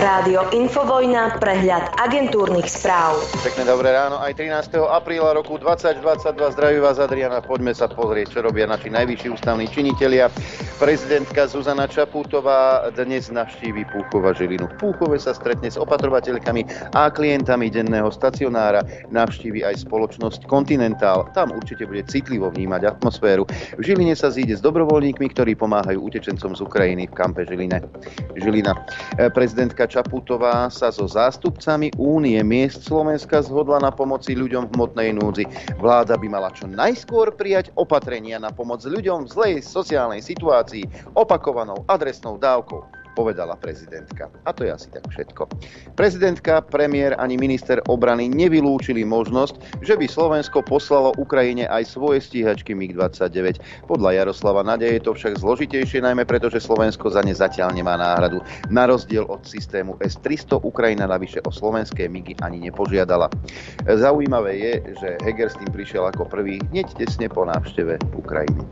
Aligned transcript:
Rádio 0.00 0.48
Infovojna, 0.56 1.36
prehľad 1.44 1.92
agentúrnych 2.00 2.64
správ. 2.72 3.20
Pekné 3.44 3.68
dobré 3.68 3.92
ráno, 3.92 4.16
aj 4.16 4.32
13. 4.32 4.80
apríla 4.80 5.36
roku 5.36 5.60
2022 5.60 6.56
zdraví 6.56 6.80
vás 6.80 6.96
Adriana. 6.96 7.44
Poďme 7.44 7.76
sa 7.76 7.84
pozrieť, 7.84 8.32
čo 8.32 8.40
robia 8.40 8.64
naši 8.64 8.88
najvyšší 8.88 9.28
ústavní 9.28 9.68
činitelia. 9.68 10.32
Prezidentka 10.80 11.44
Zuzana 11.44 11.84
Čaputová 11.84 12.88
dnes 12.96 13.28
navštíví 13.28 13.84
Púchova 13.92 14.32
Žilinu. 14.32 14.72
V 14.72 14.88
Púchove 14.88 15.20
sa 15.20 15.36
stretne 15.36 15.68
s 15.68 15.76
opatrovateľkami 15.76 16.96
a 16.96 17.12
klientami 17.12 17.68
denného 17.68 18.08
stacionára. 18.08 18.80
Navštíví 19.12 19.60
aj 19.60 19.84
spoločnosť 19.84 20.48
Continental. 20.48 21.28
Tam 21.36 21.52
určite 21.52 21.84
bude 21.84 22.08
citlivo 22.08 22.48
vnímať 22.48 22.88
atmosféru. 22.96 23.44
V 23.76 23.82
Žiline 23.84 24.16
sa 24.16 24.32
zíde 24.32 24.56
s 24.56 24.64
dobrovoľníkmi, 24.64 25.28
ktorí 25.36 25.60
pomáhajú 25.60 26.00
utečencom 26.08 26.56
z 26.56 26.60
Ukrajiny 26.64 27.04
v 27.04 27.12
kampe 27.12 27.44
Žiline. 27.44 27.84
Žilina. 28.40 28.72
Prezidentka 29.36 29.89
Čaputová 29.90 30.70
sa 30.70 30.94
so 30.94 31.10
zástupcami 31.10 31.90
Únie 31.98 32.38
miest 32.46 32.86
Slovenska 32.86 33.42
zhodla 33.42 33.82
na 33.82 33.90
pomoci 33.90 34.38
ľuďom 34.38 34.70
v 34.70 34.72
hmotnej 34.78 35.10
núdzi. 35.18 35.44
Vláda 35.82 36.14
by 36.14 36.30
mala 36.30 36.54
čo 36.54 36.70
najskôr 36.70 37.34
prijať 37.34 37.74
opatrenia 37.74 38.38
na 38.38 38.54
pomoc 38.54 38.86
ľuďom 38.86 39.26
v 39.26 39.32
zlej 39.34 39.54
sociálnej 39.66 40.22
situácii 40.22 40.86
opakovanou 41.18 41.82
adresnou 41.90 42.38
dávkou 42.38 42.99
povedala 43.20 43.52
prezidentka. 43.60 44.32
A 44.48 44.56
to 44.56 44.64
je 44.64 44.72
asi 44.72 44.88
tak 44.88 45.04
všetko. 45.12 45.44
Prezidentka, 45.92 46.64
premiér 46.64 47.20
ani 47.20 47.36
minister 47.36 47.84
obrany 47.92 48.32
nevylúčili 48.32 49.04
možnosť, 49.04 49.84
že 49.84 50.00
by 50.00 50.08
Slovensko 50.08 50.64
poslalo 50.64 51.12
Ukrajine 51.20 51.68
aj 51.68 51.92
svoje 51.92 52.24
stíhačky 52.24 52.72
MiG-29. 52.72 53.60
Podľa 53.84 54.24
Jaroslava 54.24 54.64
Nadia 54.64 54.96
je 54.96 55.04
to 55.04 55.12
však 55.12 55.36
zložitejšie, 55.36 56.00
najmä 56.00 56.24
preto, 56.24 56.48
že 56.48 56.64
Slovensko 56.64 57.12
za 57.12 57.20
ne 57.20 57.36
zatiaľ 57.36 57.76
nemá 57.76 58.00
náhradu. 58.00 58.40
Na 58.72 58.88
rozdiel 58.88 59.28
od 59.28 59.44
systému 59.44 60.00
S-300 60.00 60.64
Ukrajina 60.64 61.04
navyše 61.04 61.44
o 61.44 61.52
slovenské 61.52 62.08
MIGy 62.08 62.40
ani 62.40 62.72
nepožiadala. 62.72 63.28
Zaujímavé 63.84 64.56
je, 64.56 64.72
že 64.96 65.08
Heger 65.28 65.52
s 65.52 65.60
tým 65.60 65.68
prišiel 65.68 66.08
ako 66.08 66.24
prvý 66.24 66.56
hneď 66.72 66.88
tesne 66.96 67.28
po 67.28 67.44
návšteve 67.44 68.00
Ukrajiny. 68.16 68.64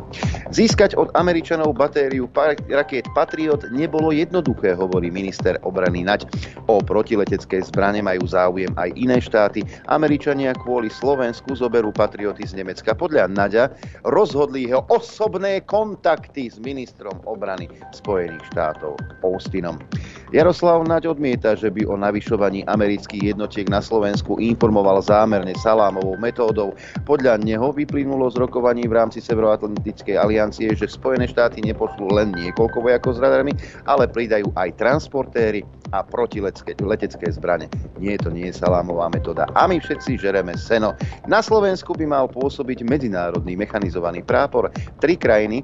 Získať 0.49 0.97
od 0.97 1.13
Američanov 1.13 1.77
batériu 1.77 2.25
rakiet 2.73 3.05
Patriot 3.13 3.69
nebolo 3.69 4.15
jedno 4.15 4.38
jednoduché, 4.39 4.79
hovorí 4.79 5.11
minister 5.11 5.59
obrany 5.67 6.07
Naď. 6.07 6.31
O 6.71 6.79
protiletecké 6.79 7.59
zbrane 7.67 7.99
majú 7.99 8.23
záujem 8.23 8.71
aj 8.79 8.95
iné 8.95 9.19
štáty. 9.19 9.67
Američania 9.91 10.55
kvôli 10.55 10.87
Slovensku 10.87 11.59
zoberú 11.59 11.91
patrioty 11.91 12.47
z 12.47 12.63
Nemecka. 12.63 12.95
Podľa 12.95 13.27
Naďa 13.27 13.75
rozhodli 14.07 14.71
jeho 14.71 14.87
osobné 14.95 15.67
kontakty 15.67 16.47
s 16.47 16.63
ministrom 16.63 17.19
obrany 17.27 17.67
Spojených 17.91 18.47
štátov 18.55 18.95
Austinom. 19.27 19.83
Jaroslav 20.31 20.87
Naď 20.87 21.11
odmieta, 21.11 21.59
že 21.59 21.73
by 21.75 21.89
o 21.91 21.99
navyšovaní 21.99 22.63
amerických 22.71 23.35
jednotiek 23.35 23.67
na 23.67 23.83
Slovensku 23.83 24.39
informoval 24.39 25.03
zámerne 25.03 25.57
salámovou 25.59 26.15
metódou. 26.21 26.77
Podľa 27.09 27.43
neho 27.43 27.75
vyplynulo 27.75 28.31
z 28.31 28.39
rokovaní 28.39 28.87
v 28.87 28.95
rámci 28.95 29.19
Severoatlantickej 29.25 30.15
aliancie, 30.15 30.71
že 30.77 30.87
Spojené 30.87 31.27
štáty 31.27 31.65
nepošlú 31.65 32.13
len 32.13 32.31
niekoľko 32.37 32.79
vojakov 32.85 33.17
s 33.17 33.23
radarmi, 33.25 33.57
ale 33.89 34.05
pridajú 34.19 34.51
aj 34.59 34.75
transportéry 34.75 35.63
a 35.95 36.03
protiletecké 36.03 37.31
zbrane. 37.31 37.71
Nie, 38.03 38.19
to 38.19 38.35
nie 38.35 38.51
je 38.51 38.59
salámová 38.59 39.07
metóda. 39.07 39.47
A 39.55 39.71
my 39.71 39.79
všetci 39.79 40.19
žereme 40.19 40.59
seno. 40.59 40.99
Na 41.31 41.39
Slovensku 41.39 41.95
by 41.95 42.03
mal 42.03 42.27
pôsobiť 42.27 42.83
medzinárodný 42.83 43.55
mechanizovaný 43.55 44.27
prápor. 44.27 44.75
Tri 44.99 45.15
krajiny, 45.15 45.63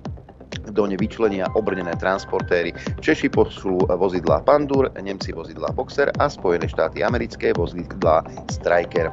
do 0.70 0.86
ne 0.86 0.94
vyčlenia 0.94 1.50
obrnené 1.58 1.98
transportéry. 1.98 2.70
Češi 3.02 3.26
pošlú 3.26 3.90
vozidlá 3.90 4.46
Pandur, 4.46 4.86
Nemci 5.02 5.34
vozidlá 5.34 5.74
Boxer 5.74 6.14
a 6.22 6.30
Spojené 6.30 6.70
štáty 6.70 7.02
americké 7.02 7.50
vozidlá 7.58 8.22
Striker. 8.54 9.10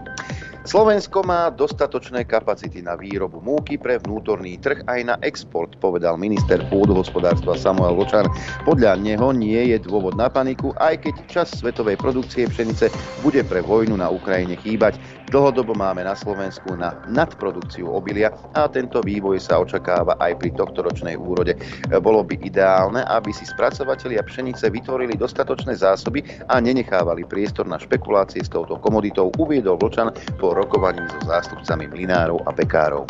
Slovensko 0.61 1.25
má 1.25 1.49
dostatočné 1.49 2.21
kapacity 2.29 2.85
na 2.85 2.93
výrobu 2.93 3.41
múky 3.41 3.81
pre 3.81 3.97
vnútorný 3.97 4.61
trh 4.61 4.85
aj 4.85 4.99
na 5.09 5.15
export, 5.25 5.73
povedal 5.81 6.21
minister 6.21 6.61
pôdohospodárstva 6.69 7.57
Samuel 7.57 7.97
Vočan. 7.97 8.29
Podľa 8.61 9.01
neho 9.01 9.33
nie 9.33 9.73
je 9.73 9.81
dôvod 9.81 10.13
na 10.13 10.29
paniku, 10.29 10.69
aj 10.77 11.01
keď 11.01 11.15
čas 11.25 11.47
svetovej 11.57 11.97
produkcie 11.97 12.45
pšenice 12.45 12.93
bude 13.25 13.41
pre 13.41 13.65
vojnu 13.65 13.97
na 13.97 14.13
Ukrajine 14.13 14.53
chýbať. 14.53 15.01
Dlhodobo 15.31 15.71
máme 15.71 16.03
na 16.03 16.11
Slovensku 16.11 16.75
na 16.75 16.91
nadprodukciu 17.07 17.87
obilia 17.87 18.35
a 18.51 18.67
tento 18.67 18.99
vývoj 18.99 19.39
sa 19.39 19.63
očakáva 19.63 20.19
aj 20.19 20.35
pri 20.35 20.51
tohtoročnej 20.59 21.15
úrode. 21.15 21.55
Bolo 22.03 22.27
by 22.27 22.35
ideálne, 22.43 23.07
aby 23.07 23.31
si 23.31 23.47
spracovatelia 23.47 24.27
pšenice 24.27 24.67
vytvorili 24.67 25.15
dostatočné 25.15 25.79
zásoby 25.79 26.19
a 26.51 26.59
nenechávali 26.59 27.23
priestor 27.23 27.63
na 27.63 27.79
špekulácie 27.79 28.43
s 28.43 28.51
touto 28.51 28.75
komoditou, 28.83 29.31
uviedol 29.39 29.79
Vlčan 29.79 30.11
po 30.35 30.51
rokovaní 30.51 30.99
so 31.07 31.23
zástupcami 31.23 31.87
mlinárov 31.87 32.43
a 32.43 32.51
pekárov. 32.51 33.07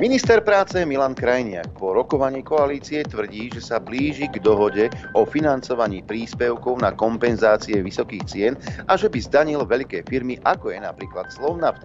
Minister 0.00 0.40
práce 0.40 0.80
Milan 0.88 1.12
Krajniak 1.12 1.76
po 1.76 1.92
rokovaní 1.92 2.40
koalície 2.40 3.04
tvrdí, 3.04 3.52
že 3.52 3.60
sa 3.60 3.76
blíži 3.76 4.24
k 4.24 4.40
dohode 4.40 4.88
o 5.12 5.28
financovaní 5.28 6.00
príspevkov 6.00 6.80
na 6.80 6.96
kompenzácie 6.96 7.76
vysokých 7.76 8.24
cien 8.24 8.52
a 8.88 8.96
že 8.96 9.12
by 9.12 9.20
zdanil 9.20 9.68
veľké 9.68 10.08
firmy, 10.08 10.40
ako 10.48 10.72
je 10.72 10.80
napríklad 10.80 11.28
Slovnaft. 11.28 11.84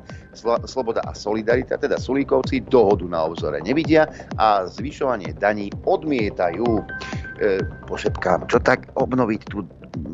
Sloboda 0.63 1.03
a 1.03 1.12
Solidarita, 1.12 1.75
teda 1.75 2.00
Sulíkovci, 2.00 2.63
dohodu 2.63 3.03
na 3.03 3.28
obzore 3.28 3.59
nevidia 3.59 4.07
a 4.39 4.63
zvyšovanie 4.72 5.35
daní 5.35 5.68
odmietajú. 5.84 6.79
E, 7.44 7.59
pošepkám, 7.91 8.47
čo 8.47 8.63
tak 8.63 8.88
obnoviť 8.95 9.41
tú 9.51 9.68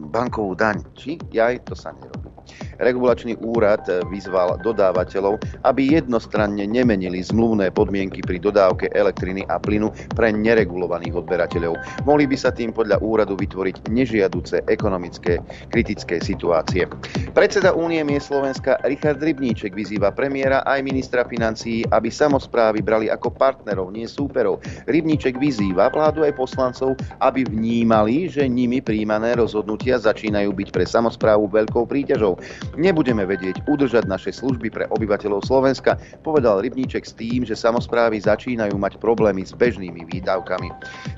bankovú 0.10 0.58
daň? 0.58 0.82
Či? 0.98 1.22
Jaj, 1.30 1.70
to 1.70 1.78
sa 1.78 1.94
nerobí. 1.94 2.33
Regulačný 2.82 3.38
úrad 3.40 3.86
vyzval 4.10 4.60
dodávateľov, 4.66 5.40
aby 5.64 5.96
jednostranne 5.96 6.66
nemenili 6.66 7.22
zmluvné 7.22 7.70
podmienky 7.72 8.20
pri 8.26 8.42
dodávke 8.42 8.90
elektriny 8.92 9.46
a 9.48 9.62
plynu 9.62 9.94
pre 10.18 10.34
neregulovaných 10.34 11.24
odberateľov. 11.24 11.78
Mohli 12.04 12.26
by 12.34 12.38
sa 12.38 12.50
tým 12.52 12.74
podľa 12.74 13.00
úradu 13.00 13.38
vytvoriť 13.38 13.88
nežiaduce 13.90 14.66
ekonomické 14.68 15.40
kritické 15.70 16.20
situácie. 16.20 16.90
Predseda 17.32 17.72
Únie 17.74 18.02
mie 18.06 18.20
Slovenska 18.20 18.78
Richard 18.86 19.22
Rybníček 19.22 19.74
vyzýva 19.74 20.12
premiéra 20.12 20.62
aj 20.66 20.84
ministra 20.86 21.24
financií, 21.26 21.86
aby 21.90 22.10
samozprávy 22.10 22.82
brali 22.82 23.08
ako 23.10 23.34
partnerov, 23.34 23.94
nie 23.94 24.06
súperov. 24.10 24.62
Rybníček 24.90 25.38
vyzýva 25.38 25.90
vládu 25.94 26.26
aj 26.26 26.38
poslancov, 26.38 26.98
aby 27.22 27.46
vnímali, 27.46 28.30
že 28.30 28.46
nimi 28.46 28.82
príjmané 28.84 29.38
rozhodnutia 29.38 29.98
začínajú 29.98 30.52
byť 30.52 30.70
pre 30.74 30.86
samozprávu 30.86 31.50
veľkou 31.50 31.86
príťažou. 31.88 32.33
Nebudeme 32.76 33.24
vedieť 33.24 33.66
udržať 33.70 34.06
naše 34.06 34.32
služby 34.34 34.70
pre 34.74 34.86
obyvateľov 34.90 35.46
Slovenska, 35.46 35.98
povedal 36.22 36.62
Rybníček 36.62 37.04
s 37.06 37.14
tým, 37.16 37.48
že 37.48 37.58
samozprávy 37.58 38.22
začínajú 38.22 38.76
mať 38.76 38.98
problémy 39.00 39.46
s 39.46 39.54
bežnými 39.56 40.06
výdavkami. 40.10 40.70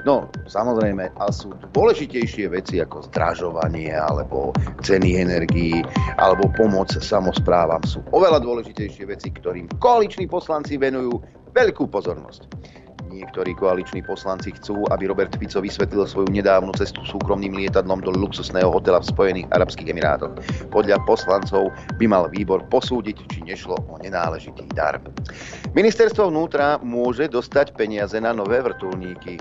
No, 0.03 0.29
samozrejme, 0.45 1.11
ale 1.17 1.31
sú 1.31 1.51
dôležitejšie 1.73 2.51
veci 2.51 2.79
ako 2.81 3.07
zdražovanie 3.11 3.91
alebo 3.91 4.51
ceny 4.85 5.21
energií 5.21 5.81
alebo 6.21 6.47
pomoc 6.53 6.91
samozprávam. 6.91 7.81
Sú 7.83 8.03
oveľa 8.13 8.41
dôležitejšie 8.41 9.09
veci, 9.09 9.33
ktorým 9.33 9.67
koaliční 9.81 10.29
poslanci 10.29 10.77
venujú 10.77 11.19
veľkú 11.55 11.87
pozornosť. 11.87 12.51
Niektorí 13.15 13.55
koaliční 13.55 14.03
poslanci 14.03 14.51
chcú, 14.59 14.83
aby 14.91 15.07
Robert 15.07 15.31
Fico 15.39 15.63
vysvetlil 15.63 16.03
svoju 16.03 16.27
nedávnu 16.35 16.75
cestu 16.75 16.99
súkromným 17.07 17.55
lietadlom 17.55 18.03
do 18.03 18.11
luxusného 18.11 18.67
hotela 18.67 18.99
v 18.99 19.07
Spojených 19.07 19.47
Arabských 19.55 19.95
Emirátoch. 19.95 20.35
Podľa 20.67 20.99
poslancov 21.07 21.71
by 21.95 22.05
mal 22.11 22.27
výbor 22.27 22.67
posúdiť, 22.67 23.15
či 23.31 23.39
nešlo 23.47 23.79
o 23.87 23.95
nenáležitý 24.03 24.67
dar. 24.75 24.99
Ministerstvo 25.71 26.27
vnútra 26.27 26.75
môže 26.83 27.31
dostať 27.31 27.71
peniaze 27.79 28.19
na 28.19 28.35
nové 28.35 28.59
vrtulníky 28.59 29.39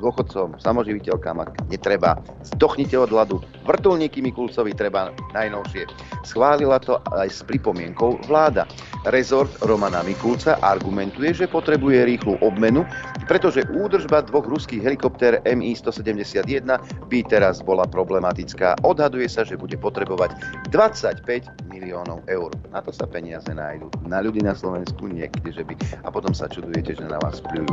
dôchodcom, 0.00 0.56
samoživiteľkám 0.58 1.44
netreba. 1.68 2.16
Zdochnite 2.56 2.96
od 2.96 3.12
hladu. 3.12 3.36
Vrtulníky 3.68 4.24
Mikulcovi 4.24 4.74
treba 4.74 5.12
najnovšie. 5.36 5.86
Schválila 6.26 6.80
to 6.80 6.98
aj 7.14 7.28
s 7.28 7.40
pripomienkou 7.46 8.18
vláda. 8.26 8.64
Rezort 9.08 9.52
Romana 9.64 10.02
Mikulca 10.02 10.58
argumentuje, 10.60 11.32
že 11.32 11.48
potrebuje 11.48 12.04
rýchlu 12.04 12.36
obmenu, 12.40 12.84
pretože 13.30 13.64
údržba 13.72 14.26
dvoch 14.26 14.44
ruských 14.48 14.82
helikoptér 14.82 15.40
Mi-171 15.46 16.66
by 17.08 17.18
teraz 17.28 17.62
bola 17.62 17.86
problematická. 17.88 18.76
Odhaduje 18.82 19.28
sa, 19.30 19.46
že 19.46 19.56
bude 19.56 19.78
potrebovať 19.78 20.34
25 20.74 21.24
miliónov 21.70 22.20
eur. 22.28 22.52
Na 22.74 22.84
to 22.84 22.92
sa 22.92 23.08
peniaze 23.08 23.48
nájdu. 23.48 23.88
Na 24.04 24.20
ľudí 24.20 24.44
na 24.44 24.52
Slovensku 24.52 25.08
niekde, 25.08 25.48
že 25.52 25.64
by. 25.64 25.76
A 26.04 26.08
potom 26.12 26.34
sa 26.36 26.50
čudujete, 26.50 26.98
že 26.98 27.06
na 27.06 27.16
vás 27.22 27.40
pľujú. 27.40 27.72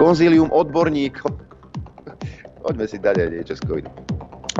Konzílium 0.00 0.48
odborníkov 0.54 1.32
Poďme 2.62 2.86
si 2.86 3.02
dať 3.02 3.16
aj 3.18 3.28
niečo 3.28 3.54
z 3.58 3.62
covidu. 3.66 3.90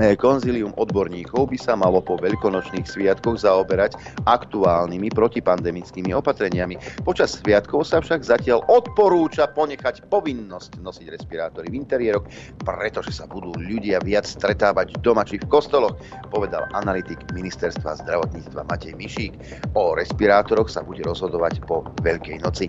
E, 0.00 0.16
konzilium 0.16 0.72
odborníkov 0.80 1.52
by 1.52 1.58
sa 1.60 1.76
malo 1.76 2.00
po 2.00 2.16
veľkonočných 2.16 2.88
sviatkoch 2.88 3.44
zaoberať 3.44 4.00
aktuálnymi 4.24 5.12
protipandemickými 5.12 6.16
opatreniami. 6.16 6.80
Počas 7.04 7.36
sviatkov 7.36 7.84
sa 7.84 8.00
však 8.00 8.24
zatiaľ 8.24 8.64
odporúča 8.72 9.52
ponechať 9.52 10.08
povinnosť 10.08 10.80
nosiť 10.80 11.06
respirátory 11.12 11.68
v 11.68 11.76
interiéroch, 11.84 12.24
pretože 12.64 13.12
sa 13.12 13.28
budú 13.28 13.52
ľudia 13.60 14.00
viac 14.00 14.24
stretávať 14.24 14.96
doma 15.04 15.28
či 15.28 15.36
v 15.36 15.44
kostoloch, 15.52 16.00
povedal 16.32 16.64
analytik 16.72 17.20
ministerstva 17.36 18.00
zdravotníctva 18.00 18.64
Matej 18.64 18.96
Mišík. 18.96 19.36
O 19.76 19.92
respirátoroch 19.92 20.72
sa 20.72 20.80
bude 20.80 21.04
rozhodovať 21.04 21.60
po 21.68 21.84
Veľkej 22.00 22.40
noci. 22.40 22.64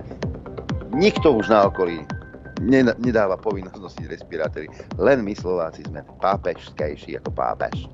Nikto 0.91 1.39
už 1.39 1.47
na 1.47 1.71
okolí 1.71 2.03
nedáva 2.63 3.35
povinnosť 3.35 3.79
nosiť 3.79 4.05
respirátory. 4.07 4.67
Len 4.97 5.21
my 5.21 5.33
Slováci 5.35 5.83
sme 5.83 6.01
pápežskejší 6.23 7.19
ako 7.19 7.31
pápež. 7.35 7.87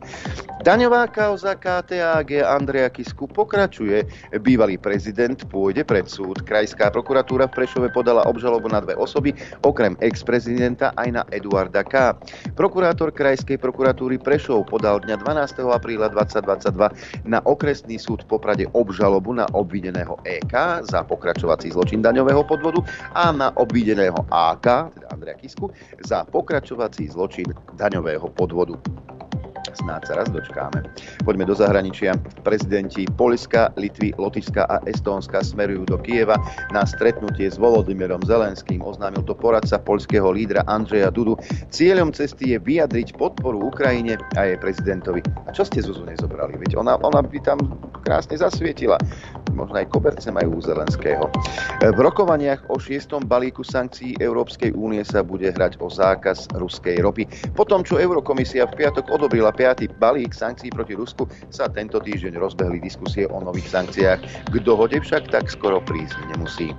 Daňová 0.61 1.07
kauza 1.09 1.55
KTAG 1.55 2.43
Andreja 2.43 2.91
Kisku 2.91 3.25
pokračuje. 3.31 4.03
Bývalý 4.43 4.75
prezident 4.75 5.39
pôjde 5.47 5.87
pred 5.87 6.05
súd. 6.05 6.43
Krajská 6.43 6.91
prokuratúra 6.91 7.47
v 7.47 7.63
Prešove 7.63 7.87
podala 7.95 8.27
obžalobu 8.27 8.67
na 8.67 8.83
dve 8.83 8.99
osoby, 8.99 9.31
okrem 9.63 9.95
ex-prezidenta 10.03 10.91
aj 10.99 11.09
na 11.15 11.21
Eduarda 11.31 11.81
K. 11.87 12.13
Prokurátor 12.59 13.15
Krajskej 13.15 13.55
prokuratúry 13.57 14.19
Prešov 14.19 14.67
podal 14.67 14.99
dňa 15.03 15.23
12. 15.23 15.63
apríla 15.71 16.11
2022 16.11 17.25
na 17.25 17.39
okresný 17.47 17.95
súd 17.95 18.27
Poprade 18.27 18.67
obžalobu 18.75 19.31
na 19.31 19.47
obvineného 19.55 20.19
EK 20.27 20.83
za 20.83 21.07
pokračovací 21.07 21.71
zločin 21.71 22.03
daňového 22.03 22.43
podvodu 22.43 22.83
a 23.15 23.31
na 23.31 23.55
obvineného 23.55 24.27
AK 24.27 24.58
teda 24.59 24.91
Andrea 25.09 25.33
Kisku, 25.33 25.71
za 26.05 26.23
pokračovací 26.23 27.07
zločin 27.07 27.45
daňového 27.73 28.27
podvodu. 28.29 28.75
Snáď 29.75 30.01
sa 30.09 30.13
raz 30.17 30.27
dočkáme. 30.33 30.81
Poďme 31.21 31.45
do 31.45 31.53
zahraničia. 31.53 32.17
Prezidenti 32.41 33.05
Polska, 33.17 33.69
Litvy, 33.77 34.15
Lotyšska 34.17 34.65
a 34.65 34.81
Estónska 34.89 35.45
smerujú 35.45 35.85
do 35.85 35.97
Kieva 36.01 36.37
na 36.73 36.87
stretnutie 36.87 37.49
s 37.49 37.61
Volodymyrom 37.61 38.23
Zelenským. 38.25 38.81
Oznámil 38.81 39.21
to 39.27 39.37
poradca 39.37 39.77
polského 39.77 40.29
lídra 40.33 40.65
Andreja 40.65 41.13
Dudu. 41.13 41.37
Cieľom 41.69 42.09
cesty 42.15 42.53
je 42.53 42.57
vyjadriť 42.57 43.17
podporu 43.17 43.61
Ukrajine 43.61 44.17
a 44.37 44.49
jej 44.49 44.57
prezidentovi. 44.57 45.21
A 45.45 45.53
čo 45.53 45.65
ste 45.67 45.85
Zuzu 45.85 46.07
nezobrali? 46.07 46.57
Veď 46.57 46.81
ona, 46.81 46.97
ona 47.01 47.21
by 47.21 47.37
tam 47.43 47.59
krásne 48.01 48.39
zasvietila. 48.39 48.97
Možno 49.53 49.75
aj 49.75 49.91
koberce 49.91 50.31
majú 50.31 50.57
u 50.57 50.61
Zelenského. 50.63 51.27
V 51.83 51.99
rokovaniach 51.99 52.71
o 52.71 52.79
šiestom 52.79 53.27
balíku 53.27 53.61
sankcií 53.65 54.15
Európskej 54.17 54.71
únie 54.71 55.03
sa 55.03 55.19
bude 55.19 55.51
hrať 55.51 55.83
o 55.83 55.91
zákaz 55.91 56.55
ruskej 56.55 57.03
ropy. 57.03 57.27
Potom, 57.53 57.83
čo 57.83 57.99
Eurokomisia 57.99 58.69
v 58.71 58.79
piatok 58.79 59.11
odobrila 59.11 59.51
piatý 59.59 59.91
balík 59.99 60.31
sankcií 60.31 60.71
proti 60.71 60.95
Rusku, 60.95 61.27
sa 61.51 61.67
tento 61.67 61.99
týždeň 61.99 62.39
rozbehli 62.39 62.79
diskusie 62.79 63.27
o 63.27 63.43
nových 63.43 63.67
sankciách. 63.67 64.19
K 64.47 64.55
dohode 64.63 64.95
však 64.95 65.27
tak 65.27 65.51
skoro 65.51 65.83
prísť 65.83 66.15
nemusí. 66.31 66.71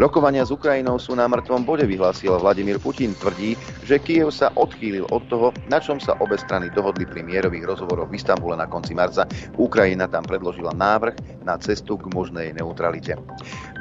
Rokovania 0.00 0.48
s 0.48 0.50
Ukrajinou 0.50 0.96
sú 0.96 1.12
na 1.12 1.28
mŕtvom 1.28 1.68
bode, 1.68 1.84
vyhlásil 1.84 2.40
Vladimír 2.40 2.80
Putin. 2.80 3.12
Tvrdí, 3.12 3.60
že 3.84 4.00
Kiev 4.00 4.32
sa 4.32 4.48
odchýlil 4.56 5.04
od 5.12 5.28
toho, 5.28 5.52
na 5.68 5.76
čom 5.78 6.00
sa 6.00 6.16
obe 6.24 6.40
strany 6.40 6.72
dohodli 6.72 7.04
pri 7.04 7.20
mierových 7.20 7.68
rozhovoroch 7.68 8.08
v 8.08 8.16
Istambule 8.16 8.56
na 8.56 8.64
konci 8.64 8.96
marca. 8.96 9.28
Ukrajina 9.60 10.08
tam 10.08 10.24
predložila 10.24 10.72
návrh 10.72 11.44
na 11.44 11.60
cestu 11.60 12.00
k 12.00 12.08
možnej 12.10 12.56
neutralite. 12.56 13.20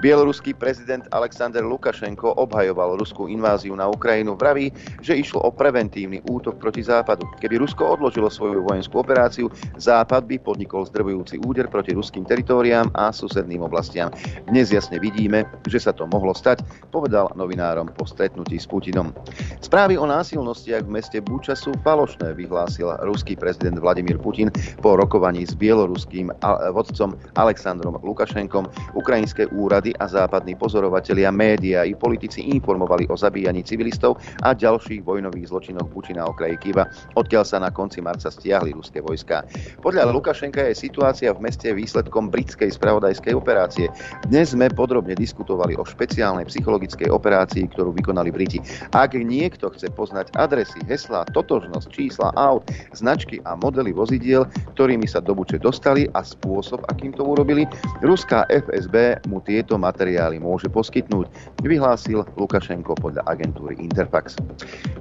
Bieloruský 0.04 0.52
prezident 0.52 1.08
Alexander 1.16 1.64
Lukašenko 1.64 2.36
obhajoval 2.36 3.00
ruskú 3.00 3.32
inváziu 3.32 3.72
na 3.72 3.88
Ukrajinu. 3.88 4.36
Vraví, 4.36 4.68
že 5.00 5.16
išlo 5.16 5.40
o 5.40 5.48
preventívny 5.48 6.20
útok 6.28 6.60
proti 6.60 6.84
Západu. 6.84 7.24
Keby 7.40 7.64
Rusko 7.64 7.96
odložilo 7.96 8.28
svoju 8.28 8.68
vojenskú 8.68 9.00
operáciu, 9.00 9.48
Západ 9.80 10.28
by 10.28 10.44
podnikol 10.44 10.84
zdrvujúci 10.92 11.40
úder 11.48 11.72
proti 11.72 11.96
ruským 11.96 12.28
teritóriám 12.28 12.92
a 13.00 13.16
susedným 13.16 13.64
oblastiam. 13.64 14.12
Dnes 14.52 14.76
jasne 14.76 15.00
vidíme, 15.00 15.48
že 15.72 15.80
sa 15.80 15.96
to 15.96 16.04
mohlo 16.04 16.36
stať, 16.36 16.68
povedal 16.92 17.32
novinárom 17.40 17.88
po 17.96 18.04
stretnutí 18.04 18.60
s 18.60 18.68
Putinom. 18.68 19.16
Správy 19.64 19.96
o 19.96 20.04
násilnostiach 20.04 20.84
v 20.84 21.00
meste 21.00 21.24
Buča 21.24 21.56
sú 21.56 21.72
falošné, 21.80 22.36
vyhlásil 22.36 22.92
ruský 23.08 23.40
prezident 23.40 23.80
Vladimír 23.80 24.20
Putin 24.20 24.52
po 24.84 25.00
rokovaní 25.00 25.48
s 25.48 25.56
bieloruským 25.56 26.28
vodcom 26.76 27.16
Aleksandrom 27.40 28.04
Lukašenkom. 28.04 28.68
Ukrajinské 29.00 29.48
úrady 29.56 29.93
a 30.00 30.08
západní 30.08 30.56
pozorovatelia, 30.56 31.32
média 31.32 31.84
i 31.84 31.96
politici 31.96 32.42
informovali 32.54 33.08
o 33.10 33.16
zabíjaní 33.18 33.64
civilistov 33.64 34.18
a 34.42 34.54
ďalších 34.54 35.04
vojnových 35.04 35.50
zločinoch 35.50 35.90
Puči 35.90 36.14
na 36.14 36.26
okraji 36.26 36.58
Kiva, 36.58 36.88
odkiaľ 37.18 37.44
sa 37.44 37.58
na 37.60 37.70
konci 37.70 38.02
marca 38.02 38.32
stiahli 38.32 38.74
ruské 38.74 39.02
vojska. 39.02 39.46
Podľa 39.80 40.10
Lukašenka 40.10 40.62
je 40.72 40.76
situácia 40.78 41.34
v 41.34 41.44
meste 41.44 41.70
výsledkom 41.74 42.30
britskej 42.30 42.74
spravodajskej 42.74 43.34
operácie. 43.36 43.90
Dnes 44.30 44.54
sme 44.54 44.72
podrobne 44.72 45.18
diskutovali 45.18 45.76
o 45.78 45.84
špeciálnej 45.84 46.46
psychologickej 46.48 47.10
operácii, 47.10 47.70
ktorú 47.74 47.94
vykonali 47.94 48.30
Briti. 48.34 48.60
Ak 48.94 49.14
niekto 49.18 49.70
chce 49.74 49.90
poznať 49.94 50.34
adresy, 50.38 50.80
heslá, 50.86 51.26
totožnosť, 51.34 51.88
čísla 51.90 52.30
aut, 52.34 52.66
značky 52.94 53.42
a 53.44 53.58
modely 53.58 53.92
vozidiel, 53.94 54.46
ktorými 54.74 55.06
sa 55.06 55.22
do 55.22 55.38
Buče 55.38 55.62
dostali 55.62 56.10
a 56.14 56.22
spôsob, 56.26 56.86
akým 56.90 57.14
to 57.14 57.24
urobili, 57.26 57.66
ruská 58.02 58.46
FSB 58.50 59.24
mu 59.30 59.40
tieto 59.44 59.76
materiály 59.84 60.40
môže 60.40 60.72
poskytnúť, 60.72 61.28
vyhlásil 61.68 62.24
Lukašenko 62.40 62.96
podľa 63.04 63.28
agentúry 63.28 63.76
Interfax. 63.84 64.40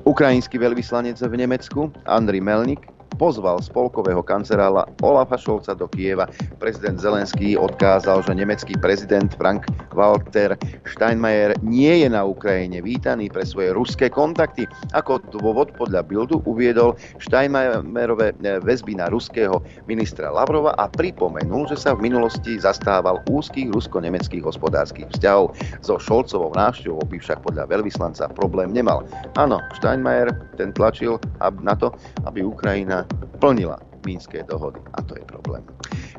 Ukrajinský 0.03 0.59
veľvyslanec 0.59 1.23
v 1.23 1.35
Nemecku 1.39 1.95
Andri 2.11 2.43
Melnik 2.43 2.83
pozval 3.17 3.61
spolkového 3.63 4.23
kancerála 4.23 4.87
Olafa 5.03 5.37
Šolca 5.37 5.75
do 5.77 5.89
Kieva. 5.89 6.29
Prezident 6.61 7.01
Zelenský 7.01 7.57
odkázal, 7.57 8.25
že 8.25 8.33
nemecký 8.37 8.77
prezident 8.79 9.33
Frank 9.37 9.67
Walter 9.93 10.57
Steinmeier 10.89 11.57
nie 11.65 12.05
je 12.05 12.09
na 12.09 12.25
Ukrajine 12.25 12.81
vítaný 12.81 13.29
pre 13.29 13.45
svoje 13.45 13.73
ruské 13.77 14.09
kontakty. 14.13 14.65
Ako 14.97 15.21
dôvod 15.33 15.73
podľa 15.77 16.05
Bildu 16.07 16.41
uviedol 16.45 16.97
Steinmeierové 17.23 18.35
väzby 18.41 18.99
na 18.99 19.09
ruského 19.09 19.61
ministra 19.87 20.33
Lavrova 20.33 20.75
a 20.79 20.89
pripomenul, 20.89 21.69
že 21.71 21.79
sa 21.79 21.97
v 21.97 22.09
minulosti 22.09 22.59
zastával 22.59 23.23
úzkých 23.29 23.73
rusko-nemeckých 23.73 24.45
hospodárskych 24.45 25.09
vzťahov. 25.15 25.55
So 25.85 25.99
Šolcovou 25.99 26.53
návštevou 26.55 27.03
by 27.07 27.17
však 27.21 27.45
podľa 27.45 27.69
veľvyslanca 27.71 28.31
problém 28.35 28.73
nemal. 28.73 29.05
Áno, 29.39 29.61
Steinmeier 29.77 30.35
ten 30.57 30.75
tlačil 30.75 31.19
na 31.63 31.75
to, 31.77 31.95
aby 32.27 32.45
Ukrajina 32.45 33.02
plnila 33.39 33.79
Mínske 34.03 34.43
dohody. 34.51 34.83
A 34.95 35.03
to 35.03 35.15
je 35.15 35.25
problém. 35.25 35.63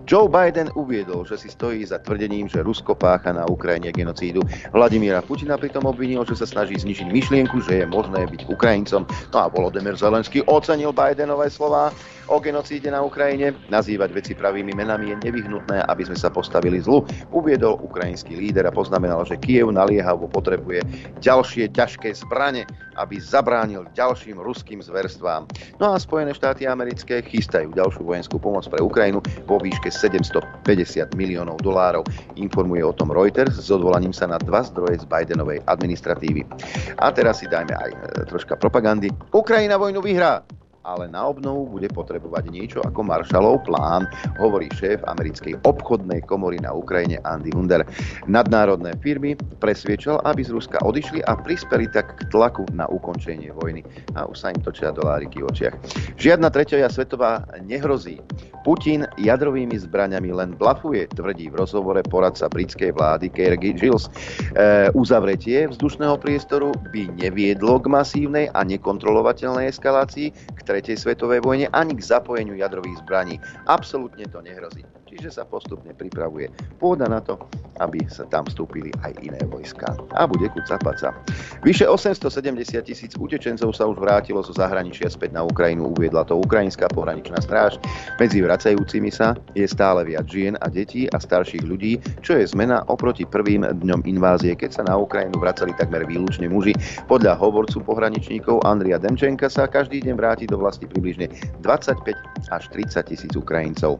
Joe 0.07 0.27
Biden 0.27 0.71
uviedol, 0.75 1.27
že 1.27 1.39
si 1.39 1.51
stojí 1.51 1.83
za 1.83 2.00
tvrdením, 2.00 2.47
že 2.47 2.63
Rusko 2.63 2.95
pácha 2.95 3.31
na 3.31 3.47
Ukrajine 3.47 3.91
genocídu. 3.91 4.44
Vladimíra 4.71 5.24
Putina 5.24 5.59
pritom 5.59 5.83
obvinil, 5.88 6.24
že 6.27 6.35
sa 6.35 6.47
snaží 6.47 6.80
zničiť 6.80 7.07
myšlienku, 7.12 7.63
že 7.63 7.83
je 7.83 7.85
možné 7.88 8.27
byť 8.27 8.47
Ukrajincom. 8.51 9.07
No 9.35 9.38
a 9.39 9.47
Volodymyr 9.51 9.95
Zelenský 9.95 10.44
ocenil 10.47 10.95
Bidenové 10.95 11.51
slova 11.51 11.91
o 12.33 12.42
genocíde 12.42 12.90
na 12.90 13.06
Ukrajine. 13.06 13.54
Nazývať 13.69 14.09
veci 14.09 14.33
pravými 14.33 14.73
menami 14.73 15.13
je 15.13 15.30
nevyhnutné, 15.30 15.85
aby 15.85 16.02
sme 16.09 16.18
sa 16.18 16.33
postavili 16.33 16.81
zlu, 16.81 17.06
uviedol 17.30 17.78
ukrajinský 17.85 18.33
líder 18.33 18.66
a 18.66 18.73
poznamenal, 18.73 19.21
že 19.21 19.37
Kiev 19.37 19.69
naliehavo 19.69 20.25
potrebuje 20.25 20.81
ďalšie 21.21 21.69
ťažké 21.69 22.09
zbrane, 22.25 22.66
aby 22.97 23.21
zabránil 23.21 23.85
ďalším 23.94 24.42
ruským 24.42 24.81
zverstvám. 24.81 25.45
No 25.78 25.94
a 25.94 26.02
Spojené 26.02 26.33
štáty 26.33 26.66
americké 26.66 27.21
chystajú 27.21 27.69
ďalšiu 27.78 28.02
vojenskú 28.02 28.42
pomoc 28.42 28.66
pre 28.66 28.81
Ukrajinu 28.81 29.21
vo 29.45 29.61
výške 29.61 29.94
750 29.94 31.13
miliónov 31.13 31.61
dolárov. 31.61 32.02
Informuje 32.33 32.81
o 32.81 32.97
tom 32.97 33.13
Reuters 33.13 33.61
s 33.61 33.69
odvolaním 33.69 34.11
sa 34.11 34.25
na 34.25 34.42
dva 34.42 34.66
zdroje 34.66 35.02
z 35.02 35.06
Bidenovej 35.06 35.61
administratívy. 35.69 36.49
A 36.97 37.13
teraz 37.13 37.45
si 37.45 37.47
dajme 37.49 37.78
aj 37.78 37.92
e, 37.94 37.97
troška 38.25 38.57
propagandy. 38.57 39.13
Ukrajina 39.30 39.78
vojnu 39.78 40.02
vyhrá 40.02 40.42
ale 40.83 41.07
na 41.07 41.31
obnovu 41.31 41.80
bude 41.80 41.87
potrebovať 41.92 42.52
niečo 42.52 42.80
ako 42.83 43.07
Marshallov 43.07 43.63
plán, 43.63 44.04
hovorí 44.35 44.68
šéf 44.75 44.99
americkej 45.07 45.56
obchodnej 45.63 46.23
komory 46.28 46.59
na 46.59 46.75
Ukrajine 46.75 47.23
Andy 47.23 47.56
Hunder. 47.56 47.87
Nadnárodné 48.28 48.99
firmy 48.99 49.40
presviečal, 49.63 50.19
aby 50.28 50.44
z 50.44 50.52
Ruska 50.52 50.83
odišli 50.83 51.23
a 51.23 51.40
prispeli 51.40 51.87
tak 51.87 52.19
k 52.19 52.21
tlaku 52.30 52.68
na 52.75 52.83
ukončenie 52.92 53.56
vojny. 53.56 53.81
A 54.19 54.28
už 54.28 54.44
sa 54.44 54.52
im 54.52 54.59
točia 54.59 54.92
doláriky 54.92 55.40
v 55.40 55.47
očiach. 55.47 55.75
Žiadna 56.19 56.52
tretia 56.52 56.92
svetová 56.92 57.47
nehrozí. 57.63 58.19
Putin 58.63 59.04
jadrovými 59.19 59.75
zbraňami 59.75 60.31
len 60.31 60.56
blafuje, 60.56 61.04
tvrdí 61.11 61.52
v 61.52 61.59
rozhovore 61.59 61.99
poradca 62.07 62.47
britskej 62.47 62.95
vlády 62.95 63.28
Kerry 63.28 63.59
Gilles. 63.59 64.07
E, 64.56 64.87
uzavretie 64.95 65.68
vzdušného 65.68 66.16
priestoru 66.16 66.71
by 66.95 67.11
neviedlo 67.19 67.83
k 67.83 67.92
masívnej 67.92 68.47
a 68.56 68.63
nekontrolovateľnej 68.63 69.68
eskalácii, 69.68 70.31
k 70.31 70.59
tretej 70.73 70.97
svetovej 70.97 71.45
vojne 71.45 71.69
ani 71.69 71.94
k 71.94 72.01
zapojeniu 72.01 72.57
jadrových 72.57 73.06
zbraní. 73.06 73.37
Absolútne 73.69 74.25
to 74.25 74.42
nehrozí. 74.42 74.81
Čiže 75.14 75.30
sa 75.30 75.46
postupne 75.46 75.94
pripravuje 75.94 76.50
pôda 76.82 77.06
na 77.06 77.22
to, 77.22 77.38
aby 77.78 78.02
sa 78.10 78.26
tam 78.34 78.50
vstúpili 78.50 78.90
aj 79.06 79.14
iné 79.22 79.38
vojska. 79.46 79.94
A 80.18 80.26
bude 80.26 80.50
kuca 80.50 80.82
paca. 80.82 81.14
Vyše 81.62 81.86
870 81.86 82.82
tisíc 82.82 83.14
utečencov 83.14 83.78
sa 83.78 83.86
už 83.86 84.02
vrátilo 84.02 84.42
zo 84.42 84.58
zahraničia 84.58 85.14
späť 85.14 85.38
na 85.38 85.46
Ukrajinu, 85.46 85.94
uviedla 85.94 86.26
to 86.26 86.42
Ukrajinská 86.42 86.90
pohraničná 86.90 87.38
stráž. 87.46 87.78
Medzi 88.18 88.42
vracajúcimi 88.42 89.14
sa 89.14 89.38
je 89.54 89.70
stále 89.70 90.02
viac 90.10 90.26
žien 90.26 90.58
a 90.66 90.68
detí 90.74 91.06
a 91.14 91.22
starších 91.22 91.62
ľudí, 91.62 92.02
čo 92.26 92.42
je 92.42 92.50
zmena 92.50 92.82
oproti 92.90 93.30
prvým 93.30 93.64
dňom 93.64 94.02
invázie, 94.10 94.58
keď 94.58 94.82
sa 94.82 94.84
na 94.90 94.98
Ukrajinu 94.98 95.38
vracali 95.38 95.76
takmer 95.78 96.10
výlučne 96.10 96.50
muži. 96.50 96.74
Podľa 97.06 97.38
hovorcu 97.38 97.86
pohraničníkov 97.86 98.66
Andria 98.66 98.98
Demčenka 98.98 99.52
sa 99.52 99.70
každý 99.70 100.02
deň 100.02 100.16
vráti 100.18 100.46
do 100.50 100.58
vlasti 100.58 100.90
približne 100.90 101.30
25 101.62 102.50
až 102.50 102.64
30 102.72 103.12
tisíc 103.12 103.34
Ukrajincov. 103.36 104.00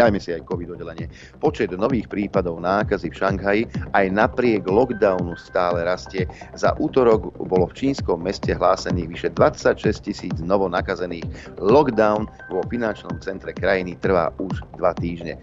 Dajme 0.00 0.16
si 0.16 0.32
aj 0.32 0.48
COVID 0.48 0.80
oddelenie. 0.80 1.12
Počet 1.44 1.76
nových 1.76 2.08
prípadov 2.08 2.56
nákazy 2.56 3.12
v 3.12 3.18
Šanghaji 3.20 3.62
aj 3.92 4.06
napriek 4.08 4.64
lockdownu 4.64 5.36
stále 5.36 5.84
rastie. 5.84 6.24
Za 6.56 6.72
útorok 6.80 7.36
bolo 7.36 7.68
v 7.68 7.76
čínskom 7.76 8.24
meste 8.24 8.56
hlásených 8.56 9.08
vyše 9.12 9.28
26 9.36 10.00
tisíc 10.00 10.36
novo 10.40 10.72
nakazených. 10.72 11.28
Lockdown 11.60 12.24
vo 12.48 12.64
finančnom 12.72 13.20
centre 13.20 13.52
krajiny 13.52 14.00
trvá 14.00 14.32
už 14.40 14.64
dva 14.80 14.96
týždne 14.96 15.36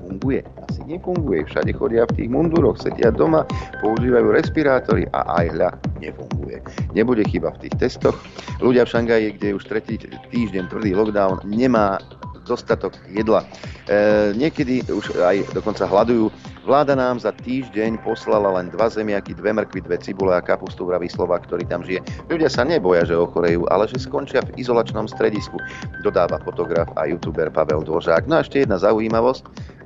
funguje? 0.00 0.40
Asi 0.64 0.80
nefunguje. 0.88 1.44
Všade 1.44 1.72
chodia 1.76 2.08
v 2.08 2.16
tých 2.16 2.28
munduroch, 2.32 2.80
sedia 2.80 3.12
doma, 3.12 3.44
používajú 3.84 4.32
respirátory 4.32 5.08
a 5.12 5.44
aj 5.44 5.46
hľa 5.56 5.70
nefunguje. 6.00 6.56
Nebude 6.96 7.24
chyba 7.28 7.52
v 7.56 7.68
tých 7.68 7.74
testoch. 7.80 8.16
Ľudia 8.64 8.88
v 8.88 8.92
Šangaji, 8.96 9.26
kde 9.40 9.56
už 9.56 9.64
tretí 9.68 10.00
týždeň 10.32 10.72
tvrdý 10.72 10.96
lockdown, 10.96 11.44
nemá 11.48 12.00
dostatok 12.44 12.94
jedla. 13.10 13.42
E, 13.88 14.32
niekedy 14.36 14.84
už 14.88 15.18
aj 15.20 15.50
dokonca 15.56 15.88
hľadujú. 15.88 16.28
Vláda 16.64 16.96
nám 16.96 17.20
za 17.20 17.28
týždeň 17.44 18.00
poslala 18.00 18.48
len 18.56 18.72
dva 18.72 18.88
zemiaky, 18.88 19.36
dve 19.36 19.52
mrkvy, 19.52 19.84
dve 19.84 20.00
cibule 20.00 20.32
a 20.32 20.40
kapustu, 20.40 20.88
vraví 20.88 21.12
slova, 21.12 21.36
ktorý 21.36 21.68
tam 21.68 21.84
žije. 21.84 22.00
Ľudia 22.32 22.48
sa 22.48 22.64
neboja, 22.64 23.04
že 23.04 23.20
ochorejú, 23.20 23.68
ale 23.68 23.84
že 23.84 24.00
skončia 24.00 24.40
v 24.40 24.56
izolačnom 24.56 25.04
stredisku, 25.04 25.60
dodáva 26.00 26.40
fotograf 26.40 26.88
a 26.96 27.04
youtuber 27.04 27.52
Pavel 27.52 27.84
Dvořák. 27.84 28.24
No 28.24 28.40
a 28.40 28.44
ešte 28.44 28.64
jedna 28.64 28.80
zaujímavosť 28.80 29.44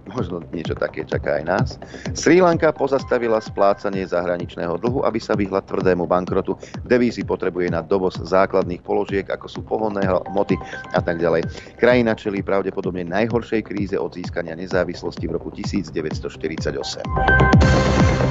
možno 0.08 0.40
niečo 0.50 0.74
také 0.74 1.04
čaká 1.04 1.38
aj 1.40 1.44
nás. 1.44 1.68
Sri 2.16 2.40
Lanka 2.40 2.72
pozastavila 2.72 3.38
splácanie 3.38 4.08
zahraničného 4.08 4.80
dlhu, 4.80 5.04
aby 5.04 5.20
sa 5.20 5.36
vyhla 5.36 5.60
tvrdému 5.62 6.08
bankrotu. 6.08 6.56
Devízy 6.88 7.22
potrebuje 7.22 7.70
na 7.70 7.84
dovoz 7.84 8.16
základných 8.18 8.80
položiek, 8.82 9.28
ako 9.28 9.46
sú 9.46 9.60
pohonné 9.62 10.02
hmoty 10.08 10.56
a 10.96 11.00
tak 11.04 11.20
ďalej. 11.20 11.44
Krajina 11.76 12.16
čelí 12.16 12.40
pravdepodobne 12.40 13.04
najhoršej 13.06 13.60
kríze 13.68 13.96
od 14.00 14.16
získania 14.16 14.56
nezávislosti 14.56 15.28
v 15.28 15.32
roku 15.36 15.52
1948. 15.52 17.04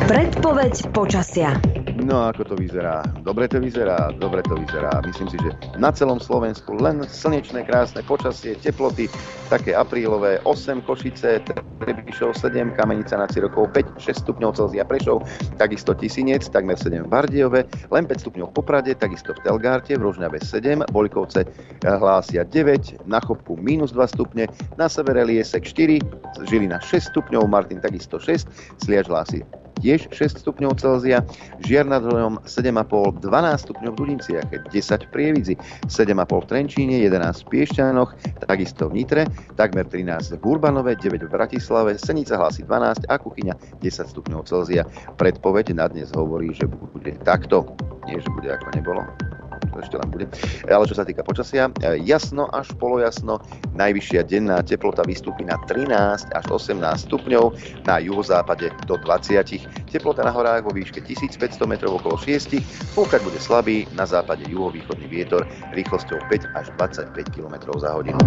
Predpoveď 0.07 0.73
počasia. 0.95 1.53
No 1.97 2.29
ako 2.29 2.53
to 2.53 2.55
vyzerá? 2.55 3.01
Dobre 3.25 3.49
to 3.49 3.57
vyzerá, 3.57 4.13
dobre 4.13 4.45
to 4.45 4.53
vyzerá. 4.53 5.01
Myslím 5.01 5.27
si, 5.33 5.37
že 5.41 5.51
na 5.81 5.89
celom 5.89 6.21
Slovensku 6.21 6.77
len 6.77 7.01
slnečné, 7.01 7.65
krásne 7.65 8.05
počasie, 8.05 8.53
teploty, 8.53 9.09
také 9.49 9.73
aprílové, 9.73 10.37
8 10.45 10.85
Košice, 10.85 11.41
Trebišov 11.77 12.33
7, 12.33 12.73
Kamenica 12.73 13.15
nad 13.21 13.29
Cirokov 13.29 13.69
5, 13.69 14.01
6 14.01 14.25
stupňov 14.25 14.57
Celzia 14.57 14.81
Prešov, 14.81 15.21
takisto 15.61 15.93
Tisinec, 15.93 16.47
takmer 16.49 16.73
7 16.73 17.05
v 17.05 17.09
Bardiove, 17.09 17.61
len 17.93 18.03
5 18.09 18.23
stupňov 18.25 18.49
v 18.49 18.55
Poprade, 18.57 18.91
takisto 18.97 19.37
v 19.37 19.43
Telgárte, 19.45 19.93
v 19.93 20.01
Rožňave 20.01 20.41
7, 20.41 20.81
Bolikovce 20.89 21.45
hlásia 21.85 22.47
9, 22.49 23.05
na 23.05 23.21
Chopku 23.21 23.53
minus 23.61 23.93
2 23.93 24.09
stupne, 24.09 24.49
na 24.79 24.89
severe 24.89 25.21
Liesek 25.21 25.61
4, 25.69 26.01
Žilina 26.49 26.81
6 26.81 27.13
stupňov, 27.13 27.45
Martin 27.45 27.77
takisto 27.77 28.17
6, 28.17 28.49
Sliač 28.81 29.05
hlási 29.05 29.45
tiež 29.79 30.09
6 30.11 30.41
stupňov 30.43 30.77
Celzia, 30.77 31.23
Žiar 31.63 31.85
nad 31.87 32.03
Hronom 32.03 32.41
7,5, 32.43 33.23
12 33.23 33.65
stupňov 33.65 33.91
v 33.93 33.97
Dudinciach, 33.97 34.47
10 34.49 34.73
v 34.73 35.09
Prievidzi, 35.13 35.55
7,5 35.87 36.43
v 36.43 36.45
Trenčíne, 36.49 36.95
11 37.05 37.45
v 37.45 37.45
Piešťanoch, 37.47 38.09
takisto 38.43 38.89
v 38.89 39.03
Nitre, 39.03 39.23
takmer 39.55 39.85
13 39.85 40.37
v 40.37 40.43
Urbanove, 40.43 40.97
9 40.97 41.25
v 41.25 41.29
Bratislave, 41.29 41.95
Senica 42.01 42.37
hlási 42.37 42.65
12 42.65 43.07
a 43.07 43.15
Kuchyňa 43.15 43.53
10 43.79 44.13
stupňov 44.13 44.45
Celzia. 44.49 44.83
Predpoveď 45.15 45.77
na 45.77 45.85
dnes 45.87 46.09
hovorí, 46.13 46.53
že 46.53 46.65
bude 46.67 47.13
takto, 47.21 47.65
nie 48.09 48.17
že 48.17 48.29
bude 48.33 48.49
ako 48.49 48.67
nebolo 48.73 49.01
to 49.71 49.77
ešte 49.83 49.95
len 49.99 50.09
bude. 50.09 50.25
Ale 50.67 50.83
čo 50.87 50.95
sa 50.97 51.03
týka 51.03 51.23
počasia, 51.23 51.69
jasno 52.01 52.47
až 52.51 52.71
polojasno, 52.77 53.39
najvyššia 53.75 54.25
denná 54.27 54.63
teplota 54.63 55.03
vystúpi 55.03 55.45
na 55.45 55.59
13 55.69 56.33
až 56.33 56.45
18 56.49 56.81
stupňov, 57.07 57.53
na 57.85 57.99
juhozápade 58.01 58.71
do 58.87 58.95
20. 58.99 59.91
Teplota 59.91 60.23
na 60.23 60.33
horách 60.33 60.65
vo 60.65 60.71
výške 60.71 61.03
1500 61.03 61.63
metrov 61.67 61.99
okolo 61.99 62.17
6, 62.19 62.57
fúkať 62.95 63.21
bude 63.23 63.39
slabý, 63.39 63.85
na 63.95 64.07
západe 64.07 64.47
juhovýchodný 64.47 65.07
vietor 65.07 65.43
rýchlosťou 65.75 66.19
5 66.31 66.57
až 66.57 66.65
25 66.79 67.35
km 67.35 67.55
za 67.79 67.93
hodinu. 67.93 68.19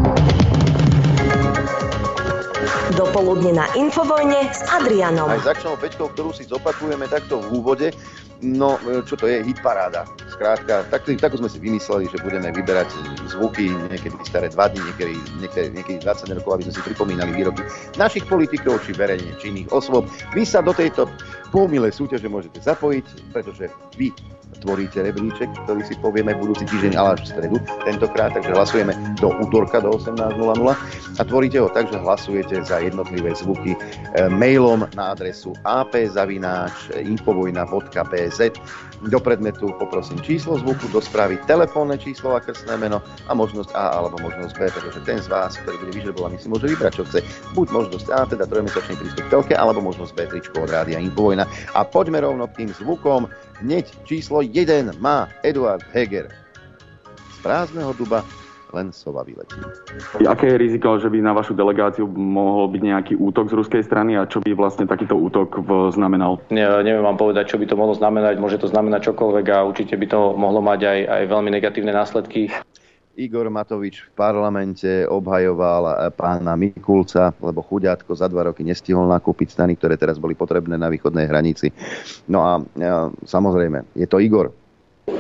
Dopoludne 2.99 3.55
na 3.55 3.67
Infovojne 3.79 4.51
s 4.51 4.61
Adrianom. 4.67 5.31
Aj 5.31 5.41
začnou 5.47 5.79
pečkou, 5.79 6.11
ktorú 6.13 6.35
si 6.35 6.45
zopakujeme 6.45 7.09
takto 7.09 7.41
v 7.41 7.63
úvode, 7.63 7.89
No, 8.41 8.81
e, 8.89 9.05
čo 9.05 9.21
to 9.21 9.29
je? 9.29 9.45
Hitparáda. 9.45 10.09
Skrátka, 10.33 10.89
tak, 10.89 11.05
tak 11.05 11.33
sme 11.37 11.49
si 11.53 11.61
vymysleli, 11.61 12.09
že 12.09 12.25
budeme 12.25 12.49
vyberať 12.49 12.89
zvuky 13.37 13.69
niekedy 13.93 14.17
staré 14.25 14.49
2 14.49 14.57
dní, 14.57 14.81
niekedy, 14.81 15.15
niekedy, 15.45 15.69
niekedy 15.77 15.99
20 16.01 16.37
rokov, 16.41 16.51
aby 16.57 16.65
sme 16.69 16.75
si 16.81 16.83
pripomínali 16.89 17.37
výroky 17.37 17.61
našich 18.01 18.25
politikov 18.25 18.81
či 18.89 18.97
verejne 18.97 19.37
činných 19.37 19.69
osôb. 19.69 20.09
Vy 20.33 20.49
sa 20.49 20.65
do 20.65 20.73
tejto 20.73 21.05
pomilé 21.51 21.91
súťaže 21.91 22.31
môžete 22.31 22.63
zapojiť, 22.63 23.35
pretože 23.35 23.67
vy 23.99 24.15
tvoríte 24.61 25.01
rebríček, 25.03 25.49
ktorý 25.65 25.83
si 25.87 25.95
povieme 25.99 26.35
budúci 26.37 26.65
týždeň, 26.69 26.97
ale 26.99 27.09
až 27.17 27.21
v 27.23 27.27
stredu 27.33 27.57
tentokrát, 27.87 28.33
takže 28.35 28.53
hlasujeme 28.53 28.93
do 29.23 29.29
útorka 29.41 29.81
do 29.81 29.91
18.00 29.97 30.77
a 31.17 31.25
tvoríte 31.25 31.61
ho 31.63 31.69
tak, 31.73 31.89
že 31.89 31.99
hlasujete 31.99 32.65
za 32.67 32.79
jednotlivé 32.83 33.35
zvuky 33.35 33.75
e, 33.75 33.79
mailom 34.29 34.87
na 34.95 35.05
adresu 35.17 35.55
apzavináč.infovojna.bz 35.65 38.41
do 39.09 39.19
predmetu 39.21 39.73
poprosím 39.81 40.21
číslo 40.21 40.61
zvuku, 40.61 40.93
do 40.93 41.01
správy 41.01 41.41
telefónne 41.49 41.97
číslo 41.97 42.37
a 42.37 42.41
krstné 42.45 42.77
meno 42.77 43.01
a 43.29 43.33
možnosť 43.33 43.73
A 43.73 43.97
alebo 43.97 44.21
možnosť 44.21 44.53
B, 44.61 44.61
pretože 44.69 45.01
ten 45.09 45.17
z 45.17 45.33
vás, 45.33 45.57
ktorý 45.65 45.77
bude 45.81 45.93
vyžrebovaný, 45.97 46.37
si 46.37 46.53
môže 46.53 46.69
vybrať, 46.69 46.93
čo 47.01 47.05
chce. 47.09 47.25
Buď 47.57 47.67
možnosť 47.73 48.07
A, 48.13 48.29
teda 48.29 48.45
trojmesačný 48.45 48.95
prístup 49.01 49.27
telke, 49.33 49.55
alebo 49.57 49.81
možnosť 49.81 50.13
B, 50.13 50.19
tričko 50.29 50.69
od 50.69 50.71
rádia 50.75 51.01
Infovojna. 51.01 51.49
A 51.73 51.81
poďme 51.87 52.21
rovno 52.21 52.45
k 52.53 52.65
tým 52.65 52.71
zvukom. 52.77 53.33
Hneď 53.65 53.89
číslo 54.05 54.45
1 54.45 55.01
má 55.01 55.33
Eduard 55.41 55.85
Heger. 55.97 56.29
Z 57.33 57.39
prázdneho 57.41 57.97
duba 57.97 58.21
len 58.75 58.95
sova 58.95 59.27
vyletí. 59.27 59.57
Aké 60.27 60.55
je 60.55 60.57
riziko, 60.59 60.99
že 60.99 61.11
by 61.11 61.19
na 61.23 61.33
vašu 61.35 61.55
delegáciu 61.55 62.07
mohol 62.11 62.71
byť 62.71 62.83
nejaký 62.83 63.15
útok 63.19 63.51
z 63.51 63.59
ruskej 63.59 63.83
strany 63.85 64.15
a 64.17 64.27
čo 64.27 64.41
by 64.41 64.55
vlastne 64.55 64.87
takýto 64.87 65.19
útok 65.19 65.63
znamenal? 65.95 66.39
Ne, 66.55 66.67
neviem 66.83 67.05
vám 67.05 67.19
povedať, 67.19 67.55
čo 67.55 67.59
by 67.59 67.67
to 67.67 67.79
mohlo 67.79 67.95
znamenať. 67.95 68.39
Môže 68.39 68.61
to 68.63 68.71
znamenať 68.71 69.13
čokoľvek 69.13 69.47
a 69.51 69.67
určite 69.67 69.95
by 69.99 70.07
to 70.07 70.21
mohlo 70.39 70.63
mať 70.63 70.81
aj, 70.87 70.99
aj 71.07 71.23
veľmi 71.31 71.51
negatívne 71.51 71.93
následky. 71.95 72.51
Igor 73.21 73.51
Matovič 73.53 74.07
v 74.07 74.11
parlamente 74.17 75.05
obhajoval 75.05 76.15
pána 76.17 76.57
Mikulca, 76.57 77.35
lebo 77.43 77.61
chuďátko 77.61 78.17
za 78.17 78.31
dva 78.31 78.49
roky 78.49 78.65
nestihol 78.65 79.05
nakúpiť 79.11 79.53
stany, 79.53 79.77
ktoré 79.77 80.01
teraz 80.01 80.17
boli 80.17 80.33
potrebné 80.33 80.79
na 80.81 80.89
východnej 80.89 81.29
hranici. 81.29 81.69
No 82.31 82.47
a, 82.47 82.63
a 82.63 83.11
samozrejme, 83.27 83.93
je 83.99 84.07
to 84.09 84.23
Igor. 84.23 84.55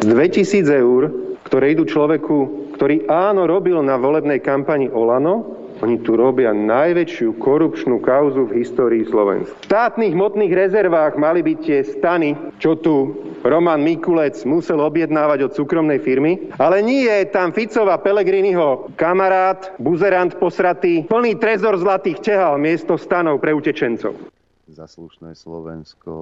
2000 0.01 0.65
eur, 0.71 1.13
ktoré 1.45 1.75
idú 1.75 1.85
človeku, 1.85 2.70
ktorý 2.81 3.05
áno 3.13 3.45
robil 3.45 3.77
na 3.85 4.01
volebnej 4.01 4.41
kampani 4.41 4.89
Olano, 4.89 5.45
oni 5.85 6.01
tu 6.01 6.17
robia 6.17 6.57
najväčšiu 6.57 7.37
korupčnú 7.37 8.01
kauzu 8.01 8.49
v 8.49 8.65
histórii 8.65 9.05
Slovenska. 9.05 9.53
V 9.53 9.69
štátnych 9.69 10.17
hmotných 10.17 10.49
rezervách 10.49 11.21
mali 11.21 11.45
byť 11.45 11.59
tie 11.61 11.85
stany, 11.85 12.33
čo 12.57 12.81
tu 12.81 13.21
Roman 13.45 13.85
Mikulec 13.85 14.41
musel 14.49 14.81
objednávať 14.81 15.53
od 15.53 15.57
súkromnej 15.61 16.01
firmy. 16.01 16.49
Ale 16.57 16.81
nie 16.81 17.05
je 17.05 17.29
tam 17.29 17.53
Ficova 17.53 18.01
Pelegriniho 18.01 18.97
kamarát, 18.97 19.77
buzerant 19.77 20.33
posratý, 20.41 21.05
plný 21.05 21.37
trezor 21.37 21.77
zlatých 21.77 22.25
tehal 22.25 22.57
miesto 22.57 22.97
stanov 22.97 23.45
pre 23.45 23.53
utečencov 23.53 24.40
zaslušné 24.81 25.37
Slovensko. 25.37 26.13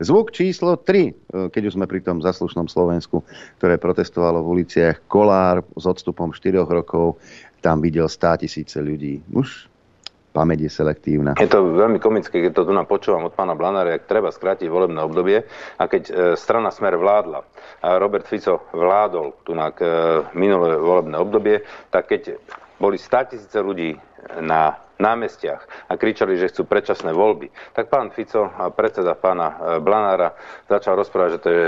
Zvuk 0.00 0.32
číslo 0.32 0.80
3, 0.80 1.52
keď 1.52 1.62
už 1.68 1.76
sme 1.76 1.84
pri 1.84 2.00
tom 2.00 2.24
zaslušnom 2.24 2.64
Slovensku, 2.64 3.20
ktoré 3.60 3.76
protestovalo 3.76 4.40
v 4.40 4.60
uliciach 4.60 5.04
Kolár 5.04 5.60
s 5.76 5.84
odstupom 5.84 6.32
4 6.32 6.64
rokov 6.64 7.20
tam 7.60 7.82
videl 7.82 8.08
100 8.08 8.46
tisíce 8.46 8.78
ľudí. 8.78 9.20
Už 9.34 9.68
pamäť 10.30 10.68
je 10.68 10.70
selektívna. 10.70 11.34
Je 11.40 11.50
to 11.50 11.74
veľmi 11.74 11.98
komické, 11.98 12.38
keď 12.38 12.62
to 12.62 12.62
tu 12.68 12.72
počúvam 12.86 13.26
od 13.26 13.34
pána 13.34 13.58
Blanára, 13.58 13.98
ak 13.98 14.06
treba 14.06 14.30
skrátiť 14.30 14.70
volebné 14.70 15.00
obdobie 15.02 15.42
a 15.80 15.84
keď 15.90 16.02
e, 16.06 16.12
strana 16.38 16.70
Smer 16.70 16.94
vládla 16.94 17.42
a 17.82 17.98
Robert 17.98 18.28
Fico 18.28 18.70
vládol 18.70 19.34
tu 19.42 19.56
na 19.58 19.74
e, 19.74 19.82
minulé 20.38 20.78
volebné 20.78 21.18
obdobie, 21.18 21.66
tak 21.90 22.12
keď 22.14 22.38
boli 22.78 23.00
100 23.00 23.34
tisíce 23.34 23.58
ľudí 23.58 23.98
na 24.38 24.78
námestiach 24.98 25.88
a 25.88 25.92
kričali, 25.94 26.34
že 26.36 26.50
chcú 26.50 26.66
predčasné 26.66 27.14
voľby, 27.14 27.48
tak 27.72 27.88
pán 27.88 28.10
Fico 28.10 28.50
predseda 28.74 29.14
pána 29.14 29.48
e, 29.48 29.56
Blanára 29.78 30.34
začal 30.66 30.98
rozprávať, 30.98 31.30
že 31.38 31.42
to 31.42 31.50
je 31.50 31.66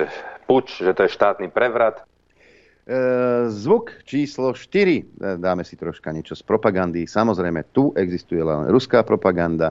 puč, 0.50 0.66
že 0.82 0.92
to 0.92 1.06
je 1.06 1.14
štátny 1.14 1.46
prevrat. 1.48 2.02
E, 2.02 2.04
zvuk 3.46 4.02
číslo 4.02 4.50
4. 4.50 4.58
E, 4.58 5.02
dáme 5.38 5.62
si 5.62 5.78
troška 5.78 6.10
niečo 6.10 6.34
z 6.34 6.42
propagandy. 6.42 7.06
Samozrejme, 7.06 7.70
tu 7.70 7.94
existuje 7.94 8.42
len 8.42 8.66
ruská 8.66 9.06
propaganda. 9.06 9.70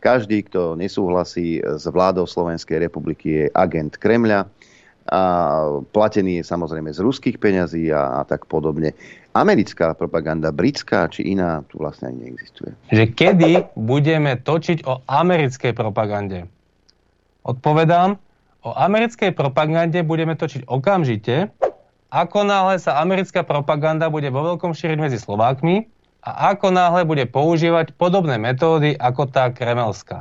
Každý, 0.00 0.48
kto 0.48 0.80
nesúhlasí 0.80 1.60
s 1.60 1.84
vládou 1.84 2.24
Slovenskej 2.24 2.80
republiky, 2.80 3.26
je 3.28 3.44
agent 3.52 4.00
Kremľa 4.00 4.48
a 5.10 5.22
platený 5.90 6.40
je 6.40 6.44
samozrejme 6.46 6.94
z 6.94 7.02
ruských 7.02 7.36
peňazí 7.42 7.90
a, 7.90 8.20
a 8.20 8.28
tak 8.28 8.46
podobne. 8.46 8.94
Americká 9.30 9.94
propaganda, 9.94 10.50
britská 10.50 11.06
či 11.06 11.22
iná, 11.22 11.62
tu 11.70 11.78
vlastne 11.78 12.10
ani 12.10 12.26
neexistuje. 12.26 12.74
Že 12.90 13.04
kedy 13.14 13.50
budeme 13.78 14.34
točiť 14.34 14.82
o 14.90 15.06
americkej 15.06 15.70
propagande? 15.70 16.50
Odpovedám, 17.46 18.18
o 18.66 18.70
americkej 18.74 19.30
propagande 19.32 20.02
budeme 20.02 20.34
točiť 20.34 20.66
okamžite, 20.66 21.46
ako 22.10 22.42
náhle 22.42 22.82
sa 22.82 22.98
americká 22.98 23.46
propaganda 23.46 24.10
bude 24.10 24.26
vo 24.34 24.42
veľkom 24.42 24.74
šíriť 24.74 24.98
medzi 24.98 25.18
Slovákmi 25.22 25.86
a 26.26 26.50
ako 26.50 26.74
náhle 26.74 27.06
bude 27.06 27.22
používať 27.30 27.94
podobné 27.94 28.34
metódy 28.34 28.98
ako 28.98 29.30
tá 29.30 29.46
kremelská. 29.54 30.18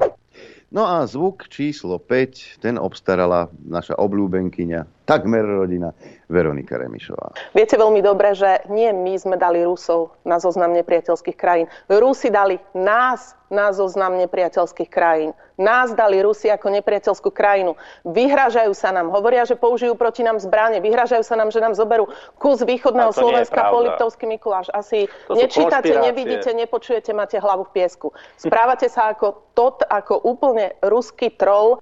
No 0.69 0.85
a 0.85 1.01
zvuk 1.09 1.49
číslo 1.49 1.97
5, 1.97 2.61
ten 2.61 2.77
obstarala 2.77 3.49
naša 3.65 3.97
obľúbenkyňa, 3.97 4.98
takmer 5.09 5.41
rodina, 5.41 5.89
Veronika 6.29 6.77
Remišová. 6.77 7.33
Viete 7.57 7.73
veľmi 7.73 8.05
dobre, 8.05 8.37
že 8.37 8.61
nie 8.69 8.93
my 8.93 9.17
sme 9.17 9.41
dali 9.41 9.65
Rusov 9.65 10.13
na 10.21 10.37
zoznam 10.37 10.69
nepriateľských 10.77 11.33
krajín. 11.33 11.65
Rusi 11.89 12.29
dali 12.29 12.61
nás 12.77 13.33
na 13.49 13.73
zoznam 13.73 14.13
nepriateľských 14.21 14.93
krajín. 14.93 15.33
Nás 15.57 15.97
dali 15.97 16.21
Rusi 16.21 16.53
ako 16.53 16.69
nepriateľskú 16.69 17.33
krajinu. 17.33 17.73
Vyhražajú 18.05 18.69
sa 18.77 18.93
nám, 18.93 19.09
hovoria, 19.09 19.49
že 19.49 19.57
použijú 19.57 19.97
proti 19.97 20.21
nám 20.21 20.37
zbranie, 20.37 20.77
vyhražajú 20.77 21.25
sa 21.25 21.33
nám, 21.33 21.49
že 21.49 21.57
nám 21.57 21.73
zoberú 21.73 22.13
kus 22.37 22.61
východného 22.61 23.09
Slovenska 23.09 23.73
po 23.73 23.81
Liptovský 23.81 24.29
Mikuláš. 24.29 24.69
Asi 24.69 25.09
nečítate, 25.33 25.89
nevidíte, 25.97 26.53
nepočujete, 26.53 27.09
máte 27.17 27.41
hlavu 27.41 27.65
v 27.65 27.81
piesku. 27.81 28.13
Správate 28.37 28.85
sa 28.85 29.09
ako 29.09 29.49
tot, 29.57 29.81
ako 29.89 30.21
úplne 30.21 30.77
ruský 30.85 31.33
troll, 31.33 31.81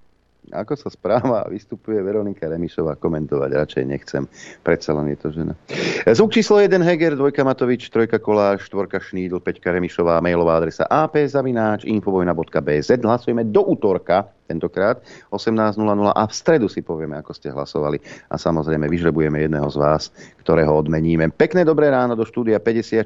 ako 0.52 0.74
sa 0.80 0.90
správa 0.92 1.44
a 1.44 1.52
vystupuje 1.52 2.00
Veronika 2.00 2.48
Remišová, 2.48 2.96
komentovať 2.96 3.50
radšej 3.52 3.84
nechcem. 3.84 4.24
Predsa 4.64 4.96
len 4.96 5.12
je 5.12 5.18
to 5.20 5.28
žena. 5.36 5.54
Zvuk 6.08 6.32
číslo 6.32 6.64
1 6.64 6.72
Heger, 6.84 7.20
2 7.20 7.44
Matovič, 7.44 7.92
3 7.92 8.20
Koláš, 8.20 8.68
4 8.72 9.00
Šnídl, 9.00 9.44
5 9.44 9.60
Remišová, 9.60 10.24
mailová 10.24 10.64
adresa 10.64 10.88
ap.zavináč, 10.88 11.84
infovojna.bz. 11.84 12.90
Hlasujeme 13.04 13.44
do 13.48 13.68
útorka, 13.68 14.32
tentokrát 14.48 15.04
18.00 15.36 15.84
a 16.16 16.24
v 16.24 16.34
stredu 16.34 16.72
si 16.72 16.80
povieme, 16.80 17.20
ako 17.20 17.36
ste 17.36 17.52
hlasovali 17.52 18.00
a 18.32 18.40
samozrejme 18.40 18.88
vyžrebujeme 18.88 19.44
jedného 19.44 19.68
z 19.68 19.78
vás, 19.78 20.04
ktorého 20.40 20.72
odmeníme. 20.72 21.28
Pekné 21.36 21.68
dobré 21.68 21.92
ráno 21.92 22.16
do 22.16 22.24
štúdia 22.24 22.64
54 22.64 23.04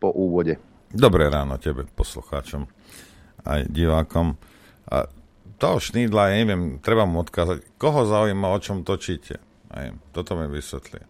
po 0.00 0.08
úvode. 0.16 0.56
Dobré 0.88 1.28
ráno 1.28 1.60
tebe, 1.60 1.84
poslucháčom 1.84 2.64
aj 3.46 3.70
divákom. 3.70 4.34
A 4.90 5.06
toho 5.56 5.80
Šnídla, 5.80 6.32
ja 6.32 6.34
neviem, 6.44 6.62
treba 6.84 7.08
mu 7.08 7.24
odkázať, 7.24 7.64
koho 7.80 8.04
zaujíma, 8.04 8.52
o 8.52 8.58
čom 8.60 8.84
točíte. 8.84 9.40
Aj, 9.72 9.92
toto 10.12 10.36
mi 10.36 10.48
vysvetlí. 10.48 11.00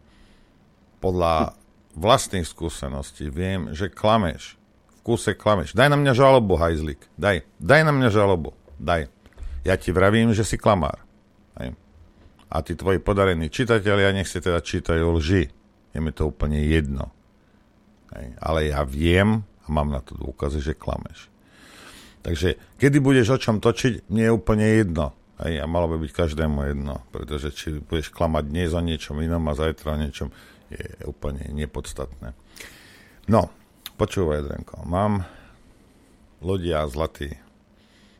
Podľa 1.02 1.54
vlastných 1.96 2.46
skúseností 2.46 3.32
viem, 3.32 3.72
že 3.72 3.90
klameš. 3.90 4.54
V 5.00 5.14
kúse 5.14 5.32
klameš. 5.34 5.74
Daj 5.74 5.90
na 5.90 5.98
mňa 5.98 6.12
žalobu, 6.14 6.54
hajzlik. 6.60 7.00
Daj. 7.18 7.42
Daj 7.58 7.82
na 7.86 7.92
mňa 7.94 8.08
žalobu. 8.10 8.54
Daj. 8.78 9.10
Ja 9.66 9.74
ti 9.74 9.90
vravím, 9.90 10.30
že 10.30 10.46
si 10.46 10.60
klamár. 10.60 11.02
Aj. 11.58 11.74
A 12.46 12.56
tí 12.62 12.78
tvoji 12.78 13.02
podarení 13.02 13.50
čitatelia 13.50 14.14
nech 14.14 14.30
si 14.30 14.38
teda 14.38 14.62
čítajú 14.62 15.18
lži. 15.18 15.50
Je 15.90 15.98
mi 15.98 16.14
to 16.14 16.30
úplne 16.30 16.62
jedno. 16.62 17.10
Aj. 18.14 18.26
Ale 18.38 18.70
ja 18.70 18.86
viem 18.86 19.42
a 19.42 19.66
mám 19.66 19.90
na 19.90 19.98
to 19.98 20.14
dôkazy, 20.14 20.62
že 20.62 20.78
klameš. 20.78 21.26
Takže 22.26 22.58
kedy 22.82 22.98
budeš 22.98 23.38
o 23.38 23.38
čom 23.38 23.62
točiť, 23.62 24.10
nie 24.10 24.26
je 24.26 24.34
úplne 24.34 24.66
jedno. 24.66 25.14
Hej, 25.38 25.62
a 25.62 25.66
malo 25.70 25.86
by 25.86 26.02
byť 26.02 26.10
každému 26.10 26.58
jedno, 26.66 27.06
pretože 27.14 27.54
či 27.54 27.78
budeš 27.78 28.10
klamať 28.10 28.50
dnes 28.50 28.74
o 28.74 28.82
niečom 28.82 29.22
inom 29.22 29.46
a 29.46 29.54
zajtra 29.54 29.94
o 29.94 30.00
niečom, 30.00 30.34
je 30.66 30.82
úplne 31.06 31.46
nepodstatné. 31.54 32.34
No, 33.30 33.46
počúvaj, 33.94 34.42
Drenko, 34.42 34.82
mám 34.82 35.22
ľudia 36.42 36.82
zlatý 36.90 37.30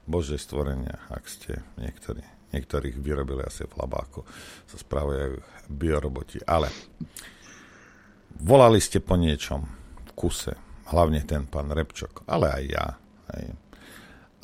Bože 0.06 0.38
stvorenia, 0.38 1.02
ak 1.10 1.26
ste 1.26 1.66
niektorí, 1.74 2.22
niektorých 2.54 3.02
vyrobili 3.02 3.42
asi 3.42 3.66
v 3.66 3.74
labáku, 3.74 4.22
sa 4.70 4.78
správajú 4.78 5.42
bioroboti, 5.66 6.38
ale 6.46 6.70
volali 8.38 8.78
ste 8.78 9.02
po 9.02 9.18
niečom 9.18 9.66
v 10.06 10.10
kuse, 10.14 10.54
hlavne 10.94 11.26
ten 11.26 11.42
pán 11.50 11.74
Repčok, 11.74 12.22
ale 12.30 12.46
aj 12.54 12.64
ja. 12.70 12.86
Hej. 13.34 13.65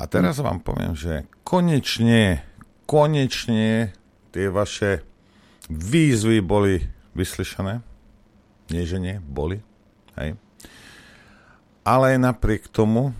A 0.01 0.09
teraz 0.09 0.41
vám 0.41 0.59
poviem, 0.65 0.97
že 0.97 1.29
konečne, 1.45 2.43
konečne 2.89 3.93
tie 4.33 4.47
vaše 4.49 5.05
výzvy 5.69 6.41
boli 6.41 6.89
vyslyšané. 7.13 7.85
Nie, 8.73 8.83
že 8.89 8.97
nie, 8.97 9.21
boli. 9.21 9.61
Hej. 10.17 10.41
Ale 11.85 12.17
napriek 12.17 12.71
tomu, 12.71 13.13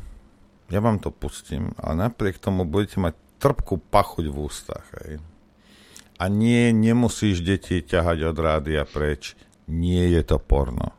ja 0.73 0.81
vám 0.81 1.03
to 1.03 1.13
pustím, 1.13 1.77
ale 1.77 2.09
napriek 2.09 2.41
tomu 2.41 2.65
budete 2.65 3.03
mať 3.03 3.15
trpkú 3.43 3.77
pachuť 3.91 4.31
v 4.31 4.37
ústach. 4.39 4.87
Hej. 5.03 5.21
A 6.23 6.31
nie, 6.31 6.71
nemusíš 6.71 7.43
deti 7.43 7.83
ťahať 7.83 8.31
od 8.31 8.37
rádia 8.39 8.87
preč. 8.87 9.35
Nie 9.67 10.07
je 10.15 10.23
to 10.23 10.39
porno. 10.39 10.95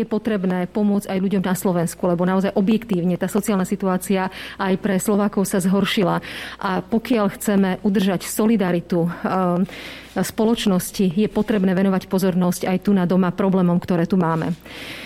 Je 0.00 0.06
potrebné 0.08 0.64
pomôcť 0.72 1.12
aj 1.12 1.18
ľuďom 1.20 1.44
na 1.44 1.52
Slovensku, 1.52 2.08
lebo 2.08 2.24
naozaj 2.24 2.56
objektívne 2.56 3.20
tá 3.20 3.28
sociálna 3.28 3.68
situácia 3.68 4.32
aj 4.56 4.74
pre 4.80 4.96
Slovákov 4.96 5.44
sa 5.44 5.60
zhoršila. 5.60 6.24
A 6.56 6.80
pokiaľ 6.80 7.26
chceme 7.36 7.70
udržať 7.84 8.24
solidaritu 8.24 9.04
um, 9.04 9.68
spoločnosti, 10.16 11.16
je 11.16 11.28
potrebné 11.28 11.72
venovať 11.72 12.04
pozornosť 12.08 12.68
aj 12.68 12.78
tu 12.84 12.92
na 12.92 13.08
doma 13.08 13.32
problémom, 13.32 13.80
ktoré 13.80 14.04
tu 14.04 14.20
máme. 14.20 14.52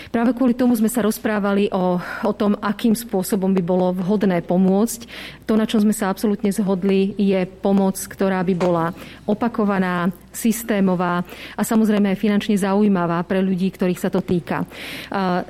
Práve 0.07 0.31
kvôli 0.35 0.55
tomu 0.55 0.75
sme 0.75 0.87
sa 0.87 1.03
rozprávali 1.03 1.67
o, 1.71 1.99
o 1.99 2.31
tom, 2.35 2.55
akým 2.59 2.95
spôsobom 2.95 3.51
by 3.51 3.63
bolo 3.63 3.91
vhodné 3.91 4.39
pomôcť. 4.43 5.07
To, 5.47 5.59
na 5.59 5.67
čom 5.67 5.83
sme 5.83 5.95
sa 5.95 6.07
absolútne 6.07 6.51
zhodli, 6.51 7.11
je 7.19 7.43
pomoc, 7.59 7.99
ktorá 7.99 8.39
by 8.43 8.55
bola 8.55 8.85
opakovaná, 9.27 10.11
systémová 10.33 11.21
a 11.55 11.61
samozrejme 11.61 12.13
aj 12.13 12.21
finančne 12.21 12.55
zaujímavá 12.57 13.21
pre 13.25 13.41
ľudí, 13.41 13.73
ktorých 13.73 14.01
sa 14.01 14.09
to 14.13 14.21
týka. 14.21 14.65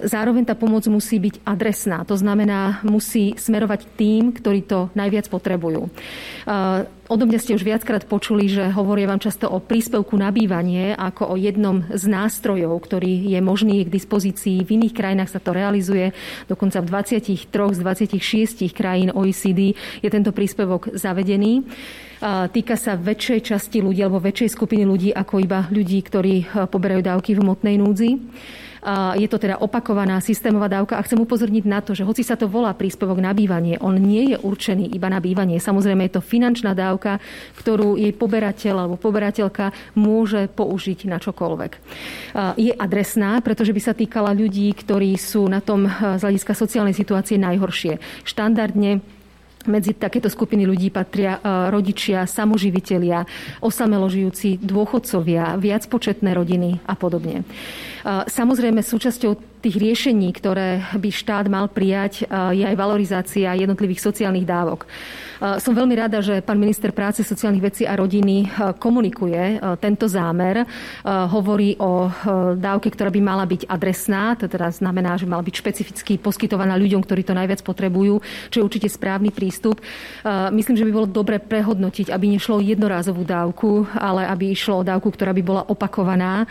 Zároveň 0.03 0.47
tá 0.47 0.55
pomoc 0.55 0.87
musí 0.87 1.19
byť 1.19 1.43
adresná, 1.43 2.03
to 2.07 2.15
znamená, 2.15 2.81
musí 2.87 3.35
smerovať 3.35 3.97
tým, 3.99 4.31
ktorí 4.31 4.63
to 4.67 4.89
najviac 4.95 5.27
potrebujú. 5.27 5.87
Odo 7.07 7.23
mňa 7.23 7.39
ste 7.39 7.55
už 7.55 7.63
viackrát 7.63 8.03
počuli, 8.03 8.51
že 8.51 8.67
hovoria 8.75 9.07
vám 9.07 9.23
často 9.23 9.47
o 9.47 9.63
príspevku 9.63 10.19
na 10.19 10.27
bývanie 10.27 10.91
ako 10.91 11.31
o 11.31 11.35
jednom 11.39 11.87
z 11.87 12.03
nástrojov, 12.03 12.75
ktorý 12.83 13.31
je 13.31 13.39
možný 13.39 13.87
k 13.87 13.93
dispozícii. 13.95 14.67
V 14.67 14.75
iných 14.75 14.91
krajinách 14.91 15.31
sa 15.31 15.39
to 15.39 15.55
realizuje. 15.55 16.11
Dokonca 16.51 16.83
v 16.83 16.91
23 16.91 17.47
z 17.47 17.79
26 18.59 18.75
krajín 18.75 19.15
OECD 19.15 19.71
je 20.03 20.09
tento 20.11 20.35
príspevok 20.35 20.91
zavedený. 20.99 21.63
Týka 22.51 22.75
sa 22.75 22.99
väčšej 22.99 23.55
časti 23.55 23.79
ľudí 23.79 24.03
alebo 24.03 24.19
väčšej 24.19 24.51
skupiny 24.51 24.83
ľudí 24.83 25.15
ako 25.15 25.39
iba 25.39 25.63
ľudí, 25.71 26.03
ktorí 26.03 26.67
poberajú 26.67 27.07
dávky 27.07 27.39
v 27.39 27.39
hmotnej 27.39 27.75
núdzi. 27.79 28.19
Je 29.17 29.27
to 29.29 29.37
teda 29.41 29.57
opakovaná 29.57 30.21
systémová 30.21 30.69
dávka 30.69 30.97
a 30.97 31.05
chcem 31.05 31.17
upozorniť 31.17 31.65
na 31.65 31.79
to, 31.81 31.97
že 31.97 32.05
hoci 32.05 32.21
sa 32.21 32.37
to 32.37 32.45
volá 32.45 32.73
príspevok 32.77 33.17
na 33.17 33.33
bývanie, 33.33 33.81
on 33.81 33.97
nie 33.97 34.33
je 34.33 34.37
určený 34.37 34.93
iba 34.93 35.09
na 35.09 35.17
bývanie. 35.17 35.57
Samozrejme 35.57 36.07
je 36.07 36.13
to 36.19 36.25
finančná 36.25 36.77
dávka, 36.77 37.17
ktorú 37.57 37.97
jej 37.97 38.13
poberateľ 38.13 38.75
alebo 38.85 38.95
poberateľka 38.95 39.73
môže 39.97 40.47
použiť 40.51 41.09
na 41.09 41.17
čokoľvek. 41.17 41.71
Je 42.57 42.73
adresná, 42.73 43.41
pretože 43.41 43.73
by 43.73 43.81
sa 43.81 43.93
týkala 43.97 44.31
ľudí, 44.37 44.69
ktorí 44.77 45.17
sú 45.17 45.49
na 45.49 45.59
tom 45.59 45.89
z 45.89 46.21
hľadiska 46.21 46.53
sociálnej 46.53 46.93
situácie 46.93 47.41
najhoršie. 47.41 47.99
Štandardne 48.23 49.17
medzi 49.67 49.93
takéto 49.93 50.31
skupiny 50.31 50.63
ľudí 50.63 50.89
patria 50.89 51.37
e, 51.37 51.69
rodičia, 51.69 52.23
samoživitelia, 52.23 53.27
osameložijúci 53.59 54.63
dôchodcovia, 54.63 55.59
viacpočetné 55.59 56.31
rodiny 56.31 56.79
a 56.87 56.95
podobne. 56.95 57.43
Samozrejme, 58.07 58.79
súčasťou 58.79 59.59
tých 59.59 59.75
riešení, 59.75 60.31
ktoré 60.31 60.79
by 60.95 61.09
štát 61.11 61.51
mal 61.51 61.67
prijať, 61.67 62.23
je 62.55 62.63
aj 62.63 62.77
valorizácia 62.77 63.51
jednotlivých 63.51 63.99
sociálnych 63.99 64.47
dávok. 64.47 64.87
Som 65.59 65.75
veľmi 65.75 65.93
rada, 65.93 66.23
že 66.23 66.39
pán 66.39 66.57
minister 66.57 66.95
práce, 66.95 67.21
sociálnych 67.21 67.61
vecí 67.67 67.83
a 67.83 67.99
rodiny 67.99 68.47
komunikuje 68.79 69.59
tento 69.83 70.07
zámer. 70.07 70.63
Hovorí 71.05 71.75
o 71.83 72.07
dávke, 72.55 72.89
ktorá 72.89 73.11
by 73.11 73.21
mala 73.21 73.43
byť 73.43 73.67
adresná, 73.67 74.39
to 74.39 74.47
teda 74.47 74.71
znamená, 74.71 75.19
že 75.19 75.27
mala 75.27 75.43
byť 75.43 75.55
špecificky 75.59 76.15
poskytovaná 76.15 76.79
ľuďom, 76.79 77.03
ktorí 77.03 77.27
to 77.27 77.35
najviac 77.35 77.59
potrebujú, 77.59 78.23
čo 78.49 78.61
je 78.61 78.65
určite 78.65 78.87
správny 78.87 79.35
prístup. 79.35 79.83
Myslím, 80.55 80.79
že 80.79 80.87
by 80.87 80.95
bolo 80.95 81.11
dobre 81.11 81.43
prehodnotiť, 81.43 82.07
aby 82.13 82.39
nešlo 82.39 82.61
o 82.61 82.65
jednorázovú 82.65 83.27
dávku, 83.27 83.83
ale 83.99 84.23
aby 84.31 84.55
išlo 84.55 84.79
o 84.79 84.87
dávku, 84.87 85.11
ktorá 85.11 85.35
by 85.35 85.43
bola 85.43 85.67
opakovaná, 85.67 86.47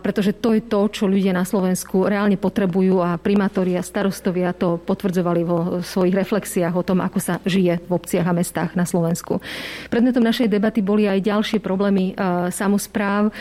pretože 0.00 0.32
to 0.38 0.56
je 0.56 0.62
to, 0.64 0.77
čo 0.86 1.10
ľudia 1.10 1.34
na 1.34 1.42
Slovensku 1.42 2.06
reálne 2.06 2.38
potrebujú 2.38 3.02
a 3.02 3.18
primátori 3.18 3.74
a 3.74 3.82
starostovia 3.82 4.54
to 4.54 4.78
potvrdzovali 4.78 5.42
vo 5.42 5.58
svojich 5.82 6.14
reflexiách 6.14 6.74
o 6.76 6.86
tom, 6.86 7.02
ako 7.02 7.18
sa 7.18 7.42
žije 7.42 7.82
v 7.82 7.90
obciach 7.90 8.28
a 8.28 8.36
mestách 8.36 8.78
na 8.78 8.86
Slovensku. 8.86 9.42
Predmetom 9.90 10.22
našej 10.22 10.46
debaty 10.46 10.84
boli 10.84 11.08
aj 11.08 11.24
ďalšie 11.24 11.58
problémy 11.64 12.12
e, 12.12 12.14
samozpráv. 12.52 13.28
E, 13.28 13.32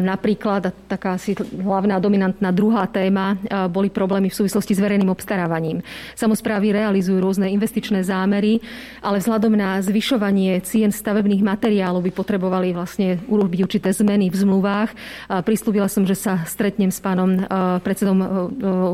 napríklad, 0.00 0.72
taká 0.88 1.20
asi 1.20 1.36
hlavná 1.38 2.00
dominantná 2.00 2.48
druhá 2.50 2.88
téma, 2.88 3.36
e, 3.36 3.68
boli 3.68 3.92
problémy 3.92 4.32
v 4.32 4.38
súvislosti 4.40 4.72
s 4.72 4.80
verejným 4.80 5.12
obstarávaním. 5.12 5.84
Samozprávy 6.16 6.72
realizujú 6.72 7.20
rôzne 7.20 7.52
investičné 7.52 8.00
zámery, 8.00 8.64
ale 9.04 9.20
vzhľadom 9.20 9.52
na 9.52 9.84
zvyšovanie 9.84 10.64
cien 10.64 10.88
stavebných 10.88 11.44
materiálov 11.44 12.00
by 12.00 12.12
potrebovali 12.16 12.72
vlastne 12.72 13.20
urobiť 13.28 13.60
určité 13.60 13.92
zmeny 13.92 14.32
v 14.32 14.36
zmluvách. 14.40 14.90
Prislúbila 15.44 15.90
som, 15.90 16.08
že 16.08 16.16
sa 16.16 16.40
stretnem 16.54 16.94
s 16.94 17.02
pánom 17.02 17.42
predsedom 17.82 18.18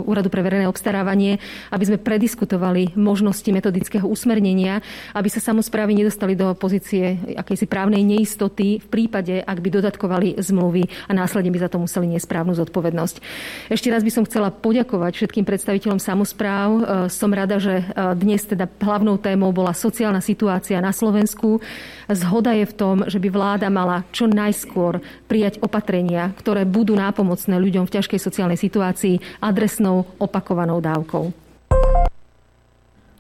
Úradu 0.09 0.33
pre 0.33 0.41
verejné 0.41 0.65
obstarávanie, 0.65 1.37
aby 1.69 1.85
sme 1.85 2.01
prediskutovali 2.01 2.97
možnosti 2.97 3.53
metodického 3.53 4.09
usmernenia 4.09 4.81
aby 5.15 5.29
sa 5.29 5.43
samozprávy 5.43 5.99
nedostali 5.99 6.39
do 6.39 6.55
pozície 6.55 7.19
akejsi 7.35 7.67
právnej 7.67 8.07
neistoty 8.07 8.79
v 8.79 8.87
prípade, 8.87 9.43
ak 9.43 9.59
by 9.59 9.69
dodatkovali 9.81 10.39
zmluvy 10.39 10.87
a 11.11 11.13
následne 11.13 11.51
by 11.51 11.59
za 11.67 11.71
to 11.73 11.83
museli 11.83 12.07
nesprávnu 12.15 12.55
zodpovednosť. 12.55 13.17
Ešte 13.73 13.91
raz 13.91 14.07
by 14.07 14.13
som 14.13 14.27
chcela 14.27 14.55
poďakovať 14.55 15.13
všetkým 15.19 15.45
predstaviteľom 15.47 15.99
samozpráv. 15.99 16.69
Som 17.11 17.35
rada, 17.35 17.59
že 17.59 17.83
dnes 18.17 18.47
teda 18.47 18.71
hlavnou 18.71 19.19
témou 19.19 19.51
bola 19.51 19.75
sociálna 19.75 20.23
situácia 20.23 20.79
na 20.79 20.95
Slovensku. 20.95 21.59
Zhoda 22.11 22.51
je 22.59 22.67
v 22.67 22.75
tom, 22.75 22.97
že 23.07 23.23
by 23.23 23.29
vláda 23.31 23.71
mala 23.71 24.03
čo 24.11 24.27
najskôr 24.27 24.99
prijať 25.31 25.63
opatrenia, 25.63 26.35
ktoré 26.35 26.67
budú 26.67 26.99
nápomocné 26.99 27.55
ľuďom 27.55 27.87
v 27.87 27.95
ťažkej 27.95 28.19
sociálnej 28.19 28.59
situácii 28.59 29.23
adresnou 29.39 30.11
opakovanou 30.19 30.83
dávkou. 30.83 31.31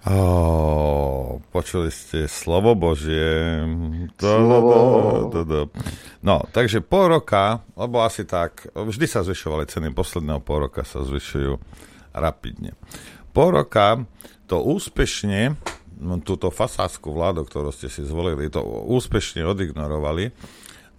Oh, 0.00 1.38
počuli 1.54 1.92
ste 1.92 2.24
slovo 2.26 2.74
Božie. 2.74 3.62
Slovo. 4.18 4.74
No, 6.24 6.42
takže 6.50 6.82
pol 6.82 7.20
roka, 7.20 7.62
lebo 7.78 8.02
asi 8.02 8.26
tak, 8.26 8.74
vždy 8.74 9.06
sa 9.06 9.22
zvyšovali 9.22 9.70
ceny, 9.70 9.94
posledného 9.94 10.40
pol 10.42 10.66
roka 10.66 10.82
sa 10.82 11.04
zvyšujú 11.04 11.62
rapidne. 12.16 12.74
Pol 13.30 13.54
roka 13.54 14.02
to 14.50 14.58
úspešne, 14.66 15.54
túto 16.24 16.48
fasádskú 16.48 17.12
vládu, 17.12 17.44
ktorú 17.44 17.70
ste 17.70 17.92
si 17.92 18.02
zvolili, 18.02 18.48
to 18.48 18.64
úspešne 18.64 19.44
odignorovali. 19.44 20.32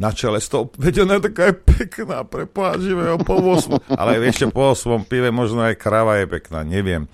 Na 0.01 0.09
čele 0.09 0.41
s 0.41 0.49
tou, 0.49 0.65
veď 0.81 1.05
ona 1.05 1.21
je 1.21 1.29
taká 1.29 1.53
je 1.53 1.55
pekná, 1.61 2.25
pre 2.25 2.49
živého 2.81 3.21
po 3.21 3.37
8, 3.37 3.93
ale 3.93 4.17
ešte 4.25 4.49
po 4.49 4.73
8 4.73 5.05
pive 5.05 5.29
možno 5.29 5.61
aj 5.61 5.77
krava 5.77 6.17
je 6.17 6.25
pekná, 6.25 6.65
neviem 6.65 7.05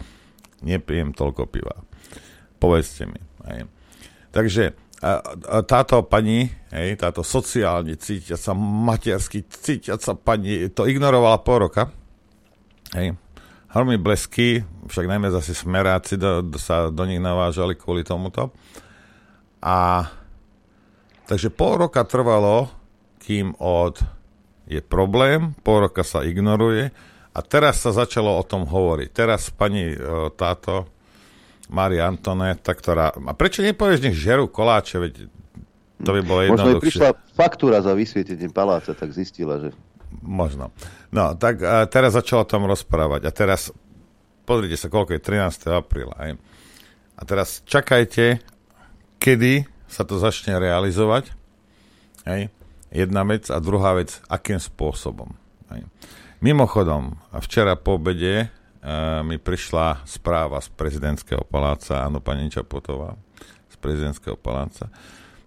nepijem 0.62 1.14
toľko 1.14 1.50
piva. 1.50 1.76
Povedzte 2.58 3.06
mi. 3.06 3.20
Hej. 3.50 3.70
Takže 4.34 4.64
a, 5.02 5.22
a 5.22 5.58
táto 5.62 6.02
pani, 6.02 6.50
hej, 6.74 6.98
táto 6.98 7.22
sociálne 7.22 7.94
cítiaca, 8.02 8.58
matersky 8.58 9.46
cítiaca 9.46 10.18
pani, 10.18 10.74
to 10.74 10.90
ignorovala 10.90 11.38
pol 11.46 11.70
roka. 11.70 11.94
Hej. 12.98 13.14
Hromy 13.68 14.00
blesky, 14.00 14.64
však 14.88 15.06
najmä 15.12 15.28
zase 15.28 15.52
smeráci 15.52 16.16
do, 16.16 16.40
do, 16.40 16.56
sa 16.56 16.88
do 16.88 17.04
nich 17.04 17.20
navážali 17.20 17.76
kvôli 17.76 18.08
tomuto. 18.08 18.56
A 19.60 20.08
takže 21.28 21.52
pol 21.52 21.88
roka 21.88 22.08
trvalo, 22.08 22.72
kým 23.20 23.52
od 23.60 24.00
je 24.68 24.80
problém, 24.80 25.52
pol 25.64 25.88
roka 25.88 26.04
sa 26.04 26.24
ignoruje 26.24 26.92
a 27.36 27.40
teraz 27.44 27.84
sa 27.84 27.92
začalo 27.92 28.40
o 28.40 28.44
tom 28.48 28.64
hovoriť. 28.64 29.10
Teraz 29.12 29.52
pani 29.52 29.94
e, 29.94 29.98
táto 30.36 30.88
Maria 31.68 32.08
Antoneta, 32.08 32.72
ktorá... 32.72 33.12
A 33.12 33.32
prečo 33.36 33.60
nepovieš, 33.60 34.00
nech 34.04 34.16
žerú 34.16 34.48
koláče, 34.48 34.98
veď 35.04 35.14
to 36.04 36.12
by 36.16 36.22
bolo 36.24 36.42
jednoduchšie. 36.48 36.72
Možno 36.72 36.84
prišla 36.84 37.10
faktúra 37.36 37.78
za 37.84 37.92
vysvietenie 37.92 38.48
paláca, 38.48 38.96
tak 38.96 39.12
zistila, 39.12 39.60
že... 39.60 39.70
Možno. 40.24 40.72
No, 41.12 41.36
tak 41.36 41.64
a 41.64 41.88
teraz 41.88 42.16
začalo 42.16 42.44
o 42.44 42.50
tom 42.50 42.68
rozprávať. 42.68 43.28
A 43.28 43.32
teraz, 43.32 43.70
pozrite 44.44 44.76
sa, 44.80 44.92
koľko 44.92 45.16
je 45.16 45.22
13. 45.22 45.72
apríla. 45.72 46.16
Aj. 46.18 46.32
A 47.18 47.22
teraz 47.26 47.66
čakajte, 47.66 48.44
kedy 49.18 49.66
sa 49.88 50.04
to 50.04 50.20
začne 50.20 50.60
realizovať. 50.60 51.32
Aj. 52.28 52.52
Jedna 52.92 53.24
vec 53.28 53.48
a 53.52 53.58
druhá 53.60 53.96
vec, 53.96 54.20
akým 54.28 54.60
spôsobom. 54.60 55.36
Aj. 55.68 55.84
Mimochodom, 56.40 57.18
včera 57.42 57.74
po 57.74 57.98
obede 57.98 58.48
uh, 58.48 59.26
mi 59.26 59.42
prišla 59.42 60.06
správa 60.06 60.62
z 60.62 60.70
prezidentského 60.70 61.42
paláca, 61.48 62.06
áno, 62.06 62.22
pani 62.22 62.48
Čapotová, 62.48 63.18
z 63.68 63.76
prezidentského 63.82 64.38
paláca. 64.38 64.88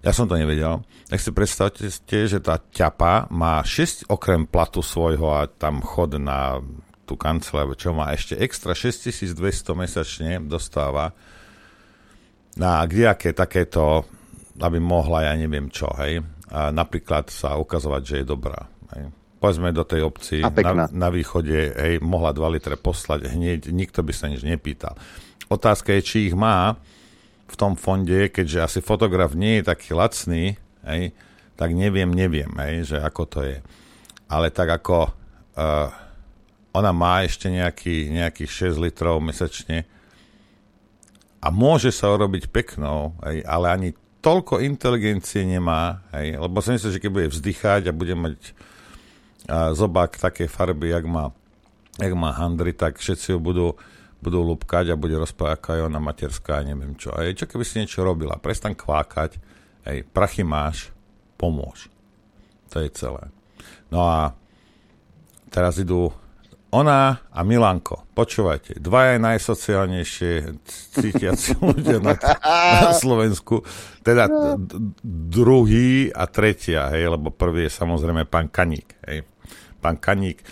Ja 0.00 0.16
som 0.16 0.24
to 0.24 0.40
nevedel. 0.40 0.80
Tak 1.12 1.20
si 1.20 1.30
predstavte, 1.30 1.84
že 2.08 2.38
tá 2.40 2.56
ťapa 2.56 3.28
má 3.28 3.60
6 3.60 4.08
okrem 4.08 4.48
platu 4.48 4.80
svojho 4.80 5.28
a 5.28 5.44
tam 5.44 5.84
chod 5.84 6.16
na 6.16 6.64
tú 7.04 7.20
kanceláriu, 7.20 7.76
čo 7.76 7.92
má 7.92 8.14
ešte 8.14 8.38
extra 8.38 8.72
6200 8.72 9.34
mesačne 9.74 10.30
dostáva 10.46 11.12
na 12.54 12.80
kdejaké 12.86 13.34
takéto, 13.34 14.06
aby 14.62 14.78
mohla, 14.78 15.26
ja 15.26 15.34
neviem 15.34 15.68
čo, 15.68 15.90
hej, 15.98 16.22
a 16.50 16.70
napríklad 16.70 17.28
sa 17.30 17.58
ukazovať, 17.58 18.02
že 18.02 18.14
je 18.22 18.26
dobrá. 18.26 18.70
Hej 18.94 19.10
povedzme 19.40 19.72
do 19.72 19.88
tej 19.88 20.04
obci 20.04 20.44
na, 20.44 20.84
na 20.92 21.08
východe, 21.08 21.72
hej, 21.72 21.96
mohla 22.04 22.36
2 22.36 22.44
litre 22.60 22.76
poslať 22.76 23.32
hneď, 23.32 23.72
nikto 23.72 24.04
by 24.04 24.12
sa 24.12 24.28
nič 24.28 24.44
nepýtal. 24.44 24.92
Otázka 25.48 25.96
je, 25.96 26.00
či 26.04 26.16
ich 26.28 26.36
má 26.36 26.76
v 27.50 27.56
tom 27.58 27.74
fonde, 27.74 28.30
keďže 28.30 28.58
asi 28.62 28.78
fotograf 28.78 29.34
nie 29.34 29.58
je 29.58 29.68
taký 29.68 29.92
lacný, 29.92 30.54
hej, 30.86 31.10
tak 31.58 31.74
neviem, 31.74 32.08
neviem, 32.08 32.50
hej, 32.62 32.94
že 32.94 32.96
ako 33.02 33.22
to 33.26 33.40
je. 33.42 33.58
Ale 34.30 34.54
tak 34.54 34.70
ako 34.70 35.10
uh, 35.10 35.90
ona 36.70 36.94
má 36.94 37.26
ešte 37.26 37.50
nejaký, 37.50 38.14
nejakých 38.14 38.70
6 38.70 38.86
litrov 38.86 39.18
mesačne 39.18 39.84
a 41.42 41.50
môže 41.50 41.90
sa 41.90 42.14
urobiť 42.14 42.48
peknou, 42.54 43.18
hej, 43.26 43.42
ale 43.42 43.66
ani 43.68 43.88
toľko 44.22 44.62
inteligencie 44.62 45.42
nemá, 45.42 46.06
hej, 46.14 46.38
lebo 46.38 46.62
si 46.62 46.76
myslím, 46.76 46.92
že 46.94 47.02
keď 47.02 47.10
bude 47.10 47.28
vzdychať 47.34 47.82
a 47.90 47.96
bude 47.96 48.14
mať 48.14 48.36
a 49.50 49.74
zobák 49.74 50.14
také 50.20 50.46
farby, 50.46 50.94
jak 50.94 51.06
má, 51.08 51.34
jak 51.98 52.14
má 52.14 52.30
handry, 52.30 52.70
tak 52.70 53.02
všetci 53.02 53.34
ho 53.34 53.38
budú, 53.42 53.74
budú 54.20 54.44
lupkať 54.44 54.92
a 54.92 55.00
bude 55.00 55.16
rozprávať, 55.16 55.52
aká 55.56 55.72
je 55.80 55.86
ona 55.88 56.00
materská 56.00 56.60
a 56.60 56.66
neviem 56.66 56.94
čo. 56.96 57.12
A 57.12 57.24
čo 57.32 57.48
keby 57.48 57.64
si 57.64 57.80
niečo 57.80 58.04
robila? 58.04 58.36
Prestan 58.36 58.76
kvákať, 58.76 59.40
hej, 59.88 60.04
prachy 60.12 60.44
máš, 60.44 60.92
pomôž. 61.40 61.88
To 62.70 62.84
je 62.84 62.88
celé. 62.92 63.32
No 63.88 64.04
a 64.06 64.36
teraz 65.50 65.80
idú 65.80 66.12
ona 66.70 67.18
a 67.34 67.42
Milanko. 67.42 68.06
Počúvajte, 68.14 68.78
dvaja 68.78 69.18
najsociálnejšie 69.18 70.32
cítiaci 70.94 71.58
ľudia 71.66 71.98
na, 71.98 72.14
na 72.78 72.94
Slovensku. 72.94 73.66
Teda 74.06 74.30
d- 74.30 74.94
druhý 75.02 76.14
a 76.14 76.30
tretia, 76.30 76.86
hej, 76.94 77.10
lebo 77.10 77.34
prvý 77.34 77.66
je 77.66 77.74
samozrejme 77.74 78.22
pán 78.30 78.46
Kaník, 78.46 79.02
hej 79.10 79.26
pán 79.80 79.96
Kaník. 79.96 80.44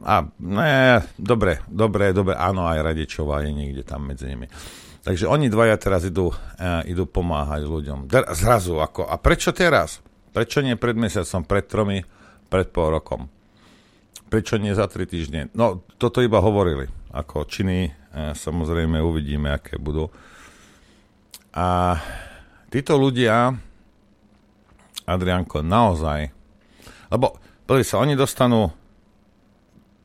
A 0.00 0.24
ne, 0.40 1.04
dobre, 1.20 1.60
dobre, 1.68 2.16
dobre, 2.16 2.32
áno, 2.32 2.64
aj 2.64 2.80
Radičová 2.80 3.44
je 3.44 3.52
niekde 3.52 3.84
tam 3.84 4.08
medzi 4.08 4.24
nimi. 4.24 4.48
Takže 5.00 5.28
oni 5.28 5.52
dvaja 5.52 5.76
teraz 5.76 6.04
idú, 6.08 6.32
uh, 6.32 6.80
idú 6.88 7.04
pomáhať 7.04 7.68
ľuďom. 7.68 8.08
Zrazu, 8.36 8.80
ako, 8.80 9.08
a 9.08 9.16
prečo 9.20 9.52
teraz? 9.52 10.00
Prečo 10.32 10.64
nie 10.64 10.76
pred 10.76 10.96
mesiacom, 10.96 11.44
pred 11.44 11.64
tromi, 11.68 11.98
pred 12.48 12.68
pol 12.72 12.96
rokom? 12.96 13.28
Prečo 14.28 14.56
nie 14.56 14.72
za 14.76 14.88
tri 14.88 15.04
týždne? 15.04 15.52
No, 15.56 15.84
toto 15.96 16.20
iba 16.24 16.40
hovorili. 16.40 16.88
Ako 17.12 17.48
činy, 17.48 17.88
uh, 17.88 18.32
samozrejme, 18.32 19.00
uvidíme, 19.00 19.52
aké 19.52 19.76
budú. 19.80 20.08
A 21.52 21.96
títo 22.72 22.96
ľudia, 22.96 23.52
Adrianko, 25.04 25.60
naozaj, 25.64 26.30
lebo 27.10 27.40
Pozri 27.70 27.86
sa, 27.86 28.02
oni 28.02 28.18
dostanú 28.18 28.74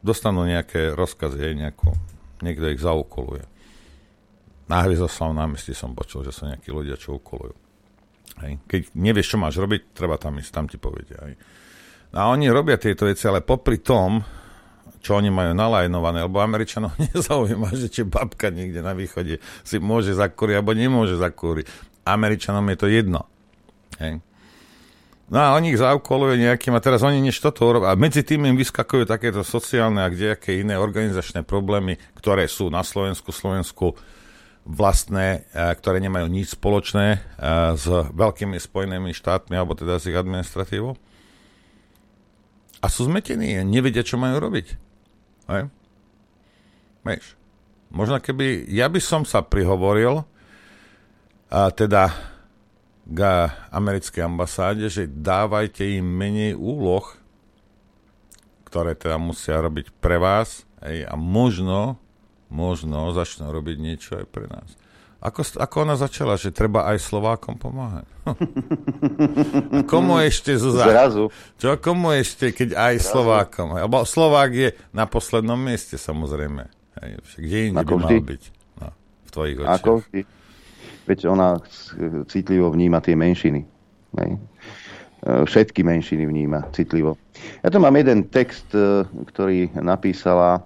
dostanú 0.06 0.46
nejaké 0.46 0.94
rozkazy, 0.94 1.40
hej, 1.42 1.54
nejakú, 1.58 1.90
niekto 2.46 2.70
ich 2.70 2.78
zaukoluje. 2.78 3.42
Na 4.70 4.86
Hviezdoslavom 4.86 5.34
námestí 5.34 5.74
som 5.74 5.98
počul, 5.98 6.22
že 6.22 6.34
sú 6.34 6.46
nejakí 6.46 6.70
ľudia, 6.70 6.94
čo 6.98 7.18
ukolujú. 7.18 7.58
Hej. 8.46 8.62
Keď 8.70 8.82
nevieš, 8.94 9.34
čo 9.34 9.38
máš 9.42 9.58
robiť, 9.58 9.98
treba 9.98 10.22
tam 10.22 10.38
ísť, 10.38 10.52
tam 10.54 10.66
ti 10.70 10.78
povedia. 10.78 11.18
Hej. 11.26 11.36
A 12.14 12.30
oni 12.30 12.50
robia 12.54 12.78
tieto 12.78 13.10
veci, 13.10 13.26
ale 13.26 13.42
popri 13.42 13.82
tom, 13.82 14.22
čo 15.06 15.22
oni 15.22 15.30
majú 15.30 15.54
nalajnované, 15.54 16.26
lebo 16.26 16.42
Američanov 16.42 16.98
nezaujíma, 17.14 17.70
že 17.74 17.90
či 17.90 18.02
babka 18.06 18.50
niekde 18.50 18.82
na 18.82 18.98
východe 18.98 19.42
si 19.62 19.78
môže 19.78 20.14
zakúriť 20.18 20.62
alebo 20.62 20.74
nemôže 20.74 21.18
zakúriť. 21.18 21.66
Američanom 22.06 22.66
je 22.74 22.78
to 22.78 22.88
jedno. 22.90 23.22
Hej. 24.02 24.22
No 25.26 25.42
a 25.42 25.58
oni 25.58 25.74
ich 25.74 25.82
zaukolujú 25.82 26.38
nejakým 26.38 26.78
a 26.78 26.84
teraz 26.84 27.02
oni 27.02 27.18
niečo 27.18 27.50
toto 27.50 27.66
urobia. 27.66 27.90
A 27.90 27.98
medzi 27.98 28.22
tým 28.22 28.46
im 28.46 28.54
vyskakujú 28.54 29.10
takéto 29.10 29.42
sociálne 29.42 30.06
a 30.06 30.14
kdejaké 30.14 30.62
iné 30.62 30.78
organizačné 30.78 31.42
problémy, 31.42 31.98
ktoré 32.14 32.46
sú 32.46 32.70
na 32.70 32.86
Slovensku, 32.86 33.34
Slovensku 33.34 33.98
vlastné, 34.70 35.50
e, 35.50 35.74
ktoré 35.82 35.98
nemajú 35.98 36.30
nič 36.30 36.54
spoločné 36.54 37.08
e, 37.18 37.20
s 37.74 37.86
veľkými 37.90 38.58
spojenými 38.58 39.18
štátmi 39.18 39.58
alebo 39.58 39.74
teda 39.74 39.98
s 39.98 40.06
ich 40.06 40.18
administratívou. 40.18 40.94
A 42.82 42.86
sú 42.86 43.10
zmetení, 43.10 43.66
nevedia, 43.66 44.06
čo 44.06 44.22
majú 44.22 44.38
robiť. 44.38 44.68
Hej? 45.50 45.74
Vieš, 47.02 47.26
možno 47.90 48.22
keby, 48.22 48.70
ja 48.70 48.86
by 48.94 49.02
som 49.02 49.26
sa 49.26 49.42
prihovoril, 49.42 50.22
a 51.50 51.70
teda 51.74 52.14
k 53.06 53.20
americkej 53.70 54.26
ambasáde, 54.26 54.90
že 54.90 55.06
dávajte 55.06 55.86
im 55.86 56.06
menej 56.06 56.58
úloh, 56.58 57.06
ktoré 58.66 58.98
teda 58.98 59.22
musia 59.22 59.62
robiť 59.62 59.94
pre 60.02 60.18
vás 60.18 60.66
hej, 60.82 61.06
a 61.06 61.14
možno, 61.14 62.02
možno 62.50 63.14
začnú 63.14 63.54
robiť 63.54 63.78
niečo 63.78 64.12
aj 64.18 64.26
pre 64.28 64.50
nás. 64.50 64.74
Ako, 65.26 65.42
ako 65.58 65.76
ona 65.90 65.98
začala, 65.98 66.38
že 66.38 66.54
treba 66.54 66.86
aj 66.86 67.02
Slovákom 67.02 67.58
pomáhať? 67.58 68.06
A 69.80 69.82
komu 69.90 70.22
ešte 70.22 70.54
Zuzá? 70.54 70.86
Zrazu. 70.86 71.34
Čo 71.58 71.82
komu 71.82 72.14
ešte, 72.14 72.54
keď 72.54 72.78
aj 72.78 72.96
Zrazu. 73.02 73.10
Slovákom? 73.10 73.74
Lebo 73.74 74.06
Slovák 74.06 74.52
je 74.54 74.70
na 74.94 75.10
poslednom 75.10 75.58
mieste, 75.58 75.98
samozrejme. 75.98 76.70
Hej, 77.02 77.10
kde 77.42 77.58
inde 77.74 77.82
by 77.82 77.96
mal 77.98 78.22
byť? 78.22 78.44
No, 78.86 78.88
v 79.26 79.30
tvojich 79.34 79.58
očiach. 79.66 79.82
Ako 79.82 79.92
vždy. 80.06 80.22
Veď 81.06 81.30
ona 81.30 81.62
citlivo 82.28 82.74
vníma 82.74 83.02
tie 83.02 83.14
menšiny. 83.14 83.62
Hej. 84.18 84.32
E, 84.34 84.38
všetky 85.46 85.86
menšiny 85.86 86.26
vníma 86.26 86.70
citlivo. 86.74 87.18
Ja 87.62 87.70
tu 87.70 87.78
mám 87.78 87.94
jeden 87.98 88.26
text, 88.30 88.70
e, 88.74 89.06
ktorý 89.06 89.70
napísala 89.78 90.66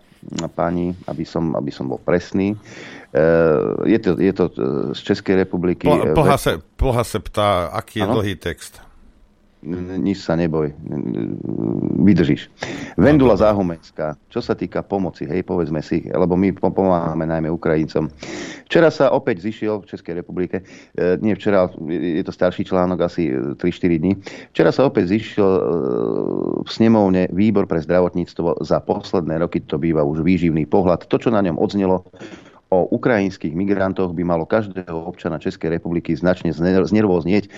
pani, 0.52 0.92
aby 1.08 1.24
som, 1.24 1.56
aby 1.56 1.72
som 1.72 1.88
bol 1.88 2.00
presný. 2.00 2.56
E, 2.56 2.58
je 3.88 4.00
to, 4.00 4.12
je 4.20 4.34
to 4.36 4.46
z 4.96 5.00
Českej 5.14 5.48
republiky. 5.48 5.88
Plha, 5.88 6.38
se, 6.38 6.60
plha 6.76 7.04
se 7.04 7.20
ptá, 7.20 7.72
aký 7.72 8.00
je 8.00 8.06
ano? 8.08 8.14
dlhý 8.20 8.36
text 8.36 8.89
nič 10.00 10.24
sa 10.24 10.40
neboj, 10.40 10.72
vydržíš. 12.00 12.48
Vendula 12.96 13.36
Záhumenská, 13.36 14.16
čo 14.32 14.40
sa 14.40 14.56
týka 14.56 14.80
pomoci, 14.88 15.28
hej, 15.28 15.44
povedzme 15.44 15.84
si, 15.84 16.08
lebo 16.08 16.40
my 16.40 16.56
pomáhame 16.56 17.28
najmä 17.28 17.52
Ukrajincom. 17.52 18.08
Včera 18.72 18.88
sa 18.88 19.12
opäť 19.12 19.44
zišiel 19.44 19.84
v 19.84 19.90
Českej 19.92 20.14
republike, 20.24 20.64
e, 20.96 21.20
nie 21.20 21.36
včera, 21.36 21.68
je 21.92 22.24
to 22.24 22.32
starší 22.32 22.64
článok, 22.72 23.04
asi 23.04 23.36
3-4 23.60 24.00
dní, 24.00 24.14
včera 24.56 24.72
sa 24.72 24.88
opäť 24.88 25.12
zišiel 25.12 25.44
e, 25.44 25.62
v 26.64 26.70
snemovne 26.70 27.28
výbor 27.36 27.68
pre 27.68 27.84
zdravotníctvo 27.84 28.64
za 28.64 28.80
posledné 28.80 29.44
roky, 29.44 29.60
to 29.60 29.76
býva 29.76 30.08
už 30.08 30.24
výživný 30.24 30.64
pohľad. 30.72 31.04
To, 31.12 31.18
čo 31.20 31.36
na 31.36 31.44
ňom 31.44 31.60
odznelo, 31.60 32.08
o 32.70 32.86
ukrajinských 32.94 33.54
migrantoch 33.58 34.14
by 34.14 34.22
malo 34.22 34.46
každého 34.46 35.10
občana 35.10 35.42
Českej 35.42 35.74
republiky 35.74 36.14
značne 36.14 36.54
znervoznieť. 36.54 37.50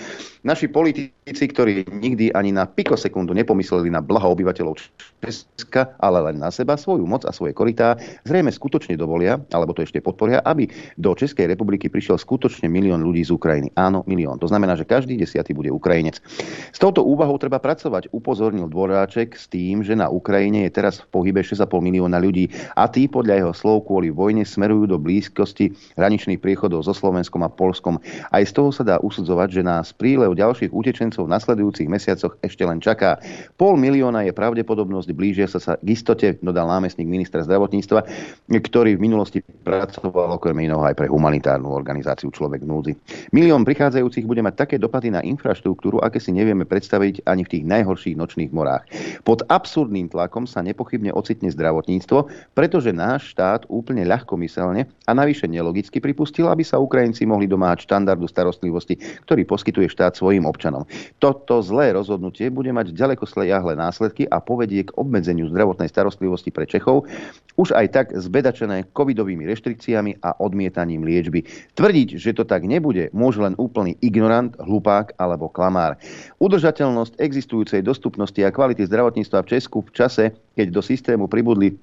Naši 0.42 0.72
politici, 0.72 1.44
ktorí 1.52 1.84
nikdy 1.92 2.32
ani 2.32 2.50
na 2.50 2.64
pikosekundu 2.64 3.36
nepomysleli 3.36 3.92
na 3.92 4.00
blaho 4.00 4.32
obyvateľov 4.32 4.80
Česka, 5.20 5.94
ale 6.00 6.18
len 6.32 6.40
na 6.40 6.48
seba, 6.48 6.80
svoju 6.80 7.04
moc 7.04 7.28
a 7.28 7.30
svoje 7.30 7.52
korytá, 7.52 8.00
zrejme 8.24 8.48
skutočne 8.50 8.96
dovolia, 8.96 9.36
alebo 9.52 9.76
to 9.76 9.84
ešte 9.84 10.00
podporia, 10.00 10.40
aby 10.48 10.66
do 10.96 11.12
Českej 11.12 11.46
republiky 11.52 11.92
prišiel 11.92 12.16
skutočne 12.16 12.66
milión 12.72 13.04
ľudí 13.04 13.22
z 13.22 13.36
Ukrajiny. 13.36 13.68
Áno, 13.76 14.02
milión. 14.08 14.40
To 14.40 14.48
znamená, 14.48 14.74
že 14.74 14.88
každý 14.88 15.14
desiatý 15.20 15.52
bude 15.52 15.68
Ukrajinec. 15.68 16.24
S 16.72 16.78
touto 16.80 17.04
úvahou 17.04 17.36
treba 17.36 17.60
pracovať, 17.60 18.08
upozornil 18.16 18.66
Dvoráček 18.66 19.36
s 19.36 19.46
tým, 19.46 19.84
že 19.84 19.92
na 19.92 20.08
Ukrajine 20.08 20.66
je 20.66 20.74
teraz 20.74 21.04
v 21.04 21.06
pohybe 21.12 21.44
6,5 21.44 21.68
milióna 21.68 22.16
ľudí 22.16 22.48
a 22.74 22.88
tí 22.88 23.06
podľa 23.06 23.44
jeho 23.44 23.52
slov 23.52 23.86
kvôli 23.86 24.08
vojne 24.08 24.42
smerujú 24.42 24.88
do 24.88 25.01
blízkosti 25.02 25.74
hraničných 25.98 26.38
priechodov 26.38 26.86
so 26.86 26.94
Slovenskom 26.94 27.42
a 27.42 27.50
Polskom. 27.50 27.98
Aj 28.30 28.42
z 28.46 28.52
toho 28.54 28.70
sa 28.70 28.86
dá 28.86 28.96
usudzovať, 29.02 29.48
že 29.50 29.62
nás 29.66 29.90
prílev 29.90 30.38
ďalších 30.38 30.70
utečencov 30.70 31.26
v 31.26 31.32
nasledujúcich 31.34 31.90
mesiacoch 31.90 32.38
ešte 32.40 32.62
len 32.62 32.78
čaká. 32.78 33.18
Pol 33.58 33.74
milióna 33.74 34.22
je 34.24 34.32
pravdepodobnosť, 34.32 35.10
blížia 35.12 35.50
sa 35.50 35.58
sa 35.58 35.74
k 35.76 35.90
istote, 35.90 36.38
dodal 36.38 36.70
námestník 36.70 37.10
ministra 37.10 37.42
zdravotníctva, 37.42 38.06
ktorý 38.48 38.94
v 38.96 39.04
minulosti 39.04 39.38
pracoval 39.42 40.38
okrem 40.38 40.56
iného 40.62 40.80
aj 40.80 40.94
pre 40.94 41.10
humanitárnu 41.10 41.68
organizáciu 41.68 42.30
Človek 42.30 42.62
v 42.62 42.70
núdzi. 42.70 42.92
Milión 43.34 43.66
prichádzajúcich 43.66 44.24
bude 44.24 44.40
mať 44.40 44.54
také 44.54 44.76
dopady 44.78 45.10
na 45.10 45.20
infraštruktúru, 45.26 45.98
aké 46.00 46.22
si 46.22 46.30
nevieme 46.30 46.62
predstaviť 46.62 47.26
ani 47.26 47.42
v 47.42 47.52
tých 47.58 47.64
najhorších 47.66 48.14
nočných 48.14 48.54
morách. 48.54 48.86
Pod 49.26 49.42
absurdným 49.48 50.12
tlakom 50.12 50.46
sa 50.46 50.62
nepochybne 50.62 51.10
ocitne 51.16 51.50
zdravotníctvo, 51.50 52.28
pretože 52.52 52.92
náš 52.92 53.32
štát 53.32 53.64
úplne 53.72 54.04
ľahkomyselne 54.04 54.91
a 55.06 55.10
navyše 55.12 55.50
nelogicky 55.50 55.98
pripustil, 55.98 56.46
aby 56.46 56.62
sa 56.62 56.78
Ukrajinci 56.78 57.26
mohli 57.26 57.50
domáhať 57.50 57.90
štandardu 57.90 58.30
starostlivosti, 58.30 58.96
ktorý 59.26 59.42
poskytuje 59.42 59.90
štát 59.90 60.14
svojim 60.14 60.46
občanom. 60.46 60.86
Toto 61.18 61.58
zlé 61.60 61.90
rozhodnutie 61.92 62.48
bude 62.54 62.70
mať 62.70 62.94
ďaleko 62.94 63.26
jahle 63.42 63.74
následky 63.74 64.30
a 64.30 64.38
povedie 64.38 64.86
k 64.86 64.94
obmedzeniu 64.94 65.50
zdravotnej 65.50 65.90
starostlivosti 65.90 66.54
pre 66.54 66.70
Čechov, 66.70 67.10
už 67.58 67.74
aj 67.74 67.86
tak 67.90 68.06
zbedačené 68.14 68.88
covidovými 68.94 69.42
reštrikciami 69.44 70.22
a 70.22 70.38
odmietaním 70.38 71.02
liečby. 71.02 71.44
Tvrdiť, 71.74 72.08
že 72.16 72.32
to 72.32 72.46
tak 72.46 72.62
nebude, 72.62 73.10
môže 73.10 73.42
len 73.42 73.58
úplný 73.58 73.98
ignorant, 74.00 74.54
hlupák 74.62 75.18
alebo 75.18 75.50
klamár. 75.50 75.98
Udržateľnosť 76.38 77.18
existujúcej 77.18 77.82
dostupnosti 77.82 78.38
a 78.40 78.54
kvality 78.54 78.86
zdravotníctva 78.86 79.42
v 79.42 79.50
Česku 79.58 79.82
v 79.82 79.90
čase, 79.92 80.24
keď 80.54 80.66
do 80.70 80.80
systému 80.80 81.26
pribudli 81.26 81.74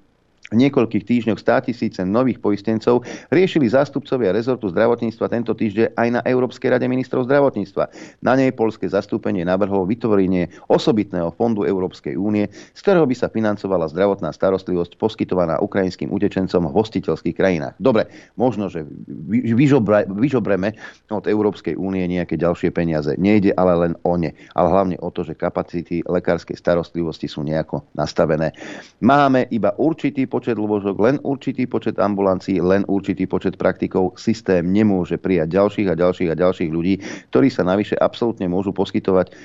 v 0.49 0.55
niekoľkých 0.57 1.05
týždňoch 1.05 1.39
100 1.39 1.69
tisíce 1.69 2.01
nových 2.01 2.41
poistencov 2.41 3.05
riešili 3.29 3.69
zástupcovia 3.69 4.33
rezortu 4.33 4.69
zdravotníctva 4.73 5.25
tento 5.29 5.53
týždeň 5.53 5.93
aj 5.93 6.07
na 6.09 6.21
Európskej 6.25 6.73
rade 6.73 6.85
ministrov 6.89 7.29
zdravotníctva. 7.29 7.83
Na 8.25 8.33
nej 8.33 8.49
polské 8.53 8.89
zastúpenie 8.89 9.45
navrhlo 9.45 9.85
vytvorenie 9.85 10.49
osobitného 10.67 11.29
fondu 11.37 11.69
Európskej 11.69 12.17
únie, 12.17 12.49
z 12.49 12.79
ktorého 12.81 13.05
by 13.05 13.15
sa 13.15 13.29
financovala 13.29 13.89
zdravotná 13.93 14.33
starostlivosť 14.33 14.97
poskytovaná 14.97 15.61
ukrajinským 15.61 16.09
utečencom 16.09 16.69
v 16.69 16.75
hostiteľských 16.75 17.37
krajinách. 17.37 17.77
Dobre, 17.77 18.09
možno, 18.33 18.67
že 18.67 18.85
vyžobre, 19.29 20.09
vyžobreme 20.09 20.73
od 21.13 21.29
Európskej 21.29 21.77
únie 21.77 22.09
nejaké 22.09 22.35
ďalšie 22.35 22.73
peniaze. 22.73 23.13
Nejde 23.21 23.53
ale 23.53 23.73
len 23.77 23.93
o 24.01 24.17
ne, 24.17 24.33
ale 24.57 24.67
hlavne 24.73 24.97
o 24.99 25.13
to, 25.13 25.21
že 25.21 25.37
kapacity 25.37 26.01
lekárskej 26.09 26.57
starostlivosti 26.57 27.29
sú 27.29 27.45
nejako 27.45 27.85
nastavené. 27.93 28.51
Máme 29.05 29.45
iba 29.53 29.77
určitý 29.77 30.25
počet 30.39 30.55
lôžok, 30.55 30.95
len 31.03 31.19
určitý 31.27 31.67
počet 31.67 31.99
ambulancií, 31.99 32.63
len 32.63 32.87
určitý 32.87 33.27
počet 33.27 33.59
praktikov. 33.59 34.15
Systém 34.15 34.63
nemôže 34.63 35.19
prijať 35.19 35.51
ďalších 35.51 35.87
a 35.91 35.99
ďalších 35.99 36.29
a 36.31 36.39
ďalších 36.39 36.71
ľudí, 36.71 37.03
ktorí 37.27 37.51
sa 37.51 37.67
navyše 37.67 37.99
absolútne 37.99 38.47
môžu 38.47 38.71
poskytovať 38.71 39.35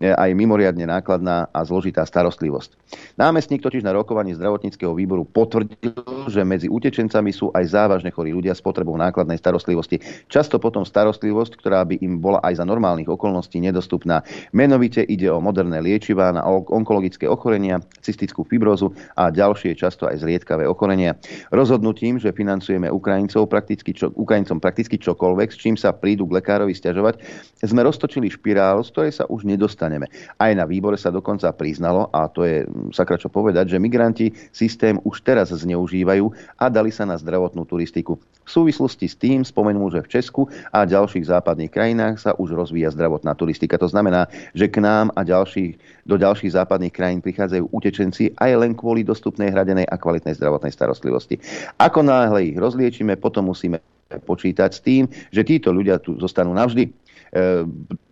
aj 0.00 0.30
mimoriadne 0.34 0.86
nákladná 0.86 1.50
a 1.50 1.60
zložitá 1.66 2.06
starostlivosť. 2.06 2.74
Námestník 3.18 3.60
totiž 3.60 3.82
na 3.82 3.92
rokovaní 3.92 4.32
zdravotníckého 4.38 4.94
výboru 4.94 5.26
potvrdil, 5.26 5.92
že 6.30 6.40
medzi 6.46 6.70
utečencami 6.70 7.34
sú 7.34 7.50
aj 7.50 7.64
závažne 7.74 8.14
chorí 8.14 8.30
ľudia 8.30 8.54
s 8.54 8.62
potrebou 8.62 8.94
nákladnej 8.94 9.36
starostlivosti. 9.36 9.98
Často 10.30 10.62
potom 10.62 10.86
starostlivosť, 10.86 11.58
ktorá 11.58 11.82
by 11.82 11.98
im 11.98 12.22
bola 12.22 12.38
aj 12.46 12.62
za 12.62 12.64
normálnych 12.64 13.10
okolností 13.10 13.58
nedostupná. 13.58 14.22
Menovite 14.54 15.02
ide 15.02 15.26
o 15.32 15.42
moderné 15.42 15.82
liečivá 15.82 16.30
na 16.30 16.46
onkologické 16.46 17.26
ochorenia, 17.26 17.82
cystickú 18.02 18.46
fibrózu 18.46 18.94
a 19.18 19.34
ďalšie 19.34 19.74
často 19.74 20.06
aj 20.06 20.22
zriedkavé 20.22 20.68
ochorenia. 20.68 21.18
Rozhodnutím, 21.50 22.20
že 22.20 22.34
financujeme 22.36 22.92
Ukrajincov 22.92 23.48
prakticky 23.48 23.96
čo, 23.96 24.12
Ukrajincom 24.14 24.60
prakticky 24.60 25.00
čokoľvek, 25.00 25.48
s 25.50 25.58
čím 25.58 25.74
sa 25.80 25.96
prídu 25.96 26.28
k 26.28 26.38
lekárovi 26.38 26.76
stiažovať, 26.76 27.20
sme 27.64 27.80
roztočili 27.80 28.28
špirálu, 28.28 28.84
z 28.84 28.90
ktorej 28.92 29.12
sa 29.16 29.24
už 29.26 29.48
nedostane 29.48 29.87
nedostaneme. 29.88 30.06
Aj 30.36 30.52
na 30.52 30.68
výbore 30.68 31.00
sa 31.00 31.08
dokonca 31.08 31.50
priznalo, 31.56 32.12
a 32.12 32.28
to 32.28 32.44
je 32.44 32.68
sakra 32.92 33.16
čo 33.16 33.32
povedať, 33.32 33.74
že 33.74 33.82
migranti 33.82 34.30
systém 34.52 35.00
už 35.02 35.24
teraz 35.24 35.50
zneužívajú 35.50 36.28
a 36.60 36.64
dali 36.68 36.92
sa 36.92 37.08
na 37.08 37.16
zdravotnú 37.16 37.64
turistiku. 37.64 38.20
V 38.48 38.50
súvislosti 38.50 39.04
s 39.08 39.16
tým 39.16 39.44
spomenul, 39.44 39.92
že 39.92 40.04
v 40.04 40.12
Česku 40.20 40.48
a 40.72 40.88
ďalších 40.88 41.28
západných 41.28 41.68
krajinách 41.68 42.16
sa 42.16 42.32
už 42.32 42.56
rozvíja 42.56 42.88
zdravotná 42.96 43.36
turistika. 43.36 43.76
To 43.76 43.88
znamená, 43.92 44.24
že 44.56 44.72
k 44.72 44.80
nám 44.80 45.12
a 45.12 45.20
ďalších, 45.20 46.04
do 46.08 46.16
ďalších 46.16 46.56
západných 46.56 46.94
krajín 46.94 47.20
prichádzajú 47.20 47.68
utečenci 47.68 48.32
aj 48.40 48.50
len 48.56 48.72
kvôli 48.72 49.04
dostupnej, 49.04 49.52
hradenej 49.52 49.84
a 49.92 50.00
kvalitnej 50.00 50.32
zdravotnej 50.40 50.72
starostlivosti. 50.72 51.36
Ako 51.76 52.00
náhle 52.00 52.48
ich 52.48 52.56
rozliečíme, 52.56 53.20
potom 53.20 53.52
musíme 53.52 53.84
počítať 54.08 54.70
s 54.72 54.80
tým, 54.80 55.04
že 55.28 55.44
títo 55.44 55.68
ľudia 55.68 56.00
tu 56.00 56.16
zostanú 56.16 56.56
navždy. 56.56 56.88
E, 57.28 57.64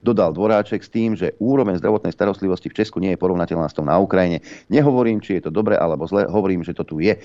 dodal 0.05 0.31
Dvoráček 0.37 0.85
s 0.85 0.93
tým, 0.93 1.17
že 1.17 1.35
úroveň 1.41 1.81
zdravotnej 1.81 2.13
starostlivosti 2.13 2.69
v 2.69 2.77
Česku 2.79 3.01
nie 3.01 3.17
je 3.17 3.23
porovnateľná 3.23 3.67
s 3.67 3.77
tom 3.77 3.89
na 3.89 3.97
Ukrajine. 3.97 4.45
Nehovorím, 4.69 5.25
či 5.25 5.41
je 5.41 5.49
to 5.49 5.53
dobre 5.53 5.75
alebo 5.75 6.05
zle, 6.05 6.29
hovorím, 6.29 6.63
že 6.63 6.77
to 6.77 6.85
tu 6.85 7.01
je. 7.01 7.17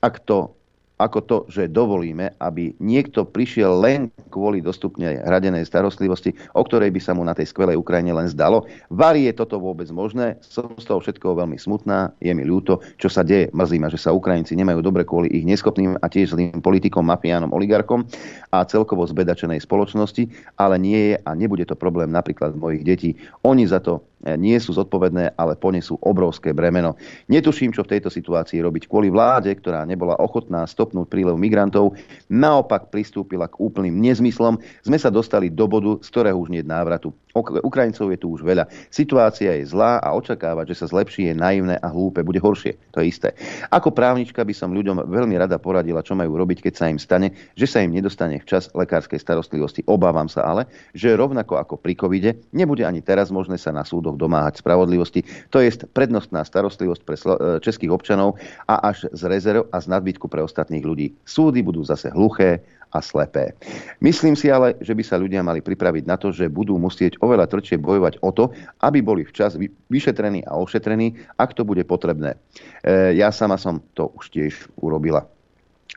Ak 0.00 0.24
to 0.24 0.56
ako 0.96 1.18
to, 1.24 1.36
že 1.52 1.68
dovolíme, 1.68 2.32
aby 2.40 2.72
niekto 2.80 3.28
prišiel 3.28 3.76
len 3.76 4.08
kvôli 4.32 4.64
dostupnej 4.64 5.20
hradenej 5.20 5.68
starostlivosti, 5.68 6.32
o 6.56 6.64
ktorej 6.64 6.88
by 6.88 7.00
sa 7.00 7.12
mu 7.12 7.20
na 7.20 7.36
tej 7.36 7.52
skvelej 7.52 7.76
Ukrajine 7.76 8.16
len 8.16 8.32
zdalo. 8.32 8.64
Vary 8.88 9.28
je 9.28 9.36
toto 9.36 9.60
vôbec 9.60 9.88
možné? 9.92 10.40
Som 10.40 10.72
z 10.80 10.88
toho 10.88 11.04
všetkoho 11.04 11.44
veľmi 11.44 11.60
smutná, 11.60 12.16
je 12.20 12.32
mi 12.32 12.48
ľúto, 12.48 12.80
čo 12.96 13.12
sa 13.12 13.20
deje. 13.20 13.52
Mrzí 13.52 13.76
ma, 13.76 13.92
že 13.92 14.00
sa 14.00 14.16
Ukrajinci 14.16 14.56
nemajú 14.56 14.80
dobre 14.80 15.04
kvôli 15.04 15.28
ich 15.28 15.44
neschopným 15.44 16.00
a 16.00 16.06
tiež 16.08 16.32
zlým 16.32 16.64
politikom, 16.64 17.04
mafiánom, 17.04 17.52
oligarkom 17.52 18.08
a 18.48 18.64
celkovo 18.64 19.04
zbedačenej 19.04 19.60
spoločnosti, 19.60 20.32
ale 20.56 20.80
nie 20.80 21.12
je 21.12 21.14
a 21.20 21.30
nebude 21.36 21.68
to 21.68 21.76
problém 21.76 22.08
napríklad 22.08 22.56
mojich 22.56 22.82
detí. 22.88 23.10
Oni 23.44 23.68
za 23.68 23.84
to 23.84 24.00
nie 24.24 24.56
sú 24.56 24.72
zodpovedné, 24.72 25.36
ale 25.36 25.60
ponesú 25.60 26.00
obrovské 26.00 26.56
bremeno. 26.56 26.96
Netuším, 27.28 27.76
čo 27.76 27.84
v 27.84 27.96
tejto 27.96 28.08
situácii 28.08 28.64
robiť 28.64 28.88
kvôli 28.88 29.12
vláde, 29.12 29.52
ktorá 29.52 29.84
nebola 29.84 30.16
ochotná 30.16 30.64
stopnúť 30.64 31.06
prílev 31.12 31.36
migrantov, 31.36 31.94
naopak 32.32 32.88
pristúpila 32.88 33.44
k 33.46 33.60
úplným 33.60 34.00
nezmyslom. 34.00 34.56
Sme 34.82 34.96
sa 34.96 35.12
dostali 35.12 35.52
do 35.52 35.68
bodu, 35.68 36.00
z 36.00 36.08
ktorého 36.08 36.40
už 36.40 36.48
nie 36.48 36.64
je 36.64 36.70
návratu. 36.72 37.12
Ukrajincov 37.60 38.08
je 38.08 38.18
tu 38.18 38.32
už 38.32 38.40
veľa. 38.40 38.64
Situácia 38.88 39.52
je 39.60 39.68
zlá 39.68 40.00
a 40.00 40.16
očakávať, 40.16 40.72
že 40.72 40.78
sa 40.80 40.86
zlepší, 40.88 41.28
je 41.28 41.34
naivné 41.36 41.76
a 41.84 41.92
hlúpe. 41.92 42.24
Bude 42.24 42.40
horšie. 42.40 42.80
To 42.96 43.04
je 43.04 43.12
isté. 43.12 43.36
Ako 43.68 43.92
právnička 43.92 44.40
by 44.40 44.56
som 44.56 44.72
ľuďom 44.72 45.04
veľmi 45.04 45.36
rada 45.36 45.60
poradila, 45.60 46.00
čo 46.00 46.16
majú 46.16 46.40
robiť, 46.40 46.64
keď 46.64 46.72
sa 46.72 46.88
im 46.88 46.96
stane, 46.96 47.36
že 47.52 47.68
sa 47.68 47.84
im 47.84 47.92
nedostane 47.92 48.40
včas 48.40 48.72
lekárskej 48.72 49.20
starostlivosti. 49.20 49.84
Obávam 49.84 50.32
sa 50.32 50.48
ale, 50.48 50.64
že 50.96 51.12
rovnako 51.12 51.60
ako 51.60 51.74
pri 51.76 51.92
covide, 51.92 52.40
nebude 52.56 52.88
ani 52.88 53.04
teraz 53.04 53.28
možné 53.28 53.60
sa 53.60 53.68
na 53.68 53.84
súdoch 54.06 54.22
domáhať 54.22 54.62
spravodlivosti. 54.62 55.26
To 55.50 55.58
je 55.58 55.74
prednostná 55.90 56.46
starostlivosť 56.46 57.02
pre 57.02 57.18
e, 57.18 57.22
českých 57.58 57.90
občanov 57.90 58.38
a 58.70 58.94
až 58.94 59.10
z 59.10 59.26
rezerv 59.26 59.66
a 59.74 59.82
z 59.82 59.90
nadbytku 59.90 60.30
pre 60.30 60.46
ostatných 60.46 60.86
ľudí. 60.86 61.10
Súdy 61.26 61.66
budú 61.66 61.82
zase 61.82 62.14
hluché, 62.14 62.62
a 62.94 63.02
slepé. 63.02 63.50
Myslím 63.98 64.38
si 64.38 64.46
ale, 64.46 64.78
že 64.78 64.94
by 64.94 65.02
sa 65.02 65.18
ľudia 65.18 65.42
mali 65.42 65.58
pripraviť 65.58 66.06
na 66.06 66.14
to, 66.16 66.30
že 66.30 66.46
budú 66.46 66.78
musieť 66.78 67.18
oveľa 67.18 67.50
tvrdšie 67.50 67.82
bojovať 67.82 68.22
o 68.22 68.30
to, 68.30 68.54
aby 68.78 69.02
boli 69.02 69.26
včas 69.26 69.58
vyšetrení 69.90 70.46
a 70.46 70.54
ošetrení, 70.56 71.18
ak 71.34 71.50
to 71.52 71.66
bude 71.66 71.82
potrebné. 71.84 72.38
E, 72.86 73.18
ja 73.18 73.34
sama 73.34 73.58
som 73.58 73.82
to 73.92 74.14
už 74.14 74.30
tiež 74.30 74.70
urobila. 74.78 75.26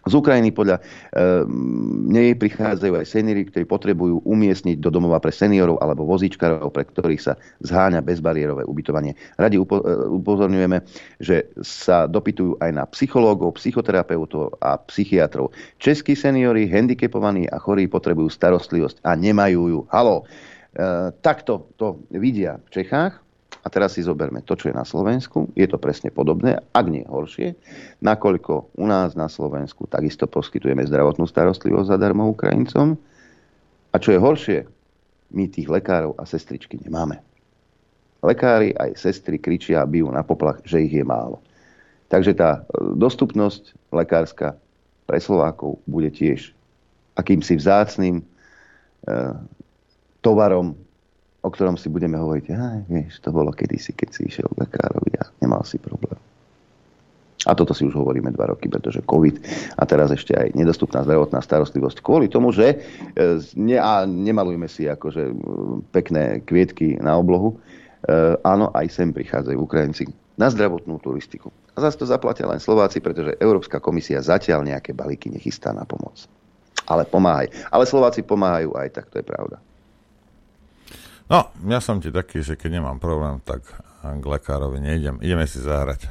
Z 0.10 0.14
Ukrajiny 0.18 0.50
podľa 0.50 0.82
e, 0.82 0.82
nej 2.10 2.34
prichádzajú 2.34 2.94
aj 2.98 3.06
seniory, 3.06 3.46
ktorí 3.46 3.70
potrebujú 3.70 4.26
umiestniť 4.26 4.82
do 4.82 4.90
domova 4.90 5.22
pre 5.22 5.30
seniorov 5.30 5.78
alebo 5.78 6.10
vozíčkarov, 6.10 6.74
pre 6.74 6.90
ktorých 6.90 7.22
sa 7.22 7.38
zháňa 7.62 8.02
bezbariérové 8.02 8.66
ubytovanie. 8.66 9.14
Radi 9.38 9.62
e, 9.62 9.64
upozorňujeme, 10.10 10.78
že 11.22 11.54
sa 11.62 12.10
dopytujú 12.10 12.58
aj 12.58 12.72
na 12.74 12.84
psychológov, 12.90 13.62
psychoterapeutov 13.62 14.58
a 14.60 14.82
psychiatrov. 14.90 15.54
Českí 15.78 16.18
seniory, 16.18 16.66
handicapovaní 16.66 17.46
a 17.54 17.62
chorí 17.62 17.86
potrebujú 17.86 18.34
starostlivosť 18.34 19.06
a 19.06 19.14
nemajú 19.14 19.62
ju. 19.70 19.80
Halo, 19.94 20.26
e, 20.26 21.14
takto 21.22 21.70
to 21.78 22.02
vidia 22.10 22.58
v 22.66 22.82
Čechách, 22.82 23.29
a 23.60 23.68
teraz 23.68 24.00
si 24.00 24.02
zoberme 24.06 24.40
to, 24.40 24.56
čo 24.56 24.72
je 24.72 24.76
na 24.76 24.88
Slovensku. 24.88 25.52
Je 25.52 25.68
to 25.68 25.76
presne 25.76 26.10
podobné, 26.16 26.64
ak 26.72 26.86
nie 26.88 27.04
horšie, 27.04 27.56
nakoľko 28.00 28.80
u 28.80 28.86
nás 28.88 29.20
na 29.20 29.28
Slovensku 29.28 29.84
takisto 29.92 30.26
poskytujeme 30.32 30.88
zdravotnú 30.88 31.28
starostlivosť 31.28 31.92
zadarmo 31.92 32.32
Ukrajincom. 32.32 32.96
A 33.92 33.96
čo 34.00 34.16
je 34.16 34.20
horšie, 34.22 34.60
my 35.36 35.46
tých 35.52 35.68
lekárov 35.68 36.16
a 36.16 36.24
sestričky 36.24 36.80
nemáme. 36.80 37.20
Lekári 38.20 38.76
aj 38.76 39.00
sestry 39.00 39.40
kričia 39.40 39.84
a 39.84 39.88
bijú 39.88 40.12
na 40.12 40.24
poplach, 40.24 40.60
že 40.68 40.84
ich 40.84 40.92
je 40.92 41.06
málo. 41.08 41.40
Takže 42.12 42.36
tá 42.36 42.60
e, 42.60 42.62
dostupnosť 43.00 43.78
lekárska 43.96 44.58
pre 45.08 45.20
Slovákov 45.22 45.80
bude 45.88 46.12
tiež 46.12 46.52
akýmsi 47.16 47.56
vzácným 47.56 48.20
e, 48.20 48.24
tovarom 50.20 50.76
o 51.40 51.50
ktorom 51.50 51.80
si 51.80 51.88
budeme 51.88 52.20
hovoriť, 52.20 52.46
vieš, 52.92 53.24
to 53.24 53.32
bolo 53.32 53.56
kedysi, 53.56 53.96
keď 53.96 54.10
si 54.12 54.22
išiel 54.28 54.48
k 54.52 54.68
lekárovi 54.68 55.16
a 55.20 55.32
nemal 55.40 55.64
si 55.64 55.80
problém. 55.80 56.20
A 57.48 57.56
toto 57.56 57.72
si 57.72 57.88
už 57.88 57.96
hovoríme 57.96 58.36
dva 58.36 58.52
roky, 58.52 58.68
pretože 58.68 59.00
COVID 59.08 59.36
a 59.80 59.84
teraz 59.88 60.12
ešte 60.12 60.36
aj 60.36 60.60
nedostupná 60.60 61.08
zdravotná 61.08 61.40
starostlivosť. 61.40 62.04
Kvôli 62.04 62.28
tomu, 62.28 62.52
že 62.52 62.76
e, 62.76 62.78
ne, 63.56 63.80
a 63.80 64.04
nemalujme 64.04 64.68
si 64.68 64.92
akože 64.92 65.32
pekné 65.96 66.44
kvietky 66.44 67.00
na 67.00 67.16
oblohu, 67.16 67.56
e, 67.56 68.36
áno, 68.44 68.76
aj 68.76 68.92
sem 68.92 69.16
prichádzajú 69.16 69.56
Ukrajinci 69.56 70.12
na 70.36 70.52
zdravotnú 70.52 71.00
turistiku. 71.00 71.48
A 71.80 71.88
zase 71.88 72.04
to 72.04 72.12
zaplatia 72.12 72.44
len 72.44 72.60
Slováci, 72.60 73.00
pretože 73.00 73.40
Európska 73.40 73.80
komisia 73.80 74.20
zatiaľ 74.20 74.68
nejaké 74.68 74.92
balíky 74.92 75.32
nechystá 75.32 75.72
na 75.72 75.88
pomoc. 75.88 76.28
Ale 76.92 77.08
pomáhaj. 77.08 77.48
Ale 77.72 77.88
Slováci 77.88 78.20
pomáhajú 78.20 78.76
aj 78.76 79.00
tak, 79.00 79.08
to 79.16 79.24
je 79.24 79.26
pravda. 79.28 79.64
No, 81.30 81.46
ja 81.70 81.78
som 81.78 82.02
ti 82.02 82.10
taký, 82.10 82.42
že 82.42 82.58
keď 82.58 82.82
nemám 82.82 82.98
problém, 82.98 83.38
tak 83.46 83.62
k 84.02 84.24
lekárovi 84.26 84.82
nejdem. 84.82 85.22
Ideme 85.22 85.46
si 85.46 85.62
zahrať. 85.62 86.10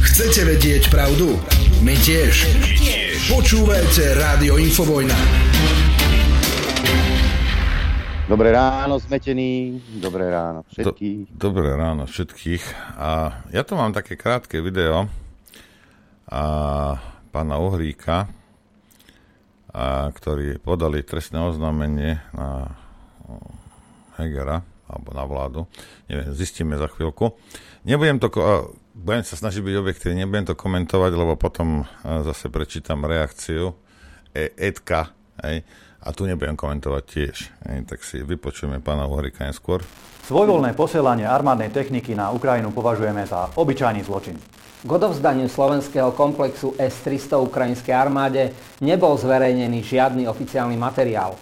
Chcete 0.00 0.48
vedieť 0.48 0.88
pravdu? 0.88 1.36
My 1.84 1.92
tiež. 1.92 2.48
Počúvajte 3.28 4.16
Rádio 4.16 4.56
Infovojna. 4.56 5.12
Dobré 8.32 8.48
ráno, 8.48 8.96
zmetený. 8.96 9.76
Dobré 10.00 10.32
ráno 10.32 10.64
všetkých. 10.72 11.28
Do, 11.28 11.52
dobré 11.52 11.76
ráno 11.76 12.08
všetkých. 12.08 12.64
A 12.96 13.44
ja 13.52 13.60
tu 13.60 13.76
mám 13.76 13.92
také 13.92 14.16
krátke 14.16 14.64
video 14.64 15.04
a 16.32 16.42
pána 17.28 17.60
Uhríka, 17.60 18.24
a, 19.68 20.08
ktorí 20.16 20.64
podali 20.64 21.04
trestné 21.04 21.44
oznámenie 21.44 22.24
na 22.32 22.72
Hegera, 24.18 24.64
alebo 24.88 25.10
na 25.14 25.24
vládu. 25.28 25.60
Neviem, 26.08 26.34
zistíme 26.34 26.74
za 26.80 26.88
chvíľku. 26.90 27.36
Nebudem 27.84 28.18
to, 28.18 28.28
budem 28.96 29.22
sa 29.22 29.38
snažiť 29.38 29.62
byť 29.62 29.74
objektívny, 29.78 30.24
nebudem 30.24 30.50
to 30.50 30.58
komentovať, 30.58 31.12
lebo 31.14 31.38
potom 31.38 31.86
zase 32.02 32.50
prečítam 32.50 33.06
reakciu 33.06 33.76
e, 34.34 34.50
Edka, 34.58 35.14
hej, 35.46 35.62
a 36.02 36.08
tu 36.14 36.26
nebudem 36.26 36.56
komentovať 36.56 37.02
tiež. 37.04 37.36
Hej, 37.68 37.78
tak 37.86 38.02
si 38.02 38.22
vypočujeme 38.22 38.82
pána 38.82 39.06
Uhrika 39.06 39.46
neskôr. 39.46 39.82
Svojvoľné 40.28 40.76
posielanie 40.76 41.24
armádnej 41.24 41.72
techniky 41.72 42.12
na 42.12 42.28
Ukrajinu 42.28 42.68
považujeme 42.72 43.24
za 43.24 43.48
obyčajný 43.56 44.04
zločin. 44.04 44.36
K 44.78 44.86
odovzdaniu 44.86 45.50
slovenského 45.50 46.14
komplexu 46.14 46.70
S-300 46.78 47.34
ukrajinskej 47.42 47.90
armáde 47.90 48.54
nebol 48.78 49.18
zverejnený 49.18 49.82
žiadny 49.82 50.30
oficiálny 50.30 50.78
materiál. 50.78 51.34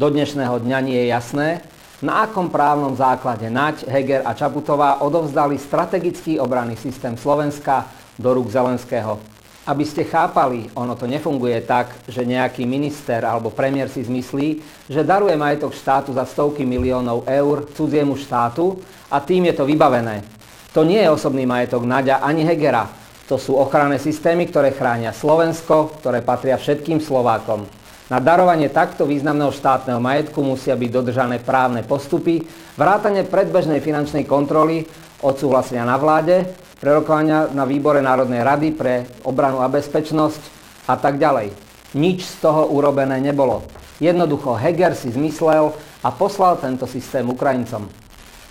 Do 0.00 0.08
dnešného 0.08 0.64
dňa 0.64 0.78
nie 0.80 0.96
je 0.96 1.12
jasné, 1.12 1.60
na 2.00 2.24
akom 2.24 2.48
právnom 2.48 2.96
základe 2.96 3.44
Naď, 3.52 3.84
Heger 3.84 4.24
a 4.24 4.32
Čaputová 4.32 5.04
odovzdali 5.04 5.60
strategický 5.60 6.40
obranný 6.40 6.80
systém 6.80 7.20
Slovenska 7.20 7.84
do 8.16 8.32
rúk 8.32 8.48
Zelenského. 8.48 9.20
Aby 9.68 9.84
ste 9.84 10.08
chápali, 10.08 10.72
ono 10.72 10.96
to 10.96 11.04
nefunguje 11.04 11.60
tak, 11.68 11.92
že 12.08 12.24
nejaký 12.24 12.64
minister 12.64 13.20
alebo 13.28 13.52
premiér 13.52 13.92
si 13.92 14.00
zmyslí, 14.00 14.48
že 14.88 15.04
daruje 15.04 15.36
majetok 15.36 15.76
štátu 15.76 16.16
za 16.16 16.24
stovky 16.24 16.64
miliónov 16.64 17.28
eur 17.28 17.68
cudziemu 17.68 18.16
štátu 18.16 18.80
a 19.12 19.20
tým 19.20 19.52
je 19.52 19.54
to 19.60 19.68
vybavené. 19.68 20.24
To 20.72 20.80
nie 20.80 21.04
je 21.04 21.12
osobný 21.12 21.44
majetok 21.44 21.84
Naďa 21.84 22.24
ani 22.24 22.48
Hegera. 22.48 22.88
To 23.28 23.36
sú 23.36 23.52
ochranné 23.52 24.00
systémy, 24.00 24.48
ktoré 24.48 24.72
chránia 24.72 25.12
Slovensko, 25.12 26.00
ktoré 26.00 26.24
patria 26.24 26.56
všetkým 26.56 27.04
Slovákom. 27.04 27.79
Na 28.10 28.18
darovanie 28.18 28.66
takto 28.74 29.06
významného 29.06 29.54
štátneho 29.54 30.02
majetku 30.02 30.42
musia 30.42 30.74
byť 30.74 30.90
dodržané 30.90 31.38
právne 31.38 31.86
postupy, 31.86 32.42
vrátane 32.74 33.22
predbežnej 33.22 33.78
finančnej 33.78 34.26
kontroly, 34.26 34.82
odsúhlasenia 35.22 35.86
na 35.86 35.94
vláde, 35.94 36.42
prerokovania 36.82 37.54
na 37.54 37.62
výbore 37.62 38.02
Národnej 38.02 38.42
rady 38.42 38.74
pre 38.74 39.06
obranu 39.22 39.62
a 39.62 39.70
bezpečnosť 39.70 40.42
a 40.90 40.98
tak 40.98 41.22
ďalej. 41.22 41.54
Nič 41.94 42.26
z 42.26 42.34
toho 42.42 42.74
urobené 42.74 43.22
nebolo. 43.22 43.62
Jednoducho 44.02 44.58
Heger 44.58 44.98
si 44.98 45.14
zmyslel, 45.14 45.70
a 46.00 46.08
poslal 46.10 46.56
tento 46.56 46.88
systém 46.88 47.28
Ukrajincom. 47.28 47.84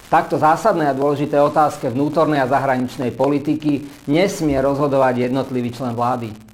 Takto 0.10 0.42
zásadné 0.42 0.90
a 0.90 0.98
dôležité 0.98 1.38
otázke 1.38 1.90
vnútornej 1.90 2.42
a 2.42 2.50
zahraničnej 2.50 3.14
politiky 3.14 3.86
nesmie 4.10 4.58
rozhodovať 4.58 5.30
jednotlivý 5.30 5.70
člen 5.74 5.94
vlády. 5.94 6.49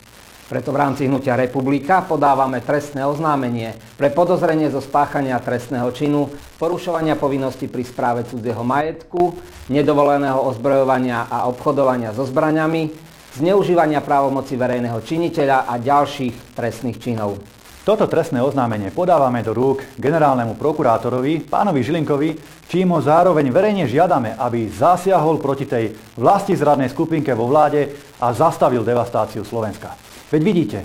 Preto 0.45 0.69
v 0.69 0.77
rámci 0.77 1.09
hnutia 1.09 1.33
Republika 1.33 2.05
podávame 2.05 2.61
trestné 2.61 3.01
oznámenie 3.01 3.73
pre 3.97 4.13
podozrenie 4.13 4.69
zo 4.69 4.77
spáchania 4.77 5.41
trestného 5.41 5.89
činu, 5.89 6.29
porušovania 6.61 7.17
povinnosti 7.17 7.65
pri 7.65 7.81
správe 7.81 8.29
cudzieho 8.29 8.61
majetku, 8.61 9.33
nedovoleného 9.73 10.37
ozbrojovania 10.45 11.25
a 11.33 11.49
obchodovania 11.49 12.13
so 12.13 12.29
zbraňami, 12.29 12.93
zneužívania 13.41 14.05
právomoci 14.05 14.53
verejného 14.53 15.01
činiteľa 15.01 15.65
a 15.65 15.81
ďalších 15.81 16.53
trestných 16.53 17.01
činov. 17.01 17.41
Toto 17.81 18.05
trestné 18.05 18.37
oznámenie 18.37 18.93
podávame 18.93 19.41
do 19.41 19.49
rúk 19.49 19.97
generálnemu 19.97 20.61
prokurátorovi, 20.61 21.41
pánovi 21.41 21.81
Žilinkovi, 21.81 22.29
čím 22.69 22.93
ho 22.93 23.01
zároveň 23.01 23.49
verejne 23.49 23.89
žiadame, 23.89 24.37
aby 24.37 24.69
zasiahol 24.69 25.41
proti 25.41 25.65
tej 25.65 25.97
vlasti 26.13 26.53
zradnej 26.53 26.93
skupinke 26.93 27.33
vo 27.33 27.49
vláde 27.49 27.97
a 28.21 28.29
zastavil 28.29 28.85
devastáciu 28.85 29.41
Slovenska. 29.41 30.04
Veď 30.35 30.43
vidíte, 30.43 30.79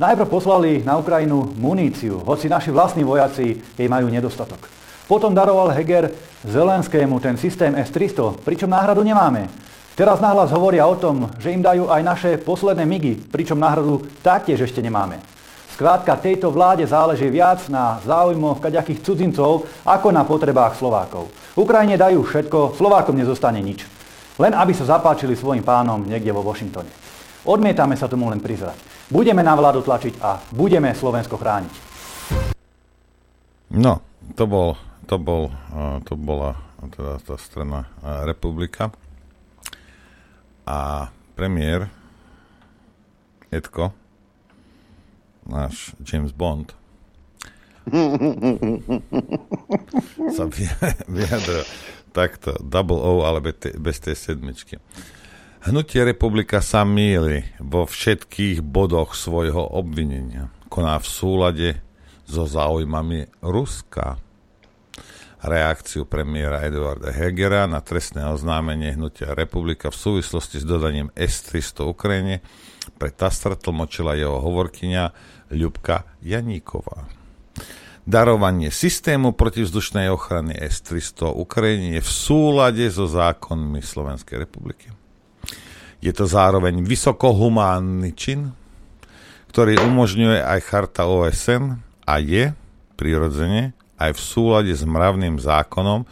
najprv 0.00 0.32
poslali 0.32 0.80
na 0.80 0.96
Ukrajinu 0.96 1.52
muníciu, 1.60 2.24
hoci 2.24 2.48
naši 2.48 2.72
vlastní 2.72 3.04
vojaci 3.04 3.60
jej 3.76 3.84
majú 3.84 4.08
nedostatok. 4.08 4.64
Potom 5.04 5.36
daroval 5.36 5.76
Heger 5.76 6.08
Zelenskému 6.40 7.20
ten 7.20 7.36
systém 7.36 7.76
S-300, 7.76 8.40
pričom 8.40 8.72
náhradu 8.72 9.04
nemáme. 9.04 9.52
Teraz 9.92 10.24
nahlas 10.24 10.48
hovoria 10.56 10.88
o 10.88 10.96
tom, 10.96 11.28
že 11.36 11.52
im 11.52 11.60
dajú 11.60 11.92
aj 11.92 12.00
naše 12.00 12.30
posledné 12.40 12.88
migy, 12.88 13.20
pričom 13.28 13.60
náhradu 13.60 14.08
taktiež 14.24 14.64
ešte 14.64 14.80
nemáme. 14.80 15.20
Skrátka, 15.76 16.16
tejto 16.16 16.48
vláde 16.48 16.88
záleží 16.88 17.28
viac 17.28 17.60
na 17.68 18.00
záujmoch 18.08 18.64
kaďakých 18.64 19.04
cudzincov 19.04 19.68
ako 19.84 20.16
na 20.16 20.24
potrebách 20.24 20.80
Slovákov. 20.80 21.28
Ukrajine 21.60 22.00
dajú 22.00 22.24
všetko, 22.24 22.72
Slovákom 22.80 23.20
nezostane 23.20 23.60
nič. 23.60 23.84
Len 24.40 24.56
aby 24.56 24.72
sa 24.72 24.96
zapáčili 24.96 25.36
svojim 25.36 25.60
pánom 25.60 26.00
niekde 26.08 26.32
vo 26.32 26.40
Washingtone. 26.40 26.88
Odmietame 27.44 27.92
sa 27.92 28.08
tomu 28.08 28.32
len 28.32 28.40
prizrať. 28.40 28.93
Budeme 29.12 29.44
na 29.44 29.52
vládu 29.52 29.84
tlačiť 29.84 30.16
a 30.24 30.40
budeme 30.56 30.92
Slovensko 30.96 31.36
chrániť. 31.36 31.74
No, 33.74 34.00
to, 34.32 34.44
bol, 34.48 34.80
to, 35.04 35.20
bol, 35.20 35.52
to 36.08 36.14
bola 36.16 36.56
teda 36.88 37.20
tá 37.20 37.36
strana 37.36 37.90
republika. 38.24 38.92
A 40.64 41.12
premiér 41.36 41.92
Edko, 43.52 43.92
náš 45.44 45.92
James 46.00 46.32
Bond, 46.32 46.72
sa 50.36 50.48
vyjadril 51.04 51.68
takto, 52.16 52.56
double 52.64 52.96
O, 52.96 53.28
ale 53.28 53.44
bez 53.76 54.00
tej 54.00 54.16
sedmičky. 54.16 54.80
Hnutie 55.64 56.04
republika 56.04 56.60
sa 56.60 56.84
míli 56.84 57.40
vo 57.56 57.88
všetkých 57.88 58.60
bodoch 58.60 59.16
svojho 59.16 59.64
obvinenia. 59.64 60.52
Koná 60.68 61.00
v 61.00 61.08
súlade 61.08 61.68
so 62.28 62.44
záujmami 62.44 63.40
Ruska. 63.40 64.20
Reakciu 65.40 66.04
premiéra 66.04 66.68
Eduarda 66.68 67.08
Hegera 67.16 67.64
na 67.64 67.80
trestné 67.80 68.28
oznámenie 68.28 68.92
Hnutia 68.92 69.32
republika 69.32 69.88
v 69.88 69.96
súvislosti 69.96 70.60
s 70.60 70.68
dodaním 70.68 71.08
S-300 71.16 71.88
Ukrajine 71.88 72.44
pre 73.00 73.08
Tastra 73.08 73.56
tlmočila 73.56 74.20
jeho 74.20 74.44
hovorkyňa 74.44 75.16
Ľubka 75.48 76.04
Janíková. 76.20 77.08
Darovanie 78.04 78.68
systému 78.68 79.32
protivzdušnej 79.32 80.12
ochrany 80.12 80.60
S-300 80.60 81.32
Ukrajine 81.32 81.96
je 81.96 82.02
v 82.04 82.10
súlade 82.12 82.84
so 82.92 83.08
zákonmi 83.08 83.80
Slovenskej 83.80 84.44
republiky. 84.44 84.92
Je 86.04 86.12
to 86.12 86.28
zároveň 86.28 86.84
vysokohumánny 86.84 88.12
čin, 88.12 88.52
ktorý 89.48 89.80
umožňuje 89.80 90.36
aj 90.36 90.60
charta 90.68 91.08
OSN 91.08 91.80
a 92.04 92.20
je, 92.20 92.52
prirodzene, 93.00 93.72
aj 93.96 94.12
v 94.12 94.20
súlade 94.20 94.76
s 94.76 94.84
mravným 94.84 95.40
zákonom, 95.40 96.04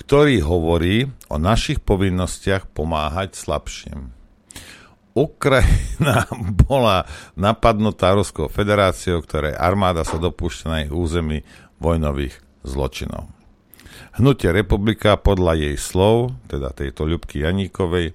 ktorý 0.00 0.40
hovorí 0.40 1.12
o 1.28 1.36
našich 1.36 1.84
povinnostiach 1.84 2.72
pomáhať 2.72 3.36
slabším. 3.36 4.16
Ukrajina 5.12 6.24
bola 6.64 7.04
napadnutá 7.36 8.16
Ruskou 8.16 8.48
federáciou, 8.48 9.20
ktorej 9.20 9.60
armáda 9.60 10.08
sa 10.08 10.16
dopúšťa 10.16 10.66
na 10.72 10.78
ich 10.88 10.92
území 10.94 11.44
vojnových 11.84 12.40
zločinov. 12.64 13.28
Hnutie 14.16 14.50
republika 14.56 15.20
podľa 15.20 15.68
jej 15.68 15.76
slov, 15.76 16.32
teda 16.48 16.72
tejto 16.72 17.04
Ľubky 17.04 17.44
Janíkovej, 17.44 18.14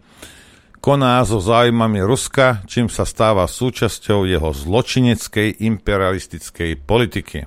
koná 0.80 1.22
so 1.28 1.44
záujmami 1.44 2.00
Ruska, 2.04 2.64
čím 2.66 2.88
sa 2.88 3.04
stáva 3.04 3.46
súčasťou 3.46 4.24
jeho 4.26 4.50
zločineckej 4.56 5.60
imperialistickej 5.60 6.80
politiky. 6.84 7.46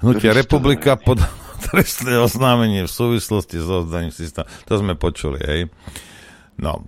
Hnutie 0.00 0.30
republika 0.30 0.94
podľa 0.94 1.28
trestné 1.70 2.16
oznámenie 2.22 2.86
v 2.86 2.92
súvislosti 2.92 3.58
s 3.58 3.68
oddaním 3.68 4.14
systému. 4.14 4.46
To 4.70 4.74
sme 4.78 4.94
počuli, 4.94 5.38
hej. 5.42 5.60
No, 6.56 6.86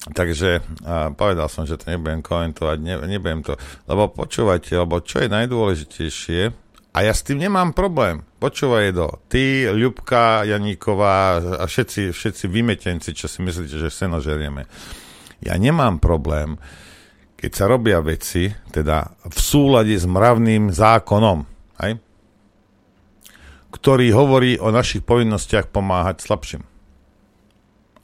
Takže 0.00 0.64
a 0.88 1.12
povedal 1.12 1.44
som, 1.52 1.68
že 1.68 1.76
to 1.76 1.92
nebudem 1.92 2.24
komentovať, 2.24 2.80
ne, 2.80 2.96
nebudem 3.04 3.44
to, 3.44 3.60
lebo 3.84 4.08
počúvajte, 4.08 4.72
lebo 4.72 5.04
čo 5.04 5.20
je 5.20 5.28
najdôležitejšie, 5.28 6.40
a 6.90 6.98
ja 7.06 7.14
s 7.14 7.22
tým 7.22 7.38
nemám 7.38 7.70
problém. 7.70 8.26
Počúvaj 8.42 8.86
do. 8.90 9.08
Ty, 9.30 9.70
Ľubka, 9.70 10.42
Janíková 10.42 11.38
a 11.62 11.64
všetci, 11.64 12.10
všetci 12.10 12.44
vymetenci, 12.50 13.14
čo 13.14 13.30
si 13.30 13.46
myslíte, 13.46 13.78
že 13.78 13.94
seno 13.94 14.18
žerieme. 14.18 14.66
Ja 15.40 15.54
nemám 15.54 16.02
problém, 16.02 16.58
keď 17.38 17.50
sa 17.54 17.64
robia 17.70 18.02
veci, 18.02 18.50
teda 18.74 19.06
v 19.22 19.38
súlade 19.38 19.94
s 19.94 20.04
mravným 20.04 20.74
zákonom, 20.74 21.46
aj? 21.78 21.92
ktorý 23.70 24.10
hovorí 24.10 24.58
o 24.58 24.74
našich 24.74 25.06
povinnostiach 25.06 25.70
pomáhať 25.70 26.26
slabším. 26.26 26.66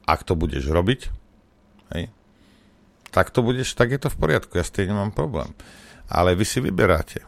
Ak 0.07 0.23
to 0.23 0.39
budeš 0.39 0.71
robiť, 0.71 1.11
Hej. 1.95 2.11
Tak 3.15 3.31
to 3.31 3.41
budeš, 3.47 3.73
tak 3.79 3.95
je 3.95 4.01
to 4.03 4.11
v 4.11 4.19
poriadku, 4.19 4.59
ja 4.59 4.65
s 4.67 4.75
tým 4.75 4.93
nemám 4.93 5.15
problém. 5.15 5.55
Ale 6.11 6.35
vy 6.35 6.45
si 6.47 6.59
vyberáte. 6.59 7.23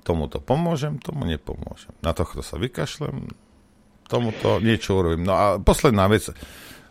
Tomuto 0.00 0.40
pomôžem, 0.40 0.96
tomu 0.96 1.28
nepomôžem. 1.28 1.92
Na 2.00 2.16
tohto 2.16 2.40
sa 2.40 2.56
vykašlem, 2.56 3.28
tomuto 4.10 4.58
niečo 4.58 4.98
urobím. 4.98 5.28
No 5.28 5.32
a 5.36 5.44
posledná 5.60 6.10
vec, 6.10 6.32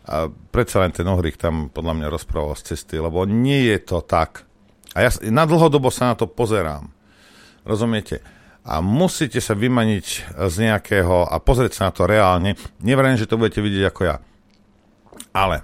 a 0.08 0.30
predsa 0.30 0.80
len 0.80 0.94
ten 0.94 1.04
Ohrik 1.04 1.36
tam 1.36 1.68
podľa 1.68 1.94
mňa 2.00 2.08
rozprával 2.08 2.56
z 2.56 2.74
cesty, 2.74 2.96
lebo 2.96 3.28
nie 3.28 3.68
je 3.68 3.78
to 3.84 4.00
tak. 4.00 4.48
A 4.96 5.06
ja 5.06 5.10
na 5.28 5.44
dlhodobo 5.44 5.92
sa 5.92 6.10
na 6.10 6.14
to 6.16 6.26
pozerám. 6.26 6.90
Rozumiete? 7.62 8.24
A 8.64 8.80
musíte 8.84 9.40
sa 9.40 9.56
vymaniť 9.56 10.36
z 10.50 10.54
nejakého 10.68 11.28
a 11.28 11.36
pozrieť 11.40 11.72
sa 11.76 11.82
na 11.88 11.92
to 11.94 12.08
reálne. 12.08 12.56
Nevrajím, 12.80 13.20
že 13.20 13.28
to 13.28 13.40
budete 13.40 13.60
vidieť 13.64 13.84
ako 13.88 14.02
ja. 14.04 14.16
Ale 15.32 15.62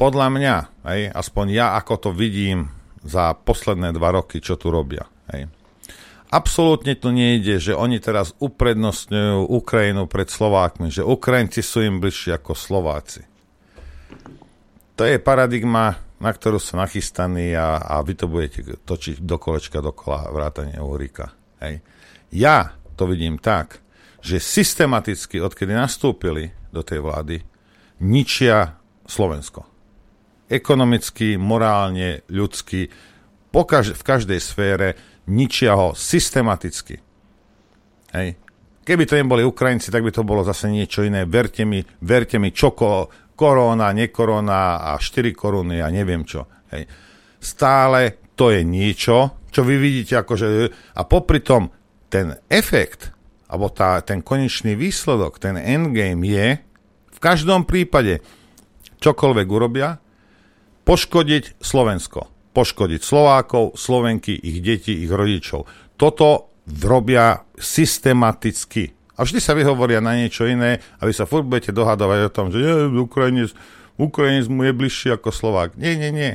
podľa 0.00 0.28
mňa, 0.32 0.54
hej, 0.88 1.00
aspoň 1.12 1.46
ja 1.52 1.66
ako 1.76 2.08
to 2.08 2.10
vidím 2.16 2.72
za 3.04 3.36
posledné 3.36 3.92
dva 3.92 4.16
roky, 4.16 4.40
čo 4.40 4.56
tu 4.56 4.72
robia. 4.72 5.04
Hej. 5.28 5.52
Absolútne 6.30 6.94
to 6.94 7.10
nejde, 7.10 7.58
že 7.58 7.74
oni 7.74 7.98
teraz 7.98 8.38
uprednostňujú 8.38 9.50
Ukrajinu 9.50 10.06
pred 10.06 10.30
Slovákmi, 10.30 10.86
že 10.94 11.02
Ukrajinci 11.02 11.58
sú 11.58 11.82
im 11.82 11.98
bližší 11.98 12.30
ako 12.38 12.54
Slováci. 12.54 13.26
To 14.94 15.02
je 15.02 15.18
paradigma, 15.18 15.98
na 16.22 16.30
ktorú 16.30 16.62
sú 16.62 16.78
nachystaní 16.78 17.50
a, 17.58 17.82
a 17.82 17.98
vy 18.06 18.14
to 18.14 18.30
budete 18.30 18.78
točiť 18.86 19.26
do 19.26 19.36
kolečka 19.42 19.82
dokola 19.82 20.30
vrátane 20.30 20.78
Uhríka. 20.78 21.34
Hej. 21.58 21.82
Ja 22.30 22.78
to 22.94 23.10
vidím 23.10 23.42
tak, 23.42 23.82
že 24.22 24.38
systematicky, 24.38 25.42
odkedy 25.42 25.74
nastúpili 25.74 26.54
do 26.70 26.86
tej 26.86 27.02
vlády, 27.02 27.42
ničia 27.98 28.78
Slovensko 29.02 29.70
ekonomicky, 30.50 31.38
morálne, 31.38 32.26
ľudsky, 32.26 32.90
po 33.54 33.62
kaž- 33.62 33.94
v 33.94 34.02
každej 34.02 34.40
sfére 34.42 34.98
ničia 35.28 35.76
ho 35.76 35.92
systematicky. 35.92 36.96
Hej. 38.16 38.38
Keby 38.80 39.04
to 39.06 39.14
neboli 39.14 39.44
Ukrajinci, 39.44 39.92
tak 39.92 40.02
by 40.02 40.10
to 40.10 40.24
bolo 40.24 40.42
zase 40.42 40.66
niečo 40.72 41.04
iné. 41.04 41.28
Verte 41.28 41.68
mi, 41.68 41.84
verte 42.02 42.40
mi, 42.40 42.50
čo 42.50 42.72
korona, 43.36 43.92
nekorona 43.92 44.80
a 44.80 44.98
4 44.98 45.30
koruny 45.36 45.78
a 45.78 45.92
neviem 45.92 46.24
čo. 46.24 46.48
Hej. 46.72 46.88
Stále 47.38 48.32
to 48.34 48.50
je 48.50 48.64
niečo, 48.64 49.46
čo 49.52 49.60
vy 49.62 49.76
vidíte 49.76 50.16
akože... 50.20 50.46
A 50.96 51.02
popri 51.04 51.44
tom 51.44 51.68
ten 52.10 52.40
efekt, 52.50 53.14
alebo 53.46 53.70
tá, 53.70 54.02
ten 54.02 54.24
konečný 54.24 54.74
výsledok, 54.74 55.38
ten 55.38 55.54
endgame 55.60 56.26
je 56.26 56.46
v 57.10 57.18
každom 57.20 57.68
prípade 57.68 58.24
čokoľvek 58.98 59.46
urobia, 59.46 60.00
poškodiť 60.88 61.60
Slovensko, 61.60 62.26
poškodiť 62.50 63.00
Slovákov, 63.00 63.78
Slovenky, 63.78 64.34
ich 64.34 64.58
deti, 64.60 65.06
ich 65.06 65.10
rodičov. 65.10 65.66
Toto 65.94 66.50
robia 66.66 67.42
systematicky. 67.58 68.90
A 69.18 69.26
vždy 69.26 69.38
sa 69.42 69.52
vyhovoria 69.52 70.00
na 70.00 70.16
niečo 70.16 70.48
iné 70.48 70.80
a 70.98 71.04
vy 71.04 71.12
sa 71.12 71.28
furt 71.28 71.44
budete 71.44 71.76
dohadovať 71.76 72.18
o 72.26 72.34
tom, 72.34 72.46
že 72.48 72.58
je, 72.62 72.72
Ukrajinec, 72.88 73.52
Ukrajinec 74.00 74.46
mu 74.48 74.64
je 74.64 74.72
bližší 74.72 75.08
ako 75.12 75.28
Slovák. 75.28 75.76
Nie, 75.76 75.96
nie, 75.96 76.08
nie. 76.12 76.32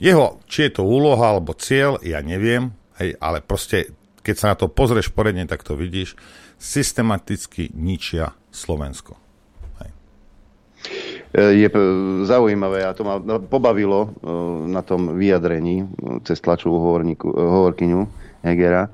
Jeho, 0.00 0.40
či 0.48 0.68
je 0.68 0.80
to 0.80 0.82
úloha 0.84 1.36
alebo 1.36 1.52
cieľ, 1.52 2.00
ja 2.00 2.24
neviem, 2.24 2.72
hej, 2.96 3.20
ale 3.20 3.44
proste, 3.44 3.92
keď 4.24 4.34
sa 4.36 4.46
na 4.52 4.56
to 4.56 4.72
pozrieš 4.72 5.12
poredne, 5.12 5.44
tak 5.44 5.60
to 5.60 5.76
vidíš, 5.76 6.16
systematicky 6.56 7.72
ničia 7.76 8.32
Slovensko. 8.48 9.19
Hej. 11.30 11.62
Je 11.62 11.68
zaujímavé 12.26 12.82
a 12.82 12.94
to 12.94 13.06
ma 13.06 13.22
pobavilo 13.38 14.00
e, 14.02 14.08
na 14.66 14.82
tom 14.82 15.14
vyjadrení 15.14 15.86
cez 16.26 16.42
tlačovú 16.42 17.00
hovorkyňu 17.34 18.00
Hegera, 18.42 18.90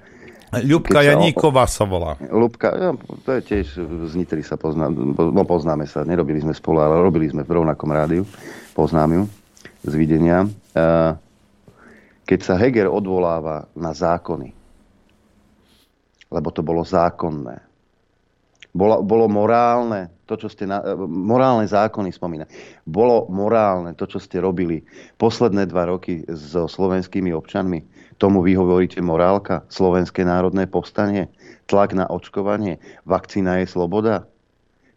Ľubka 0.55 1.03
Janíková 1.03 1.67
sa 1.67 1.83
volá. 1.85 2.15
Ľubka, 2.23 2.69
ja, 2.73 2.91
to 3.27 3.31
je 3.35 3.41
tiež 3.43 3.67
z 4.09 4.13
Nitry 4.15 4.47
sa 4.47 4.55
pozná, 4.55 4.87
no 4.89 5.43
poznáme 5.43 5.85
sa, 5.91 6.07
nerobili 6.07 6.39
sme 6.39 6.55
spolu, 6.55 6.81
ale 6.81 7.03
robili 7.03 7.27
sme 7.27 7.43
v 7.43 7.51
rovnakom 7.51 7.91
rádiu, 7.91 8.23
poznám 8.73 9.11
ju 9.13 9.23
z 9.85 9.93
videnia. 9.99 10.47
Keď 12.27 12.39
sa 12.41 12.55
Heger 12.57 12.89
odvoláva 12.89 13.67
na 13.75 13.91
zákony, 13.91 14.55
lebo 16.31 16.49
to 16.55 16.63
bolo 16.63 16.87
zákonné, 16.87 17.61
bolo, 18.71 19.03
bolo 19.03 19.27
morálne, 19.27 20.15
to, 20.27 20.35
čo 20.35 20.51
ste 20.51 20.67
na, 20.67 20.83
morálne 21.07 21.65
zákony 21.67 22.11
spomína. 22.11 22.51
Bolo 22.83 23.31
morálne 23.31 23.95
to, 23.95 24.11
čo 24.11 24.19
ste 24.19 24.43
robili 24.43 24.83
posledné 25.23 25.71
dva 25.71 25.87
roky 25.87 26.27
so 26.27 26.67
slovenskými 26.67 27.31
občanmi 27.31 27.83
Tomu 28.17 28.41
vy 28.41 28.57
hovoríte 28.57 29.05
morálka, 29.05 29.69
Slovenské 29.69 30.25
národné 30.25 30.65
povstanie, 30.65 31.29
tlak 31.69 31.93
na 31.93 32.09
očkovanie, 32.09 32.81
vakcína 33.05 33.61
je 33.61 33.67
sloboda. 33.69 34.25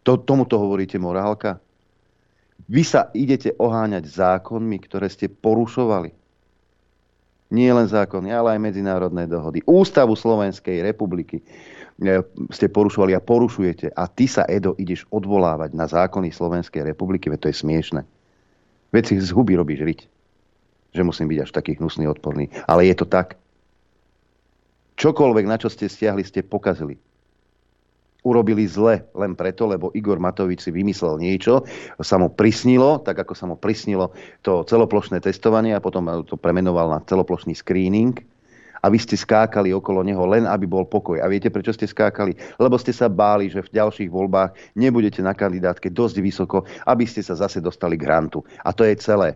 To, 0.08 0.16
tomuto 0.16 0.56
hovoríte 0.56 0.96
morálka. 0.96 1.60
Vy 2.72 2.84
sa 2.88 3.12
idete 3.12 3.52
oháňať 3.60 4.08
zákonmi, 4.08 4.78
ktoré 4.88 5.12
ste 5.12 5.28
porušovali. 5.28 6.16
Nie 7.50 7.76
len 7.76 7.90
zákony, 7.90 8.32
ale 8.32 8.56
aj 8.56 8.72
medzinárodné 8.72 9.28
dohody. 9.28 9.60
Ústavu 9.68 10.16
Slovenskej 10.16 10.80
republiky 10.86 11.44
ste 12.50 12.68
porušovali 12.72 13.12
a 13.16 13.24
porušujete. 13.24 13.92
A 13.92 14.08
ty 14.08 14.26
sa, 14.26 14.48
Edo, 14.48 14.74
ideš 14.80 15.04
odvolávať 15.12 15.76
na 15.76 15.86
zákony 15.86 16.32
Slovenskej 16.32 16.88
republiky, 16.88 17.28
veď 17.28 17.40
to 17.46 17.50
je 17.52 17.60
smiešne. 17.60 18.02
Veď 18.96 19.04
si 19.12 19.16
z 19.20 19.30
huby 19.36 19.60
robíš 19.60 19.84
riť 19.84 20.02
že 20.94 21.06
musím 21.06 21.30
byť 21.30 21.40
až 21.46 21.52
taký 21.54 21.78
hnusný, 21.78 22.10
odporný. 22.10 22.50
Ale 22.66 22.90
je 22.90 22.96
to 22.98 23.06
tak. 23.06 23.38
Čokoľvek, 25.00 25.46
na 25.48 25.56
čo 25.56 25.72
ste 25.72 25.88
stiahli, 25.88 26.26
ste 26.26 26.44
pokazili. 26.44 27.00
Urobili 28.20 28.68
zle 28.68 29.08
len 29.16 29.32
preto, 29.32 29.64
lebo 29.64 29.96
Igor 29.96 30.20
Matovič 30.20 30.68
si 30.68 30.76
vymyslel 30.76 31.24
niečo, 31.24 31.64
sa 32.04 32.20
mu 32.20 32.28
prisnilo, 32.28 33.00
tak 33.00 33.16
ako 33.16 33.32
sa 33.32 33.48
mu 33.48 33.56
prisnilo 33.56 34.12
to 34.44 34.68
celoplošné 34.68 35.24
testovanie 35.24 35.72
a 35.72 35.80
potom 35.80 36.04
to 36.28 36.36
premenoval 36.36 36.92
na 36.92 37.00
celoplošný 37.08 37.56
screening 37.56 38.20
a 38.80 38.86
vy 38.88 38.98
ste 39.00 39.20
skákali 39.20 39.76
okolo 39.76 40.02
neho 40.02 40.24
len, 40.26 40.48
aby 40.48 40.66
bol 40.66 40.88
pokoj. 40.88 41.20
A 41.20 41.28
viete, 41.28 41.52
prečo 41.52 41.76
ste 41.76 41.88
skákali? 41.88 42.36
Lebo 42.60 42.80
ste 42.80 42.96
sa 42.96 43.12
báli, 43.12 43.52
že 43.52 43.64
v 43.64 43.74
ďalších 43.76 44.10
voľbách 44.10 44.76
nebudete 44.80 45.20
na 45.20 45.36
kandidátke 45.36 45.92
dosť 45.92 46.16
vysoko, 46.24 46.58
aby 46.88 47.04
ste 47.04 47.20
sa 47.22 47.36
zase 47.36 47.60
dostali 47.60 48.00
k 48.00 48.06
grantu. 48.08 48.44
A 48.64 48.72
to 48.72 48.88
je 48.88 48.96
celé. 49.00 49.36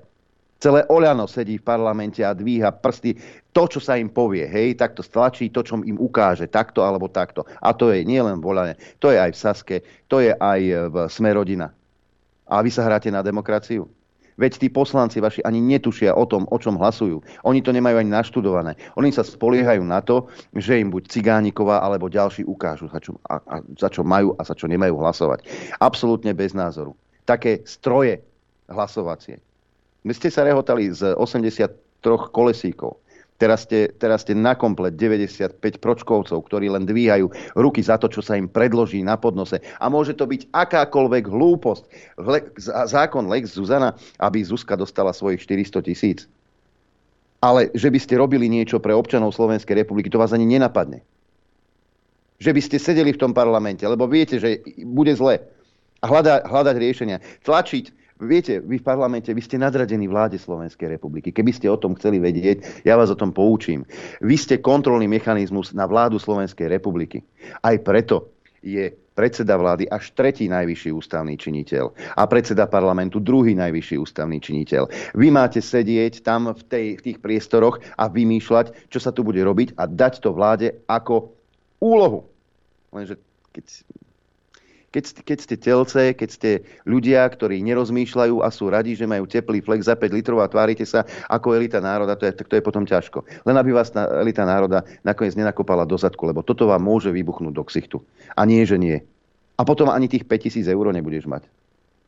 Celé 0.63 0.87
Oľano 0.87 1.27
sedí 1.27 1.59
v 1.59 1.67
parlamente 1.67 2.23
a 2.23 2.31
dvíha 2.31 2.71
prsty. 2.71 3.19
To, 3.51 3.67
čo 3.67 3.83
sa 3.83 3.99
im 3.99 4.07
povie, 4.07 4.47
hej, 4.47 4.79
tak 4.79 4.95
to 4.95 5.03
stlačí 5.03 5.51
to, 5.51 5.59
čo 5.59 5.75
im 5.83 5.99
ukáže, 5.99 6.47
takto 6.47 6.87
alebo 6.87 7.11
takto. 7.11 7.43
A 7.59 7.75
to 7.75 7.91
je 7.91 8.07
nielen 8.07 8.39
v 8.39 8.47
Oľane, 8.47 8.73
to 9.03 9.11
je 9.11 9.19
aj 9.19 9.31
v 9.35 9.41
Saske, 9.43 9.77
to 10.07 10.23
je 10.23 10.31
aj 10.31 10.61
v 10.87 10.95
Smerodina. 11.11 11.67
A 12.47 12.63
vy 12.63 12.71
sa 12.71 12.87
hráte 12.87 13.11
na 13.11 13.19
demokraciu? 13.19 13.91
Veď 14.37 14.65
tí 14.65 14.67
poslanci 14.69 15.21
vaši 15.21 15.43
ani 15.45 15.61
netušia 15.61 16.15
o 16.15 16.25
tom, 16.25 16.49
o 16.49 16.57
čom 16.57 16.79
hlasujú. 16.79 17.21
Oni 17.45 17.59
to 17.61 17.69
nemajú 17.69 18.01
ani 18.01 18.11
naštudované. 18.11 18.77
Oni 18.97 19.13
sa 19.13 19.21
spoliehajú 19.21 19.83
na 19.85 20.01
to, 20.01 20.29
že 20.57 20.81
im 20.81 20.89
buď 20.89 21.09
Cigániková 21.09 21.81
alebo 21.81 22.09
ďalší 22.09 22.43
ukážu, 22.47 22.89
za 22.89 22.99
čo, 22.99 23.17
a, 23.29 23.37
a, 23.43 23.55
za 23.77 23.89
čo 23.93 24.01
majú 24.01 24.33
a 24.37 24.41
za 24.41 24.57
čo 24.57 24.65
nemajú 24.65 24.97
hlasovať. 24.97 25.45
Absolútne 25.77 26.33
bez 26.33 26.57
názoru. 26.57 26.97
Také 27.23 27.63
stroje 27.63 28.19
hlasovacie 28.67 29.39
my 30.03 30.11
ste 30.11 30.27
sa 30.27 30.43
rehotali 30.43 30.91
z 30.91 31.15
83 31.15 31.79
kolesíkov. 32.35 32.99
Teraz 33.41 33.65
ste, 33.65 33.89
teraz 33.97 34.21
ste 34.21 34.37
na 34.37 34.53
komplet 34.53 34.93
95 34.93 35.81
pročkovcov, 35.81 36.37
ktorí 36.45 36.69
len 36.69 36.85
dvíhajú 36.85 37.27
ruky 37.57 37.81
za 37.81 37.97
to, 37.97 38.05
čo 38.05 38.21
sa 38.21 38.37
im 38.37 38.45
predloží 38.45 39.01
na 39.01 39.17
podnose. 39.17 39.57
A 39.81 39.89
môže 39.89 40.13
to 40.13 40.29
byť 40.29 40.53
akákoľvek 40.53 41.23
hlúposť. 41.27 41.83
Zákon 42.87 43.25
Lex 43.27 43.57
Zuzana, 43.57 43.97
aby 44.21 44.45
Zuzka 44.45 44.77
dostala 44.77 45.11
svojich 45.11 45.41
400 45.43 45.81
tisíc. 45.81 46.19
Ale 47.43 47.73
že 47.75 47.91
by 47.91 47.99
ste 47.99 48.21
robili 48.21 48.47
niečo 48.47 48.79
pre 48.79 48.95
občanov 48.95 49.35
Slovenskej 49.35 49.81
republiky, 49.81 50.07
to 50.07 50.21
vás 50.21 50.31
ani 50.31 50.47
nenapadne. 50.47 51.03
Že 52.39 52.51
by 52.53 52.61
ste 52.63 52.77
sedeli 52.79 53.11
v 53.11 53.19
tom 53.19 53.33
parlamente, 53.35 53.83
lebo 53.83 54.07
viete, 54.07 54.39
že 54.39 54.63
bude 54.87 55.11
zle. 55.17 55.41
A 55.99 56.05
hľada, 56.07 56.45
hľadať 56.47 56.75
riešenia. 56.79 57.17
Tlačiť 57.43 58.02
Viete, 58.23 58.63
vy 58.63 58.79
v 58.79 58.87
parlamente, 58.87 59.35
vy 59.35 59.43
ste 59.43 59.59
nadradení 59.59 60.07
vláde 60.07 60.39
Slovenskej 60.39 60.95
republiky. 60.95 61.35
Keby 61.35 61.51
ste 61.51 61.67
o 61.67 61.75
tom 61.75 61.93
chceli 61.99 62.23
vedieť, 62.23 62.83
ja 62.87 62.95
vás 62.95 63.11
o 63.11 63.19
tom 63.19 63.35
poučím. 63.35 63.83
Vy 64.23 64.35
ste 64.39 64.63
kontrolný 64.63 65.11
mechanizmus 65.11 65.75
na 65.75 65.83
vládu 65.83 66.15
Slovenskej 66.17 66.71
republiky. 66.71 67.19
Aj 67.59 67.75
preto 67.83 68.31
je 68.63 68.95
predseda 69.13 69.59
vlády 69.59 69.85
až 69.91 70.15
tretí 70.17 70.49
najvyšší 70.49 70.89
ústavný 70.89 71.37
činiteľ 71.37 72.17
a 72.17 72.23
predseda 72.25 72.65
parlamentu 72.65 73.21
druhý 73.21 73.53
najvyšší 73.53 74.01
ústavný 74.01 74.41
činiteľ. 74.41 75.13
Vy 75.13 75.27
máte 75.29 75.61
sedieť 75.61 76.25
tam 76.25 76.49
v, 76.49 76.61
tej, 76.65 76.85
v 76.97 77.01
tých 77.11 77.17
priestoroch 77.21 77.77
a 77.99 78.09
vymýšľať, 78.09 78.89
čo 78.89 78.99
sa 79.03 79.13
tu 79.13 79.21
bude 79.21 79.43
robiť 79.43 79.77
a 79.77 79.85
dať 79.85 80.13
to 80.23 80.33
vláde 80.33 80.81
ako 80.89 81.35
úlohu. 81.77 82.25
Lenže 82.89 83.21
keď 83.53 83.65
keď, 84.93 85.25
keď 85.25 85.37
ste 85.41 85.55
telce, 85.57 86.01
keď 86.13 86.29
ste 86.29 86.51
ľudia, 86.85 87.25
ktorí 87.25 87.65
nerozmýšľajú 87.65 88.45
a 88.45 88.53
sú 88.53 88.69
radi, 88.69 88.93
že 88.93 89.09
majú 89.09 89.25
teplý 89.25 89.65
flek 89.65 89.81
za 89.81 89.97
5 89.97 90.13
litrov 90.13 90.45
a 90.45 90.47
tvárite 90.47 90.85
sa 90.85 91.01
ako 91.33 91.57
elita 91.57 91.81
národa, 91.81 92.13
to 92.13 92.29
je, 92.29 92.33
to 92.45 92.53
je 92.53 92.61
potom 92.61 92.85
ťažko. 92.85 93.25
Len 93.49 93.57
aby 93.57 93.73
vás 93.73 93.89
elita 93.97 94.45
národa 94.45 94.85
nakoniec 95.01 95.33
nenakopala 95.33 95.89
do 95.89 95.97
zadku, 95.97 96.29
lebo 96.29 96.45
toto 96.45 96.69
vám 96.69 96.85
môže 96.85 97.09
vybuchnúť 97.09 97.53
do 97.57 97.65
ksichtu. 97.65 97.97
A 98.37 98.45
nie, 98.45 98.61
že 98.69 98.77
nie. 98.77 99.01
A 99.57 99.65
potom 99.65 99.89
ani 99.89 100.05
tých 100.05 100.29
5000 100.29 100.69
eur 100.69 100.85
nebudeš 100.93 101.25
mať 101.25 101.49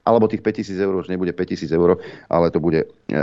alebo 0.06 0.30
tých 0.30 0.46
5000 0.46 0.78
eur 0.86 0.94
už 1.02 1.10
nebude 1.10 1.34
5000 1.34 1.66
eur, 1.74 1.98
ale 2.30 2.54
to 2.54 2.62
bude, 2.62 2.86
e, 3.10 3.20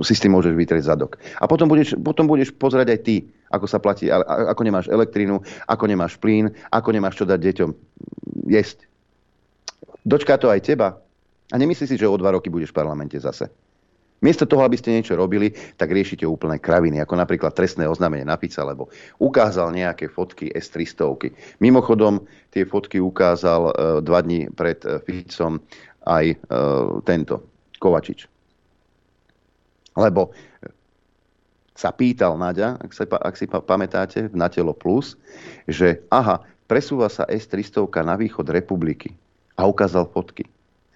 si 0.00 0.16
s 0.16 0.22
tým 0.24 0.32
môžeš 0.32 0.56
vytrieť 0.56 0.88
zadok. 0.88 1.20
A 1.36 1.44
potom 1.44 1.68
budeš, 1.68 1.92
potom 2.00 2.24
budeš 2.24 2.56
pozerať 2.56 2.96
aj 2.96 3.00
ty, 3.04 3.16
ako 3.54 3.66
sa 3.70 3.78
platí, 3.78 4.10
ako 4.10 4.62
nemáš 4.66 4.86
elektrínu, 4.90 5.38
ako 5.70 5.84
nemáš 5.86 6.18
plyn, 6.18 6.50
ako 6.74 6.88
nemáš 6.90 7.22
čo 7.22 7.24
dať 7.24 7.40
deťom 7.40 7.70
jesť. 8.50 8.90
Dočká 10.04 10.36
to 10.36 10.52
aj 10.52 10.60
teba. 10.66 11.00
A 11.52 11.56
nemyslí 11.56 11.86
si, 11.86 11.96
že 11.96 12.08
o 12.08 12.16
dva 12.18 12.34
roky 12.34 12.50
budeš 12.50 12.74
v 12.74 12.78
parlamente 12.82 13.16
zase. 13.16 13.48
Miesto 14.24 14.48
toho, 14.48 14.64
aby 14.64 14.80
ste 14.80 14.96
niečo 14.96 15.20
robili, 15.20 15.52
tak 15.76 15.92
riešite 15.92 16.24
úplné 16.24 16.56
kraviny, 16.56 16.96
ako 16.96 17.12
napríklad 17.20 17.52
trestné 17.52 17.84
oznámenie 17.84 18.24
na 18.24 18.40
Fica, 18.40 18.64
lebo 18.64 18.88
ukázal 19.20 19.68
nejaké 19.76 20.08
fotky 20.08 20.48
S-300. 20.48 21.28
Mimochodom, 21.60 22.24
tie 22.48 22.64
fotky 22.64 23.04
ukázal 23.04 23.68
e, 23.68 23.72
dva 24.00 24.24
dní 24.24 24.48
pred 24.48 24.80
e, 24.80 24.96
Ficom 25.04 25.60
aj 26.08 26.24
e, 26.32 26.36
tento, 27.04 27.44
Kovačič. 27.76 28.24
Lebo 30.00 30.32
sa 31.74 31.90
pýtal 31.90 32.38
Naďa, 32.38 32.78
ak, 32.78 32.90
sa, 32.94 33.04
ak 33.04 33.34
si 33.34 33.50
pamätáte, 33.50 34.30
v 34.30 34.34
Natelo 34.38 34.70
Plus, 34.70 35.18
že 35.66 36.06
aha, 36.08 36.40
presúva 36.70 37.10
sa 37.10 37.26
S-300 37.26 37.90
na 38.06 38.14
východ 38.14 38.46
republiky 38.46 39.12
a 39.58 39.66
ukázal 39.66 40.06
fotky. 40.08 40.46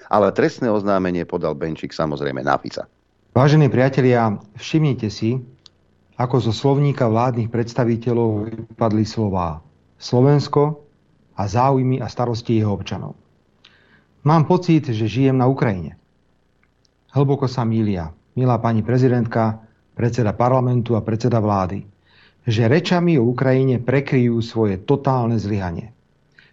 Ale 0.08 0.32
trestné 0.32 0.70
oznámenie 0.70 1.26
podal 1.28 1.52
Benčík 1.58 1.92
samozrejme 1.92 2.40
na 2.40 2.56
Fica. 2.56 2.86
Vážení 3.34 3.68
priatelia, 3.68 4.40
všimnite 4.56 5.12
si, 5.12 5.36
ako 6.18 6.50
zo 6.50 6.52
slovníka 6.54 7.06
vládnych 7.06 7.52
predstaviteľov 7.52 8.50
vypadli 8.72 9.04
slová 9.04 9.62
Slovensko 10.00 10.82
a 11.38 11.46
záujmy 11.46 12.02
a 12.02 12.10
starosti 12.10 12.58
jeho 12.58 12.74
občanov. 12.74 13.14
Mám 14.26 14.50
pocit, 14.50 14.90
že 14.90 15.06
žijem 15.06 15.38
na 15.38 15.46
Ukrajine. 15.46 15.94
Hlboko 17.14 17.46
sa 17.46 17.62
mília, 17.62 18.10
milá 18.34 18.58
pani 18.58 18.82
prezidentka, 18.82 19.62
predseda 19.98 20.30
parlamentu 20.30 20.94
a 20.94 21.02
predseda 21.02 21.42
vlády, 21.42 21.82
že 22.46 22.70
rečami 22.70 23.18
o 23.18 23.26
Ukrajine 23.26 23.82
prekryjú 23.82 24.38
svoje 24.38 24.78
totálne 24.78 25.34
zlyhanie. 25.34 25.90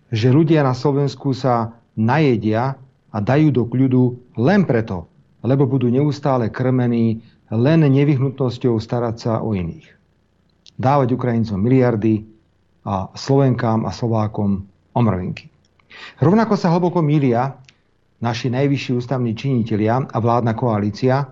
Že 0.09 0.33
ľudia 0.33 0.65
na 0.65 0.73
Slovensku 0.73 1.37
sa 1.37 1.77
najedia 1.93 2.81
a 3.13 3.17
dajú 3.21 3.53
do 3.53 3.63
kľudu 3.69 4.17
len 4.41 4.65
preto, 4.65 5.05
lebo 5.45 5.69
budú 5.69 5.93
neustále 5.93 6.49
krmení 6.49 7.21
len 7.53 7.85
nevyhnutnosťou 7.85 8.81
starať 8.81 9.15
sa 9.21 9.33
o 9.45 9.53
iných. 9.53 9.93
Dávať 10.75 11.13
Ukrajincom 11.13 11.61
miliardy 11.61 12.25
a 12.83 13.13
Slovenkám 13.13 13.85
a 13.85 13.93
Slovákom 13.93 14.65
omrvinky. 14.97 15.47
Rovnako 16.19 16.57
sa 16.59 16.73
hlboko 16.73 16.99
mília 16.99 17.55
naši 18.19 18.49
najvyšší 18.51 18.91
ústavní 18.99 19.37
činitelia 19.37 20.01
a 20.01 20.17
vládna 20.19 20.57
koalícia, 20.57 21.29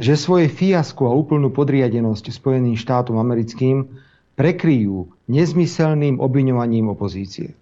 že 0.00 0.16
svoje 0.16 0.48
fiasko 0.48 1.04
a 1.04 1.12
úplnú 1.12 1.52
podriadenosť 1.52 2.32
Spojeným 2.32 2.74
štátom 2.74 3.20
americkým 3.20 3.84
prekryjú 4.32 5.12
nezmyselným 5.28 6.16
obviňovaním 6.16 6.88
opozície. 6.88 7.52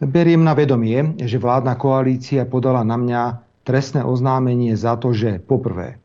Beriem 0.00 0.40
na 0.42 0.56
vedomie, 0.56 1.14
že 1.20 1.36
vládna 1.36 1.76
koalícia 1.76 2.48
podala 2.48 2.80
na 2.82 2.96
mňa 2.96 3.22
trestné 3.68 4.00
oznámenie 4.00 4.72
za 4.74 4.96
to, 4.96 5.12
že 5.12 5.44
poprvé 5.44 6.00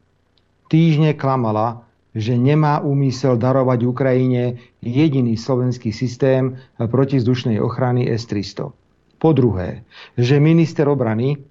týždne 0.69 1.17
klamala, 1.17 1.83
že 2.13 2.37
nemá 2.37 2.79
úmysel 2.79 3.35
darovať 3.35 3.79
Ukrajine 3.85 4.61
jediný 4.79 5.33
slovenský 5.35 5.89
systém 5.95 6.59
protizdušnej 6.77 7.57
ochrany 7.57 8.05
S-300. 8.07 8.71
Po 9.19 9.29
druhé, 9.35 9.83
že 10.15 10.39
minister 10.39 10.87
obrany 10.87 11.41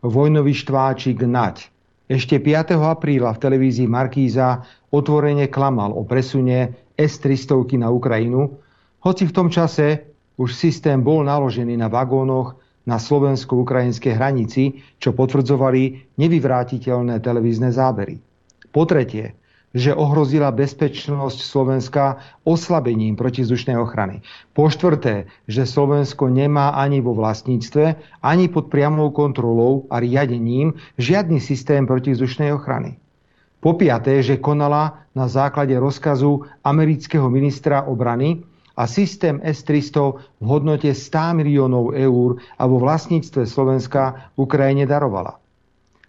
vojnový 0.00 0.54
štváčik 0.54 1.22
Nať 1.26 1.68
ešte 2.08 2.40
5. 2.40 2.80
apríla 2.80 3.36
v 3.36 3.42
televízii 3.44 3.84
Markíza 3.84 4.64
otvorene 4.88 5.52
klamal 5.52 5.92
o 5.92 6.08
presune 6.08 6.88
S-300 6.96 7.76
na 7.76 7.92
Ukrajinu, 7.92 8.56
hoci 9.04 9.28
v 9.28 9.36
tom 9.36 9.52
čase 9.52 10.08
už 10.40 10.56
systém 10.56 11.04
bol 11.04 11.20
naložený 11.22 11.76
na 11.76 11.92
vagónoch 11.92 12.56
na 12.88 12.96
slovensko-ukrajinskej 12.96 14.16
hranici, 14.16 14.80
čo 14.96 15.12
potvrdzovali 15.12 16.16
nevyvrátiteľné 16.16 17.20
televízne 17.20 17.68
zábery. 17.68 18.16
Po 18.72 18.88
tretie, 18.88 19.36
že 19.76 19.92
ohrozila 19.92 20.48
bezpečnosť 20.48 21.38
Slovenska 21.44 22.24
oslabením 22.44 23.20
protizdušnej 23.20 23.76
ochrany. 23.76 24.24
Po 24.56 24.72
štvrté, 24.72 25.28
že 25.44 25.68
Slovensko 25.68 26.32
nemá 26.32 26.72
ani 26.72 27.04
vo 27.04 27.12
vlastníctve, 27.12 28.00
ani 28.24 28.48
pod 28.48 28.72
priamou 28.72 29.12
kontrolou 29.12 29.84
a 29.92 30.00
riadením 30.00 30.76
žiadny 30.96 31.38
systém 31.40 31.84
protizdušnej 31.84 32.52
ochrany. 32.56 32.96
Po 33.58 33.74
piaté, 33.74 34.22
že 34.22 34.40
konala 34.40 35.04
na 35.12 35.26
základe 35.26 35.74
rozkazu 35.76 36.46
amerického 36.62 37.26
ministra 37.28 37.84
obrany, 37.84 38.46
a 38.78 38.86
systém 38.86 39.42
S-300 39.42 40.38
v 40.38 40.44
hodnote 40.46 40.86
100 40.86 41.42
miliónov 41.42 41.98
eur 41.98 42.38
a 42.54 42.62
vo 42.70 42.78
vlastníctve 42.78 43.42
Slovenska 43.42 44.30
Ukrajine 44.38 44.86
darovala. 44.86 45.42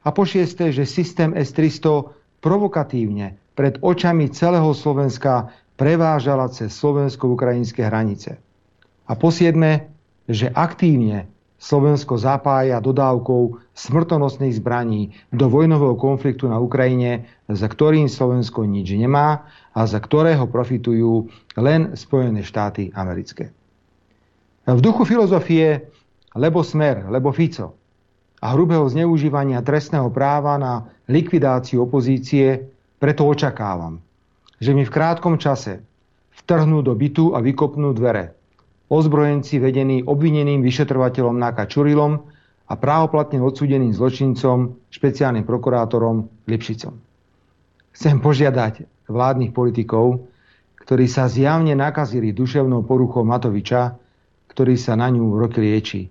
A 0.06 0.14
po 0.14 0.22
šiesté, 0.22 0.70
že 0.70 0.86
systém 0.86 1.34
S-300 1.34 2.14
provokatívne 2.46 3.42
pred 3.60 3.76
očami 3.84 4.32
celého 4.32 4.72
Slovenska 4.72 5.52
prevážala 5.76 6.48
cez 6.48 6.72
slovensko-ukrajinské 6.80 7.84
hranice. 7.84 8.40
A 9.04 9.20
po 9.20 9.36
siedme, 9.36 9.92
že 10.32 10.48
aktívne 10.48 11.28
Slovensko 11.60 12.16
zapája 12.16 12.80
dodávkou 12.80 13.60
smrtonosných 13.76 14.64
zbraní 14.64 15.12
do 15.36 15.52
vojnového 15.52 16.00
konfliktu 16.00 16.48
na 16.48 16.56
Ukrajine, 16.56 17.28
za 17.52 17.68
ktorým 17.68 18.08
Slovensko 18.08 18.64
nič 18.64 18.96
nemá 18.96 19.44
a 19.76 19.84
za 19.84 20.00
ktorého 20.00 20.48
profitujú 20.48 21.28
len 21.60 22.00
Spojené 22.00 22.48
štáty 22.48 22.96
americké. 22.96 23.52
V 24.64 24.80
duchu 24.80 25.04
filozofie 25.04 25.92
lebo 26.38 26.64
smer, 26.64 27.12
lebo 27.12 27.36
Fico 27.36 27.76
a 28.40 28.56
hrubého 28.56 28.88
zneužívania 28.88 29.60
trestného 29.60 30.08
práva 30.14 30.56
na 30.56 30.88
likvidáciu 31.12 31.84
opozície 31.84 32.79
preto 33.00 33.26
očakávam, 33.26 34.04
že 34.60 34.76
mi 34.76 34.84
v 34.84 34.94
krátkom 34.94 35.40
čase 35.40 35.82
vtrhnú 36.44 36.84
do 36.84 36.94
bytu 36.94 37.34
a 37.34 37.40
vykopnú 37.40 37.96
dvere 37.96 38.40
ozbrojenci 38.90 39.62
vedení 39.62 40.02
obvineným 40.04 40.66
vyšetrovateľom 40.66 41.38
Náka 41.38 41.70
Čurilom 41.70 42.26
a 42.70 42.74
právoplatne 42.74 43.38
odsúdeným 43.42 43.94
zločincom, 43.94 44.78
špeciálnym 44.90 45.46
prokurátorom 45.46 46.26
Lipšicom. 46.50 46.98
Chcem 47.94 48.18
požiadať 48.22 48.86
vládnych 49.10 49.54
politikov, 49.54 50.26
ktorí 50.86 51.06
sa 51.06 51.30
zjavne 51.30 51.78
nakazili 51.78 52.34
duševnou 52.34 52.82
poruchou 52.86 53.22
Matoviča, 53.26 53.98
ktorý 54.50 54.74
sa 54.78 54.98
na 54.98 55.10
ňu 55.14 55.38
roky 55.38 55.62
lieči, 55.62 56.02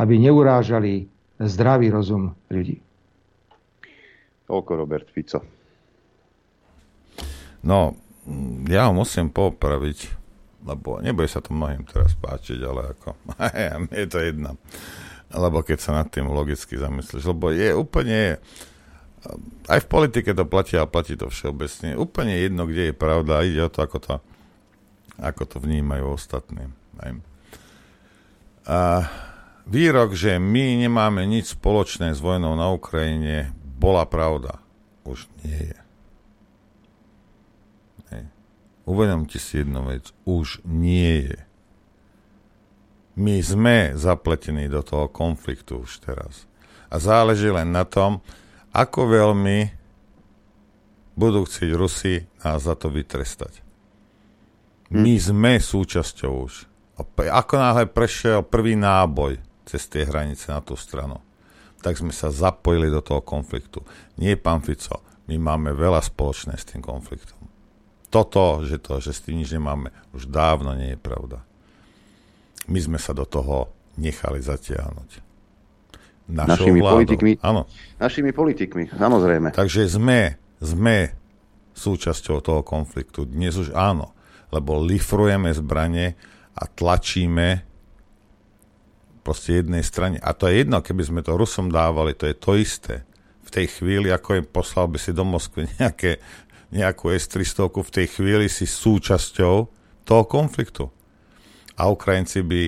aby 0.00 0.14
neurážali 0.20 1.04
zdravý 1.36 1.92
rozum 1.92 2.32
ľudí. 2.48 2.80
Toľko 4.48 4.72
Robert 4.72 5.08
Fico. 5.12 5.55
No, 7.66 7.98
ja 8.70 8.86
ho 8.86 8.92
musím 8.94 9.34
popraviť 9.34 10.16
lebo 10.66 10.98
nebude 10.98 11.30
sa 11.30 11.38
to 11.38 11.54
mnohým 11.54 11.86
teraz 11.86 12.18
páčiť, 12.18 12.58
ale 12.66 12.98
ako, 12.98 13.14
je 14.02 14.06
to 14.10 14.18
jedna. 14.18 14.58
Lebo 15.30 15.62
keď 15.62 15.78
sa 15.78 15.94
nad 15.94 16.10
tým 16.10 16.26
logicky 16.26 16.74
zamyslíš, 16.74 17.22
lebo 17.30 17.54
je 17.54 17.70
úplne, 17.70 18.42
aj 19.70 19.80
v 19.86 19.90
politike 19.90 20.34
to 20.34 20.42
platí 20.42 20.74
a 20.74 20.90
platí 20.90 21.14
to 21.14 21.30
všeobecne, 21.30 21.94
úplne 21.94 22.34
jedno, 22.34 22.66
kde 22.66 22.90
je 22.90 22.94
pravda, 22.94 23.46
ide 23.46 23.62
o 23.62 23.70
to, 23.70 23.78
ako 23.86 23.98
to, 24.02 24.14
ako 25.22 25.42
to 25.46 25.56
vnímajú 25.62 26.18
ostatní. 26.18 26.66
Aj. 26.98 27.14
A 28.66 28.78
výrok, 29.70 30.18
že 30.18 30.42
my 30.42 30.82
nemáme 30.82 31.22
nič 31.30 31.54
spoločné 31.54 32.10
s 32.10 32.18
vojnou 32.18 32.58
na 32.58 32.74
Ukrajine, 32.74 33.54
bola 33.78 34.02
pravda. 34.02 34.58
Už 35.06 35.30
nie 35.46 35.70
je. 35.70 35.85
Uvedomte 38.86 39.42
si 39.42 39.66
jednu 39.66 39.82
vec, 39.90 40.14
už 40.22 40.62
nie 40.62 41.26
je. 41.26 41.38
My 43.18 43.42
sme 43.42 43.98
zapletení 43.98 44.70
do 44.70 44.78
toho 44.86 45.10
konfliktu 45.10 45.82
už 45.82 46.06
teraz. 46.06 46.46
A 46.86 47.02
záleží 47.02 47.50
len 47.50 47.74
na 47.74 47.82
tom, 47.82 48.22
ako 48.70 49.10
veľmi 49.10 49.74
budú 51.18 51.42
chcieť 51.42 51.70
Rusi 51.74 52.14
nás 52.46 52.62
za 52.62 52.78
to 52.78 52.86
vytrestať. 52.94 53.58
My 54.94 55.18
hm. 55.18 55.22
sme 55.34 55.52
súčasťou 55.58 56.32
už. 56.46 56.70
Ako 57.26 57.54
náhle 57.58 57.90
prešiel 57.90 58.46
prvý 58.46 58.78
náboj 58.78 59.42
cez 59.66 59.90
tie 59.90 60.06
hranice 60.06 60.46
na 60.54 60.62
tú 60.62 60.78
stranu, 60.78 61.18
tak 61.82 61.98
sme 61.98 62.14
sa 62.14 62.30
zapojili 62.30 62.86
do 62.86 63.02
toho 63.02 63.18
konfliktu. 63.18 63.82
Nie, 64.14 64.38
pán 64.38 64.62
Fico, 64.62 65.02
my 65.26 65.36
máme 65.36 65.74
veľa 65.74 66.00
spoločné 66.06 66.54
s 66.54 66.70
tým 66.70 66.80
konfliktom 66.80 67.35
toto, 68.08 68.62
že 68.62 68.78
to, 68.78 69.02
že 69.02 69.10
s 69.12 69.24
tým 69.24 69.42
nič 69.42 69.52
nemáme, 69.52 69.90
už 70.14 70.30
dávno 70.30 70.72
nie 70.78 70.94
je 70.94 71.00
pravda. 71.00 71.42
My 72.66 72.78
sme 72.82 72.98
sa 72.98 73.14
do 73.14 73.26
toho 73.26 73.70
nechali 73.98 74.42
zatiahnuť. 74.42 75.26
Našou 76.26 76.66
našimi 76.66 76.80
vládou. 76.82 76.96
politikmi. 76.98 77.32
Áno. 77.38 77.62
Našimi 78.02 78.30
politikmi, 78.34 78.84
samozrejme. 78.90 79.54
Takže 79.54 79.86
sme, 79.86 80.34
sme 80.58 81.14
súčasťou 81.78 82.42
toho 82.42 82.66
konfliktu. 82.66 83.22
Dnes 83.28 83.54
už 83.54 83.70
áno, 83.76 84.10
lebo 84.50 84.74
lifrujeme 84.82 85.54
zbranie 85.54 86.18
a 86.56 86.66
tlačíme 86.66 87.62
proste 89.22 89.62
jednej 89.62 89.86
strane. 89.86 90.18
A 90.18 90.34
to 90.34 90.50
je 90.50 90.62
jedno, 90.62 90.82
keby 90.82 91.02
sme 91.02 91.20
to 91.22 91.34
Rusom 91.34 91.70
dávali, 91.70 92.14
to 92.14 92.26
je 92.26 92.34
to 92.34 92.54
isté. 92.58 92.94
V 93.46 93.50
tej 93.54 93.66
chvíli, 93.70 94.10
ako 94.10 94.42
im 94.42 94.46
poslal 94.46 94.90
by 94.90 94.98
si 94.98 95.14
do 95.14 95.22
Moskvy 95.22 95.70
nejaké 95.78 96.18
nejakú 96.76 97.08
S-300 97.10 97.72
v 97.72 97.90
tej 97.90 98.06
chvíli 98.12 98.46
si 98.52 98.68
súčasťou 98.68 99.54
toho 100.06 100.22
konfliktu. 100.28 100.92
A 101.76 101.88
Ukrajinci 101.88 102.44
by 102.44 102.62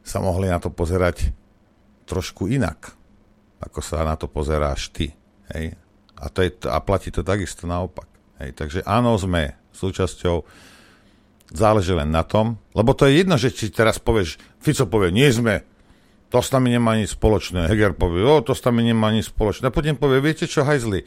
sa 0.00 0.22
mohli 0.22 0.48
na 0.48 0.58
to 0.58 0.72
pozerať 0.72 1.30
trošku 2.08 2.50
inak, 2.50 2.94
ako 3.62 3.78
sa 3.84 4.02
na 4.02 4.18
to 4.18 4.26
pozeráš 4.26 4.90
ty. 4.90 5.14
Hej? 5.54 5.78
A, 6.18 6.26
to 6.32 6.42
je, 6.42 6.50
a 6.66 6.82
platí 6.82 7.14
to 7.14 7.22
takisto 7.22 7.68
naopak. 7.70 8.08
Hej? 8.42 8.56
Takže 8.58 8.80
áno, 8.82 9.14
sme 9.14 9.54
súčasťou, 9.70 10.42
záleží 11.50 11.94
len 11.94 12.10
na 12.10 12.22
tom, 12.26 12.58
lebo 12.74 12.94
to 12.94 13.06
je 13.06 13.22
jedno, 13.22 13.34
že 13.38 13.50
či 13.50 13.70
teraz 13.70 13.98
povieš, 13.98 14.38
Fico 14.62 14.86
povie, 14.86 15.14
nie 15.14 15.30
sme, 15.30 15.66
to 16.30 16.38
s 16.38 16.54
nami 16.54 16.70
nemá 16.70 16.94
nič 16.94 17.18
spoločné. 17.18 17.66
Heger 17.66 17.98
povie, 17.98 18.22
o, 18.22 18.38
to 18.38 18.54
s 18.54 18.62
nami 18.62 18.86
nemá 18.86 19.10
nič 19.10 19.34
spoločné. 19.34 19.70
A 19.70 19.74
potom 19.74 19.98
povie, 19.98 20.22
viete 20.22 20.46
čo, 20.46 20.62
hajzli, 20.62 21.02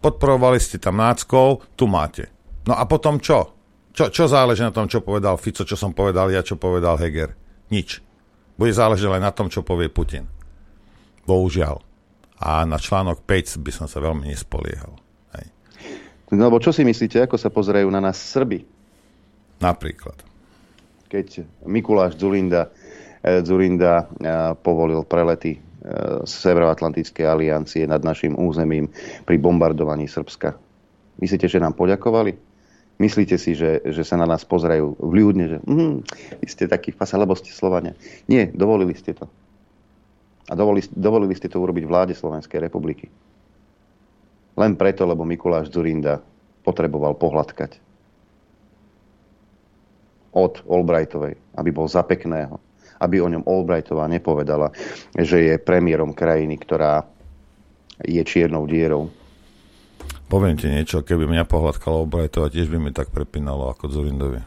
podporovali 0.00 0.56
ste 0.56 0.80
tam 0.80 0.98
náckov, 0.98 1.64
tu 1.76 1.84
máte. 1.84 2.32
No 2.64 2.76
a 2.76 2.84
potom 2.88 3.20
čo? 3.20 3.56
Čo, 3.92 4.08
čo 4.08 4.24
záleží 4.30 4.64
na 4.64 4.72
tom, 4.72 4.88
čo 4.88 5.04
povedal 5.04 5.36
Fico, 5.36 5.66
čo 5.66 5.76
som 5.76 5.92
povedal 5.92 6.32
ja, 6.32 6.40
čo 6.40 6.56
povedal 6.56 6.96
Heger? 6.96 7.36
Nič. 7.68 8.00
Bude 8.56 8.72
záležať 8.72 9.08
len 9.08 9.24
na 9.24 9.32
tom, 9.32 9.48
čo 9.48 9.64
povie 9.64 9.88
Putin. 9.88 10.28
Bohužiaľ. 11.24 11.80
A 12.40 12.64
na 12.64 12.80
článok 12.80 13.24
5 13.24 13.60
by 13.60 13.72
som 13.72 13.86
sa 13.88 14.00
veľmi 14.00 14.28
nespoliehal. 14.28 14.96
Hej. 15.36 15.46
No 16.32 16.48
lebo 16.48 16.56
čo 16.60 16.72
si 16.72 16.84
myslíte, 16.84 17.20
ako 17.20 17.36
sa 17.36 17.52
pozerajú 17.52 17.88
na 17.92 18.00
nás 18.00 18.16
Srby? 18.16 18.64
Napríklad. 19.60 20.16
Keď 21.10 21.44
Mikuláš 21.68 22.16
Zulinda, 22.16 22.72
eh, 23.20 23.44
Zulinda 23.44 24.08
eh, 24.16 24.56
povolil 24.56 25.04
prelety 25.04 25.69
Severoatlantickej 26.28 27.24
aliancie 27.24 27.88
nad 27.88 28.04
našim 28.04 28.36
územím 28.36 28.92
pri 29.24 29.36
bombardovaní 29.40 30.04
Srbska. 30.04 30.52
Myslíte, 31.20 31.48
že 31.48 31.60
nám 31.60 31.72
poďakovali? 31.76 32.36
Myslíte 33.00 33.40
si, 33.40 33.56
že, 33.56 33.80
že 33.88 34.04
sa 34.04 34.20
na 34.20 34.28
nás 34.28 34.44
pozerajú 34.44 35.00
vľúdne, 35.00 35.44
že 35.48 35.58
mm, 35.64 35.96
vy 36.44 36.46
ste 36.52 36.68
takí 36.68 36.92
fasa, 36.92 37.16
lebo 37.16 37.32
ste 37.32 37.48
Slovania. 37.48 37.96
Nie, 38.28 38.52
dovolili 38.52 38.92
ste 38.92 39.16
to. 39.16 39.24
A 40.48 40.52
dovolili, 40.52 40.84
dovolili 40.92 41.32
ste 41.32 41.48
to 41.48 41.56
urobiť 41.64 41.84
vláde 41.88 42.12
Slovenskej 42.12 42.60
republiky. 42.60 43.08
Len 44.60 44.76
preto, 44.76 45.08
lebo 45.08 45.24
Mikuláš 45.24 45.72
Zurinda 45.72 46.20
potreboval 46.60 47.16
pohľadkať 47.16 47.80
od 50.36 50.60
Albrightovej, 50.68 51.40
aby 51.56 51.70
bol 51.72 51.88
za 51.88 52.04
pekného. 52.04 52.60
Aby 53.00 53.24
o 53.24 53.32
ňom 53.32 53.48
Albrightová 53.48 54.04
nepovedala, 54.06 54.70
že 55.16 55.40
je 55.40 55.54
premiérom 55.56 56.12
krajiny, 56.12 56.60
ktorá 56.60 57.08
je 58.04 58.20
čiernou 58.24 58.68
dierou 58.68 59.08
Poviem 60.30 60.54
ti 60.54 60.70
niečo, 60.70 61.02
keby 61.02 61.26
mňa 61.26 61.42
pohľadkalo 61.42 62.06
Albrightová, 62.06 62.54
tiež 62.54 62.70
by 62.70 62.78
mi 62.78 62.94
tak 62.94 63.10
prepínalo 63.10 63.66
ako 63.66 63.90
Zurindovi. 63.90 64.38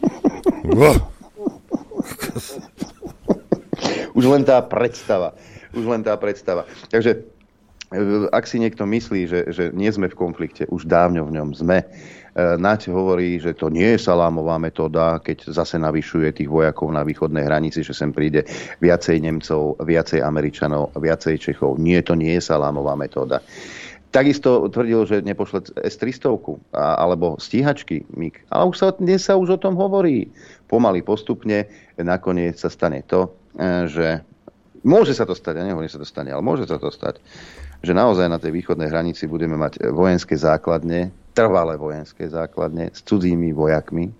Už 4.16 4.24
len 4.24 4.48
tá 4.48 4.56
predstava. 4.64 5.36
Už 5.76 5.84
len 5.84 6.00
tá 6.00 6.16
predstava. 6.16 6.64
Takže 6.88 7.28
e, 7.92 8.24
ak 8.32 8.48
si 8.48 8.56
niekto 8.56 8.88
myslí, 8.88 9.28
že, 9.28 9.52
že 9.52 9.68
nie 9.76 9.92
sme 9.92 10.08
v 10.08 10.16
konflikte, 10.16 10.64
už 10.72 10.88
dávno 10.88 11.28
v 11.28 11.36
ňom 11.36 11.60
sme. 11.60 11.84
E, 12.32 12.56
Naď 12.56 12.88
hovorí, 12.88 13.36
že 13.36 13.52
to 13.52 13.68
nie 13.68 13.96
je 13.96 14.00
salámová 14.00 14.56
metóda, 14.56 15.20
keď 15.20 15.52
zase 15.52 15.76
navyšuje 15.76 16.32
tých 16.32 16.48
vojakov 16.48 16.88
na 16.88 17.04
východnej 17.04 17.44
hranici, 17.44 17.84
že 17.84 17.92
sem 17.92 18.08
príde 18.08 18.48
viacej 18.80 19.20
Nemcov, 19.20 19.76
viacej 19.84 20.24
Američanov, 20.24 20.96
viacej 20.96 21.36
Čechov. 21.36 21.76
Nie, 21.76 22.00
to 22.00 22.16
nie 22.16 22.32
je 22.40 22.42
salámová 22.42 22.96
metóda. 22.96 23.44
Takisto 24.12 24.68
tvrdil, 24.68 25.08
že 25.08 25.24
nepošle 25.24 25.72
S-300 25.88 26.36
alebo 26.76 27.40
stíhačky 27.40 28.04
MIG. 28.12 28.44
Ale 28.52 28.68
už 28.68 28.76
sa, 28.76 28.92
dnes 28.92 29.24
sa 29.24 29.40
už 29.40 29.56
o 29.56 29.58
tom 29.60 29.72
hovorí. 29.72 30.28
Pomaly, 30.68 31.00
postupne, 31.00 31.64
nakoniec 31.96 32.60
sa 32.60 32.68
stane 32.68 33.04
to, 33.08 33.32
e, 33.56 33.88
že 33.88 34.24
môže 34.84 35.16
sa 35.16 35.28
to 35.28 35.36
stať, 35.36 35.60
ja 35.60 35.64
nehovorím, 35.68 35.92
sa 35.92 36.00
to 36.00 36.08
stane, 36.08 36.32
ale 36.32 36.44
môže 36.44 36.64
sa 36.68 36.76
to 36.80 36.88
stať, 36.88 37.20
že 37.80 37.92
naozaj 37.96 38.28
na 38.28 38.36
tej 38.36 38.52
východnej 38.52 38.88
hranici 38.88 39.24
budeme 39.24 39.56
mať 39.56 39.90
vojenské 39.92 40.36
základne, 40.36 41.12
trvalé 41.32 41.76
vojenské 41.80 42.28
základne 42.28 42.92
s 42.92 43.00
cudzími 43.04 43.52
vojakmi, 43.52 44.12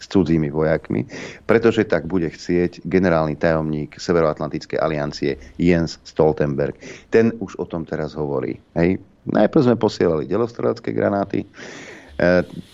s 0.00 0.06
cudzími 0.08 0.48
vojakmi, 0.48 1.04
pretože 1.44 1.84
tak 1.84 2.08
bude 2.08 2.32
chcieť 2.32 2.88
generálny 2.88 3.36
tajomník 3.36 4.00
Severoatlantickej 4.00 4.80
aliancie 4.80 5.36
Jens 5.60 6.00
Stoltenberg. 6.08 6.80
Ten 7.12 7.36
už 7.36 7.60
o 7.60 7.68
tom 7.68 7.84
teraz 7.84 8.16
hovorí. 8.16 8.56
Hej. 8.72 8.96
Najprv 9.28 9.62
sme 9.68 9.76
posielali 9.76 10.24
delostrelecké 10.24 10.96
granáty, 10.96 11.44
e, 11.44 11.48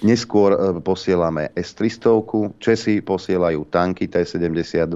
neskôr 0.06 0.54
e, 0.54 0.78
posielame 0.78 1.50
S-300, 1.58 2.06
Česi 2.62 3.02
posielajú 3.02 3.66
tanky 3.66 4.06
T-72 4.06 4.94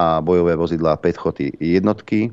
a 0.00 0.06
bojové 0.24 0.56
vozidlá 0.56 0.96
Petchoty 0.96 1.52
jednotky, 1.60 2.32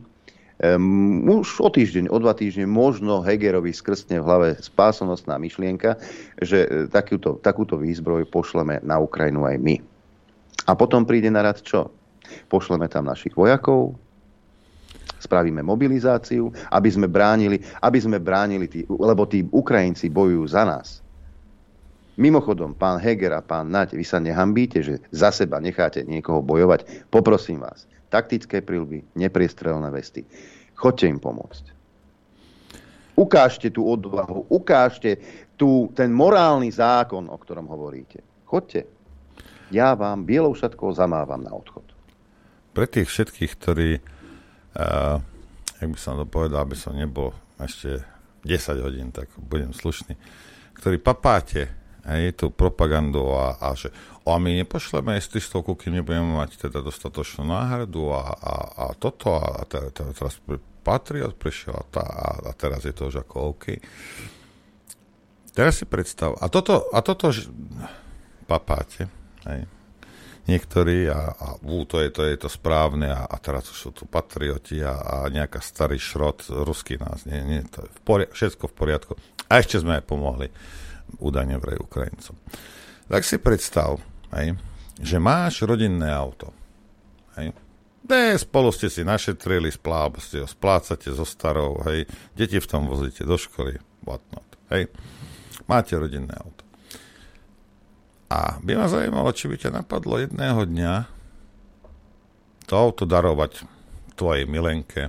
Um, 0.57 1.21
už 1.29 1.61
o 1.61 1.69
týždeň, 1.69 2.09
o 2.09 2.17
dva 2.17 2.33
týždne 2.33 2.65
možno 2.65 3.21
Hegerovi 3.21 3.69
skrstne 3.69 4.17
v 4.17 4.25
hlave 4.25 4.49
spásonosná 4.57 5.37
myšlienka, 5.37 6.01
že 6.41 6.65
e, 6.65 6.69
takúto, 6.89 7.37
takúto 7.37 7.77
výzbroj 7.77 8.25
pošleme 8.25 8.81
na 8.81 8.97
Ukrajinu 8.97 9.45
aj 9.45 9.53
my. 9.61 9.77
A 10.65 10.73
potom 10.73 11.05
príde 11.05 11.29
na 11.29 11.45
rad 11.45 11.61
čo? 11.61 11.93
Pošleme 12.49 12.89
tam 12.89 13.05
našich 13.05 13.37
vojakov, 13.37 14.01
spravíme 15.21 15.61
mobilizáciu, 15.61 16.49
aby 16.73 16.89
sme 16.89 17.05
bránili, 17.05 17.61
aby 17.85 17.99
sme 18.01 18.17
bránili 18.17 18.65
tí, 18.65 18.81
lebo 18.89 19.29
tí 19.29 19.45
Ukrajinci 19.45 20.09
bojujú 20.09 20.45
za 20.49 20.65
nás. 20.65 21.05
Mimochodom, 22.17 22.73
pán 22.73 22.97
Heger 22.97 23.37
a 23.37 23.45
pán 23.45 23.69
Naď, 23.69 23.93
vy 23.93 24.01
sa 24.01 24.17
nehambíte, 24.17 24.81
že 24.81 25.05
za 25.13 25.29
seba 25.29 25.61
necháte 25.61 26.01
niekoho 26.01 26.41
bojovať. 26.41 27.05
Poprosím 27.13 27.61
vás, 27.61 27.85
taktické 28.07 28.63
prilby, 28.63 29.03
nepriestrelné 29.15 29.91
vesty. 29.91 30.23
Chodte 30.77 31.09
im 31.09 31.19
pomôcť. 31.19 31.75
Ukážte 33.17 33.73
tú 33.73 33.89
odvahu, 33.89 34.45
ukážte 34.47 35.17
tú, 35.57 35.89
ten 35.97 36.13
morálny 36.13 36.69
zákon, 36.69 37.25
o 37.25 37.37
ktorom 37.37 37.65
hovoríte. 37.65 38.21
Chodte. 38.45 38.85
Ja 39.73 39.97
vám 39.97 40.23
bielou 40.23 40.53
šatkou 40.53 40.93
zamávam 40.93 41.41
na 41.41 41.51
odchod. 41.51 41.83
Pre 42.77 42.85
tých 42.85 43.09
všetkých, 43.09 43.51
ktorí, 43.57 43.89
uh, 43.97 45.17
jak 45.81 45.89
by 45.89 45.97
som 45.97 46.21
to 46.21 46.29
povedal, 46.29 46.61
aby 46.61 46.77
som 46.77 46.93
nebol 46.93 47.33
ešte 47.57 48.05
10 48.45 48.85
hodín, 48.85 49.09
tak 49.09 49.33
budem 49.35 49.73
slušný, 49.73 50.13
ktorí 50.77 51.01
papáte 51.01 51.73
aj 52.07 52.39
tú 52.39 52.53
propagandu 52.53 53.33
a, 53.35 53.59
a 53.59 53.75
že 53.75 53.91
a 54.31 54.39
my 54.39 54.63
nepošleme 54.63 55.15
S-300, 55.19 55.63
kým 55.63 55.99
nebudeme 56.01 56.37
mať 56.39 56.69
teda 56.69 56.83
dostatočnú 56.83 57.47
náhradu 57.47 58.11
a, 58.11 58.23
a, 58.35 58.55
a 58.75 58.85
toto 58.95 59.39
a, 59.39 59.63
teda, 59.63 59.91
teda, 59.91 60.11
teraz 60.11 60.37
Patriot 60.83 61.35
prišiel 61.35 61.75
a, 61.75 61.85
tá, 61.87 62.03
a, 62.03 62.27
a 62.47 62.51
teraz 62.55 62.87
je 62.87 62.95
to 62.95 63.11
už 63.11 63.27
ako 63.27 63.55
OK. 63.55 63.79
Teraz 65.51 65.81
si 65.81 65.85
predstav. 65.89 66.37
A 66.37 66.47
toto, 66.47 66.87
a 66.93 67.01
toto 67.01 67.33
že, 67.33 67.49
papáte, 68.45 69.09
hej, 69.49 69.65
niektorí 70.47 71.11
a, 71.11 71.35
a 71.35 71.47
ú, 71.59 71.83
to, 71.83 71.99
je, 71.99 72.09
to 72.09 72.23
je 72.23 72.35
to 72.39 72.47
správne 72.47 73.11
a, 73.11 73.27
a 73.27 73.35
teraz 73.37 73.67
už 73.67 73.77
sú 73.77 73.89
tu 73.91 74.03
patrioti 74.07 74.79
a, 74.79 74.95
a 74.95 75.15
nejaká 75.27 75.59
starý 75.59 75.99
šrot 75.99 76.47
ruský 76.47 76.95
nás. 76.97 77.27
Nie, 77.27 77.43
nie, 77.43 77.61
to 77.67 77.83
je 77.83 77.89
v 77.91 77.99
poriadku, 78.07 78.33
všetko 78.33 78.63
v 78.71 78.75
poriadku. 78.75 79.13
A 79.51 79.59
ešte 79.59 79.83
sme 79.83 79.99
aj 79.99 80.07
pomohli 80.07 80.47
údajne 81.19 81.59
vraj 81.59 81.79
Ukrajincom. 81.79 82.35
Tak 83.07 83.23
si 83.23 83.39
predstav, 83.39 83.99
hej, 84.35 84.57
že 84.99 85.17
máš 85.21 85.63
rodinné 85.63 86.09
auto. 86.09 86.51
Hej. 87.37 87.53
Ne, 88.07 88.39
spolu 88.39 88.71
ste 88.71 88.87
si 88.87 89.03
našetrili, 89.03 89.67
splá, 89.67 90.07
ste 90.23 90.41
ho 90.43 90.47
splácate 90.47 91.11
so 91.11 91.27
starou, 91.27 91.83
hej, 91.91 92.07
deti 92.39 92.55
v 92.57 92.67
tom 92.67 92.87
vozíte 92.87 93.27
do 93.27 93.35
školy, 93.35 93.77
whatnot, 94.07 94.47
hej. 94.71 94.87
Máte 95.67 95.99
rodinné 95.99 96.31
auto. 96.31 96.63
A 98.27 98.59
by 98.59 98.75
ma 98.75 98.87
zaujímalo, 98.91 99.31
či 99.35 99.47
by 99.47 99.55
ťa 99.55 99.71
napadlo 99.83 100.19
jedného 100.19 100.63
dňa 100.67 100.93
to 102.67 102.73
auto 102.75 103.07
darovať 103.07 103.63
tvojej 104.19 104.43
milenke 104.43 105.07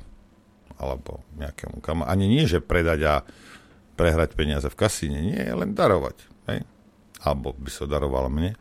alebo 0.78 1.26
nejakému 1.34 1.82
kam. 1.82 2.06
Ani 2.06 2.30
nie, 2.30 2.46
že 2.46 2.62
predať 2.62 3.00
a 3.02 3.14
prehrať 3.98 4.38
peniaze 4.38 4.70
v 4.70 4.78
kasíne. 4.78 5.18
Nie, 5.18 5.50
len 5.50 5.74
darovať. 5.74 6.16
Hej? 6.46 6.62
Alebo 7.26 7.50
by 7.58 7.66
sa 7.66 7.90
daroval 7.90 8.30
mne. 8.30 8.54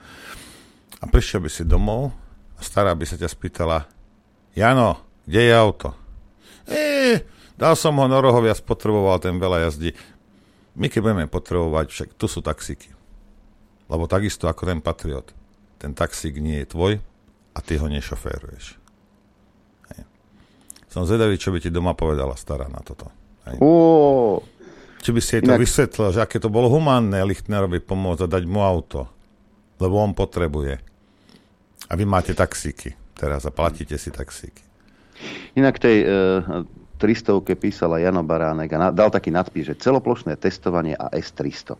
A 0.97 1.05
prišiel 1.05 1.45
by 1.45 1.49
si 1.51 1.63
domov 1.67 2.09
a 2.57 2.61
stará 2.65 2.95
by 2.97 3.05
sa 3.05 3.19
ťa 3.19 3.29
spýtala 3.29 3.85
Jano, 4.57 4.97
kde 5.29 5.41
je 5.45 5.53
auto? 5.53 5.93
E, 6.65 7.21
dal 7.53 7.77
som 7.77 7.93
ho 8.01 8.05
Norohovia, 8.09 8.57
spotreboval 8.57 9.21
ten 9.21 9.37
veľa 9.37 9.69
jazdí. 9.69 9.93
My 10.73 10.89
keď 10.89 10.99
budeme 11.05 11.25
potrebovať, 11.29 11.85
však 11.93 12.09
tu 12.17 12.25
sú 12.25 12.41
taxíky. 12.41 12.89
Lebo 13.85 14.09
takisto 14.09 14.49
ako 14.49 14.65
ten 14.65 14.81
Patriot. 14.81 15.29
Ten 15.77 15.93
taxík 15.93 16.41
nie 16.41 16.65
je 16.65 16.73
tvoj 16.73 16.93
a 17.53 17.59
ty 17.61 17.77
ho 17.77 17.85
nešoféruješ. 17.85 18.77
Hej. 19.93 20.01
Som 20.89 21.05
zvedavý, 21.05 21.37
čo 21.37 21.53
by 21.53 21.61
ti 21.61 21.69
doma 21.69 21.93
povedala 21.93 22.33
stará 22.33 22.65
na 22.65 22.81
toto. 22.81 23.13
Hej. 23.45 23.61
Či 25.05 25.09
by 25.13 25.21
si 25.21 25.31
jej 25.37 25.43
to 25.45 25.53
Inak... 25.53 25.61
vysvetlil, 25.61 26.09
že 26.13 26.19
aké 26.25 26.41
to 26.41 26.49
bolo 26.49 26.67
humánne 26.67 27.21
Lichtnerovi 27.25 27.77
pomôcť 27.79 28.25
a 28.25 28.31
dať 28.37 28.43
mu 28.49 28.65
auto. 28.65 29.05
Lebo 29.77 30.01
on 30.01 30.13
potrebuje. 30.17 30.77
A 31.87 31.93
vy 31.93 32.03
máte 32.03 32.33
taxíky 32.33 32.97
teraz 33.17 33.45
a 33.45 33.51
platíte 33.51 33.97
si 33.97 34.13
taxíky. 34.13 34.61
Inak 35.57 35.81
tej 35.81 36.05
e, 36.05 36.07
300 37.01 37.41
písala 37.57 37.97
Jano 37.97 38.21
Baránek 38.21 38.69
a 38.73 38.77
na, 38.77 38.87
dal 38.93 39.09
taký 39.09 39.33
nadpis, 39.33 39.73
že 39.73 39.81
celoplošné 39.81 40.37
testovanie 40.37 40.93
a 40.93 41.09
S300. 41.09 41.77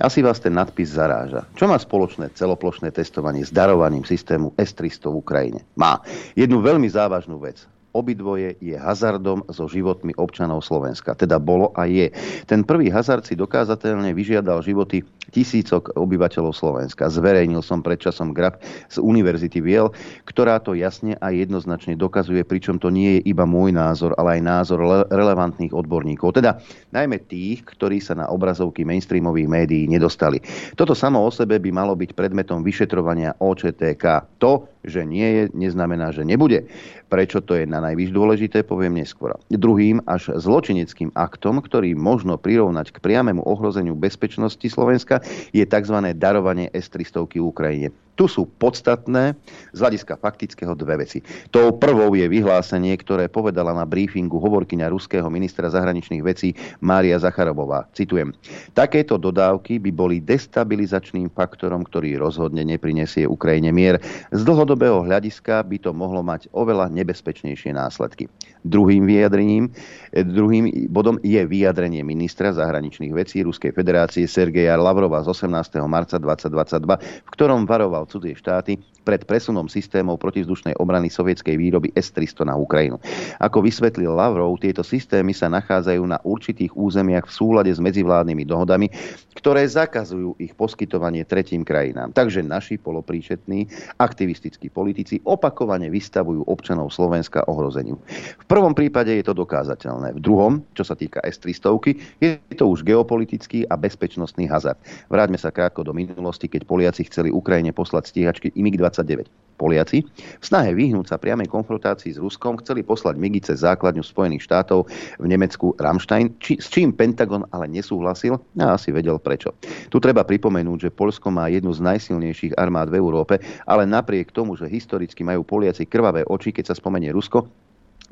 Asi 0.00 0.24
vás 0.24 0.40
ten 0.40 0.54
nadpis 0.54 0.96
zaráža. 0.96 1.44
Čo 1.58 1.68
má 1.68 1.76
spoločné 1.76 2.32
celoplošné 2.32 2.88
testovanie 2.94 3.44
s 3.44 3.52
darovaním 3.52 4.06
systému 4.06 4.56
S-300 4.56 5.12
v 5.12 5.16
Ukrajine? 5.18 5.60
Má 5.76 6.00
jednu 6.32 6.62
veľmi 6.64 6.88
závažnú 6.88 7.36
vec 7.42 7.66
obidvoje 7.92 8.56
je 8.62 8.76
hazardom 8.78 9.42
so 9.50 9.66
životmi 9.66 10.14
občanov 10.16 10.62
Slovenska. 10.62 11.18
Teda 11.18 11.42
bolo 11.42 11.74
a 11.74 11.86
je. 11.86 12.10
Ten 12.46 12.62
prvý 12.62 12.92
hazard 12.92 13.26
si 13.26 13.34
dokázateľne 13.34 14.14
vyžiadal 14.14 14.62
životy 14.62 15.02
tisícok 15.30 15.94
obyvateľov 15.94 16.52
Slovenska. 16.52 17.06
Zverejnil 17.06 17.62
som 17.62 17.80
predčasom 17.80 18.34
graf 18.34 18.58
z 18.90 18.98
Univerzity 18.98 19.62
Viel, 19.62 19.94
ktorá 20.26 20.58
to 20.58 20.74
jasne 20.74 21.14
a 21.22 21.30
jednoznačne 21.30 21.94
dokazuje, 21.94 22.42
pričom 22.42 22.82
to 22.82 22.90
nie 22.90 23.18
je 23.18 23.30
iba 23.30 23.46
môj 23.46 23.70
názor, 23.70 24.12
ale 24.18 24.38
aj 24.38 24.42
názor 24.42 24.78
relevantných 25.10 25.70
odborníkov. 25.70 26.34
Teda 26.34 26.58
najmä 26.90 27.22
tých, 27.30 27.62
ktorí 27.62 28.02
sa 28.02 28.18
na 28.18 28.26
obrazovky 28.26 28.82
mainstreamových 28.82 29.48
médií 29.48 29.84
nedostali. 29.86 30.42
Toto 30.74 30.98
samo 30.98 31.22
o 31.22 31.30
sebe 31.30 31.62
by 31.62 31.70
malo 31.70 31.94
byť 31.94 32.10
predmetom 32.14 32.66
vyšetrovania 32.66 33.38
OČTK. 33.38 34.38
To, 34.42 34.66
že 34.82 35.06
nie 35.06 35.28
je, 35.28 35.42
neznamená, 35.54 36.10
že 36.10 36.26
nebude. 36.26 36.66
Prečo 37.10 37.42
to 37.42 37.58
je 37.58 37.68
na 37.68 37.79
a 37.80 37.88
najvyššie 37.88 38.12
dôležité 38.12 38.58
poviem 38.60 39.00
neskôr. 39.00 39.32
Druhým 39.48 40.04
až 40.04 40.36
zločineckým 40.36 41.16
aktom, 41.16 41.64
ktorý 41.64 41.96
možno 41.96 42.36
prirovnať 42.36 42.92
k 42.92 43.00
priamému 43.00 43.40
ohrozeniu 43.48 43.96
bezpečnosti 43.96 44.68
Slovenska, 44.68 45.24
je 45.56 45.64
tzv. 45.64 45.96
darovanie 46.12 46.68
S-300 46.76 47.40
Ukrajine. 47.40 47.88
Tu 48.20 48.28
sú 48.28 48.44
podstatné 48.60 49.32
z 49.72 49.78
hľadiska 49.80 50.20
faktického 50.20 50.76
dve 50.76 51.08
veci. 51.08 51.24
Tou 51.48 51.72
prvou 51.72 52.12
je 52.12 52.28
vyhlásenie, 52.28 52.92
ktoré 53.00 53.32
povedala 53.32 53.72
na 53.72 53.88
briefingu 53.88 54.36
hovorkyňa 54.36 54.92
ruského 54.92 55.24
ministra 55.32 55.72
zahraničných 55.72 56.20
vecí 56.20 56.52
Mária 56.84 57.16
Zacharobová. 57.16 57.88
Citujem. 57.96 58.36
Takéto 58.76 59.16
dodávky 59.16 59.80
by 59.80 59.88
boli 59.88 60.20
destabilizačným 60.20 61.32
faktorom, 61.32 61.80
ktorý 61.88 62.20
rozhodne 62.20 62.60
neprinesie 62.60 63.24
Ukrajine 63.24 63.72
mier. 63.72 63.96
Z 64.36 64.44
dlhodobého 64.44 65.00
hľadiska 65.00 65.64
by 65.64 65.80
to 65.80 65.96
mohlo 65.96 66.20
mať 66.20 66.52
oveľa 66.52 66.92
nebezpečnejšie 66.92 67.72
následky. 67.72 68.28
Druhým 68.68 69.08
vyjadrením, 69.08 69.72
eh, 70.12 70.20
druhým 70.20 70.92
bodom 70.92 71.16
je 71.24 71.40
vyjadrenie 71.40 72.04
ministra 72.04 72.52
zahraničných 72.52 73.16
vecí 73.16 73.40
Ruskej 73.40 73.72
federácie 73.72 74.28
Sergeja 74.28 74.76
Lavrova 74.76 75.24
z 75.24 75.32
18. 75.32 75.88
marca 75.88 76.20
2022, 76.20 77.00
v 77.00 77.30
ktorom 77.32 77.64
varoval 77.64 78.09
cudzie 78.10 78.34
štáty 78.34 78.82
pred 79.06 79.24
presunom 79.24 79.70
systémov 79.70 80.20
protizdušnej 80.20 80.76
obrany 80.76 81.08
sovietskej 81.08 81.56
výroby 81.56 81.88
S-300 81.96 82.44
na 82.44 82.54
Ukrajinu. 82.54 83.00
Ako 83.40 83.64
vysvetlil 83.64 84.12
Lavrov, 84.12 84.60
tieto 84.60 84.84
systémy 84.84 85.32
sa 85.32 85.48
nachádzajú 85.48 86.02
na 86.04 86.20
určitých 86.20 86.76
územiach 86.76 87.26
v 87.26 87.32
súlade 87.32 87.72
s 87.72 87.80
medzivládnymi 87.80 88.44
dohodami, 88.44 88.86
ktoré 89.34 89.64
zakazujú 89.64 90.36
ich 90.36 90.52
poskytovanie 90.52 91.24
tretím 91.24 91.64
krajinám. 91.64 92.12
Takže 92.12 92.44
naši 92.44 92.76
polopríčetní 92.76 93.66
aktivistickí 93.96 94.68
politici 94.68 95.16
opakovane 95.24 95.88
vystavujú 95.88 96.44
občanov 96.44 96.92
Slovenska 96.92 97.48
ohrozeniu. 97.48 97.96
V 98.36 98.46
prvom 98.46 98.76
prípade 98.76 99.16
je 99.16 99.24
to 99.24 99.32
dokázateľné. 99.32 100.16
V 100.16 100.20
druhom, 100.20 100.60
čo 100.76 100.84
sa 100.84 100.94
týka 100.94 101.24
S-300, 101.24 101.72
je 102.20 102.30
to 102.54 102.68
už 102.68 102.84
geopolitický 102.84 103.64
a 103.66 103.74
bezpečnostný 103.80 104.46
hazard. 104.46 104.78
Vráťme 105.08 105.40
sa 105.40 105.50
krátko 105.50 105.82
do 105.82 105.96
minulosti, 105.96 106.46
keď 106.46 106.68
Poliaci 106.68 107.08
chceli 107.10 107.32
Ukrajine 107.32 107.74
poslať 107.74 107.89
stíhačky 107.98 108.54
MiG-29. 108.54 109.26
Poliaci 109.60 110.00
v 110.08 110.40
snahe 110.40 110.72
vyhnúť 110.72 111.12
sa 111.12 111.20
priamej 111.20 111.52
konfrontácii 111.52 112.16
s 112.16 112.22
Ruskom 112.22 112.56
chceli 112.64 112.80
poslať 112.80 113.20
MIGI 113.20 113.40
cez 113.44 113.60
základňu 113.60 114.00
Spojených 114.00 114.48
štátov 114.48 114.88
v 115.20 115.26
Nemecku 115.28 115.76
Rammstein, 115.76 116.32
či, 116.40 116.56
s 116.56 116.72
čím 116.72 116.96
Pentagon 116.96 117.44
ale 117.52 117.68
nesúhlasil 117.68 118.40
a 118.56 118.80
asi 118.80 118.88
vedel 118.88 119.20
prečo. 119.20 119.52
Tu 119.92 120.00
treba 120.00 120.24
pripomenúť, 120.24 120.88
že 120.88 120.94
Polsko 120.96 121.28
má 121.28 121.52
jednu 121.52 121.76
z 121.76 121.84
najsilnejších 121.84 122.56
armád 122.56 122.88
v 122.88 123.04
Európe, 123.04 123.36
ale 123.68 123.84
napriek 123.84 124.32
tomu, 124.32 124.56
že 124.56 124.64
historicky 124.64 125.20
majú 125.20 125.44
Poliaci 125.44 125.84
krvavé 125.84 126.24
oči, 126.24 126.56
keď 126.56 126.72
sa 126.72 126.74
spomenie 126.80 127.12
Rusko, 127.12 127.44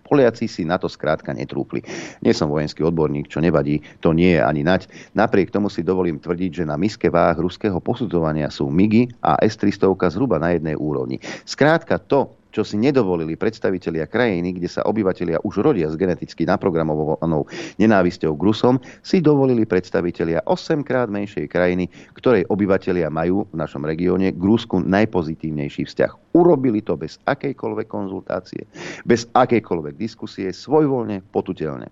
Poliaci 0.08 0.48
si 0.48 0.64
na 0.64 0.80
to 0.80 0.88
skrátka 0.88 1.36
netrúpli. 1.36 1.84
Nie 2.24 2.32
som 2.32 2.48
vojenský 2.48 2.80
odborník, 2.80 3.28
čo 3.28 3.44
nevadí, 3.44 3.84
to 4.00 4.16
nie 4.16 4.34
je 4.34 4.42
ani 4.42 4.64
nať. 4.64 4.88
Napriek 5.12 5.52
tomu 5.52 5.68
si 5.68 5.84
dovolím 5.84 6.16
tvrdiť, 6.16 6.64
že 6.64 6.68
na 6.68 6.80
miske 6.80 7.12
váh 7.12 7.36
ruského 7.36 7.76
posudzovania 7.76 8.48
sú 8.48 8.72
MIGI 8.72 9.20
a 9.20 9.36
S-300 9.44 9.92
zhruba 10.08 10.40
na 10.40 10.56
jednej 10.56 10.80
úrovni. 10.80 11.20
Skrátka 11.44 12.00
to, 12.00 12.37
čo 12.50 12.64
si 12.64 12.80
nedovolili 12.80 13.36
predstavitelia 13.36 14.08
krajiny, 14.08 14.56
kde 14.56 14.68
sa 14.68 14.84
obyvateľia 14.88 15.44
už 15.44 15.60
rodia 15.60 15.88
s 15.88 15.96
geneticky 15.96 16.48
naprogramovanou 16.48 17.46
nenávisťou 17.76 18.32
k 18.34 18.42
Rusom, 18.44 18.74
si 19.04 19.20
dovolili 19.20 19.68
predstavitelia 19.68 20.44
8 20.48 20.84
krát 20.84 21.12
menšej 21.12 21.46
krajiny, 21.48 21.88
ktorej 22.16 22.48
obyvateľia 22.48 23.12
majú 23.12 23.46
v 23.48 23.56
našom 23.56 23.84
regióne 23.84 24.32
k 24.32 24.42
Rusku 24.42 24.80
najpozitívnejší 24.80 25.84
vzťah. 25.88 26.36
Urobili 26.36 26.84
to 26.84 26.94
bez 26.94 27.16
akejkoľvek 27.24 27.86
konzultácie, 27.88 28.68
bez 29.04 29.26
akejkoľvek 29.32 29.94
diskusie, 29.96 30.52
svojvoľne, 30.52 31.24
potutelne. 31.32 31.88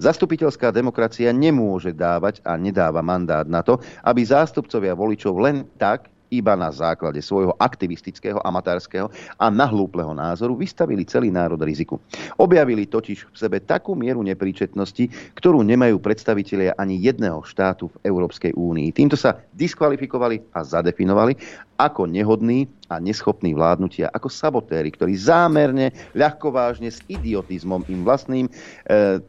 Zastupiteľská 0.00 0.70
demokracia 0.70 1.32
nemôže 1.34 1.92
dávať 1.92 2.40
a 2.44 2.56
nedáva 2.56 3.04
mandát 3.04 3.44
na 3.48 3.60
to, 3.64 3.80
aby 4.04 4.24
zástupcovia 4.24 4.96
voličov 4.96 5.34
len 5.40 5.66
tak 5.76 6.08
iba 6.30 6.54
na 6.54 6.68
základe 6.72 7.20
svojho 7.20 7.56
aktivistického, 7.56 8.38
amatárskeho 8.44 9.08
a 9.36 9.46
nahlúpleho 9.48 10.12
názoru 10.12 10.56
vystavili 10.56 11.04
celý 11.08 11.32
národ 11.32 11.60
riziku. 11.60 11.98
Objavili 12.36 12.86
totiž 12.86 13.32
v 13.32 13.36
sebe 13.36 13.58
takú 13.60 13.96
mieru 13.96 14.20
nepríčetnosti, 14.24 15.34
ktorú 15.36 15.64
nemajú 15.64 15.98
predstavitelia 15.98 16.76
ani 16.76 17.00
jedného 17.00 17.40
štátu 17.44 17.88
v 17.92 17.96
Európskej 18.06 18.52
únii. 18.54 18.92
Týmto 18.94 19.16
sa 19.16 19.40
diskvalifikovali 19.56 20.54
a 20.54 20.60
zadefinovali 20.64 21.34
ako 21.78 22.10
nehodný 22.10 22.66
a 22.88 22.96
neschopný 22.96 23.52
vládnutia, 23.52 24.08
ako 24.08 24.32
sabotéry, 24.32 24.88
ktorí 24.96 25.12
zámerne, 25.14 25.92
ľahkovážne, 26.16 26.88
s 26.88 27.04
idiotizmom 27.04 27.84
im 27.92 28.00
vlastným, 28.02 28.48
e, 28.48 28.52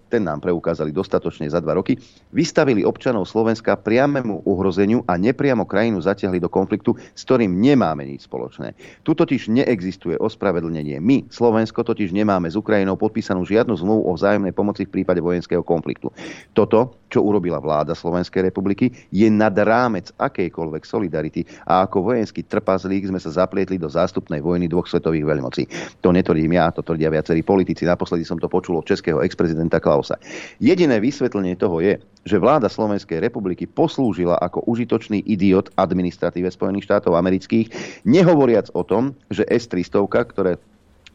ten 0.07 0.23
nám 0.23 0.39
preukázali 0.39 0.95
dostatočne 0.95 1.51
za 1.51 1.59
dva 1.59 1.75
roky, 1.75 1.99
vystavili 2.31 2.87
občanov 2.87 3.27
Slovenska 3.27 3.75
priamému 3.75 4.47
uhrozeniu 4.47 5.03
a 5.05 5.19
nepriamo 5.19 5.67
krajinu 5.67 5.99
zatiahli 5.99 6.39
do 6.39 6.47
konfliktu, 6.47 6.95
s 6.95 7.21
ktorým 7.27 7.51
nemáme 7.59 8.07
nič 8.07 8.31
spoločné. 8.31 8.73
Tu 9.03 9.11
totiž 9.11 9.51
neexistuje 9.51 10.15
ospravedlnenie. 10.15 11.03
My, 11.03 11.27
Slovensko, 11.27 11.83
totiž 11.83 12.15
nemáme 12.15 12.47
s 12.47 12.55
Ukrajinou 12.55 12.95
podpísanú 12.95 13.43
žiadnu 13.43 13.75
zmluvu 13.75 14.07
o 14.07 14.15
vzájomnej 14.15 14.55
pomoci 14.55 14.87
v 14.87 15.01
prípade 15.01 15.19
vojenského 15.19 15.61
konfliktu. 15.61 16.15
Toto, 16.55 16.95
čo 17.11 17.25
urobila 17.25 17.59
vláda 17.59 17.91
Slovenskej 17.91 18.47
republiky, 18.47 18.93
je 19.11 19.27
nad 19.27 19.51
rámec 19.57 20.13
akejkoľvek 20.15 20.83
solidarity 20.87 21.43
a 21.67 21.83
ako 21.83 22.13
vojenský 22.13 22.45
trpazlík 22.45 23.09
sme 23.09 23.19
sa 23.19 23.33
zaplietli 23.49 23.81
do 23.81 23.89
zástupnej 23.89 24.45
vojny 24.45 24.69
dvoch 24.69 24.85
svetových 24.85 25.25
veľmocí. 25.25 25.63
To 26.05 26.13
netvrdím 26.13 26.53
ja, 26.53 26.69
to 26.69 26.85
tvrdia 26.85 27.09
viacerí 27.09 27.41
politici. 27.41 27.89
Naposledy 27.89 28.21
som 28.21 28.37
to 28.37 28.45
počul 28.45 28.77
od 28.77 28.85
českého 28.85 29.25
ex-prezidenta 29.25 29.81
Klausa. 29.81 30.21
Jediné 30.61 31.01
vysvetlenie 31.01 31.57
toho 31.57 31.81
je, 31.81 31.97
že 32.29 32.37
vláda 32.37 32.69
Slovenskej 32.69 33.17
republiky 33.17 33.65
poslúžila 33.65 34.37
ako 34.37 34.69
užitočný 34.69 35.25
idiot 35.25 35.73
administratíve 35.81 36.53
Spojených 36.53 36.85
štátov 36.85 37.17
amerických, 37.17 37.73
nehovoriac 38.05 38.69
o 38.77 38.85
tom, 38.85 39.17
že 39.33 39.49
S-300, 39.49 40.05
ktoré 40.29 40.61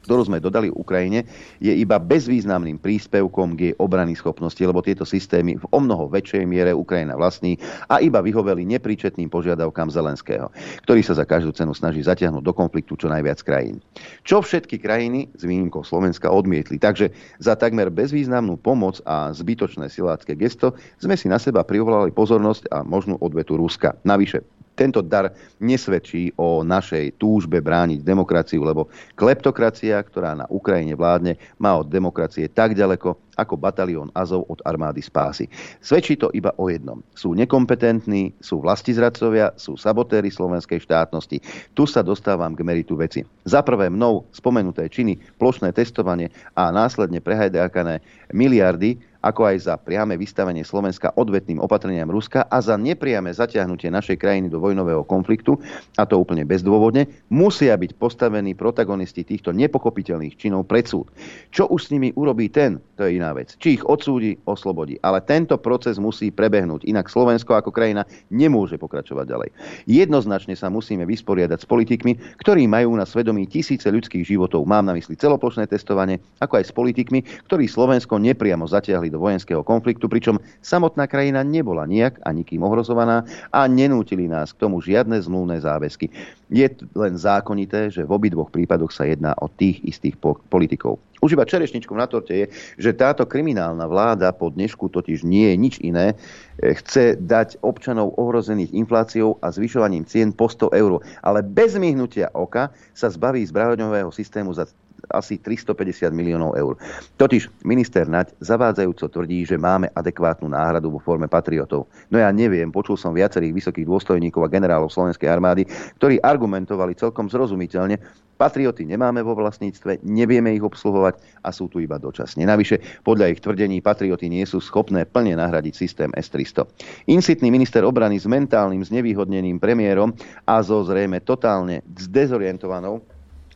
ktorú 0.04 0.28
sme 0.28 0.38
dodali 0.38 0.68
Ukrajine, 0.68 1.24
je 1.58 1.72
iba 1.72 1.96
bezvýznamným 1.96 2.76
príspevkom 2.78 3.56
k 3.56 3.60
jej 3.72 3.74
obrany 3.80 4.12
schopnosti, 4.12 4.60
lebo 4.60 4.84
tieto 4.84 5.08
systémy 5.08 5.56
v 5.56 5.64
o 5.72 5.78
mnoho 5.80 6.12
väčšej 6.12 6.44
miere 6.44 6.76
Ukrajina 6.76 7.16
vlastní 7.16 7.56
a 7.88 8.04
iba 8.04 8.20
vyhoveli 8.20 8.68
nepríčetným 8.76 9.32
požiadavkám 9.32 9.88
Zelenského, 9.88 10.52
ktorý 10.84 11.00
sa 11.00 11.16
za 11.16 11.24
každú 11.24 11.56
cenu 11.56 11.72
snaží 11.72 12.04
zatiahnuť 12.04 12.44
do 12.44 12.52
konfliktu 12.52 13.00
čo 13.00 13.08
najviac 13.08 13.40
krajín. 13.40 13.80
Čo 14.22 14.44
všetky 14.44 14.78
krajiny, 14.78 15.32
s 15.34 15.42
výnimkou 15.42 15.82
Slovenska, 15.82 16.28
odmietli. 16.28 16.76
Takže 16.76 17.10
za 17.40 17.56
takmer 17.56 17.88
bezvýznamnú 17.88 18.60
pomoc 18.60 19.00
a 19.08 19.32
zbytočné 19.32 19.88
silácké 19.88 20.36
gesto 20.36 20.76
sme 21.00 21.16
si 21.16 21.26
na 21.26 21.40
seba 21.40 21.64
privolali 21.64 22.12
pozornosť 22.12 22.68
a 22.70 22.84
možnú 22.84 23.16
odvetu 23.18 23.56
Ruska. 23.56 23.96
Navyše, 24.04 24.53
tento 24.74 25.00
dar 25.00 25.30
nesvedčí 25.62 26.34
o 26.34 26.66
našej 26.66 27.16
túžbe 27.16 27.62
brániť 27.62 28.02
demokraciu, 28.02 28.66
lebo 28.66 28.90
kleptokracia, 29.14 29.96
ktorá 30.02 30.34
na 30.34 30.46
Ukrajine 30.50 30.98
vládne, 30.98 31.38
má 31.56 31.78
od 31.78 31.88
demokracie 31.88 32.50
tak 32.50 32.74
ďaleko, 32.74 33.14
ako 33.34 33.54
batalión 33.58 34.14
Azov 34.14 34.46
od 34.46 34.62
armády 34.62 35.02
spásy. 35.02 35.50
Svedčí 35.82 36.14
to 36.14 36.30
iba 36.34 36.54
o 36.58 36.70
jednom. 36.70 37.02
Sú 37.18 37.34
nekompetentní, 37.34 38.34
sú 38.38 38.62
vlastizradcovia, 38.62 39.54
sú 39.58 39.74
sabotéry 39.74 40.30
slovenskej 40.30 40.82
štátnosti. 40.82 41.42
Tu 41.74 41.84
sa 41.86 42.02
dostávam 42.02 42.54
k 42.54 42.62
meritu 42.62 42.94
veci. 42.94 43.26
Za 43.42 43.62
prvé 43.66 43.90
mnou 43.90 44.26
spomenuté 44.30 44.86
činy, 44.86 45.18
plošné 45.38 45.74
testovanie 45.74 46.30
a 46.54 46.70
následne 46.70 47.18
prehajdákané 47.18 48.02
miliardy 48.30 48.98
ako 49.24 49.48
aj 49.48 49.56
za 49.64 49.74
priame 49.80 50.20
vystavenie 50.20 50.60
Slovenska 50.60 51.16
odvetným 51.16 51.56
opatreniam 51.56 52.12
Ruska 52.12 52.44
a 52.44 52.60
za 52.60 52.76
nepriame 52.76 53.32
zatiahnutie 53.32 53.88
našej 53.88 54.20
krajiny 54.20 54.52
do 54.52 54.60
vojnového 54.60 55.00
konfliktu, 55.08 55.56
a 55.96 56.04
to 56.04 56.20
úplne 56.20 56.44
bezdôvodne, 56.44 57.08
musia 57.32 57.72
byť 57.72 57.96
postavení 57.96 58.52
protagonisti 58.52 59.24
týchto 59.24 59.56
nepochopiteľných 59.56 60.36
činov 60.36 60.68
pred 60.68 60.84
súd. 60.84 61.08
Čo 61.48 61.72
už 61.72 61.88
s 61.88 61.92
nimi 61.96 62.12
urobí 62.12 62.52
ten, 62.52 62.76
to 63.00 63.08
je 63.08 63.16
iná 63.16 63.32
vec. 63.32 63.56
Či 63.56 63.80
ich 63.80 63.84
odsúdi, 63.88 64.36
oslobodí. 64.44 65.00
Ale 65.00 65.24
tento 65.24 65.56
proces 65.56 65.96
musí 65.96 66.28
prebehnúť, 66.28 66.84
inak 66.84 67.08
Slovensko 67.08 67.56
ako 67.56 67.72
krajina 67.72 68.04
nemôže 68.28 68.76
pokračovať 68.76 69.24
ďalej. 69.24 69.48
Jednoznačne 69.88 70.52
sa 70.52 70.68
musíme 70.68 71.08
vysporiadať 71.08 71.64
s 71.64 71.70
politikmi, 71.70 72.12
ktorí 72.44 72.68
majú 72.68 72.92
na 72.92 73.08
svedomí 73.08 73.48
tisíce 73.48 73.88
ľudských 73.88 74.26
životov. 74.26 74.68
Mám 74.68 74.90
na 74.90 74.94
mysli 74.98 75.16
celoplošné 75.16 75.70
testovanie, 75.70 76.20
ako 76.42 76.60
aj 76.60 76.64
s 76.68 76.72
politikmi, 76.74 77.24
ktorí 77.48 77.64
Slovensko 77.70 78.20
nepriamo 78.20 78.66
zatiahli 78.66 79.13
do 79.14 79.22
vojenského 79.22 79.62
konfliktu, 79.62 80.10
pričom 80.10 80.42
samotná 80.58 81.06
krajina 81.06 81.46
nebola 81.46 81.86
nijak 81.86 82.18
a 82.26 82.34
nikým 82.34 82.66
ohrozovaná 82.66 83.22
a 83.54 83.70
nenútili 83.70 84.26
nás 84.26 84.50
k 84.50 84.66
tomu 84.66 84.82
žiadne 84.82 85.14
zmluvné 85.22 85.62
záväzky. 85.62 86.10
Je 86.50 86.66
len 86.98 87.14
zákonité, 87.14 87.94
že 87.94 88.02
v 88.02 88.10
obidvoch 88.10 88.50
prípadoch 88.50 88.90
sa 88.90 89.06
jedná 89.06 89.38
o 89.38 89.46
tých 89.46 89.78
istých 89.86 90.18
politikov. 90.50 90.98
Už 91.24 91.32
iba 91.32 91.48
čerešničkom 91.48 91.96
na 91.96 92.04
torte 92.04 92.36
je, 92.36 92.46
že 92.76 92.92
táto 92.92 93.24
kriminálna 93.24 93.88
vláda 93.88 94.28
po 94.36 94.52
dnešku 94.52 94.92
totiž 94.92 95.24
nie 95.24 95.48
je 95.48 95.56
nič 95.56 95.74
iné. 95.80 96.12
E, 96.60 96.76
chce 96.76 97.16
dať 97.16 97.64
občanov 97.64 98.12
ohrozených 98.20 98.76
infláciou 98.76 99.40
a 99.40 99.48
zvyšovaním 99.48 100.04
cien 100.04 100.36
po 100.36 100.52
100 100.52 100.76
eur. 100.76 101.00
Ale 101.24 101.40
bez 101.40 101.80
myhnutia 101.80 102.28
oka 102.36 102.68
sa 102.92 103.08
zbaví 103.08 103.40
zbraňového 103.40 104.12
systému 104.12 104.52
za 104.52 104.68
asi 105.10 105.40
350 105.40 106.12
miliónov 106.14 106.56
eur. 106.56 106.74
Totiž 107.20 107.50
minister 107.66 108.08
Naď 108.08 108.32
zavádzajúco 108.40 109.10
tvrdí, 109.10 109.44
že 109.44 109.60
máme 109.60 109.90
adekvátnu 109.92 110.48
náhradu 110.48 110.94
vo 110.94 111.00
forme 111.00 111.28
patriotov. 111.28 111.90
No 112.08 112.16
ja 112.16 112.30
neviem, 112.30 112.72
počul 112.72 112.96
som 112.96 113.16
viacerých 113.16 113.56
vysokých 113.64 113.88
dôstojníkov 113.88 114.44
a 114.46 114.52
generálov 114.52 114.92
Slovenskej 114.92 115.28
armády, 115.28 115.66
ktorí 115.98 116.22
argumentovali 116.22 116.96
celkom 116.96 117.28
zrozumiteľne, 117.28 118.00
Patrioty 118.34 118.82
nemáme 118.82 119.22
vo 119.22 119.38
vlastníctve, 119.38 120.02
nevieme 120.02 120.58
ich 120.58 120.62
obsluhovať 120.62 121.22
a 121.46 121.54
sú 121.54 121.70
tu 121.70 121.78
iba 121.78 122.02
dočasne. 122.02 122.42
Navyše, 122.42 123.06
podľa 123.06 123.30
ich 123.30 123.38
tvrdení, 123.38 123.78
patrioty 123.78 124.26
nie 124.26 124.42
sú 124.42 124.58
schopné 124.58 125.06
plne 125.06 125.38
nahradiť 125.38 125.74
systém 125.74 126.10
S-300. 126.18 126.66
Insitný 127.06 127.54
minister 127.54 127.86
obrany 127.86 128.18
s 128.18 128.26
mentálnym 128.26 128.82
znevýhodneným 128.82 129.62
premiérom 129.62 130.10
a 130.50 130.58
so 130.66 130.82
zrejme 130.82 131.22
totálne 131.22 131.86
zdezorientovanou 131.94 133.06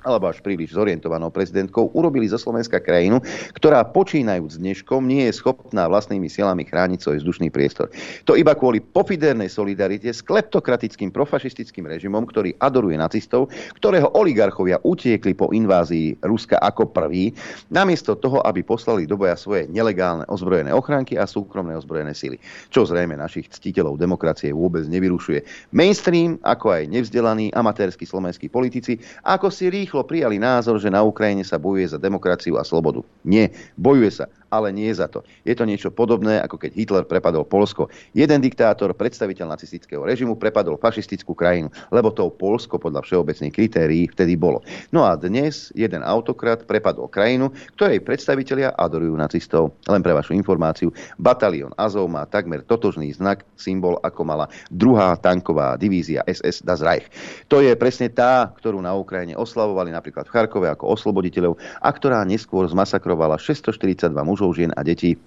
alebo 0.06 0.30
až 0.30 0.38
príliš 0.40 0.78
zorientovanou 0.78 1.28
prezidentkou, 1.34 1.90
urobili 1.92 2.30
zo 2.30 2.40
Slovenska 2.40 2.78
krajinu, 2.80 3.20
ktorá 3.54 3.82
počínajúc 3.86 4.56
dneškom 4.56 5.04
nie 5.04 5.26
je 5.28 5.36
schopná 5.36 5.90
vlastnými 5.90 6.30
silami 6.30 6.64
chrániť 6.64 6.98
svoj 7.02 7.16
vzdušný 7.22 7.50
priestor. 7.50 7.90
To 8.24 8.38
iba 8.38 8.54
kvôli 8.54 8.78
pofidernej 8.80 9.50
solidarite 9.50 10.08
s 10.08 10.22
kleptokratickým 10.24 11.10
profašistickým 11.10 11.90
režimom, 11.90 12.24
ktorý 12.24 12.56
adoruje 12.62 12.96
nacistov, 12.96 13.50
ktorého 13.76 14.14
oligarchovia 14.14 14.80
utiekli 14.86 15.36
po 15.36 15.50
invázii 15.52 16.22
Ruska 16.24 16.56
ako 16.62 16.88
prvý, 16.88 17.34
namiesto 17.68 18.16
toho, 18.16 18.40
aby 18.46 18.62
poslali 18.62 19.04
do 19.04 19.18
boja 19.18 19.34
svoje 19.34 19.66
nelegálne 19.68 20.24
ozbrojené 20.30 20.70
ochránky 20.70 21.18
a 21.18 21.26
súkromné 21.26 21.74
ozbrojené 21.74 22.14
sily. 22.14 22.38
Čo 22.70 22.86
zrejme 22.86 23.18
našich 23.18 23.50
ctiteľov 23.50 23.98
demokracie 23.98 24.54
vôbec 24.54 24.86
nevyrušuje. 24.86 25.70
Mainstream, 25.74 26.38
ako 26.46 26.72
aj 26.72 26.82
nevzdelaní 26.88 27.50
amatérsky 27.52 28.06
slovenskí 28.06 28.46
politici, 28.46 28.96
ako 29.26 29.50
si 29.50 29.68
rýchlo 29.68 29.87
rýchlo 29.88 30.04
prijali 30.04 30.36
názor, 30.36 30.76
že 30.76 30.92
na 30.92 31.00
Ukrajine 31.00 31.40
sa 31.40 31.56
bojuje 31.56 31.88
za 31.88 31.96
demokraciu 31.96 32.60
a 32.60 32.62
slobodu. 32.68 33.00
Nie, 33.24 33.56
bojuje 33.80 34.20
sa 34.20 34.28
ale 34.48 34.72
nie 34.72 34.88
za 34.92 35.08
to. 35.08 35.24
Je 35.44 35.52
to 35.52 35.68
niečo 35.68 35.92
podobné, 35.92 36.40
ako 36.40 36.56
keď 36.56 36.70
Hitler 36.74 37.04
prepadol 37.04 37.44
Polsko. 37.44 37.92
Jeden 38.16 38.40
diktátor, 38.40 38.92
predstaviteľ 38.96 39.54
nacistického 39.54 40.04
režimu, 40.04 40.36
prepadol 40.36 40.80
fašistickú 40.80 41.36
krajinu, 41.36 41.68
lebo 41.92 42.12
to 42.12 42.28
Polsko 42.32 42.80
podľa 42.80 43.04
všeobecných 43.04 43.54
kritérií 43.54 44.04
vtedy 44.12 44.34
bolo. 44.34 44.64
No 44.92 45.04
a 45.04 45.14
dnes 45.16 45.70
jeden 45.76 46.00
autokrat 46.00 46.64
prepadol 46.64 47.12
krajinu, 47.12 47.52
ktorej 47.76 48.00
predstavitelia 48.04 48.72
adorujú 48.74 49.14
nacistov. 49.14 49.76
Len 49.84 50.00
pre 50.00 50.16
vašu 50.16 50.32
informáciu, 50.32 50.88
batalión 51.20 51.76
Azov 51.76 52.08
má 52.08 52.24
takmer 52.24 52.64
totožný 52.64 53.12
znak, 53.12 53.44
symbol, 53.58 54.00
ako 54.00 54.22
mala 54.24 54.46
druhá 54.72 55.18
tanková 55.20 55.76
divízia 55.76 56.24
SS 56.24 56.64
Das 56.64 56.80
Reich. 56.80 57.10
To 57.52 57.60
je 57.60 57.74
presne 57.76 58.08
tá, 58.08 58.50
ktorú 58.56 58.80
na 58.80 58.96
Ukrajine 58.96 59.36
oslavovali 59.36 59.92
napríklad 59.92 60.30
v 60.30 60.32
Charkove 60.32 60.66
ako 60.70 60.94
osloboditeľov 60.94 61.58
a 61.82 61.88
ktorá 61.90 62.22
neskôr 62.24 62.64
zmasakrovala 62.70 63.36
642 63.36 64.14
mužov 64.22 64.37
mužov, 64.38 64.54
žien 64.54 64.70
a 64.78 64.86
detí 64.86 65.18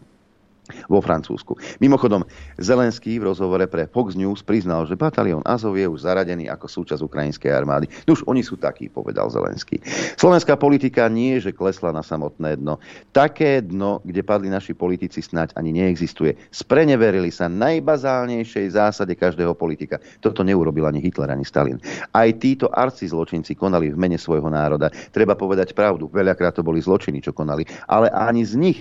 vo 0.88 1.03
Francúzsku. 1.03 1.59
Mimochodom, 1.84 2.24
Zelenský 2.55 3.20
v 3.20 3.28
rozhovore 3.28 3.68
pre 3.68 3.91
Fox 3.91 4.16
News 4.16 4.39
priznal, 4.39 4.88
že 4.88 4.95
batalión 4.95 5.43
Azov 5.43 5.76
je 5.76 5.84
už 5.84 6.07
zaradený 6.07 6.47
ako 6.47 6.70
súčasť 6.70 7.03
ukrajinskej 7.03 7.51
armády. 7.51 7.91
No 8.07 8.16
už 8.16 8.24
oni 8.24 8.39
sú 8.39 8.55
takí, 8.55 8.88
povedal 8.88 9.28
Zelenský. 9.28 9.84
Slovenská 10.16 10.55
politika 10.55 11.12
nie, 11.12 11.43
že 11.43 11.51
klesla 11.51 11.91
na 11.91 11.99
samotné 11.99 12.55
dno. 12.55 12.80
Také 13.12 13.59
dno, 13.59 13.99
kde 14.07 14.24
padli 14.24 14.47
naši 14.47 14.72
politici, 14.72 15.20
snať 15.20 15.59
ani 15.59 15.76
neexistuje. 15.76 16.39
Spreneverili 16.55 17.34
sa 17.34 17.51
najbazálnejšej 17.51 18.72
zásade 18.72 19.12
každého 19.20 19.51
politika. 19.57 19.99
Toto 20.24 20.45
neurobil 20.45 20.88
ani 20.88 21.03
Hitler, 21.03 21.36
ani 21.36 21.43
Stalin. 21.43 21.84
Aj 22.16 22.30
títo 22.39 22.72
arci 22.72 23.12
zločinci 23.12 23.59
konali 23.59 23.91
v 23.91 23.99
mene 23.99 24.16
svojho 24.16 24.47
národa. 24.47 24.88
Treba 25.12 25.36
povedať 25.36 25.76
pravdu. 25.76 26.07
Veľakrát 26.07 26.55
to 26.55 26.64
boli 26.64 26.80
zločiny, 26.80 27.20
čo 27.20 27.36
konali. 27.36 27.68
Ale 27.91 28.07
ani 28.14 28.47
z 28.47 28.55
nich 28.55 28.80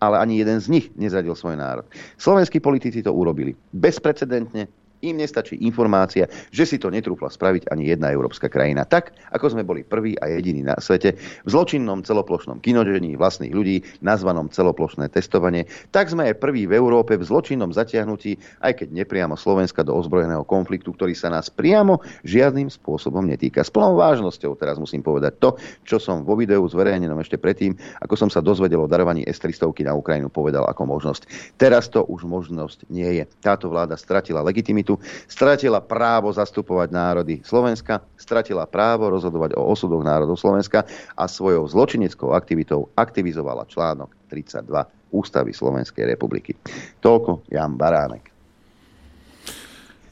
ale 0.00 0.18
ani 0.18 0.40
jeden 0.40 0.60
z 0.60 0.68
nich 0.68 0.86
nezradil 0.96 1.36
svoj 1.36 1.60
národ. 1.60 1.84
Slovenskí 2.16 2.60
politici 2.60 3.04
to 3.04 3.12
urobili 3.12 3.52
bezprecedentne, 3.72 4.66
im 5.04 5.20
nestačí 5.20 5.60
informácia, 5.60 6.28
že 6.52 6.64
si 6.64 6.76
to 6.76 6.88
netrúfla 6.92 7.28
spraviť 7.32 7.68
ani 7.72 7.92
jedna 7.92 8.12
európska 8.12 8.48
krajina. 8.48 8.84
Tak, 8.84 9.12
ako 9.32 9.56
sme 9.56 9.62
boli 9.66 9.84
prví 9.84 10.16
a 10.20 10.28
jediní 10.28 10.64
na 10.64 10.76
svete 10.80 11.16
v 11.18 11.48
zločinnom 11.48 12.04
celoplošnom 12.04 12.60
kinožení 12.64 13.16
vlastných 13.16 13.52
ľudí, 13.52 13.84
nazvanom 14.00 14.48
celoplošné 14.48 15.12
testovanie, 15.12 15.68
tak 15.92 16.08
sme 16.08 16.32
aj 16.32 16.40
prví 16.40 16.66
v 16.66 16.76
Európe 16.76 17.16
v 17.16 17.24
zločinnom 17.26 17.72
zatiahnutí, 17.72 18.38
aj 18.64 18.82
keď 18.84 18.88
nepriamo 19.04 19.36
Slovenska 19.36 19.84
do 19.84 19.94
ozbrojeného 19.96 20.44
konfliktu, 20.48 20.92
ktorý 20.96 21.12
sa 21.12 21.28
nás 21.28 21.52
priamo 21.52 22.00
žiadnym 22.24 22.72
spôsobom 22.72 23.24
netýka. 23.24 23.64
S 23.64 23.72
plnou 23.72 23.96
vážnosťou 24.00 24.56
teraz 24.56 24.80
musím 24.80 25.04
povedať 25.04 25.36
to, 25.38 25.56
čo 25.84 26.00
som 26.00 26.24
vo 26.24 26.34
videu 26.34 26.62
zverejnenom 26.64 27.20
ešte 27.20 27.36
predtým, 27.36 27.76
ako 28.00 28.14
som 28.16 28.28
sa 28.32 28.40
dozvedel 28.40 28.80
o 28.80 28.90
darovaní 28.90 29.24
S-300 29.28 29.70
na 29.84 29.94
Ukrajinu 29.94 30.32
povedal 30.32 30.64
ako 30.66 30.82
možnosť. 30.88 31.54
Teraz 31.60 31.92
to 31.92 32.02
už 32.08 32.24
možnosť 32.24 32.88
nie 32.88 33.20
je. 33.20 33.24
Táto 33.44 33.68
vláda 33.68 33.94
stratila 33.94 34.40
legitimitu 34.40 34.89
suverenitu, 34.90 35.28
stratila 35.30 35.80
právo 35.80 36.32
zastupovať 36.32 36.88
národy 36.90 37.34
Slovenska, 37.46 38.02
stratila 38.18 38.66
právo 38.66 39.10
rozhodovať 39.10 39.54
o 39.54 39.62
osudoch 39.70 40.02
národov 40.02 40.38
Slovenska 40.38 40.86
a 41.14 41.24
svojou 41.28 41.66
zločineckou 41.68 42.34
aktivitou 42.34 42.90
aktivizovala 42.96 43.66
článok 43.70 44.10
32 44.30 44.66
Ústavy 45.10 45.50
Slovenskej 45.50 46.06
republiky. 46.06 46.54
Toľko 47.02 47.50
Jan 47.50 47.74
Baránek. 47.74 48.30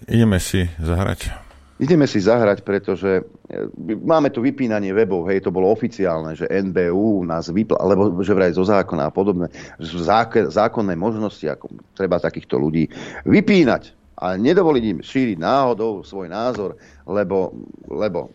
Ideme 0.09 0.39
si 0.43 0.67
zahrať. 0.79 1.49
Ideme 1.79 2.11
si 2.11 2.19
zahrať, 2.19 2.67
pretože 2.67 3.23
e, 3.23 3.63
máme 4.03 4.35
tu 4.35 4.43
vypínanie 4.43 4.91
webov, 4.91 5.31
hej, 5.31 5.47
to 5.47 5.55
bolo 5.55 5.71
oficiálne, 5.71 6.35
že 6.35 6.51
NBU 6.51 7.23
nás 7.23 7.55
vypla, 7.55 7.79
alebo 7.79 8.19
že 8.19 8.35
vraj 8.35 8.51
zo 8.51 8.67
zákona 8.67 9.07
a 9.07 9.15
podobné, 9.15 9.47
že 9.79 9.95
sú 9.95 10.03
zákonné 10.51 10.99
možnosti, 10.99 11.47
ako 11.47 11.71
treba 11.95 12.19
takýchto 12.19 12.59
ľudí 12.59 12.91
vypínať 13.23 13.95
a 14.19 14.35
nedovoliť 14.35 14.85
im 14.85 14.99
šíriť 14.99 15.39
náhodou 15.39 16.03
svoj 16.03 16.27
názor, 16.27 16.75
lebo, 17.07 17.55
lebo 17.87 18.35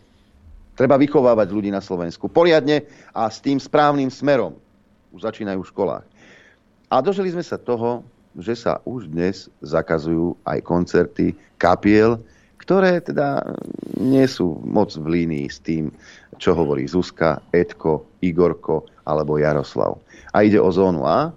treba 0.72 0.96
vychovávať 0.96 1.48
ľudí 1.52 1.68
na 1.68 1.84
Slovensku 1.84 2.26
poriadne 2.32 2.88
a 3.12 3.28
s 3.28 3.38
tým 3.44 3.60
správnym 3.60 4.08
smerom. 4.08 4.56
Už 5.12 5.28
začínajú 5.28 5.62
v 5.62 5.70
školách. 5.70 6.04
A 6.88 7.04
dožili 7.04 7.30
sme 7.30 7.44
sa 7.44 7.60
toho, 7.60 8.02
že 8.34 8.58
sa 8.58 8.82
už 8.82 9.06
dnes 9.12 9.46
zakazujú 9.62 10.34
aj 10.42 10.58
koncerty 10.66 11.36
kapiel, 11.60 12.18
ktoré 12.58 12.98
teda 12.98 13.44
nie 14.00 14.24
sú 14.26 14.58
moc 14.64 14.90
v 14.96 15.22
línii 15.22 15.46
s 15.46 15.60
tým, 15.62 15.92
čo 16.40 16.56
hovorí 16.56 16.88
Zuzka, 16.88 17.38
Edko, 17.54 18.02
Igorko 18.24 18.88
alebo 19.06 19.38
Jaroslav. 19.38 20.00
A 20.34 20.42
ide 20.42 20.58
o 20.58 20.66
zónu 20.72 21.06
A. 21.06 21.30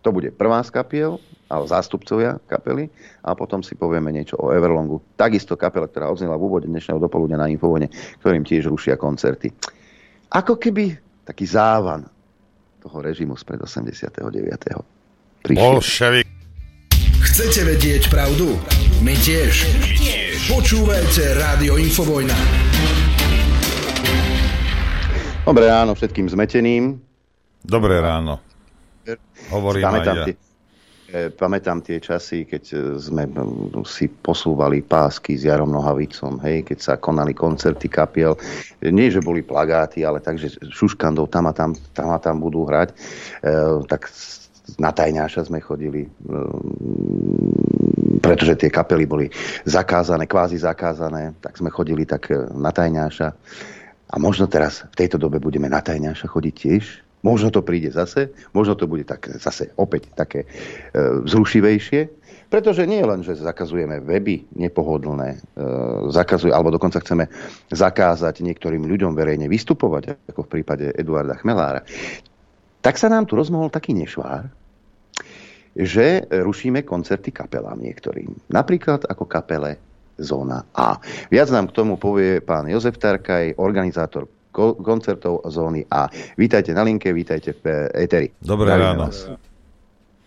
To 0.00 0.08
bude 0.14 0.32
prvá 0.32 0.64
z 0.64 0.72
kapiel, 0.72 1.20
alebo 1.50 1.66
zástupcovia 1.66 2.38
kapely 2.46 2.86
a 3.26 3.34
potom 3.34 3.58
si 3.60 3.74
povieme 3.74 4.14
niečo 4.14 4.38
o 4.38 4.54
Everlongu. 4.54 5.02
Takisto 5.18 5.58
kapela, 5.58 5.90
ktorá 5.90 6.06
odznela 6.06 6.38
v 6.38 6.46
úvode 6.46 6.70
dnešného 6.70 7.02
dopoludne 7.02 7.34
na 7.34 7.50
Infovone, 7.50 7.90
ktorým 8.22 8.46
tiež 8.46 8.70
rušia 8.70 8.94
koncerty. 8.94 9.50
Ako 10.30 10.54
keby 10.62 10.94
taký 11.26 11.44
závan 11.50 12.06
toho 12.78 13.02
režimu 13.02 13.34
spred 13.34 13.58
89. 13.58 14.22
Bolševik. 15.50 16.26
Chcete 17.20 17.66
vedieť 17.66 18.08
pravdu? 18.08 18.54
My 19.02 19.12
tiež. 19.18 19.66
My 19.82 19.90
tiež. 19.98 20.54
Počúvajte 20.54 21.36
Rádio 21.36 21.76
Infovojna. 21.76 22.36
Dobré 25.44 25.66
ráno 25.66 25.98
všetkým 25.98 26.30
zmeteným. 26.30 27.02
Dobré 27.66 27.98
ráno. 27.98 28.38
Hovorím 29.50 29.82
aj 29.82 30.00
ja. 30.06 30.24
Tie, 30.30 30.34
pamätám 31.34 31.82
tie 31.82 31.98
časy, 31.98 32.46
keď 32.46 32.64
e, 32.70 32.76
sme 32.98 33.26
si 33.86 34.06
posúvali 34.06 34.82
pásky 34.84 35.34
s 35.34 35.46
Jarom 35.46 35.70
Nohavicom, 35.74 36.38
hej, 36.46 36.62
keď 36.66 36.78
sa 36.78 36.94
konali 36.96 37.34
koncerty 37.34 37.90
kapiel. 37.90 38.38
Nie, 38.84 39.10
že 39.10 39.24
boli 39.24 39.42
plagáty, 39.42 40.06
ale 40.06 40.22
takže 40.22 40.60
šuškandov 40.70 41.30
tam 41.30 41.50
a 41.50 41.52
tam, 41.52 41.74
tam, 41.94 42.08
a 42.14 42.18
tam 42.22 42.38
budú 42.38 42.66
hrať. 42.66 42.94
E, 42.94 42.96
tak 43.90 44.06
na 44.78 44.94
tajňáša 44.94 45.50
sme 45.50 45.58
chodili, 45.58 46.06
e, 46.06 46.10
pretože 48.22 48.54
tie 48.54 48.70
kapely 48.70 49.04
boli 49.06 49.26
zakázané, 49.66 50.30
kvázi 50.30 50.62
zakázané, 50.62 51.34
tak 51.42 51.58
sme 51.58 51.74
chodili 51.74 52.06
tak 52.06 52.30
na 52.54 52.70
tajňáša. 52.70 53.28
A 54.10 54.14
možno 54.18 54.50
teraz 54.50 54.86
v 54.90 55.06
tejto 55.06 55.22
dobe 55.22 55.38
budeme 55.38 55.70
na 55.70 55.78
tajňáša 55.78 56.26
chodiť 56.26 56.54
tiež, 56.54 56.84
Možno 57.20 57.52
to 57.52 57.60
príde 57.60 57.92
zase, 57.92 58.32
možno 58.56 58.74
to 58.76 58.88
bude 58.88 59.04
tak, 59.04 59.28
zase 59.36 59.76
opäť 59.76 60.08
také 60.16 60.40
e, 60.44 60.48
vzrušivejšie, 61.28 62.00
pretože 62.48 62.88
nie 62.88 63.04
len, 63.04 63.20
že 63.20 63.36
zakazujeme 63.36 64.00
weby 64.00 64.48
nepohodlné, 64.56 65.36
e, 65.36 65.38
zakazuje, 66.08 66.50
alebo 66.50 66.72
dokonca 66.72 66.98
chceme 67.04 67.28
zakázať 67.68 68.40
niektorým 68.40 68.88
ľuďom 68.88 69.12
verejne 69.12 69.52
vystupovať, 69.52 70.32
ako 70.32 70.48
v 70.48 70.52
prípade 70.58 70.86
Eduarda 70.96 71.36
Chmelára, 71.36 71.84
tak 72.80 72.96
sa 72.96 73.12
nám 73.12 73.28
tu 73.28 73.36
rozmohol 73.36 73.68
taký 73.68 73.92
nešvár, 73.92 74.48
že 75.76 76.24
rušíme 76.26 76.82
koncerty 76.82 77.30
kapelám 77.30 77.78
niektorým. 77.78 78.32
Napríklad 78.48 79.06
ako 79.06 79.28
kapele 79.28 79.76
Zóna 80.20 80.66
A. 80.76 81.00
Viac 81.32 81.48
nám 81.48 81.72
k 81.72 81.76
tomu 81.76 81.96
povie 81.96 82.44
pán 82.44 82.68
Jozef 82.68 83.00
Tarkaj, 83.00 83.56
organizátor 83.56 84.28
koncertov 84.52 85.46
zóny 85.46 85.86
A. 85.90 86.10
Vítajte 86.36 86.74
na 86.74 86.82
linke, 86.82 87.14
vítajte 87.14 87.54
v 87.58 87.90
Eteri. 87.94 88.28
Dobré 88.42 88.70
Zdravím 88.70 88.86
ráno. 88.86 89.00
vás. 89.06 89.16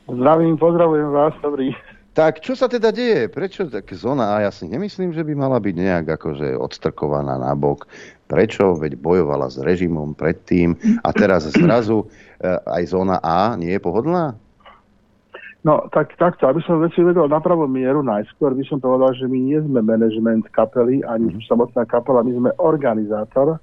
Zdravím, 0.04 0.56
pozdravujem 0.58 1.10
vás, 1.12 1.34
dobrý. 1.40 1.72
Tak 2.14 2.46
čo 2.46 2.54
sa 2.54 2.70
teda 2.70 2.94
deje? 2.94 3.26
Prečo 3.26 3.66
tak 3.74 3.90
zóna 3.90 4.38
A? 4.38 4.46
Ja 4.46 4.52
si 4.54 4.70
nemyslím, 4.70 5.18
že 5.18 5.26
by 5.26 5.34
mala 5.34 5.58
byť 5.58 5.76
nejak 5.76 6.06
akože 6.22 6.54
odstrkovaná 6.62 7.42
na 7.42 7.58
bok. 7.58 7.90
Prečo? 8.30 8.78
Veď 8.78 9.02
bojovala 9.02 9.50
s 9.50 9.58
režimom 9.58 10.14
predtým 10.14 10.78
a 11.02 11.10
teraz 11.10 11.50
zrazu 11.50 12.06
e, 12.06 12.54
aj 12.70 12.84
zóna 12.94 13.18
A 13.18 13.58
nie 13.58 13.74
je 13.74 13.82
pohodlná? 13.82 14.38
No, 15.64 15.90
tak 15.90 16.14
takto, 16.20 16.46
aby 16.46 16.62
som 16.62 16.84
veci 16.84 17.00
vedel 17.02 17.26
na 17.32 17.40
pravú 17.40 17.66
mieru, 17.72 18.04
najskôr 18.04 18.52
by 18.52 18.62
som 18.68 18.84
povedal, 18.84 19.16
že 19.16 19.26
my 19.32 19.40
nie 19.40 19.58
sme 19.64 19.80
management 19.80 20.52
kapely, 20.52 21.00
ani 21.08 21.34
samotná 21.48 21.88
kapela, 21.88 22.20
my 22.20 22.36
sme 22.36 22.52
organizátor 22.60 23.58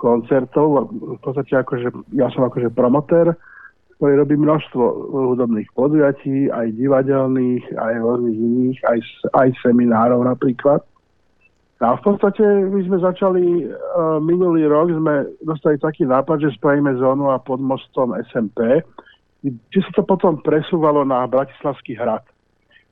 koncertov, 0.00 0.88
v 0.88 1.20
podstate 1.20 1.60
akože, 1.60 2.16
ja 2.16 2.32
som 2.32 2.48
akože 2.48 2.72
promotér, 2.72 3.36
ktorý 4.00 4.16
robí 4.16 4.40
množstvo 4.40 4.82
hudobných 5.36 5.68
podujatí, 5.76 6.48
aj 6.48 6.72
divadelných, 6.72 7.76
aj 7.76 7.92
rôznych 8.00 8.38
iných, 8.40 8.78
aj, 8.88 8.98
aj 9.36 9.48
seminárov 9.60 10.24
napríklad. 10.24 10.80
A 11.84 11.96
v 11.96 12.02
podstate 12.04 12.40
my 12.44 12.80
sme 12.88 12.98
začali, 13.00 13.68
uh, 13.68 14.16
minulý 14.20 14.68
rok 14.68 14.88
sme 14.88 15.28
dostali 15.44 15.76
taký 15.76 16.08
nápad, 16.08 16.48
že 16.48 16.56
spravíme 16.56 16.96
zónu 16.96 17.28
a 17.28 17.40
pod 17.40 17.60
mostom 17.60 18.16
SMP, 18.32 18.80
kde 19.44 19.80
sa 19.84 19.92
to 19.96 20.04
potom 20.04 20.40
presúvalo 20.40 21.04
na 21.04 21.24
Bratislavský 21.28 21.96
hrad. 21.96 22.24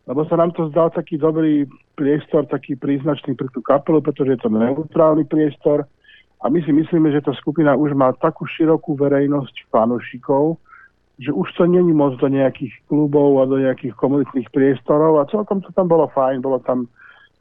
Lebo 0.08 0.24
sa 0.24 0.40
nám 0.40 0.56
to 0.56 0.72
zdal 0.72 0.88
taký 0.88 1.20
dobrý 1.20 1.68
priestor, 1.96 2.48
taký 2.48 2.80
príznačný 2.80 3.36
pre 3.36 3.48
tú 3.52 3.60
kapelu, 3.60 4.00
pretože 4.00 4.36
je 4.36 4.40
to 4.40 4.52
neutrálny 4.52 5.28
priestor 5.28 5.84
a 6.38 6.46
my 6.46 6.62
si 6.62 6.70
myslíme, 6.70 7.10
že 7.10 7.24
tá 7.26 7.34
skupina 7.34 7.74
už 7.74 7.98
má 7.98 8.14
takú 8.14 8.46
širokú 8.46 8.94
verejnosť 8.94 9.74
fanúšikov, 9.74 10.62
že 11.18 11.34
už 11.34 11.50
to 11.58 11.66
není 11.66 11.90
moc 11.90 12.14
do 12.22 12.30
nejakých 12.30 12.70
klubov 12.86 13.42
a 13.42 13.50
do 13.50 13.58
nejakých 13.58 13.98
komunitných 13.98 14.46
priestorov 14.54 15.18
a 15.18 15.26
celkom 15.26 15.58
to 15.58 15.74
tam 15.74 15.90
bolo 15.90 16.06
fajn, 16.14 16.38
bolo 16.38 16.62
tam 16.62 16.86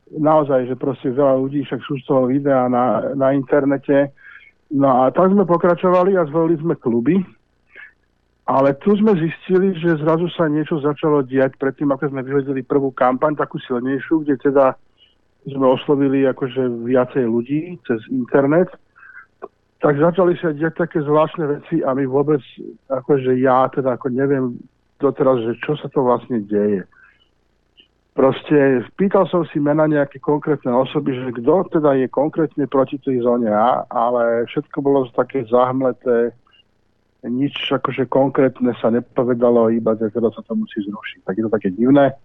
naozaj, 0.09 0.65
že 0.65 0.75
proste 0.81 1.13
veľa 1.13 1.37
ľudí, 1.37 1.61
však 1.61 1.81
sú 1.85 2.01
z 2.01 2.05
toho 2.09 2.25
videa 2.25 2.65
na, 2.65 3.13
na 3.13 3.37
internete. 3.37 4.09
No 4.73 5.05
a 5.05 5.13
tak 5.13 5.29
sme 5.29 5.45
pokračovali 5.45 6.17
a 6.17 6.25
zvolili 6.25 6.57
sme 6.57 6.73
kluby, 6.73 7.21
ale 8.49 8.73
tu 8.81 8.97
sme 8.97 9.13
zistili, 9.13 9.77
že 9.77 10.01
zrazu 10.01 10.25
sa 10.33 10.49
niečo 10.49 10.81
začalo 10.81 11.21
diať 11.21 11.53
predtým, 11.61 11.93
ako 11.93 12.09
sme 12.09 12.25
vyhodili 12.25 12.65
prvú 12.65 12.89
kampaň, 12.97 13.37
takú 13.37 13.61
silnejšiu, 13.61 14.25
kde 14.25 14.41
teda 14.41 14.73
sme 15.45 15.69
oslovili 15.69 16.25
akože 16.25 16.65
viacej 16.81 17.23
ľudí 17.29 17.77
cez 17.85 18.01
internet 18.09 18.73
tak 19.77 20.01
začali 20.01 20.33
sa 20.41 20.53
diať 20.53 20.73
také 20.87 21.05
zvláštne 21.05 21.45
veci 21.45 21.85
a 21.85 21.93
my 21.93 22.09
vôbec, 22.09 22.41
akože 22.89 23.37
ja 23.37 23.69
teda 23.69 23.93
ako 23.93 24.09
neviem 24.09 24.57
doteraz, 24.97 25.45
že 25.45 25.53
čo 25.61 25.77
sa 25.77 25.85
to 25.93 26.01
vlastne 26.01 26.41
deje. 26.49 26.81
Proste 28.17 28.81
pýtal 28.97 29.29
som 29.29 29.45
si 29.45 29.61
mena 29.61 29.85
nejaké 29.85 30.17
konkrétne 30.17 30.73
osoby, 30.73 31.13
že 31.13 31.37
kto 31.37 31.69
teda 31.69 31.93
je 32.01 32.09
konkrétne 32.09 32.65
proti 32.65 32.97
tej 32.97 33.21
zóne 33.21 33.53
A, 33.53 33.85
ale 33.93 34.49
všetko 34.49 34.81
bolo 34.81 35.05
také 35.13 35.45
zahmleté, 35.45 36.33
nič 37.21 37.53
akože 37.69 38.09
konkrétne 38.09 38.73
sa 38.81 38.89
nepovedalo, 38.89 39.69
iba 39.69 39.93
že 39.93 40.09
teda 40.09 40.33
sa 40.33 40.41
to 40.41 40.57
musí 40.57 40.81
zrušiť. 40.81 41.29
Tak 41.29 41.37
je 41.37 41.43
to 41.45 41.53
také 41.53 41.69
divné. 41.69 42.17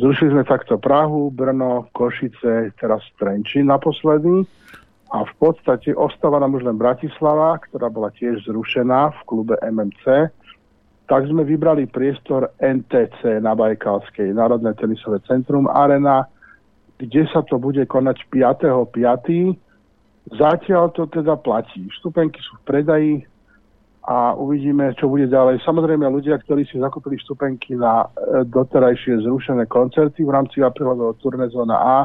Zrušili 0.00 0.32
sme 0.32 0.44
takto 0.48 0.80
Prahu, 0.80 1.28
Brno, 1.28 1.92
Košice, 1.92 2.72
teraz 2.80 3.04
Trenčín 3.20 3.68
naposledy 3.68 4.48
a 5.10 5.22
v 5.22 5.32
podstate 5.38 5.94
ostáva 5.94 6.42
nám 6.42 6.58
už 6.58 6.66
len 6.66 6.74
Bratislava, 6.74 7.62
ktorá 7.62 7.86
bola 7.86 8.10
tiež 8.10 8.42
zrušená 8.50 9.14
v 9.14 9.20
klube 9.30 9.54
MMC. 9.62 10.34
Tak 11.06 11.30
sme 11.30 11.46
vybrali 11.46 11.86
priestor 11.86 12.50
NTC 12.58 13.38
na 13.38 13.54
Bajkalskej, 13.54 14.34
Národné 14.34 14.74
tenisové 14.74 15.22
centrum 15.22 15.70
Arena, 15.70 16.26
kde 16.98 17.22
sa 17.30 17.46
to 17.46 17.62
bude 17.62 17.78
konať 17.86 18.26
5.5. 18.34 19.54
Zatiaľ 20.34 20.90
to 20.90 21.06
teda 21.06 21.38
platí. 21.38 21.86
Vstupenky 21.94 22.42
sú 22.42 22.58
v 22.58 22.66
predaji 22.66 23.14
a 24.06 24.34
uvidíme, 24.34 24.90
čo 24.98 25.06
bude 25.06 25.30
ďalej. 25.30 25.62
Samozrejme, 25.62 26.02
ľudia, 26.10 26.38
ktorí 26.42 26.66
si 26.66 26.82
zakúpili 26.82 27.14
vstupenky 27.22 27.78
na 27.78 28.06
e, 28.06 28.42
doterajšie 28.46 29.22
zrušené 29.22 29.70
koncerty 29.70 30.26
v 30.26 30.34
rámci 30.34 30.62
aprílového 30.66 31.14
turné 31.22 31.46
Zóna 31.50 31.78
A, 31.78 31.98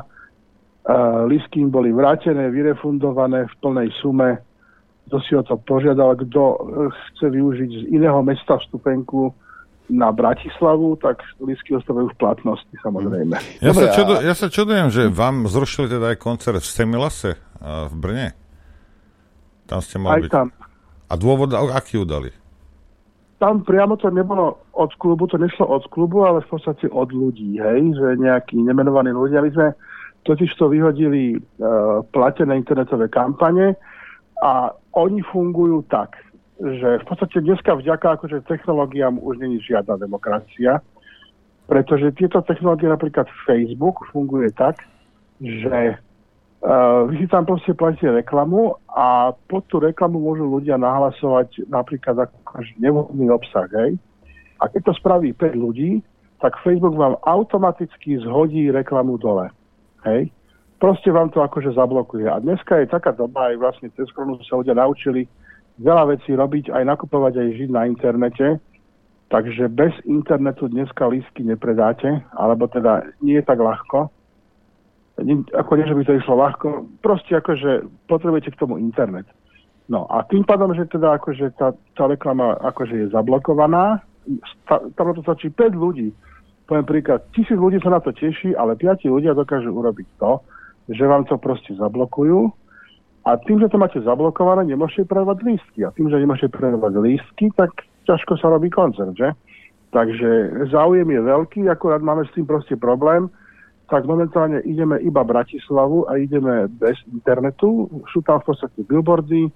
listky 1.29 1.61
im 1.61 1.69
boli 1.69 1.93
vrátené, 1.93 2.49
vyrefundované 2.49 3.45
v 3.45 3.53
plnej 3.61 3.89
sume. 4.01 4.41
Kto 5.09 5.17
si 5.21 5.33
o 5.35 5.43
to 5.43 5.59
požiadal, 5.59 6.15
kto 6.15 6.41
uh, 6.41 6.55
chce 6.89 7.27
využiť 7.29 7.69
z 7.69 7.83
iného 7.91 8.23
mesta 8.23 8.55
vstupenku 8.57 9.33
na 9.91 10.07
Bratislavu, 10.07 10.95
tak 11.03 11.19
listky 11.43 11.75
ostávajú 11.75 12.15
v 12.15 12.17
platnosti, 12.17 12.75
samozrejme. 12.79 13.35
Ja, 13.59 13.75
Dobre, 13.75 13.91
sa, 13.91 13.95
čudu, 13.97 14.13
a- 14.17 14.23
ja 14.23 14.33
sa 14.37 14.47
čudujem, 14.47 14.87
že 14.87 15.11
vám 15.11 15.51
zrušili 15.51 15.91
teda 15.91 16.15
aj 16.15 16.17
koncert 16.21 16.63
v 16.63 16.71
Semilase 16.71 17.31
a 17.59 17.91
v 17.91 17.93
Brne. 17.99 18.27
Tam 19.67 19.83
ste 19.83 19.99
Aj 19.99 20.03
mali 20.07 20.25
byť. 20.25 20.31
tam. 20.31 20.47
A 21.11 21.13
dôvod, 21.19 21.51
a- 21.51 21.75
aký 21.75 21.99
udali? 21.99 22.31
Tam 23.35 23.65
priamo 23.67 23.99
to 23.99 24.07
nebolo 24.13 24.63
od 24.71 24.95
klubu, 24.95 25.27
to 25.27 25.35
nešlo 25.35 25.65
od 25.67 25.83
klubu, 25.91 26.23
ale 26.23 26.45
v 26.45 26.55
podstate 26.55 26.87
od 26.87 27.09
ľudí, 27.11 27.59
hej, 27.59 27.91
že 27.97 28.15
nejakí 28.21 28.55
nemenovaní 28.63 29.11
ľudia. 29.11 29.43
My 29.43 29.51
sme 29.51 29.67
totiž 30.23 30.55
to 30.55 30.69
vyhodili 30.69 31.37
uh, 31.37 32.01
platené 32.13 32.57
internetové 32.57 33.07
kampane 33.07 33.75
a 34.41 34.73
oni 34.93 35.21
fungujú 35.21 35.81
tak, 35.89 36.17
že 36.61 37.01
v 37.01 37.05
podstate 37.05 37.41
dneska 37.41 37.73
vďaka 37.73 38.21
akože 38.21 38.45
technológiám 38.45 39.17
už 39.17 39.41
není 39.41 39.57
žiadna 39.61 39.97
demokracia, 39.97 40.81
pretože 41.65 42.13
tieto 42.17 42.41
technológie, 42.41 42.89
napríklad 42.89 43.25
Facebook, 43.47 44.05
funguje 44.13 44.53
tak, 44.53 44.83
že 45.41 45.97
uh, 46.61 47.07
vy 47.09 47.25
si 47.25 47.27
tam 47.29 47.49
proste 47.49 47.73
platíte 47.73 48.13
reklamu 48.13 48.77
a 48.93 49.33
pod 49.49 49.65
tú 49.73 49.81
reklamu 49.81 50.21
môžu 50.21 50.45
ľudia 50.45 50.77
nahlasovať 50.77 51.65
napríklad 51.65 52.29
akože 52.29 52.77
nevhodný 52.77 53.31
obsah, 53.33 53.69
hej. 53.73 53.97
A 54.61 54.69
keď 54.69 54.93
to 54.93 54.93
spraví 55.01 55.33
5 55.33 55.57
ľudí, 55.57 56.05
tak 56.41 56.57
Facebook 56.61 56.93
vám 56.93 57.17
automaticky 57.25 58.21
zhodí 58.21 58.69
reklamu 58.69 59.17
dole. 59.17 59.49
Hej? 60.05 60.31
Proste 60.81 61.13
vám 61.13 61.29
to 61.29 61.45
akože 61.45 61.77
zablokuje. 61.77 62.25
A 62.25 62.41
dneska 62.41 62.81
je 62.81 62.89
taká 62.89 63.13
doba, 63.13 63.53
aj 63.53 63.61
vlastne 63.61 63.87
cez 63.93 64.09
koronu 64.11 64.41
sa 64.41 64.57
ľudia 64.57 64.73
naučili 64.73 65.29
veľa 65.77 66.17
vecí 66.17 66.33
robiť, 66.33 66.73
aj 66.73 66.83
nakupovať, 66.89 67.33
aj 67.37 67.49
žiť 67.57 67.69
na 67.69 67.85
internete. 67.85 68.57
Takže 69.31 69.71
bez 69.71 69.95
internetu 70.03 70.67
dneska 70.67 71.07
lístky 71.07 71.47
nepredáte, 71.47 72.25
alebo 72.35 72.67
teda 72.67 73.07
nie 73.23 73.39
je 73.39 73.45
tak 73.47 73.63
ľahko. 73.63 74.11
Ako 75.55 75.71
nie, 75.77 75.87
že 75.87 75.95
by 75.95 76.03
to 76.03 76.17
išlo 76.17 76.35
ľahko, 76.35 76.67
proste 76.99 77.37
akože 77.37 77.85
potrebujete 78.09 78.51
k 78.51 78.59
tomu 78.59 78.81
internet. 78.81 79.29
No 79.87 80.09
a 80.09 80.25
tým 80.27 80.43
pádom, 80.43 80.73
že 80.73 80.89
teda 80.89 81.15
akože 81.21 81.55
tá, 81.55 81.71
tá 81.95 82.03
reklama 82.09 82.57
akože 82.59 83.05
je 83.05 83.07
zablokovaná, 83.13 84.01
tam 84.67 85.13
to 85.13 85.21
stačí 85.21 85.51
5 85.51 85.75
ľudí, 85.75 86.09
poviem 86.65 86.85
príklad, 86.87 87.25
tisíc 87.35 87.57
ľudí 87.57 87.81
sa 87.81 87.93
na 87.93 88.01
to 88.01 88.11
teší, 88.11 88.55
ale 88.55 88.79
piati 88.79 89.09
ľudia 89.09 89.37
dokážu 89.37 89.71
urobiť 89.71 90.07
to, 90.19 90.41
že 90.91 91.03
vám 91.05 91.25
to 91.27 91.37
proste 91.37 91.75
zablokujú 91.77 92.51
a 93.21 93.37
tým, 93.37 93.61
že 93.61 93.69
to 93.69 93.77
máte 93.77 94.01
zablokované, 94.01 94.65
nemôžete 94.65 95.05
predávať 95.05 95.45
lístky. 95.45 95.85
A 95.85 95.93
tým, 95.93 96.09
že 96.09 96.17
nemôžete 96.17 96.49
predávať 96.49 96.93
lístky, 96.97 97.53
tak 97.53 97.69
ťažko 98.09 98.33
sa 98.41 98.49
robí 98.49 98.73
koncert, 98.73 99.13
že? 99.13 99.29
Takže 99.91 100.29
záujem 100.71 101.05
je 101.05 101.21
veľký, 101.21 101.61
akurát 101.69 102.01
máme 102.01 102.25
s 102.25 102.33
tým 102.33 102.47
proste 102.47 102.79
problém, 102.79 103.29
tak 103.91 104.07
momentálne 104.07 104.63
ideme 104.63 104.97
iba 105.03 105.21
Bratislavu 105.21 106.07
a 106.07 106.15
ideme 106.15 106.71
bez 106.71 106.95
internetu. 107.11 107.91
Sú 108.07 108.23
tam 108.23 108.39
v 108.39 108.55
podstate 108.55 108.87
billboardy 108.87 109.51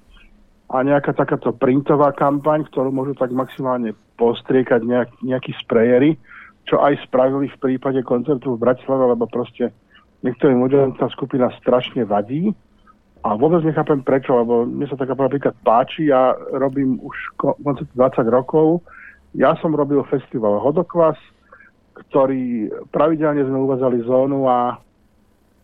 a 0.69 0.83
nejaká 0.83 1.15
takáto 1.15 1.55
printová 1.55 2.11
kampaň, 2.11 2.67
ktorú 2.67 2.91
môžu 2.91 3.15
tak 3.15 3.31
maximálne 3.31 3.95
postriekať 4.19 4.83
nejak, 4.83 5.09
nejakí 5.23 5.55
sprejery, 5.63 6.19
čo 6.65 6.81
aj 6.81 6.97
spravili 7.05 7.49
v 7.49 7.61
prípade 7.61 8.01
koncertu 8.01 8.57
v 8.57 8.61
Bratislave, 8.61 9.13
lebo 9.13 9.29
proste 9.29 9.69
niektorým 10.25 10.65
ľuďom 10.65 10.97
tá 10.97 11.05
skupina 11.13 11.53
strašne 11.61 12.01
vadí. 12.05 12.49
A 13.25 13.33
vôbec 13.33 13.65
nechápem 13.65 14.05
prečo, 14.05 14.37
lebo 14.37 14.69
mne 14.69 14.85
sa 14.85 14.97
taká 14.97 15.17
napríklad 15.17 15.57
páči, 15.65 16.13
ja 16.13 16.37
robím 16.53 17.01
už 17.01 17.17
ko- 17.37 17.57
koncert 17.57 17.89
20 17.97 18.29
rokov, 18.29 18.85
ja 19.33 19.57
som 19.59 19.73
robil 19.73 20.05
festival 20.05 20.61
Hodokvas, 20.61 21.17
ktorý 21.95 22.69
pravidelne 22.93 23.43
sme 23.43 23.65
uvádzali 23.65 24.05
zónu 24.05 24.47
a, 24.47 24.77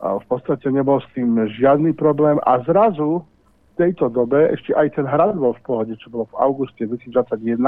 a 0.01 0.07
v 0.17 0.25
podstate 0.25 0.67
nebol 0.73 0.99
s 0.99 1.07
tým 1.13 1.37
žiadny 1.37 1.93
problém. 1.93 2.41
A 2.43 2.59
zrazu 2.65 3.21
v 3.21 3.73
tejto 3.77 4.11
dobe, 4.11 4.51
ešte 4.51 4.75
aj 4.75 4.97
ten 4.97 5.05
hrad 5.07 5.37
bol 5.37 5.53
v 5.55 5.63
pohode, 5.63 5.93
čo 6.01 6.11
bolo 6.11 6.27
v 6.33 6.35
auguste 6.41 6.83
2021, 6.83 7.61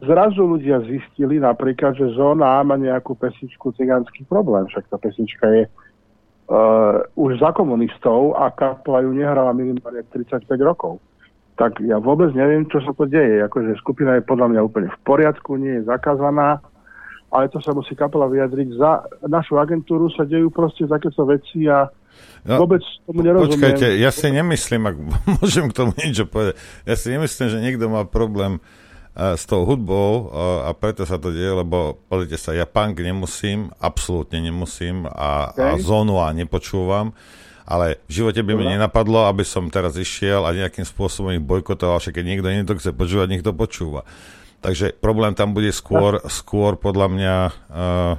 zrazu 0.00 0.44
ľudia 0.44 0.84
zistili 0.84 1.40
napríklad, 1.40 1.96
že 1.96 2.12
zóna 2.12 2.60
má 2.60 2.76
nejakú 2.76 3.16
pesničku 3.16 3.72
cigánsky 3.76 4.28
problém, 4.28 4.68
však 4.68 4.92
tá 4.92 4.96
pesnička 5.00 5.46
je 5.48 5.64
už 7.18 7.42
za 7.42 7.50
komunistov 7.50 8.38
a 8.38 8.54
kapela 8.54 9.02
ju 9.02 9.10
nehrala 9.10 9.50
minimálne 9.50 10.06
35 10.14 10.46
rokov. 10.62 11.02
Tak 11.58 11.82
ja 11.82 11.98
vôbec 11.98 12.30
neviem, 12.36 12.68
čo 12.70 12.78
sa 12.84 12.94
to 12.94 13.08
deje. 13.08 13.42
Akože 13.42 13.74
skupina 13.82 14.14
je 14.20 14.22
podľa 14.22 14.54
mňa 14.54 14.60
úplne 14.62 14.88
v 14.92 14.98
poriadku, 15.02 15.58
nie 15.58 15.80
je 15.80 15.88
zakázaná, 15.88 16.62
ale 17.32 17.50
to 17.50 17.58
sa 17.58 17.74
musí 17.74 17.98
kapela 17.98 18.30
vyjadriť. 18.30 18.68
Za 18.78 19.08
našu 19.26 19.58
agentúru 19.58 20.06
sa 20.12 20.22
dejú 20.22 20.52
proste 20.52 20.86
takéto 20.86 21.24
veci 21.26 21.66
a 21.66 21.88
No, 22.48 22.64
Vôbec 22.64 22.80
tomu 23.04 23.20
nerozumiem. 23.20 23.76
Počkajte, 23.76 24.00
ja 24.00 24.08
si 24.08 24.32
nemyslím, 24.32 24.88
ak 24.88 24.96
môžem 25.36 25.68
k 25.68 25.76
tomu 25.76 25.92
niečo 26.00 26.24
povedať, 26.24 26.56
ja 26.88 26.94
si 26.96 27.12
nemyslím, 27.12 27.48
že 27.52 27.58
niekto 27.60 27.92
má 27.92 28.08
problém 28.08 28.56
uh, 28.56 28.85
s 29.16 29.48
tou 29.48 29.64
hudbou 29.64 30.28
uh, 30.28 30.68
a 30.68 30.76
preto 30.76 31.08
sa 31.08 31.16
to 31.16 31.32
deje, 31.32 31.48
lebo 31.56 31.96
pozrite 32.12 32.36
sa, 32.36 32.52
ja 32.52 32.68
punk 32.68 33.00
nemusím, 33.00 33.72
absolútne 33.80 34.44
nemusím 34.44 35.08
a, 35.08 35.56
okay. 35.56 35.72
a 35.72 35.80
zónu 35.80 36.20
a 36.20 36.36
nepočúvam, 36.36 37.16
ale 37.64 37.96
v 38.06 38.22
živote 38.22 38.44
by 38.44 38.52
mi 38.52 38.68
nenapadlo, 38.68 39.24
aby 39.24 39.42
som 39.42 39.72
teraz 39.72 39.96
išiel 39.96 40.44
a 40.44 40.52
nejakým 40.52 40.84
spôsobom 40.84 41.32
ich 41.32 41.40
bojkotoval, 41.40 41.96
však 41.96 42.20
keď 42.20 42.24
niekto 42.28 42.48
nie 42.52 42.68
to 42.68 42.76
chce 42.76 42.92
počúvať, 42.92 43.26
nech 43.32 43.46
to 43.46 43.56
počúva. 43.56 44.04
Takže 44.60 44.92
problém 45.00 45.32
tam 45.32 45.56
bude 45.56 45.72
skôr, 45.72 46.20
skôr 46.28 46.76
podľa 46.76 47.08
mňa 47.08 47.34
uh, 47.48 48.14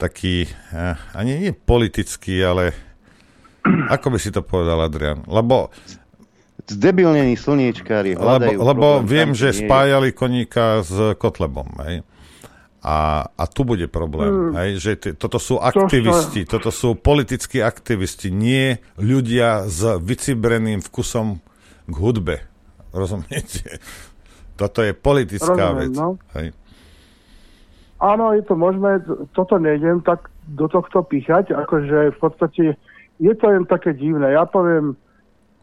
taký, 0.00 0.48
eh, 0.72 0.96
ani 1.12 1.36
nie 1.36 1.52
politický, 1.52 2.40
ale 2.40 2.72
ako 3.94 4.16
by 4.16 4.18
si 4.18 4.32
to 4.32 4.40
povedal, 4.40 4.80
Adrian? 4.80 5.20
Lebo 5.28 5.68
zdebilnení 6.70 7.34
slniečkári 7.34 8.14
hľadajú 8.14 8.58
Lebo, 8.58 8.66
lebo 8.66 8.86
viem, 9.02 9.34
že 9.34 9.50
je. 9.50 9.66
spájali 9.66 10.14
koníka 10.14 10.86
s 10.86 11.14
Kotlebom, 11.18 11.68
hej? 11.86 12.06
A, 12.80 13.28
a 13.36 13.44
tu 13.44 13.68
bude 13.68 13.84
problém, 13.92 14.32
hmm. 14.32 14.52
hej? 14.56 14.70
že 14.80 14.92
t- 14.96 15.12
toto 15.12 15.36
sú 15.36 15.60
aktivisti, 15.60 16.48
to, 16.48 16.56
toto 16.56 16.72
sú 16.72 16.96
politickí 16.96 17.60
aktivisti, 17.60 18.32
nie 18.32 18.80
ľudia 18.96 19.68
s 19.68 20.00
vycibreným 20.00 20.80
vkusom 20.80 21.44
k 21.90 21.94
hudbe. 22.00 22.40
Rozumiete? 22.96 23.78
Toto 24.60 24.84
je 24.84 24.92
politická 24.92 25.72
Rozumiem, 25.72 25.80
vec. 25.80 25.92
No. 25.96 26.08
Hej? 26.36 26.52
Áno, 28.00 28.32
je 28.32 28.44
to 28.44 28.56
možné, 28.56 29.04
toto 29.36 29.60
nejdem 29.60 30.00
tak 30.00 30.32
do 30.48 30.68
tohto 30.68 31.04
píchať, 31.04 31.52
akože 31.52 32.16
v 32.16 32.18
podstate 32.20 32.64
je 33.20 33.32
to 33.36 33.44
len 33.44 33.68
také 33.68 33.92
divné. 33.92 34.32
Ja 34.32 34.48
poviem, 34.48 34.96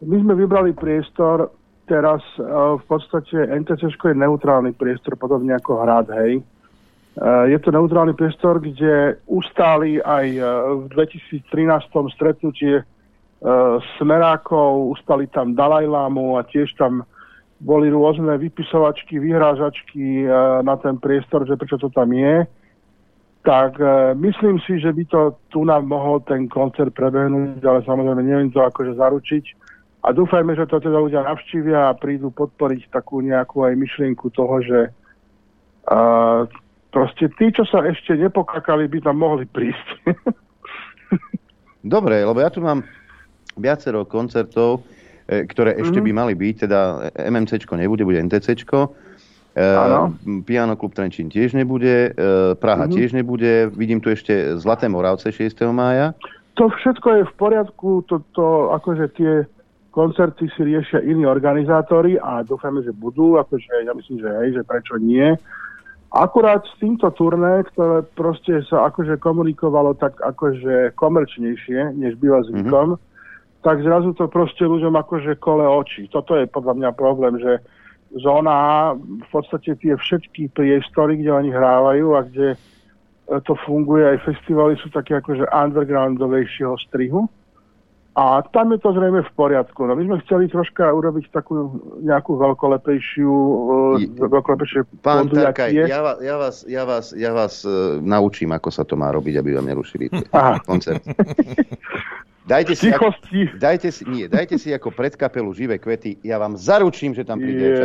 my 0.02 0.16
sme 0.22 0.34
vybrali 0.38 0.74
priestor, 0.74 1.50
teraz 1.90 2.22
uh, 2.38 2.76
v 2.78 2.84
podstate 2.86 3.34
NTC 3.48 3.90
je 3.90 4.14
neutrálny 4.14 4.76
priestor, 4.76 5.18
podobne 5.18 5.56
ako 5.56 5.82
hrad, 5.82 6.06
hej. 6.22 6.42
Uh, 7.18 7.50
je 7.50 7.58
to 7.58 7.74
neutrálny 7.74 8.14
priestor, 8.14 8.62
kde 8.62 9.18
ustáli 9.26 9.98
aj 9.98 10.26
uh, 10.38 10.86
v 10.86 10.94
2013 10.94 11.46
stretnutie 12.14 12.84
smerákov, 14.02 14.98
ustali 14.98 15.30
tam 15.30 15.54
Dalajlámu 15.54 16.34
a 16.34 16.42
tiež 16.42 16.74
tam 16.74 17.06
boli 17.58 17.90
rôzne 17.90 18.38
vypisovačky, 18.38 19.18
vyhrážačky 19.18 20.22
e, 20.22 20.26
na 20.62 20.78
ten 20.78 20.98
priestor, 21.02 21.42
že 21.42 21.58
prečo 21.58 21.78
to 21.78 21.90
tam 21.90 22.14
je, 22.14 22.46
tak 23.42 23.82
e, 23.82 24.14
myslím 24.14 24.62
si, 24.62 24.78
že 24.78 24.94
by 24.94 25.04
to 25.10 25.20
tu 25.50 25.66
nám 25.66 25.90
mohol 25.90 26.22
ten 26.22 26.46
koncert 26.46 26.94
prebehnúť, 26.94 27.58
ale 27.66 27.82
samozrejme 27.82 28.22
neviem 28.22 28.50
to 28.54 28.62
akože 28.62 28.94
zaručiť. 28.94 29.44
A 30.06 30.14
dúfajme, 30.14 30.54
že 30.54 30.68
to 30.70 30.78
teda 30.78 30.98
ľudia 30.98 31.26
navštívia 31.26 31.90
a 31.90 31.98
prídu 31.98 32.30
podporiť 32.30 32.94
takú 32.94 33.18
nejakú 33.18 33.66
aj 33.66 33.74
myšlienku 33.74 34.30
toho, 34.30 34.62
že 34.62 34.80
uh, 35.90 36.46
proste 36.94 37.26
tí, 37.34 37.50
čo 37.50 37.66
sa 37.66 37.82
ešte 37.82 38.14
nepokakali, 38.14 38.86
by 38.86 38.98
tam 39.02 39.18
mohli 39.18 39.44
prísť. 39.44 39.86
Dobre, 41.94 42.22
lebo 42.22 42.38
ja 42.38 42.48
tu 42.48 42.62
mám 42.62 42.86
viacero 43.58 44.06
koncertov, 44.06 44.86
E, 45.28 45.44
ktoré 45.44 45.76
ešte 45.76 46.00
mm-hmm. 46.00 46.08
by 46.08 46.20
mali 46.24 46.32
byť, 46.32 46.54
teda 46.64 46.80
MMC 47.12 47.68
nebude, 47.76 48.00
bude 48.08 48.16
NTC. 48.24 48.64
Uh, 49.58 50.14
Piano 50.46 50.78
Klub 50.78 50.94
Trenčín 50.94 51.26
tiež 51.26 51.50
nebude, 51.50 52.14
uh, 52.14 52.54
Praha 52.54 52.86
mm-hmm. 52.86 52.94
tiež 52.94 53.10
nebude, 53.10 53.66
vidím 53.74 53.98
tu 53.98 54.06
ešte 54.06 54.54
Zlaté 54.54 54.86
Moravce 54.86 55.34
6. 55.34 55.66
mája. 55.74 56.14
To 56.54 56.70
všetko 56.70 57.08
je 57.10 57.22
v 57.26 57.32
poriadku, 57.34 58.06
to, 58.06 58.22
to 58.38 58.70
akože 58.78 59.04
tie 59.18 59.32
koncerty 59.98 60.46
si 60.54 60.62
riešia 60.62 61.02
iní 61.02 61.26
organizátori 61.26 62.14
a 62.14 62.46
dúfame, 62.46 62.86
že 62.86 62.94
budú, 62.94 63.34
akože 63.34 63.82
ja 63.82 63.90
myslím, 63.98 64.22
že 64.22 64.30
hej, 64.30 64.48
že 64.54 64.62
prečo 64.62 64.94
nie. 65.02 65.34
Akurát 66.14 66.62
s 66.62 66.74
týmto 66.78 67.10
turné, 67.18 67.66
ktoré 67.74 68.06
proste 68.14 68.62
sa 68.70 68.86
akože 68.94 69.18
komunikovalo 69.18 69.98
tak 69.98 70.14
akože 70.22 70.94
komerčnejšie, 70.94 71.98
než 71.98 72.14
býva 72.22 72.46
zvykom, 72.46 72.94
mm-hmm 72.94 73.06
tak 73.62 73.82
zrazu 73.82 74.14
to 74.14 74.30
proste 74.30 74.62
ľuďom 74.62 74.94
akože 74.94 75.42
kole 75.42 75.66
oči. 75.66 76.06
Toto 76.08 76.38
je 76.38 76.46
podľa 76.46 76.78
mňa 76.78 76.90
problém, 76.94 77.42
že 77.42 77.58
zóna 78.14 78.94
v 78.96 79.28
podstate 79.34 79.74
tie 79.76 79.98
všetky 79.98 80.54
priestory, 80.54 81.18
kde 81.18 81.32
oni 81.34 81.50
hrávajú 81.50 82.06
a 82.14 82.20
kde 82.22 82.54
to 83.28 83.52
funguje, 83.66 84.08
aj 84.08 84.24
festivaly 84.24 84.78
sú 84.80 84.88
také 84.88 85.20
akože 85.20 85.44
undergroundovejšieho 85.52 86.80
strihu. 86.88 87.28
A 88.18 88.42
tam 88.50 88.74
je 88.74 88.82
to 88.82 88.90
zrejme 88.98 89.22
v 89.22 89.32
poriadku. 89.38 89.86
No 89.86 89.94
my 89.94 90.02
sme 90.02 90.16
chceli 90.26 90.50
troška 90.50 90.90
urobiť 90.90 91.30
takú 91.30 91.70
nejakú 92.02 92.34
veľkolepejšiu, 92.34 93.30
uh, 93.30 93.94
veľkolepejšie 94.26 95.06
Pán 95.06 95.30
Tarkaj, 95.30 95.70
ja, 95.70 96.02
vás, 96.02 96.18
ja 96.18 96.34
vás, 96.34 96.56
ja 96.66 96.82
vás, 96.82 97.06
ja 97.14 97.30
vás 97.30 97.62
uh, 97.62 98.02
naučím, 98.02 98.50
ako 98.50 98.74
sa 98.74 98.82
to 98.82 98.98
má 98.98 99.14
robiť, 99.14 99.38
aby 99.38 99.54
vám 99.54 99.70
nerušili 99.70 100.10
koncert. 100.66 101.06
Dajte 102.48 102.80
si, 102.80 102.88
ako, 102.88 103.12
dajte 103.60 103.92
si, 103.92 104.08
nie, 104.08 104.24
dajte 104.24 104.56
si 104.56 104.72
ako 104.72 104.88
predkapelu 104.88 105.52
živé 105.52 105.76
kvety, 105.76 106.16
ja 106.24 106.40
vám 106.40 106.56
zaručím, 106.56 107.12
že 107.12 107.20
tam 107.20 107.36
príde 107.36 107.76
je... 107.76 107.84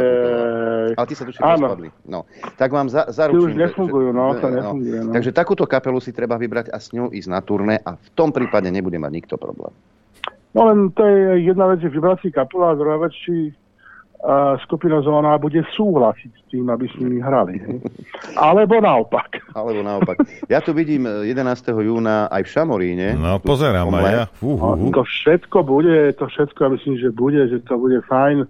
Ale 0.95 1.03
ty 1.03 1.19
sa 1.19 1.27
tu 1.27 1.35
rozpadli. 1.35 1.91
No, 2.07 2.23
tak 2.55 2.71
vám 2.71 2.87
za, 2.87 3.11
zaručím. 3.11 3.43
Ty 3.43 3.47
už 3.51 3.55
nefungujú, 3.59 4.09
no, 4.15 4.31
to 4.39 4.47
no. 4.47 4.55
nefunguje. 4.55 4.99
No. 5.03 5.11
Takže 5.11 5.35
takúto 5.35 5.67
kapelu 5.67 5.99
si 5.99 6.15
treba 6.15 6.39
vybrať 6.39 6.71
a 6.71 6.79
s 6.79 6.95
ňou 6.95 7.11
ísť 7.11 7.27
na 7.27 7.43
turné 7.43 7.75
a 7.83 7.99
v 7.99 8.09
tom 8.15 8.31
prípade 8.31 8.71
nebude 8.71 8.95
mať 8.95 9.11
nikto 9.11 9.35
problém. 9.35 9.75
No 10.53 10.69
len 10.69 10.93
to 10.93 11.01
je 11.01 11.49
jedna 11.49 11.65
vec, 11.67 11.81
že 11.81 11.89
vybrať 11.89 12.17
si 12.21 12.29
kapelu 12.29 12.63
a 12.63 12.77
druhá 12.77 12.97
vec, 13.01 13.13
či 13.13 13.53
skupina 14.63 15.03
Zóna 15.03 15.35
bude 15.35 15.59
súhlasiť 15.75 16.31
s 16.31 16.43
tým, 16.47 16.71
aby 16.71 16.87
s 16.87 16.95
nimi 16.95 17.19
hrali. 17.19 17.59
Alebo 18.39 18.79
naopak. 18.79 19.43
Alebo 19.51 19.83
naopak. 19.83 20.23
Ja 20.47 20.63
tu 20.63 20.71
vidím 20.71 21.03
11. 21.03 21.35
E, 21.43 21.71
júna 21.83 22.31
aj 22.31 22.47
v 22.47 22.49
Šamoríne. 22.55 23.07
No, 23.19 23.43
pozerám 23.43 23.91
aj 23.91 24.03
ja. 24.07 24.25
Uh, 24.39 24.55
uh, 24.55 24.79
uh. 24.79 24.91
To 24.95 25.03
všetko 25.03 25.67
bude, 25.67 26.15
to 26.15 26.25
všetko, 26.31 26.59
ja 26.63 26.69
myslím, 26.71 26.95
že 27.03 27.09
bude, 27.11 27.41
že 27.51 27.59
to 27.67 27.75
bude 27.75 27.99
fajn. 28.07 28.47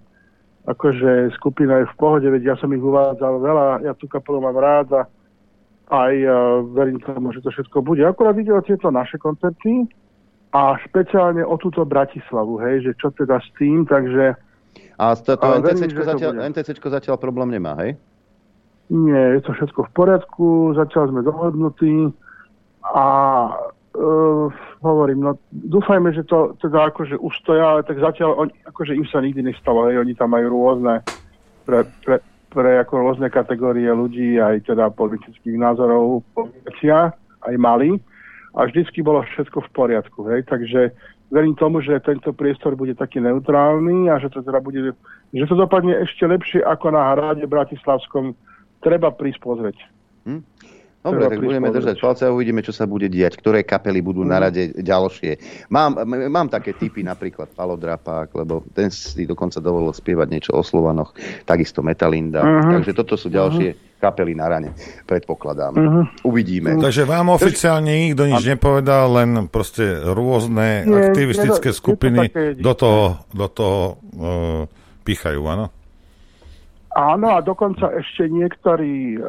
Akože 0.64 1.34
skupina 1.34 1.82
je 1.82 1.90
v 1.90 1.94
pohode, 1.98 2.24
veď 2.30 2.54
ja 2.54 2.56
som 2.56 2.70
ich 2.70 2.80
uvádzal 2.80 3.36
veľa, 3.42 3.66
ja 3.84 3.92
tú 3.98 4.06
kapelu 4.08 4.40
mám 4.40 4.56
rád 4.56 4.88
a 4.96 5.02
aj 5.92 6.14
uh, 6.24 6.64
verím 6.72 7.02
tomu, 7.02 7.34
že 7.34 7.44
to 7.44 7.50
všetko 7.50 7.82
bude. 7.82 8.00
Akorát 8.06 8.38
ide 8.38 8.54
o 8.54 8.64
tieto 8.64 8.88
naše 8.94 9.18
koncerty 9.18 9.90
a 10.54 10.78
špeciálne 10.86 11.42
o 11.42 11.58
túto 11.58 11.82
Bratislavu, 11.82 12.62
hej, 12.62 12.86
že 12.86 12.92
čo 13.02 13.10
teda 13.10 13.42
s 13.42 13.48
tým, 13.58 13.82
takže 13.90 14.38
a 14.94 15.18
to, 15.18 15.34
to 15.34 15.46
NTCčko, 15.58 16.02
zatiaľ, 16.06 16.32
NTCčko 16.54 16.86
zatiaľ 16.86 17.16
problém 17.18 17.50
nemá, 17.50 17.74
hej? 17.82 17.98
Nie, 18.94 19.34
je 19.38 19.40
to 19.42 19.50
všetko 19.58 19.90
v 19.90 19.94
poriadku, 19.96 20.46
zatiaľ 20.78 21.10
sme 21.10 21.26
dohodnutí 21.26 22.14
a 22.86 23.06
uh, 23.98 24.46
hovorím, 24.78 25.26
no 25.26 25.30
dúfajme, 25.50 26.14
že 26.14 26.22
to 26.22 26.54
teda 26.62 26.94
akože 26.94 27.18
ustoja, 27.18 27.74
ale 27.74 27.82
tak 27.82 27.98
zatiaľ 27.98 28.46
on, 28.46 28.48
akože 28.70 28.94
im 28.94 29.06
sa 29.10 29.18
nikdy 29.18 29.42
nestalo, 29.42 29.90
hej, 29.90 29.98
oni 29.98 30.14
tam 30.14 30.30
majú 30.30 30.54
rôzne 30.54 31.02
pre, 31.66 31.82
pre, 32.06 32.22
pre 32.54 32.78
ako 32.78 32.94
rôzne 33.02 33.26
kategórie 33.26 33.90
ľudí, 33.90 34.38
aj 34.38 34.70
teda 34.70 34.94
politických 34.94 35.58
názorov, 35.58 36.22
aj 37.42 37.54
mali 37.58 37.98
a 38.54 38.64
vždycky 38.64 39.02
bolo 39.02 39.26
všetko 39.26 39.66
v 39.66 39.72
poriadku, 39.74 40.20
hej, 40.30 40.46
takže 40.46 40.94
verím 41.34 41.58
tomu, 41.58 41.82
že 41.82 41.98
tento 41.98 42.30
priestor 42.30 42.78
bude 42.78 42.94
taký 42.94 43.18
neutrálny 43.18 44.06
a 44.10 44.22
že 44.22 44.30
to 44.30 44.46
teda 44.46 44.62
bude, 44.62 44.94
že 45.34 45.46
to 45.50 45.56
dopadne 45.58 45.98
ešte 45.98 46.22
lepšie 46.22 46.60
ako 46.62 46.94
na 46.94 47.02
hrade 47.14 47.42
Bratislavskom. 47.50 48.38
Treba 48.78 49.10
prísť 49.10 49.40
pozrieť. 49.42 49.78
Hm? 50.28 50.46
Dobre, 51.04 51.28
tak 51.28 51.44
budeme 51.44 51.68
držať 51.68 51.96
palce 52.00 52.24
a 52.24 52.32
uvidíme, 52.32 52.64
čo 52.64 52.72
sa 52.72 52.88
bude 52.88 53.12
diať, 53.12 53.36
ktoré 53.36 53.60
kapely 53.60 54.00
budú 54.00 54.24
na 54.24 54.40
rade 54.40 54.72
ďalšie. 54.72 55.36
Mám, 55.68 56.00
mám 56.32 56.48
také 56.48 56.72
typy, 56.72 57.04
napríklad 57.04 57.52
Palodrapák, 57.52 58.32
lebo 58.32 58.64
ten 58.72 58.88
si 58.88 59.28
dokonca 59.28 59.60
dovolil 59.60 59.92
spievať 59.92 60.28
niečo 60.32 60.56
o 60.56 60.64
Slovanoch, 60.64 61.12
takisto 61.44 61.84
Metalinda. 61.84 62.40
Uh-huh. 62.40 62.80
Takže 62.80 62.96
toto 62.96 63.20
sú 63.20 63.28
ďalšie 63.28 63.68
uh-huh. 63.76 64.00
kapely 64.00 64.32
na 64.32 64.48
rane, 64.48 64.72
predpokladám. 65.04 65.72
Uh-huh. 65.76 66.04
Uvidíme. 66.24 66.72
Takže 66.80 67.04
vám 67.04 67.36
oficiálne 67.36 68.08
nikto 68.08 68.24
nič 68.24 68.56
nepovedal, 68.56 69.04
len 69.12 69.52
proste 69.52 70.00
rôzne 70.08 70.88
Nie, 70.88 71.12
aktivistické 71.12 71.68
je 71.68 71.76
to, 71.76 71.80
skupiny 71.84 72.32
do 72.56 72.72
toho, 72.72 73.28
do 73.28 73.46
toho 73.52 74.00
uh, 74.16 74.64
pichajú, 75.04 75.44
áno? 75.52 75.68
Áno, 76.94 77.34
a 77.34 77.42
dokonca 77.42 77.90
ešte 77.90 78.30
niektorí 78.30 79.18
e, 79.18 79.20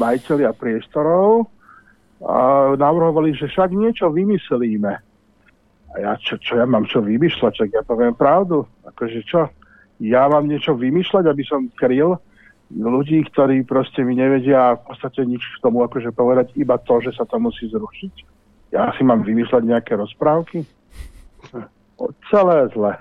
majiteľia 0.00 0.56
priestorov, 0.56 1.44
e, 1.44 1.46
navrhovali, 2.80 3.36
že 3.36 3.52
však 3.52 3.76
niečo 3.76 4.08
vymyslíme. 4.08 4.92
A 5.92 5.94
ja 6.00 6.16
čo, 6.16 6.40
čo 6.40 6.56
ja 6.56 6.64
mám 6.64 6.88
čo 6.88 7.04
vymýšľať, 7.04 7.52
čak 7.52 7.68
ja 7.68 7.82
poviem 7.84 8.16
pravdu. 8.16 8.64
Akože 8.88 9.20
čo, 9.28 9.52
ja 10.00 10.24
mám 10.26 10.48
niečo 10.48 10.72
vymýšľať, 10.72 11.24
aby 11.28 11.44
som 11.44 11.68
kryl 11.76 12.16
ľudí, 12.72 13.22
ktorí 13.28 13.62
proste 13.68 14.00
mi 14.02 14.16
nevedia 14.16 14.74
v 14.74 14.82
podstate 14.88 15.22
nič 15.28 15.44
k 15.44 15.62
tomu 15.62 15.84
akože 15.84 16.16
povedať, 16.16 16.56
iba 16.56 16.80
to, 16.80 16.98
že 17.04 17.12
sa 17.14 17.28
to 17.28 17.36
musí 17.38 17.68
zrušiť. 17.68 18.14
Ja 18.72 18.90
si 18.96 19.04
mám 19.04 19.22
vymýšľať 19.22 19.62
nejaké 19.68 19.94
rozprávky? 19.94 20.66
O, 22.00 22.10
celé 22.32 22.66
zle. 22.74 22.98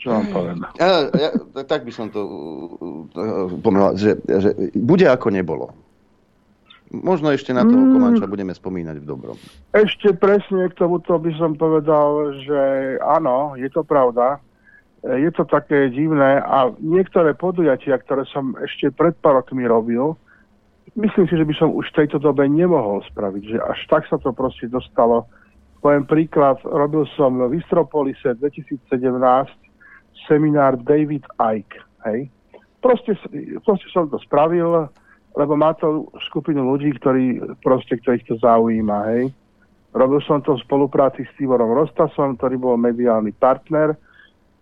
Čo 0.00 0.16
vám 0.16 0.26
poviem? 0.32 0.58
Ja, 0.80 1.12
ja, 1.12 1.30
tak 1.68 1.84
by 1.84 1.92
som 1.92 2.08
to 2.08 2.20
uh, 2.24 3.52
pomenoval, 3.60 4.00
že, 4.00 4.16
že 4.24 4.56
bude 4.72 5.04
ako 5.04 5.28
nebolo. 5.28 5.76
Možno 6.90 7.30
ešte 7.30 7.54
na 7.54 7.62
toho 7.62 7.86
Mm. 7.86 7.92
Komanča 7.94 8.26
budeme 8.26 8.50
spomínať 8.50 8.96
v 8.98 9.06
dobrom. 9.06 9.36
Ešte 9.70 10.10
presne 10.16 10.66
k 10.72 10.74
tomuto 10.74 11.14
by 11.22 11.30
som 11.38 11.54
povedal, 11.54 12.34
že 12.42 12.60
áno, 12.98 13.54
je 13.54 13.70
to 13.70 13.86
pravda. 13.86 14.42
Je 15.00 15.30
to 15.32 15.46
také 15.48 15.88
divné 15.94 16.42
a 16.44 16.68
niektoré 16.82 17.32
podujatia, 17.32 17.96
ktoré 17.96 18.26
som 18.28 18.52
ešte 18.60 18.92
pred 18.92 19.16
pár 19.22 19.40
rokmi 19.40 19.64
robil, 19.64 20.12
myslím 20.92 21.24
si, 21.24 21.34
že 21.40 21.46
by 21.46 21.54
som 21.56 21.72
už 21.72 21.88
v 21.88 22.04
tejto 22.04 22.18
dobe 22.18 22.44
nemohol 22.50 23.00
spraviť, 23.08 23.42
že 23.48 23.58
až 23.62 23.80
tak 23.88 24.04
sa 24.10 24.18
to 24.20 24.34
proste 24.34 24.68
dostalo. 24.68 25.24
Poviem 25.80 26.04
príklad, 26.04 26.60
robil 26.66 27.08
som 27.16 27.32
v 27.48 27.56
Istropolise 27.56 28.36
2017 28.36 28.92
seminár 30.30 30.78
David 30.78 31.26
Icke, 31.42 31.82
hej. 32.06 32.30
Proste, 32.78 33.18
proste 33.66 33.90
som 33.90 34.06
to 34.06 34.22
spravil, 34.22 34.86
lebo 35.34 35.52
má 35.58 35.74
to 35.74 36.06
skupinu 36.30 36.62
ľudí, 36.62 36.94
ktorí 36.94 37.42
proste, 37.66 37.98
ktorých 37.98 38.30
to 38.30 38.34
zaujíma, 38.38 38.98
hej. 39.10 39.34
Robil 39.90 40.22
som 40.22 40.38
to 40.38 40.54
v 40.54 40.62
spolupráci 40.62 41.26
s 41.26 41.34
Tiborom 41.34 41.74
Rostasom, 41.74 42.38
ktorý 42.38 42.62
bol 42.62 42.78
mediálny 42.78 43.34
partner 43.34 43.98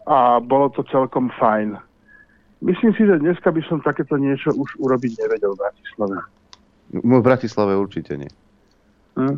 a 0.08 0.40
bolo 0.40 0.72
to 0.72 0.80
celkom 0.88 1.28
fajn. 1.36 1.76
Myslím 2.64 2.96
si, 2.96 3.04
že 3.04 3.20
dneska 3.20 3.52
by 3.52 3.60
som 3.68 3.84
takéto 3.84 4.16
niečo 4.16 4.56
už 4.56 4.80
urobiť 4.80 5.20
nevedel 5.20 5.52
v 5.52 5.60
Bratislave. 5.62 6.16
No, 6.96 7.20
v 7.20 7.24
Bratislave 7.28 7.76
určite 7.76 8.16
nie. 8.16 8.32
Hm? 9.20 9.36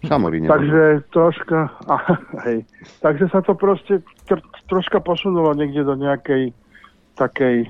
Šamoríne. 0.00 0.48
Takže 0.48 1.04
troška, 1.12 1.68
a, 1.84 1.96
hej, 2.48 2.64
takže 3.04 3.28
sa 3.28 3.44
to 3.44 3.52
proste 3.52 4.00
tr- 4.24 4.48
troška 4.70 5.02
posunulo 5.04 5.52
niekde 5.52 5.84
do 5.84 5.92
nejakej 5.98 6.56
takej 7.20 7.68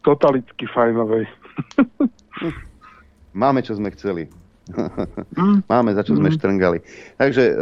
totalitky 0.00 0.64
fajnovej. 0.72 1.28
Máme, 3.36 3.60
čo 3.60 3.76
sme 3.76 3.92
chceli. 3.92 4.32
Máme, 5.66 5.90
za 5.92 6.02
čo 6.02 6.12
sme 6.12 6.26
Mm. 6.26 6.36
štrngali. 6.36 6.78
Takže 7.14 7.42
e, 7.42 7.52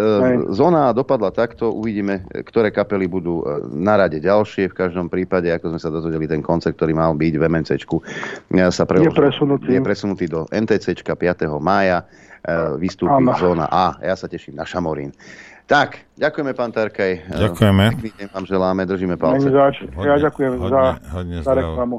zóna 0.51 0.91
dopadla 0.91 1.31
takto, 1.31 1.71
uvidíme, 1.71 2.21
ktoré 2.43 2.69
kapely 2.69 3.05
budú 3.05 3.41
e, 3.41 3.45
na 3.71 3.97
rade 3.97 4.17
ďalšie. 4.17 4.69
V 4.69 4.79
každom 4.79 5.07
prípade, 5.07 5.49
ako 5.49 5.73
sme 5.73 5.81
sa 5.81 5.89
dozvedeli, 5.89 6.25
ten 6.25 6.41
koncert, 6.41 6.75
ktorý 6.75 6.93
mal 6.93 7.13
byť 7.13 7.35
v 7.35 7.43
MNCčku, 7.45 7.97
e, 7.97 8.03
sa 8.69 8.85
preložil, 8.85 9.09
Je 9.09 9.17
presunutý. 9.17 9.69
je 9.71 9.81
presunutý 9.81 10.25
do 10.27 10.45
NTCčka 10.47 11.13
5. 11.13 11.59
mája. 11.59 12.05
E, 12.39 12.55
vystúpi 12.77 13.11
Áno. 13.21 13.35
zóna 13.35 13.67
A. 13.67 13.99
Ja 13.99 14.15
sa 14.15 14.25
teším 14.25 14.55
na 14.55 14.63
Šamorín. 14.63 15.11
Tak, 15.65 16.01
ďakujeme, 16.15 16.53
pán 16.53 16.71
Tarkaj. 16.71 17.13
E, 17.13 17.37
Ďakujeme. 17.45 17.85
Pekný 17.95 18.11
deň 18.15 18.29
vám 18.31 18.45
želáme, 18.45 18.83
držíme 18.85 19.17
palce. 19.17 19.47
Zač. 19.47 19.85
Ja 19.99 20.17
ďakujem 20.17 20.53
hodne- 20.57 20.71
za, 20.71 20.83
hodne 21.13 21.37
za 21.39 21.53
reklamu, 21.53 21.97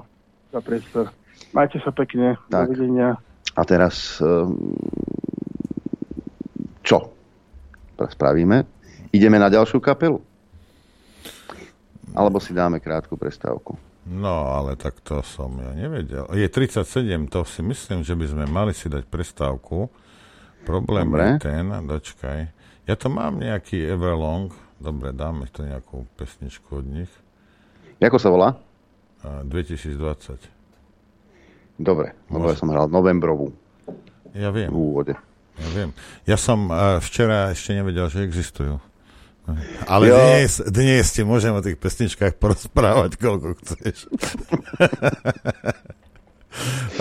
za 0.50 0.60
priestor. 0.60 1.06
Majte 1.50 1.78
sa 1.80 1.90
pekne. 1.90 2.34
Tak. 2.48 2.66
Dovidenia. 2.68 3.18
A 3.60 3.68
teraz 3.68 4.24
um, 4.24 4.56
čo 6.80 7.12
spravíme? 8.00 8.64
Ideme 9.12 9.36
na 9.36 9.52
ďalšiu 9.52 9.84
kapelu? 9.84 10.24
Alebo 12.16 12.40
si 12.40 12.56
dáme 12.56 12.80
krátku 12.80 13.20
prestávku? 13.20 13.76
No, 14.08 14.56
ale 14.56 14.80
tak 14.80 15.04
to 15.04 15.20
som 15.22 15.54
ja 15.60 15.76
nevedel. 15.76 16.26
Je 16.34 16.48
37, 16.48 16.88
to 17.28 17.44
si 17.44 17.62
myslím, 17.62 18.02
že 18.02 18.16
by 18.16 18.26
sme 18.26 18.46
mali 18.48 18.72
si 18.72 18.88
dať 18.88 19.06
prestávku. 19.06 19.92
Problém 20.64 21.12
Dobre. 21.12 21.38
je 21.38 21.44
ten, 21.44 21.68
dočkaj. 21.68 22.40
Ja 22.88 22.96
to 22.96 23.12
mám 23.12 23.44
nejaký 23.44 23.86
Everlong. 23.86 24.50
Dobre, 24.80 25.12
dáme 25.12 25.46
to 25.52 25.68
nejakú 25.68 26.08
pesničku 26.16 26.80
od 26.80 26.88
nich. 26.88 27.12
Ako 28.00 28.18
sa 28.18 28.32
volá? 28.32 28.56
A 29.22 29.44
2020. 29.44 30.59
Dobre, 31.80 32.12
lebo 32.28 32.46
ja 32.46 32.54
som 32.54 32.68
hral 32.68 32.86
novembrovú 32.86 33.50
Ja 34.36 34.52
viem. 34.52 34.68
v 34.68 34.76
úvode. 34.76 35.14
Ja 35.56 35.68
viem. 35.72 35.90
Ja 36.24 36.36
som 36.36 36.68
uh, 36.68 37.00
včera 37.00 37.50
ešte 37.50 37.72
nevedel, 37.72 38.06
že 38.08 38.22
existujú. 38.22 38.78
Ale 39.90 40.04
Jo. 40.06 40.14
dnes, 40.20 40.62
dnes 40.62 41.10
ti 41.10 41.26
môžem 41.26 41.50
o 41.50 41.58
tých 41.58 41.74
pesničkách 41.76 42.38
porozprávať, 42.38 43.18
koľko 43.18 43.58
chceš. 43.58 44.06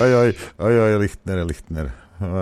oj, 0.01 0.11
oj, 0.15 0.31
oj, 0.57 0.75
oj, 0.81 0.93
Lichtner, 0.97 1.45
Lichtner. 1.45 1.93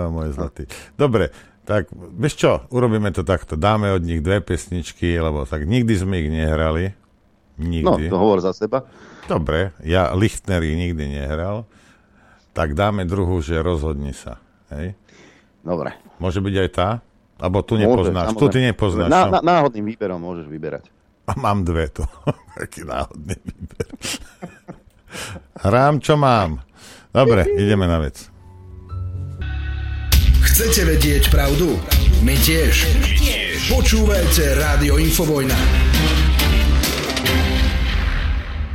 Môj 0.09 0.33
zlatý. 0.33 0.65
Dobre, 0.95 1.29
tak 1.67 1.91
vieš 1.91 2.39
čo, 2.39 2.51
urobíme 2.71 3.11
to 3.11 3.21
takto. 3.21 3.59
Dáme 3.59 3.91
od 3.91 4.01
nich 4.01 4.23
dve 4.23 4.39
pesničky, 4.39 5.19
lebo 5.19 5.43
tak 5.43 5.67
nikdy 5.67 5.93
sme 5.93 6.23
ich 6.23 6.31
nehrali. 6.31 6.95
No, 7.57 7.97
Nikdy. 7.97 8.07
to 8.07 8.15
hovor 8.15 8.39
za 8.39 8.53
seba. 8.53 8.85
Dobre, 9.25 9.73
ja 9.81 10.13
Lichtner 10.13 10.61
ich 10.61 10.77
nikdy 10.77 11.09
nehral. 11.09 11.65
Tak 12.57 12.73
dáme 12.73 13.05
druhú, 13.05 13.37
že 13.37 13.61
rozhodni 13.61 14.17
sa. 14.17 14.41
Hej? 14.73 14.97
Dobre. 15.61 15.93
Môže 16.17 16.41
byť 16.41 16.55
aj 16.57 16.69
tá? 16.73 16.89
Alebo 17.37 17.61
tu 17.61 17.77
Môže, 17.77 17.85
nepoznáš. 17.85 18.33
tu 18.33 18.49
ty 18.49 18.65
nepoznáš. 18.65 19.13
Na, 19.13 19.29
no. 19.29 19.31
na, 19.37 19.39
náhodným 19.45 19.85
výberom 19.85 20.17
môžeš 20.17 20.49
vyberať. 20.49 20.89
A 21.29 21.37
mám 21.37 21.61
dve 21.61 21.85
to. 21.93 22.01
Taký 22.57 22.81
náhodný 22.81 23.37
výber. 23.45 23.87
Hrám, 25.61 26.01
čo 26.01 26.17
mám. 26.17 26.65
Dobre, 27.13 27.45
ideme 27.61 27.85
na 27.85 28.01
vec. 28.01 28.25
Chcete 30.41 30.81
vedieť 30.89 31.29
pravdu? 31.29 31.77
My 32.25 32.33
tiež. 32.41 32.89
Počúvajte 33.69 34.57
Rádio 34.57 34.97
Infovojna. 34.97 35.57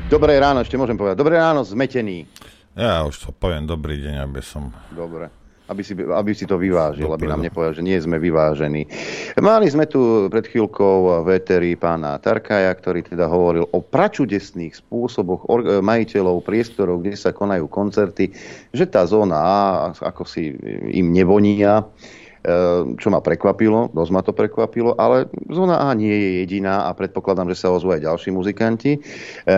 Dobré 0.06 0.38
ráno, 0.38 0.62
ešte 0.62 0.78
môžem 0.78 0.94
povedať. 0.94 1.18
Dobré 1.18 1.40
ráno, 1.40 1.66
zmetený. 1.66 2.28
Ja 2.72 3.04
už 3.04 3.14
to 3.20 3.28
poviem 3.36 3.68
dobrý 3.68 4.00
deň, 4.00 4.16
aby 4.24 4.40
som... 4.40 4.72
Dobre. 4.96 5.28
Aby 5.70 5.86
si, 5.86 5.94
aby 5.94 6.32
si 6.36 6.44
to 6.44 6.58
vyvážil, 6.58 7.06
aby 7.08 7.24
Dopredu. 7.24 7.32
nám 7.32 7.42
nepovedal, 7.46 7.74
že 7.78 7.86
nie 7.86 7.96
sme 7.96 8.18
vyvážení. 8.20 8.84
Mali 9.40 9.70
sme 9.70 9.88
tu 9.88 10.28
pred 10.28 10.44
chvíľkou 10.44 11.24
veterí 11.24 11.78
pána 11.78 12.18
Tarkaja, 12.18 12.74
ktorý 12.76 13.06
teda 13.06 13.30
hovoril 13.30 13.70
o 13.70 13.78
pračudesných 13.80 14.74
spôsoboch 14.84 15.48
majiteľov 15.80 16.44
priestorov, 16.44 17.00
kde 17.06 17.16
sa 17.16 17.32
konajú 17.32 17.70
koncerty, 17.70 18.34
že 18.74 18.84
tá 18.84 19.06
zóna 19.06 19.38
A 19.38 19.64
ako 19.92 20.28
si 20.28 20.52
im 20.92 21.14
nevonia, 21.14 21.86
čo 22.98 23.08
ma 23.08 23.22
prekvapilo, 23.22 23.94
dosť 23.94 24.10
ma 24.10 24.20
to 24.26 24.34
prekvapilo, 24.34 24.98
ale 24.98 25.30
zóna 25.46 25.78
A 25.78 25.94
nie 25.94 26.10
je 26.10 26.30
jediná 26.42 26.90
a 26.90 26.90
predpokladám, 26.90 27.46
že 27.54 27.62
sa 27.62 27.70
ozvú 27.70 27.94
aj 27.94 28.02
ďalší 28.02 28.34
muzikanti. 28.34 28.98
E, 28.98 28.98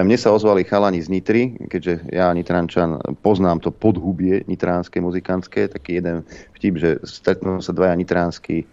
Mne 0.05 0.21
sa 0.21 0.37
ozvali 0.37 0.69
chalani 0.69 1.01
z 1.01 1.09
Nitry, 1.09 1.43
keďže 1.73 2.13
ja 2.13 2.29
Nitrančan 2.37 3.01
poznám 3.25 3.65
to 3.65 3.73
podhubie 3.73 4.45
nitránske 4.45 5.01
muzikantské, 5.01 5.73
taký 5.73 6.05
jeden 6.05 6.29
vtip, 6.61 6.75
že 6.77 6.91
stretnú 7.09 7.65
sa 7.65 7.73
dvaja 7.73 7.97
nitránsky 7.97 8.69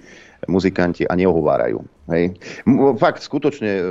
muzikanti 0.50 1.08
a 1.08 1.14
neohovárajú. 1.16 1.80
Hej. 2.12 2.36
Fakt, 3.00 3.24
skutočne, 3.24 3.72
e, 3.72 3.84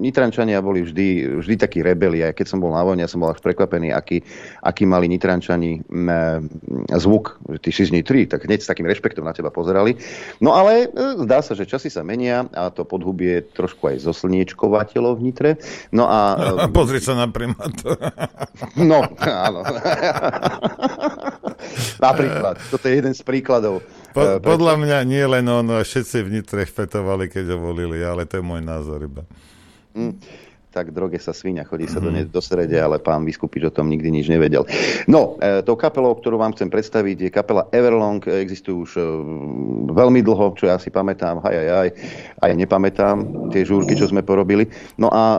Nitrančania 0.00 0.64
boli 0.64 0.82
vždy, 0.82 1.38
vždy 1.44 1.54
takí 1.60 1.84
rebeli. 1.84 2.24
Aj 2.24 2.32
keď 2.32 2.46
som 2.48 2.58
bol 2.58 2.72
na 2.72 2.80
vojne, 2.80 3.04
ja 3.04 3.10
som 3.10 3.20
bol 3.20 3.28
až 3.28 3.44
prekvapený, 3.44 3.92
aký, 3.92 4.24
aký 4.64 4.88
mali 4.88 5.12
Nitrančani 5.12 5.84
e, 5.84 6.16
zvuk. 6.96 7.36
Že 7.52 7.58
ty 7.60 7.70
si 7.70 7.82
z 7.84 7.92
Nitry, 7.92 8.24
tak 8.24 8.48
hneď 8.48 8.64
s 8.64 8.70
takým 8.72 8.88
rešpektom 8.88 9.28
na 9.28 9.36
teba 9.36 9.52
pozerali. 9.52 10.00
No 10.40 10.56
ale 10.56 10.88
e, 10.88 11.20
zdá 11.28 11.44
sa, 11.44 11.52
že 11.52 11.68
časy 11.68 11.92
sa 11.92 12.00
menia 12.00 12.48
a 12.56 12.72
to 12.72 12.88
podhubie 12.88 13.44
trošku 13.52 13.92
aj 13.92 14.08
zoslniečkovateľov 14.08 15.20
v 15.20 15.24
Nitre. 15.28 15.50
No 15.92 16.08
a... 16.08 16.40
Pozri 16.76 17.04
sa 17.04 17.12
na 17.12 17.28
primátora. 17.28 18.08
No, 18.80 19.04
áno. 19.20 19.60
Napríklad, 22.06 22.56
toto 22.72 22.84
je 22.88 22.94
jeden 22.96 23.12
z 23.12 23.22
príkladov. 23.24 23.84
Po, 24.16 24.24
pre- 24.24 24.40
podľa 24.40 24.74
mňa 24.80 24.98
nie 25.04 25.24
len 25.28 25.44
on, 25.44 25.68
všetci 25.84 26.24
v 26.24 26.40
Nitre 26.40 26.64
fetovali, 26.64 27.28
keď 27.28 27.52
ho 27.52 27.58
volili, 27.60 28.00
ale 28.00 28.24
to 28.24 28.40
je 28.40 28.44
môj 28.48 28.64
názor 28.64 29.04
iba. 29.04 29.28
Hm, 29.92 30.16
tak 30.72 30.92
droge 30.92 31.16
sa 31.16 31.32
svinia, 31.32 31.64
chodí 31.64 31.88
sa 31.88 32.04
do 32.04 32.12
nej 32.12 32.28
do 32.28 32.40
srede, 32.40 32.76
ale 32.76 33.00
pán 33.00 33.24
biskupič 33.24 33.64
o 33.64 33.72
tom 33.72 33.88
nikdy 33.88 34.12
nič 34.12 34.28
nevedel. 34.28 34.68
No, 35.08 35.40
e, 35.40 35.64
tou 35.64 35.72
kapelou, 35.72 36.12
ktorú 36.12 36.36
vám 36.36 36.52
chcem 36.52 36.68
predstaviť, 36.68 37.16
je 37.16 37.30
kapela 37.32 37.64
Everlong. 37.72 38.20
E, 38.28 38.44
Existujú 38.44 38.84
už 38.84 38.92
e, 39.00 39.04
veľmi 39.96 40.20
dlho, 40.20 40.52
čo 40.52 40.68
ja 40.68 40.76
si 40.76 40.92
pamätám, 40.92 41.40
aj, 41.40 41.54
aj, 41.56 41.68
aj, 41.72 41.88
aj 42.44 42.50
nepamätám 42.60 43.16
tie 43.56 43.64
žúrky, 43.64 43.96
čo 43.96 44.12
sme 44.12 44.20
porobili. 44.20 44.68
No 45.00 45.08
a 45.08 45.24
e, 45.24 45.38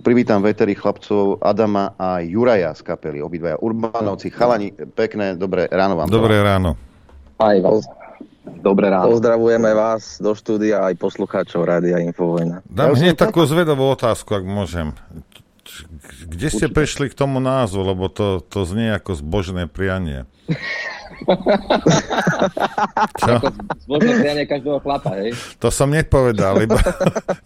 privítam 0.00 0.40
veterí 0.40 0.72
chlapcov 0.72 1.44
Adama 1.44 1.92
a 2.00 2.24
Juraja 2.24 2.72
z 2.72 2.80
kapely, 2.88 3.20
obidvaja 3.20 3.60
Urbanovci. 3.60 4.32
Chalani, 4.32 4.72
pekné, 4.72 5.36
dobré 5.36 5.68
ráno 5.68 6.00
vám. 6.00 6.08
Dobré 6.08 6.40
ráno. 6.40 6.87
Aj 7.38 7.54
vás. 7.62 7.86
Dobré 8.58 8.90
ráno. 8.90 9.14
Pozdravujeme 9.14 9.70
vás 9.70 10.18
do 10.18 10.34
štúdia 10.34 10.90
aj 10.90 10.98
poslucháčov 10.98 11.62
Rádia 11.62 12.02
Infovojna. 12.02 12.66
Dám 12.66 12.98
hneď 12.98 13.14
takú 13.14 13.46
zvedovú 13.46 13.86
otázku, 13.94 14.34
ak 14.34 14.42
môžem. 14.42 14.98
Kde 16.26 16.48
ste 16.50 16.66
prišli 16.66 17.06
k 17.06 17.14
tomu 17.14 17.38
názvu, 17.38 17.94
lebo 17.94 18.10
to, 18.10 18.42
to 18.42 18.66
znie 18.66 18.90
ako 18.90 19.14
zbožné 19.14 19.70
prianie. 19.70 20.26
Čo? 23.22 23.32
Zbožné 23.86 24.12
prianie 24.18 24.44
každého 24.50 24.82
chlapa, 24.82 25.14
hej? 25.22 25.30
To 25.62 25.70
som 25.70 25.94
nepovedal, 25.94 26.66
iba, 26.66 26.82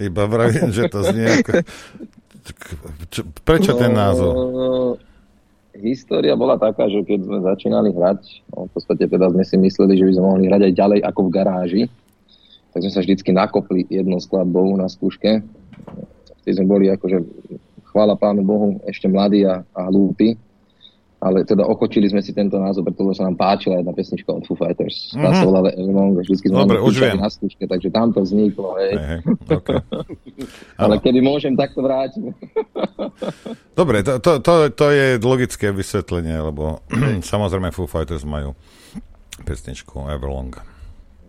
iba 0.00 0.22
vravím, 0.24 0.72
že 0.72 0.88
to 0.88 1.04
znie 1.04 1.44
ako... 1.44 1.50
Čo, 3.12 3.20
prečo 3.44 3.76
ten 3.76 3.92
názov? 3.92 4.32
História 5.72 6.36
bola 6.36 6.60
taká, 6.60 6.84
že 6.92 7.00
keď 7.00 7.24
sme 7.24 7.38
začínali 7.40 7.96
hrať, 7.96 8.44
no, 8.52 8.68
v 8.68 8.70
podstate 8.76 9.08
teda 9.08 9.32
sme 9.32 9.40
si 9.40 9.56
mysleli, 9.56 9.96
že 9.96 10.04
by 10.04 10.12
sme 10.12 10.24
mohli 10.28 10.44
hrať 10.44 10.62
aj 10.68 10.74
ďalej 10.76 11.00
ako 11.00 11.20
v 11.24 11.32
garáži, 11.32 11.82
tak 12.76 12.84
sme 12.84 12.92
sa 12.92 13.00
vždycky 13.00 13.30
nakopli 13.32 13.88
jednou 13.88 14.20
skladbou 14.20 14.68
na 14.76 14.88
skúške. 14.92 15.40
Vtedy 16.44 16.54
sme 16.60 16.66
boli 16.68 16.92
akože, 16.92 17.24
chvála 17.88 18.20
Pánu 18.20 18.44
Bohu, 18.44 18.68
ešte 18.84 19.08
mladí 19.08 19.48
a, 19.48 19.64
a 19.72 19.88
hlúpi 19.88 20.36
ale 21.22 21.46
teda 21.46 21.62
okočili 21.62 22.10
sme 22.10 22.18
si 22.18 22.34
tento 22.34 22.58
názov, 22.58 22.90
pretože 22.90 23.22
sa 23.22 23.30
nám 23.30 23.38
páčila 23.38 23.78
jedna 23.78 23.94
pesnička 23.94 24.34
od 24.34 24.42
Foo 24.42 24.58
Fighters. 24.58 25.14
Tá 25.14 25.30
mm-hmm. 25.30 25.38
sa 25.38 25.44
volala 25.46 25.70
Elmong, 25.70 26.18
vždycky 26.18 26.50
sme 26.50 26.66
Dobre, 26.66 26.82
už 26.82 26.98
viem. 26.98 27.22
na 27.22 27.30
skúške, 27.30 27.70
takže 27.70 27.94
tam 27.94 28.10
to 28.10 28.26
vzniklo, 28.26 28.74
hej. 28.82 28.98
Hey, 28.98 29.18
hey. 29.22 29.46
Okay. 29.46 29.78
ale 30.82 30.98
kedy 30.98 31.22
môžem, 31.22 31.54
tak 31.54 31.78
to 31.78 31.86
vrátim. 31.86 32.34
Dobre, 33.78 34.02
to, 34.02 34.18
to, 34.18 34.42
to, 34.42 34.74
to 34.74 34.86
je 34.90 35.22
logické 35.22 35.70
vysvetlenie, 35.70 36.42
lebo 36.42 36.82
samozrejme 37.32 37.70
Foo 37.70 37.86
Fighters 37.86 38.26
majú 38.26 38.58
pesničku 39.46 40.10
Everlong. 40.10 40.58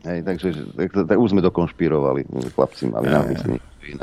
Hej, 0.09 0.25
takže 0.25 0.73
tak, 0.73 0.89
tak, 0.89 1.05
tak 1.05 1.17
už 1.21 1.37
sme 1.37 1.45
dokonšpirovali, 1.45 2.25
chlapci 2.57 2.89
mali 2.89 3.13
na 3.13 3.21
mysli. 3.29 3.61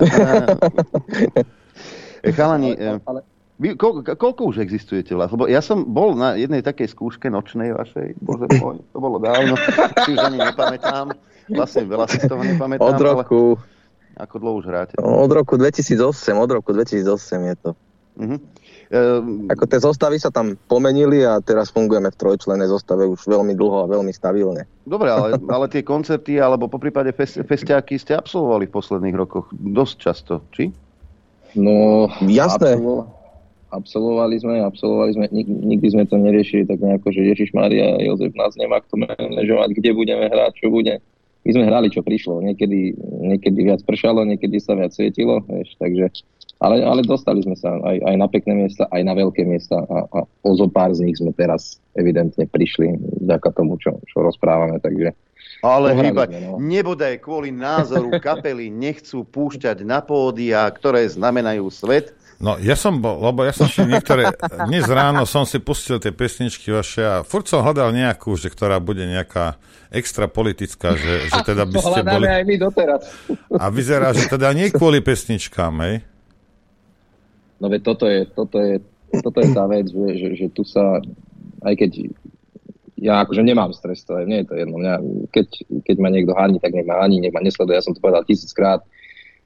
Chalani, 2.36 2.76
ale, 2.78 3.00
ale, 3.04 3.20
vy, 3.60 3.76
ko, 3.76 4.00
koľko 4.00 4.42
už 4.48 4.64
existujete 4.64 5.12
vlastne? 5.12 5.36
Lebo 5.36 5.44
ja 5.52 5.60
som 5.60 5.84
bol 5.84 6.16
na 6.16 6.32
jednej 6.34 6.64
takej 6.64 6.96
skúške 6.96 7.28
nočnej 7.28 7.76
vašej, 7.76 8.16
bože 8.24 8.48
môj, 8.56 8.80
to 8.90 8.98
bolo 8.98 9.20
dávno, 9.20 9.54
si 10.08 10.16
už 10.16 10.20
ani 10.24 10.40
nepamätám. 10.40 11.12
Vlastne 11.52 11.84
veľa 11.84 12.06
si 12.08 12.18
z 12.24 12.26
toho 12.30 12.40
nepamätám. 12.40 12.88
Od 12.88 12.98
roku... 12.98 13.40
Ale 13.60 14.24
ako 14.24 14.36
dlho 14.40 14.54
už 14.60 14.66
hráte? 14.68 14.94
Od 15.00 15.30
roku 15.32 15.60
2008, 15.60 15.96
od 16.36 16.50
roku 16.50 16.70
2008 16.72 17.50
je 17.52 17.56
to. 17.60 17.70
Uh-huh. 18.20 18.38
Um, 18.90 19.46
ako 19.46 19.64
tie 19.70 19.78
zostavy 19.78 20.18
sa 20.18 20.34
tam 20.34 20.58
pomenili 20.66 21.22
a 21.22 21.38
teraz 21.38 21.70
fungujeme 21.70 22.10
v 22.10 22.18
trojčlenej 22.18 22.66
zostave 22.66 23.06
už 23.06 23.22
veľmi 23.22 23.54
dlho 23.54 23.86
a 23.86 23.90
veľmi 23.90 24.10
stabilne. 24.10 24.66
Dobre, 24.82 25.14
ale, 25.14 25.38
ale 25.54 25.70
tie 25.70 25.86
koncerty 25.86 26.42
alebo 26.42 26.66
po 26.66 26.82
prípade 26.82 27.14
fest, 27.14 27.38
festiáky 27.46 27.96
ste 27.96 28.18
absolvovali 28.18 28.66
v 28.66 28.74
posledných 28.74 29.16
rokoch 29.16 29.46
dosť 29.54 29.94
často, 29.94 30.34
či? 30.50 30.74
No, 31.54 32.10
jasné. 32.26 32.76
Absolvo- 32.78 33.19
absolvovali 33.70 34.36
sme, 34.38 34.60
absolvovali 34.62 35.10
sme, 35.14 35.26
nik, 35.30 35.48
nikdy 35.48 35.88
sme 35.90 36.04
to 36.06 36.18
neriešili 36.18 36.66
tak 36.66 36.82
nejako, 36.82 37.14
že 37.14 37.30
Ježiš 37.30 37.50
Maria 37.54 37.98
Jozef 38.02 38.34
nás 38.34 38.54
nemá 38.58 38.82
kto 38.82 39.00
manažovať, 39.00 39.70
kde 39.78 39.90
budeme 39.94 40.26
hrať, 40.26 40.52
čo 40.58 40.68
bude. 40.68 40.98
My 41.40 41.50
sme 41.56 41.64
hrali, 41.64 41.88
čo 41.88 42.04
prišlo. 42.04 42.44
Niekedy, 42.44 43.00
niekedy 43.00 43.58
viac 43.64 43.80
pršalo, 43.88 44.28
niekedy 44.28 44.60
sa 44.60 44.76
viac 44.76 44.92
svietilo, 44.92 45.40
vieš, 45.48 45.72
takže, 45.80 46.12
ale, 46.60 46.84
ale 46.84 47.00
dostali 47.00 47.40
sme 47.40 47.56
sa 47.56 47.80
aj, 47.80 47.96
aj 48.04 48.16
na 48.20 48.28
pekné 48.28 48.52
miesta, 48.60 48.84
aj 48.92 49.02
na 49.08 49.14
veľké 49.16 49.48
miesta 49.48 49.80
a, 49.80 49.98
a 50.04 50.18
o 50.28 50.50
zo 50.52 50.68
pár 50.68 50.92
z 50.92 51.08
nich 51.08 51.16
sme 51.16 51.32
teraz 51.32 51.80
evidentne 51.96 52.44
prišli 52.44 52.92
vďaka 53.24 53.56
tomu, 53.56 53.80
čo, 53.80 53.96
čo 54.04 54.20
rozprávame, 54.20 54.76
takže 54.84 55.16
ale 55.60 55.92
hýbať, 55.92 56.40
no. 56.40 56.56
nebodaj 56.56 57.20
kvôli 57.20 57.52
názoru 57.52 58.16
kapely 58.16 58.72
nechcú 58.72 59.28
púšťať 59.28 59.84
na 59.84 60.00
pódia, 60.00 60.64
ktoré 60.72 61.04
znamenajú 61.04 61.68
svet, 61.68 62.16
No 62.40 62.56
ja 62.56 62.72
som 62.72 63.04
bol, 63.04 63.20
lebo 63.20 63.44
ja 63.44 63.52
som 63.52 63.68
si 63.68 63.84
niektoré, 63.84 64.32
dnes 64.64 64.88
ráno 64.88 65.28
som 65.28 65.44
si 65.44 65.60
pustil 65.60 66.00
tie 66.00 66.08
pesničky 66.08 66.72
vaše 66.72 67.04
a 67.04 67.20
furt 67.20 67.44
som 67.44 67.60
hľadal 67.60 67.92
nejakú, 67.92 68.32
že 68.32 68.48
ktorá 68.48 68.80
bude 68.80 69.04
nejaká 69.04 69.60
extra 69.92 70.24
politická, 70.24 70.96
že, 70.96 71.28
že 71.28 71.38
teda 71.44 71.68
by 71.68 71.76
ste 71.76 72.00
boli... 72.00 72.24
aj 72.24 72.44
my 72.48 72.56
doteraz. 72.56 73.02
A 73.60 73.68
vyzerá, 73.68 74.16
že 74.16 74.24
teda 74.24 74.56
nie 74.56 74.72
kvôli 74.72 75.04
pesničkám, 75.04 75.74
hej? 75.84 76.00
No 77.60 77.68
veď 77.68 77.80
toto 77.84 78.08
je, 78.08 78.24
toto 78.24 78.56
je, 78.56 78.80
toto 79.20 79.38
je 79.44 79.48
tá 79.52 79.68
vec, 79.68 79.92
že, 79.92 80.08
že, 80.16 80.28
že 80.40 80.46
tu 80.48 80.64
sa, 80.64 80.96
aj 81.60 81.74
keď 81.76 82.08
ja 83.00 83.20
akože 83.20 83.44
nemám 83.44 83.76
stres, 83.76 84.00
to 84.08 84.16
je, 84.16 84.24
nie 84.24 84.40
je 84.40 84.48
to 84.48 84.54
jedno. 84.56 84.80
Mňa, 84.80 84.94
keď, 85.28 85.48
keď 85.84 85.96
ma 86.00 86.08
niekto 86.08 86.32
háni, 86.32 86.56
tak 86.56 86.72
nech 86.72 86.88
ma 86.88 87.04
háni, 87.04 87.20
nech 87.20 87.36
ma 87.36 87.44
nesleduje. 87.44 87.76
Ja 87.76 87.84
som 87.84 87.92
to 87.92 88.00
povedal 88.00 88.24
tisíckrát 88.24 88.80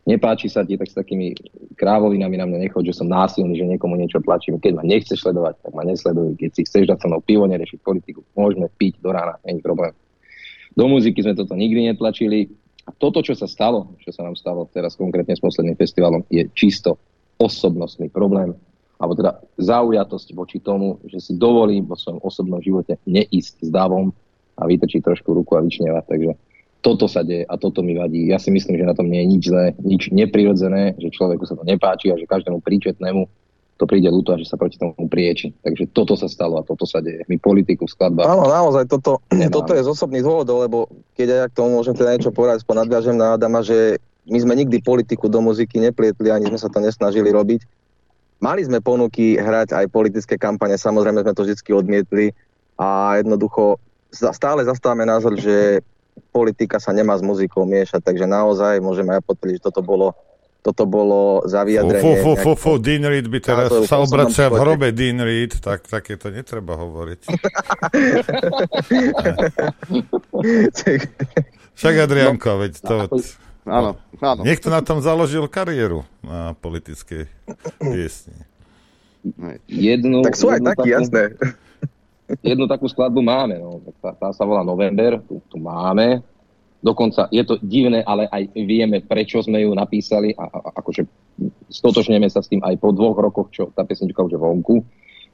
nepáči 0.04 0.52
sa 0.52 0.64
ti, 0.64 0.76
tak 0.76 0.88
s 0.92 0.96
takými 0.96 1.32
krávovinami 1.76 2.36
na 2.36 2.46
mňa 2.46 2.68
nechoď, 2.68 2.92
že 2.92 2.98
som 3.00 3.08
násilný, 3.08 3.56
že 3.56 3.68
niekomu 3.68 3.96
niečo 3.96 4.20
tlačím. 4.20 4.60
Keď 4.60 4.72
ma 4.76 4.84
nechceš 4.84 5.24
sledovať, 5.24 5.60
tak 5.64 5.72
ma 5.72 5.82
nesleduj. 5.84 6.36
Keď 6.36 6.50
si 6.52 6.62
chceš 6.68 6.84
dať 6.92 6.98
so 7.00 7.08
mnou 7.08 7.24
pivo, 7.24 7.48
neriešiť 7.48 7.80
politiku, 7.80 8.20
môžeme 8.36 8.68
piť 8.68 9.00
do 9.00 9.10
rána, 9.10 9.40
není 9.42 9.64
problém. 9.64 9.96
Do 10.76 10.86
muziky 10.90 11.24
sme 11.24 11.34
toto 11.34 11.56
nikdy 11.56 11.90
netlačili. 11.90 12.52
A 12.84 12.92
toto, 12.92 13.24
čo 13.24 13.32
sa 13.32 13.48
stalo, 13.48 13.96
čo 14.04 14.12
sa 14.12 14.28
nám 14.28 14.36
stalo 14.36 14.68
teraz 14.68 14.92
konkrétne 14.92 15.32
s 15.32 15.40
posledným 15.40 15.80
festivalom, 15.80 16.20
je 16.28 16.44
čisto 16.52 17.00
osobnostný 17.40 18.12
problém, 18.12 18.52
alebo 19.00 19.16
teda 19.16 19.40
zaujatosť 19.56 20.36
voči 20.36 20.60
tomu, 20.60 21.00
že 21.08 21.18
si 21.18 21.32
dovolím 21.32 21.88
vo 21.88 21.96
svojom 21.96 22.20
osobnom 22.20 22.60
živote 22.60 23.00
neísť 23.08 23.64
s 23.64 23.70
davom 23.72 24.12
a 24.60 24.68
vytrčiť 24.68 25.00
trošku 25.00 25.32
ruku 25.32 25.56
a 25.56 25.64
vyčnievať. 25.64 26.04
Takže 26.04 26.30
toto 26.84 27.08
sa 27.08 27.24
deje 27.24 27.48
a 27.48 27.56
toto 27.56 27.80
mi 27.80 27.96
vadí. 27.96 28.28
Ja 28.28 28.36
si 28.36 28.52
myslím, 28.52 28.76
že 28.76 28.84
na 28.84 28.92
tom 28.92 29.08
nie 29.08 29.24
je 29.24 29.30
nič 29.32 29.42
zlé, 29.48 29.64
nič 29.80 30.12
neprirodzené, 30.12 30.92
že 31.00 31.08
človeku 31.08 31.48
sa 31.48 31.56
to 31.56 31.64
nepáči 31.64 32.12
a 32.12 32.20
že 32.20 32.28
každému 32.28 32.60
príčetnému 32.60 33.24
to 33.74 33.90
príde 33.90 34.06
ľúto 34.06 34.36
a 34.36 34.38
že 34.38 34.46
sa 34.46 34.60
proti 34.60 34.78
tomu 34.78 34.94
prieči. 35.08 35.50
Takže 35.64 35.90
toto 35.90 36.14
sa 36.14 36.28
stalo 36.28 36.60
a 36.60 36.62
toto 36.62 36.86
sa 36.86 37.00
deje. 37.00 37.26
My 37.26 37.40
politiku 37.40 37.88
v 37.88 37.94
skladbách... 37.96 38.28
Áno, 38.28 38.46
naozaj, 38.46 38.86
toto, 38.86 39.24
toto 39.56 39.72
je 39.72 39.82
z 39.82 39.88
osobných 39.88 40.22
dôvodov, 40.22 40.62
lebo 40.62 40.78
keď 41.16 41.26
aj 41.32 41.38
ja 41.40 41.46
k 41.48 41.56
tomu 41.56 41.80
môžem 41.80 41.96
teda 41.96 42.14
niečo 42.14 42.30
povedať, 42.30 42.62
ponadviažem 42.68 43.16
na 43.16 43.34
Adama, 43.34 43.64
že 43.64 43.98
my 44.28 44.38
sme 44.38 44.54
nikdy 44.54 44.84
politiku 44.84 45.26
do 45.26 45.40
muziky 45.40 45.80
neplietli, 45.80 46.30
ani 46.30 46.52
sme 46.52 46.60
sa 46.60 46.68
to 46.68 46.78
nesnažili 46.84 47.32
robiť. 47.32 47.64
Mali 48.44 48.60
sme 48.60 48.84
ponuky 48.84 49.40
hrať 49.40 49.72
aj 49.72 49.88
politické 49.88 50.36
kampane, 50.36 50.76
samozrejme 50.76 51.24
sme 51.24 51.32
to 51.32 51.48
vždy 51.48 51.70
odmietli 51.72 52.26
a 52.76 53.18
jednoducho 53.18 53.80
stále 54.12 54.62
zastávame 54.62 55.08
názor, 55.08 55.34
že 55.34 55.82
politika 56.34 56.82
sa 56.82 56.90
nemá 56.90 57.14
s 57.18 57.22
muzikou 57.22 57.62
miešať, 57.66 58.02
takže 58.02 58.26
naozaj 58.26 58.82
môžem 58.82 59.06
aj 59.10 59.22
potvrdiť, 59.22 59.62
že 59.62 59.66
toto 59.70 59.82
bolo 59.82 60.14
toto 60.64 60.88
bolo 60.88 61.44
za 61.44 61.60
vyjadrenie. 61.60 62.00
Fú, 62.00 62.16
fú, 62.24 62.32
fú, 62.40 62.56
fú, 62.56 62.80
Dean 62.80 63.04
Reed 63.04 63.28
by 63.28 63.36
teraz 63.36 63.68
sa 63.84 64.00
obracia 64.00 64.48
v 64.48 64.56
hrobe 64.64 64.96
Dean 64.96 65.20
Reed, 65.20 65.60
tak 65.60 65.84
také 65.84 66.16
to 66.16 66.32
netreba 66.32 66.80
hovoriť. 66.80 67.20
Však 71.76 71.94
Adrianko, 72.08 72.64
veď 72.64 72.80
to... 72.80 73.12
Áno, 73.68 74.00
áno. 74.24 74.40
Niekto 74.40 74.72
na 74.72 74.80
tom 74.80 75.04
založil 75.04 75.44
kariéru 75.52 76.08
na 76.24 76.56
politickej 76.56 77.28
piesni. 77.76 78.32
Jednu, 79.68 80.24
tak 80.24 80.32
sú 80.32 80.48
aj 80.48 80.64
takí, 80.64 80.96
jasné 80.96 81.36
jednu 82.40 82.64
takú 82.64 82.88
skladbu 82.88 83.20
máme, 83.20 83.60
no. 83.60 83.80
tá, 84.00 84.16
tá 84.16 84.28
sa 84.32 84.44
volá 84.48 84.64
November, 84.64 85.20
tu, 85.24 85.40
tu 85.48 85.56
máme. 85.60 86.24
Dokonca 86.84 87.32
je 87.32 87.40
to 87.48 87.56
divné, 87.64 88.04
ale 88.04 88.28
aj 88.28 88.52
vieme, 88.52 89.00
prečo 89.00 89.40
sme 89.40 89.64
ju 89.64 89.72
napísali 89.72 90.36
a, 90.36 90.44
a 90.44 90.58
akože 90.84 91.08
stotočneme 91.72 92.28
sa 92.28 92.44
s 92.44 92.52
tým 92.52 92.60
aj 92.60 92.76
po 92.76 92.92
dvoch 92.92 93.16
rokoch, 93.16 93.48
čo 93.48 93.72
tá 93.72 93.88
pesnička 93.88 94.20
už 94.20 94.36
je 94.36 94.40
vonku. 94.40 94.84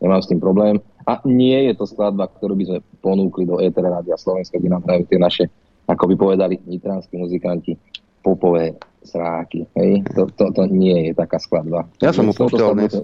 Nemám 0.01 0.23
s 0.23 0.31
tým 0.31 0.41
problém. 0.41 0.81
A 1.05 1.21
nie 1.27 1.69
je 1.69 1.75
to 1.77 1.85
skladba, 1.85 2.31
ktorú 2.31 2.55
by 2.57 2.65
sme 2.65 2.79
ponúkli 3.03 3.45
do 3.45 3.61
ETR 3.61 4.01
Rádia 4.01 4.17
Slovenska, 4.17 4.57
kde 4.57 4.71
nám 4.73 4.87
tie 4.87 5.19
naše, 5.21 5.45
ako 5.91 6.09
by 6.09 6.15
povedali 6.17 6.55
nitranskí 6.65 7.19
muzikanti, 7.19 7.77
popové 8.25 8.79
sráky. 9.05 9.69
Hej? 9.77 10.07
To, 10.17 10.31
to, 10.33 10.55
to 10.55 10.62
nie 10.73 11.11
je 11.11 11.12
taká 11.12 11.37
skladba. 11.37 11.85
Ja 12.01 12.15
som 12.15 12.29
mu 12.29 12.33
púšťal 12.33 12.79
dnes. 12.79 12.95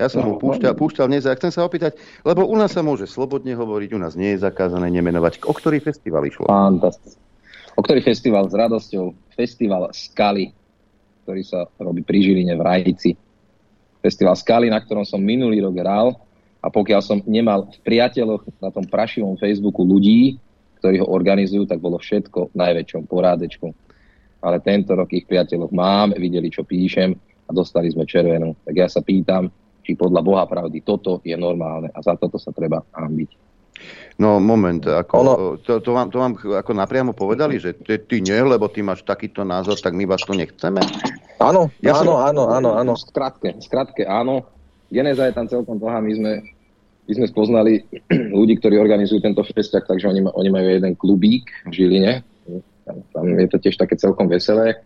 Ja 0.00 0.08
som 0.08 0.24
no, 0.24 0.34
ho 0.34 0.40
púšťal, 0.40 0.72
púšťal 0.72 1.06
dnes 1.08 1.28
a 1.28 1.36
chcem 1.36 1.52
sa 1.52 1.68
opýtať, 1.68 2.00
lebo 2.24 2.48
u 2.48 2.56
nás 2.56 2.72
sa 2.72 2.80
môže 2.80 3.04
slobodne 3.04 3.52
hovoriť, 3.52 3.90
u 3.92 4.00
nás 4.00 4.16
nie 4.16 4.32
je 4.36 4.44
zakázané 4.44 4.88
nemenovať. 4.88 5.44
O 5.44 5.52
ktorý 5.52 5.84
festival 5.84 6.24
išlo? 6.24 6.48
Fantastické. 6.48 7.20
O 7.76 7.80
ktorý 7.80 8.00
festival 8.04 8.48
s 8.48 8.54
radosťou? 8.56 9.16
Festival 9.32 9.88
Skaly, 9.92 10.52
ktorý 11.24 11.42
sa 11.44 11.64
robí 11.80 12.04
pri 12.04 12.20
Žiline 12.20 12.52
v 12.56 12.62
Rajci. 12.62 13.12
Festival 14.04 14.36
Skaly, 14.36 14.68
na 14.68 14.80
ktorom 14.80 15.08
som 15.08 15.20
minulý 15.20 15.64
rok 15.64 15.76
hral 15.80 16.16
a 16.60 16.68
pokiaľ 16.68 17.00
som 17.00 17.18
nemal 17.24 17.70
v 17.72 17.78
priateľoch 17.84 18.44
na 18.60 18.68
tom 18.68 18.84
prašivom 18.84 19.40
Facebooku 19.40 19.84
ľudí, 19.84 20.36
ktorí 20.82 20.98
ho 21.00 21.08
organizujú, 21.08 21.64
tak 21.64 21.78
bolo 21.78 21.96
všetko 21.96 22.52
v 22.52 22.58
najväčšom 22.58 23.02
porádečku. 23.06 23.70
Ale 24.42 24.58
tento 24.58 24.98
rok 24.98 25.06
ich 25.14 25.24
priateľov 25.30 25.70
mám, 25.70 26.10
videli, 26.18 26.50
čo 26.50 26.66
píšem 26.66 27.14
a 27.46 27.50
dostali 27.54 27.88
sme 27.94 28.02
červenú. 28.02 28.58
Tak 28.66 28.74
ja 28.74 28.90
sa 28.90 28.98
pýtam, 28.98 29.46
či 29.82 29.98
podľa 29.98 30.22
Boha 30.22 30.44
pravdy 30.46 30.80
toto 30.86 31.18
je 31.26 31.34
normálne 31.34 31.90
a 31.90 31.98
za 32.00 32.14
toto 32.14 32.38
sa 32.38 32.54
treba 32.54 32.82
hambiť. 32.94 33.52
No 34.20 34.38
moment, 34.38 34.84
ako, 34.84 35.14
ono... 35.18 35.32
to, 35.58 35.82
to, 35.82 35.90
vám, 35.90 36.06
to 36.12 36.20
vám 36.20 36.36
ako 36.36 36.72
napriamo 36.76 37.12
povedali, 37.16 37.58
že 37.58 37.74
ty, 37.74 37.98
ty 37.98 38.22
nie, 38.22 38.38
lebo 38.38 38.70
ty 38.70 38.84
máš 38.84 39.02
takýto 39.02 39.42
názor, 39.42 39.80
tak 39.80 39.96
my 39.96 40.04
vás 40.06 40.22
tu 40.22 40.36
nechceme? 40.36 40.78
Áno, 41.42 41.72
ja 41.82 41.98
áno, 41.98 42.20
som... 42.20 42.28
áno, 42.30 42.42
áno, 42.52 42.70
áno, 42.78 42.92
skrátke, 42.94 43.58
skrátke 43.58 44.06
áno. 44.06 44.46
Genéza 44.92 45.26
je 45.26 45.34
tam 45.34 45.48
celkom 45.48 45.80
dlhá, 45.80 46.04
my 46.04 46.12
sme, 46.12 46.32
my 47.08 47.12
sme 47.16 47.26
spoznali 47.26 47.72
ľudí, 48.38 48.60
ktorí 48.60 48.76
organizujú 48.78 49.24
tento 49.24 49.42
festiak, 49.42 49.88
takže 49.88 50.06
oni, 50.06 50.20
oni 50.28 50.50
majú 50.52 50.68
jeden 50.68 50.92
klubík 50.94 51.48
v 51.66 51.72
Žiline, 51.72 52.12
tam, 52.84 52.96
tam 53.14 53.24
je 53.38 53.48
to 53.48 53.58
tiež 53.58 53.80
také 53.80 53.96
celkom 53.96 54.28
veselé 54.28 54.84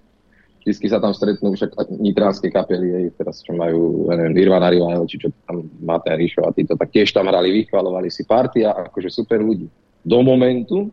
vždy 0.67 0.87
sa 0.91 0.99
tam 0.99 1.15
stretnú 1.15 1.55
však 1.55 1.79
nitránske 1.95 2.51
kapely, 2.51 2.91
aj 2.91 3.05
teraz 3.15 3.39
čo 3.39 3.55
majú, 3.55 4.11
neviem, 4.11 4.35
Nirvana 4.35 4.67
Revival, 4.67 5.07
či 5.07 5.23
čo 5.23 5.31
tam 5.47 5.63
má 5.79 6.03
ten 6.03 6.19
Ríšo 6.19 6.43
a 6.43 6.51
títo, 6.51 6.75
tak 6.75 6.91
tiež 6.91 7.15
tam 7.15 7.31
hrali, 7.31 7.63
vychvalovali 7.63 8.11
si 8.11 8.27
party 8.27 8.67
a 8.67 8.91
akože 8.91 9.07
super 9.07 9.39
ľudí. 9.39 9.71
Do 10.03 10.19
momentu, 10.27 10.91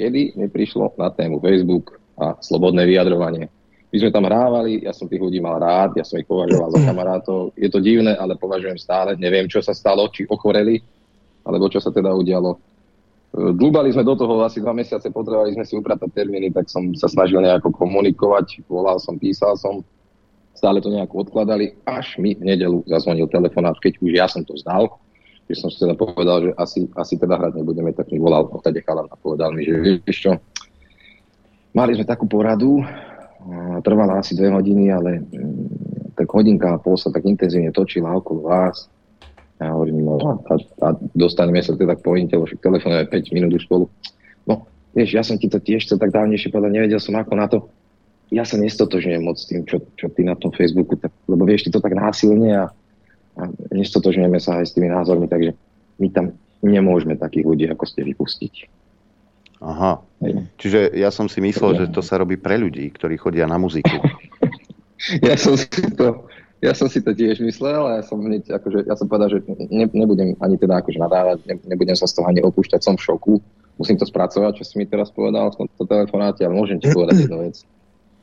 kedy 0.00 0.40
mi 0.40 0.48
prišlo 0.48 0.96
na 0.96 1.12
tému 1.12 1.36
Facebook 1.38 2.00
a 2.16 2.40
slobodné 2.40 2.88
vyjadrovanie. 2.88 3.52
My 3.94 3.96
sme 4.02 4.10
tam 4.10 4.26
hrávali, 4.26 4.82
ja 4.82 4.90
som 4.90 5.06
tých 5.06 5.22
ľudí 5.22 5.38
mal 5.38 5.62
rád, 5.62 5.94
ja 5.94 6.02
som 6.02 6.18
ich 6.18 6.26
považoval 6.26 6.72
za 6.74 6.82
kamarátov. 6.82 7.54
Je 7.54 7.70
to 7.70 7.78
divné, 7.78 8.18
ale 8.18 8.34
považujem 8.34 8.74
stále, 8.74 9.14
neviem, 9.14 9.46
čo 9.46 9.62
sa 9.62 9.70
stalo, 9.70 10.10
či 10.10 10.26
ochoreli, 10.26 10.82
alebo 11.46 11.70
čo 11.70 11.78
sa 11.78 11.94
teda 11.94 12.10
udialo 12.10 12.58
Dlúbali 13.34 13.90
sme 13.90 14.06
do 14.06 14.14
toho 14.14 14.46
asi 14.46 14.62
dva 14.62 14.70
mesiace, 14.70 15.10
potrebovali 15.10 15.58
sme 15.58 15.66
si 15.66 15.74
upratať 15.74 16.06
termíny, 16.14 16.54
tak 16.54 16.70
som 16.70 16.94
sa 16.94 17.10
snažil 17.10 17.42
nejako 17.42 17.74
komunikovať, 17.74 18.62
volal 18.70 19.02
som, 19.02 19.18
písal 19.18 19.58
som, 19.58 19.82
stále 20.54 20.78
to 20.78 20.86
nejako 20.86 21.26
odkladali, 21.26 21.74
až 21.82 22.14
mi 22.22 22.38
v 22.38 22.46
nedelu 22.46 22.86
zazvonil 22.86 23.26
telefonát, 23.26 23.74
keď 23.82 23.98
už 23.98 24.12
ja 24.14 24.30
som 24.30 24.46
to 24.46 24.54
vzdal, 24.54 24.86
že 25.50 25.58
som 25.58 25.66
si 25.66 25.82
teda 25.82 25.98
povedal, 25.98 26.46
že 26.46 26.50
asi, 26.54 26.86
asi 26.94 27.18
teda 27.18 27.34
hrať 27.34 27.58
nebudeme, 27.58 27.90
tak 27.90 28.06
mi 28.14 28.22
volal 28.22 28.46
odtade 28.46 28.78
chalan 28.86 29.10
a 29.10 29.18
povedal 29.18 29.50
mi, 29.50 29.66
že 29.66 29.98
vieš 30.06 30.30
čo, 30.30 30.32
mali 31.74 31.98
sme 31.98 32.06
takú 32.06 32.30
poradu, 32.30 32.86
trvala 33.82 34.22
asi 34.22 34.38
dve 34.38 34.54
hodiny, 34.54 34.94
ale 34.94 35.20
mm, 35.20 36.14
tak 36.14 36.30
hodinka 36.30 36.70
a 36.70 36.80
pol 36.80 36.94
sa 36.94 37.10
tak 37.10 37.26
intenzívne 37.26 37.74
točila 37.74 38.14
okolo 38.14 38.46
vás, 38.46 38.88
ja 39.62 39.70
hovorím, 39.70 40.02
no 40.02 40.18
a, 40.18 40.54
a 40.58 40.88
dostaneme 41.14 41.62
sa 41.62 41.78
teda 41.78 41.94
k 41.94 42.02
pointe, 42.02 42.34
lebo 42.34 42.50
telefonujeme 42.58 43.06
5 43.06 43.36
minút 43.36 43.54
už 43.54 43.70
spolu. 43.70 43.86
No, 44.44 44.66
vieš, 44.90 45.14
ja 45.14 45.22
som 45.22 45.38
ti 45.38 45.46
to 45.46 45.62
tiež 45.62 45.86
chcel 45.86 46.02
tak 46.02 46.10
dávnejšie 46.10 46.50
povedať, 46.50 46.74
nevedel 46.74 46.98
som 46.98 47.14
ako 47.14 47.32
na 47.38 47.46
to. 47.46 47.58
Ja 48.34 48.42
sa 48.42 48.58
nestotožňujem 48.58 49.22
moc 49.22 49.38
s 49.38 49.46
tým, 49.46 49.62
čo, 49.62 49.78
čo 49.94 50.10
ty 50.10 50.26
na 50.26 50.34
tom 50.34 50.50
Facebooku, 50.50 50.98
tak, 50.98 51.14
lebo 51.30 51.46
vieš, 51.46 51.68
ty 51.68 51.70
to 51.70 51.78
tak 51.78 51.94
násilne 51.94 52.50
a, 52.50 52.64
a 53.38 53.42
nestotožňujeme 53.70 54.42
sa 54.42 54.58
aj 54.58 54.66
s 54.66 54.74
tými 54.74 54.90
názormi, 54.90 55.30
takže 55.30 55.54
my 56.02 56.08
tam 56.10 56.34
nemôžeme 56.64 57.14
takých 57.14 57.46
ľudí, 57.46 57.64
ako 57.70 57.84
ste 57.86 58.02
vypustiť. 58.02 58.54
Aha. 59.64 60.02
Čiže 60.58 60.92
ja 60.98 61.08
som 61.08 61.30
si 61.30 61.40
myslel, 61.40 61.84
že 61.84 61.94
to 61.94 62.02
sa 62.04 62.18
robí 62.20 62.36
pre 62.36 62.58
ľudí, 62.58 62.90
ktorí 62.90 63.16
chodia 63.16 63.46
na 63.46 63.56
muziku. 63.56 63.96
ja 65.28 65.38
som 65.38 65.54
si 65.54 65.68
to 65.94 66.26
ja 66.64 66.72
som 66.72 66.88
si 66.88 67.04
to 67.04 67.12
tiež 67.12 67.44
myslel, 67.44 67.76
ale 67.76 68.00
ja 68.00 68.04
som 68.08 68.24
hneď, 68.24 68.48
akože, 68.48 68.88
ja 68.88 68.96
som 68.96 69.04
povedal, 69.04 69.36
že 69.36 69.44
ne, 69.68 69.84
nebudem 69.92 70.32
ani 70.40 70.56
teda 70.56 70.80
akože 70.80 70.96
nadávať, 70.96 71.44
ne, 71.44 71.54
nebudem 71.68 71.92
sa 71.92 72.08
z 72.08 72.16
toho 72.16 72.26
ani 72.26 72.40
opúšťať, 72.40 72.80
som 72.80 72.96
v 72.96 73.04
šoku. 73.04 73.34
Musím 73.76 74.00
to 74.00 74.08
spracovať, 74.08 74.62
čo 74.62 74.64
si 74.64 74.80
mi 74.80 74.88
teraz 74.88 75.12
povedal 75.12 75.52
v 75.52 75.66
tomto 75.66 75.84
telefonáte, 75.84 76.40
ale 76.46 76.56
môžem 76.56 76.80
ti 76.80 76.88
povedať 76.88 77.28
jednu 77.28 77.38
vec. 77.44 77.60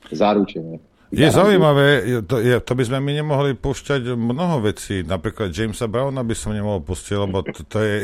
Zaručenie. 0.10 0.82
Je 1.12 1.28
zaujímavé, 1.28 2.08
to, 2.24 2.40
je, 2.40 2.56
to 2.64 2.72
by 2.72 2.84
sme 2.88 3.04
my 3.04 3.12
nemohli 3.20 3.52
púšťať 3.60 4.16
mnoho 4.16 4.64
vecí. 4.64 5.04
Napríklad 5.04 5.52
Jamesa 5.52 5.92
Browna 5.92 6.24
by 6.24 6.32
som 6.32 6.56
nemohol 6.56 6.80
pustiť, 6.88 7.16
lebo 7.20 7.44
to, 7.44 7.68
to 7.68 7.80
je 7.84 7.96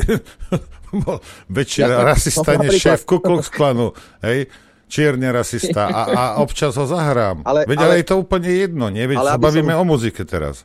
väčšia 1.56 1.88
ja, 1.88 2.04
rasista 2.04 2.60
než 2.60 2.76
šéf 2.76 3.08
Ku 3.08 3.24
Klux 3.24 3.48
Klanu. 3.48 3.96
Hej? 4.20 4.52
Čierne 4.88 5.28
rasista 5.30 5.86
a, 5.86 6.02
a 6.08 6.22
občas 6.40 6.74
ho 6.74 6.88
zahrám. 6.88 7.44
Ale, 7.44 7.68
Veď 7.68 7.78
ale, 7.78 7.86
ale 7.86 7.94
je 8.00 8.06
to 8.08 8.16
úplne 8.18 8.50
jedno, 8.50 8.88
nie? 8.88 9.04
Veď 9.04 9.20
sa 9.20 9.38
bavíme 9.38 9.76
som... 9.76 9.80
o 9.80 9.84
muzike 9.84 10.24
teraz. 10.24 10.64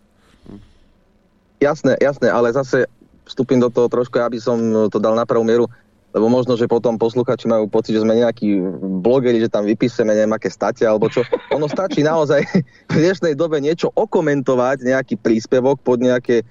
Jasné, 1.59 1.95
jasné, 1.99 2.27
ale 2.27 2.51
zase 2.51 2.87
vstúpim 3.23 3.59
do 3.59 3.71
toho 3.71 3.87
trošku, 3.87 4.19
aby 4.19 4.39
som 4.39 4.59
to 4.91 4.99
dal 4.99 5.15
na 5.15 5.23
pravú 5.23 5.47
mieru, 5.47 5.67
lebo 6.13 6.29
možno, 6.29 6.53
že 6.53 6.69
potom 6.69 6.99
posluchači 6.99 7.49
majú 7.49 7.65
pocit, 7.65 7.97
že 7.97 8.03
sme 8.03 8.19
nejakí 8.19 8.61
blogeri, 9.01 9.41
že 9.41 9.49
tam 9.49 9.65
vypíšeme 9.65 10.13
nejaké 10.13 10.51
state 10.51 10.85
alebo 10.85 11.09
čo. 11.09 11.25
Ono 11.49 11.65
stačí 11.65 12.05
naozaj 12.05 12.45
v 12.91 12.95
dnešnej 12.95 13.33
dobe 13.33 13.57
niečo 13.57 13.89
okomentovať, 13.95 14.85
nejaký 14.85 15.15
príspevok 15.17 15.81
pod 15.81 16.03
nejaké 16.03 16.45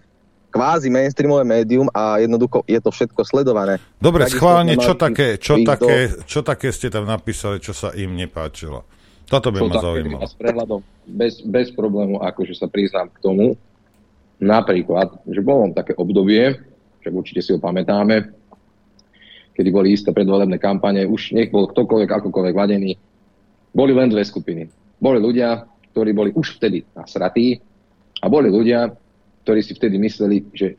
kvázi 0.53 0.93
mainstreamové 0.93 1.49
médium 1.49 1.89
a 1.97 2.21
jednoducho 2.21 2.61
je 2.69 2.77
to 2.77 2.93
všetko 2.93 3.25
sledované. 3.25 3.81
Dobre, 3.97 4.29
Takisto 4.29 4.37
schválne, 4.37 4.75
čo 4.77 4.93
také, 4.93 5.41
čo, 5.41 5.57
také, 5.65 6.13
do... 6.13 6.29
čo 6.29 6.41
také 6.45 6.69
ste 6.69 6.93
tam 6.93 7.09
napísali, 7.09 7.57
čo 7.65 7.73
sa 7.73 7.97
im 7.97 8.13
nepáčilo? 8.13 8.85
Toto 9.25 9.49
by 9.49 9.65
čo 9.65 9.67
ma 9.73 9.75
zaujímalo. 9.81 10.29
S 10.29 10.37
prehľadom, 10.37 10.81
bez, 11.09 11.41
bez 11.41 11.73
problému, 11.73 12.21
akože 12.21 12.53
sa 12.53 12.69
priznám 12.69 13.09
k 13.09 13.19
tomu, 13.25 13.57
napríklad, 14.37 15.17
že 15.25 15.41
bolo 15.41 15.73
také 15.73 15.97
obdobie, 15.97 16.61
však 17.01 17.13
určite 17.17 17.41
si 17.41 17.51
ho 17.57 17.59
pamätáme, 17.59 18.29
kedy 19.57 19.69
boli 19.73 19.97
isté 19.97 20.13
predvolebné 20.13 20.61
kampane, 20.61 21.09
už 21.09 21.33
nech 21.33 21.49
bol 21.49 21.65
ktokoľvek, 21.65 22.11
akokoľvek 22.13 22.55
vadený, 22.55 22.93
boli 23.73 23.93
len 23.97 24.13
dve 24.13 24.21
skupiny. 24.21 24.69
Boli 25.01 25.19
ľudia, 25.19 25.65
ktorí 25.97 26.13
boli 26.13 26.31
už 26.37 26.61
vtedy 26.61 26.85
nasratí 26.93 27.57
a 28.21 28.29
boli 28.29 28.53
ľudia, 28.53 28.93
ktorí 29.43 29.61
si 29.63 29.75
vtedy 29.75 29.99
mysleli, 29.99 30.47
že 30.55 30.79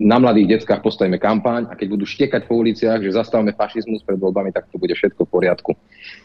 na 0.00 0.16
mladých 0.16 0.56
deckách 0.56 0.80
postavíme 0.80 1.20
kampaň 1.20 1.68
a 1.68 1.76
keď 1.76 1.86
budú 1.92 2.08
štekať 2.08 2.48
po 2.48 2.56
uliciach, 2.56 3.04
že 3.04 3.12
zastavíme 3.12 3.52
fašizmus 3.52 4.00
pred 4.00 4.16
voľbami, 4.16 4.56
tak 4.56 4.72
to 4.72 4.80
bude 4.80 4.96
všetko 4.96 5.28
v 5.28 5.32
poriadku. 5.36 5.76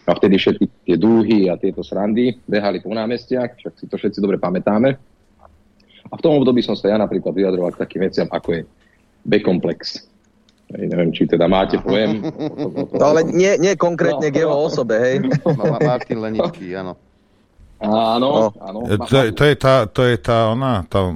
A 0.07 0.15
vtedy 0.15 0.39
všetky 0.39 0.65
tie 0.87 0.95
dúhy 0.95 1.51
a 1.51 1.59
tieto 1.59 1.83
srandy 1.83 2.39
behali 2.47 2.79
po 2.79 2.95
námestiach, 2.95 3.59
však 3.59 3.73
si 3.75 3.85
to 3.91 3.99
všetci 3.99 4.23
dobre 4.23 4.39
pamätáme. 4.39 4.95
A 6.07 6.13
v 6.15 6.23
tom 6.23 6.39
období 6.39 6.63
som 6.63 6.79
sa 6.79 6.95
ja 6.95 6.97
napríklad 7.01 7.35
vyjadroval 7.35 7.75
k 7.75 7.81
takým 7.83 8.07
veciam, 8.07 8.27
ako 8.31 8.49
je 8.55 8.61
B-komplex. 9.27 10.07
neviem, 10.71 11.11
či 11.11 11.27
teda 11.27 11.51
máte 11.51 11.75
pojem. 11.83 12.23
No 12.95 13.03
ale 13.11 13.27
nie, 13.27 13.59
nie 13.59 13.75
konkrétne 13.75 14.31
no, 14.31 14.33
k 14.33 14.39
jeho 14.47 14.55
osobe, 14.55 14.95
hej. 14.95 15.15
Martin 15.83 16.23
Lenický, 16.23 16.71
áno. 16.71 16.95
Áno, 17.83 18.17
no. 18.17 18.31
áno. 18.63 18.79
To, 18.87 19.19
to, 19.35 19.43
je 19.43 19.55
tá, 19.59 19.83
to 19.85 20.07
je 20.07 20.15
tá 20.15 20.47
ona, 20.47 20.87
tá, 20.87 21.11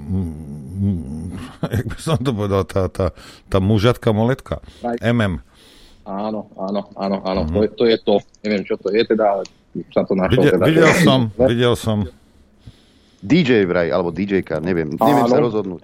jak 1.80 1.86
by 1.88 1.98
som 2.00 2.20
to 2.20 2.36
povedal, 2.36 2.68
tá, 2.68 2.92
tá, 2.92 3.16
tá 3.48 3.58
mužatka 3.64 4.12
moletka. 4.12 4.60
Aj. 4.84 5.00
MM. 5.00 5.40
Áno, 6.10 6.50
áno, 6.58 6.82
áno, 6.98 7.18
áno, 7.22 7.42
mm-hmm. 7.46 7.54
to, 7.54 7.60
je, 7.62 7.70
to 7.70 7.84
je 7.86 7.98
to. 8.02 8.16
Neviem, 8.44 8.64
čo 8.66 8.76
to 8.82 8.90
je 8.90 9.02
teda, 9.06 9.26
ale 9.40 9.44
sa 9.94 10.02
to 10.04 10.18
našlo. 10.18 10.42
Videl, 10.42 10.54
teda. 10.58 10.66
videl 10.66 10.92
som, 11.06 11.20
videl 11.52 11.74
som. 11.78 11.98
DJ 13.20 13.68
vraj, 13.68 13.92
alebo 13.92 14.16
DJ-ka, 14.16 14.64
neviem, 14.64 14.96
neviem 14.96 15.28
sa 15.28 15.40
rozhodnúť. 15.44 15.84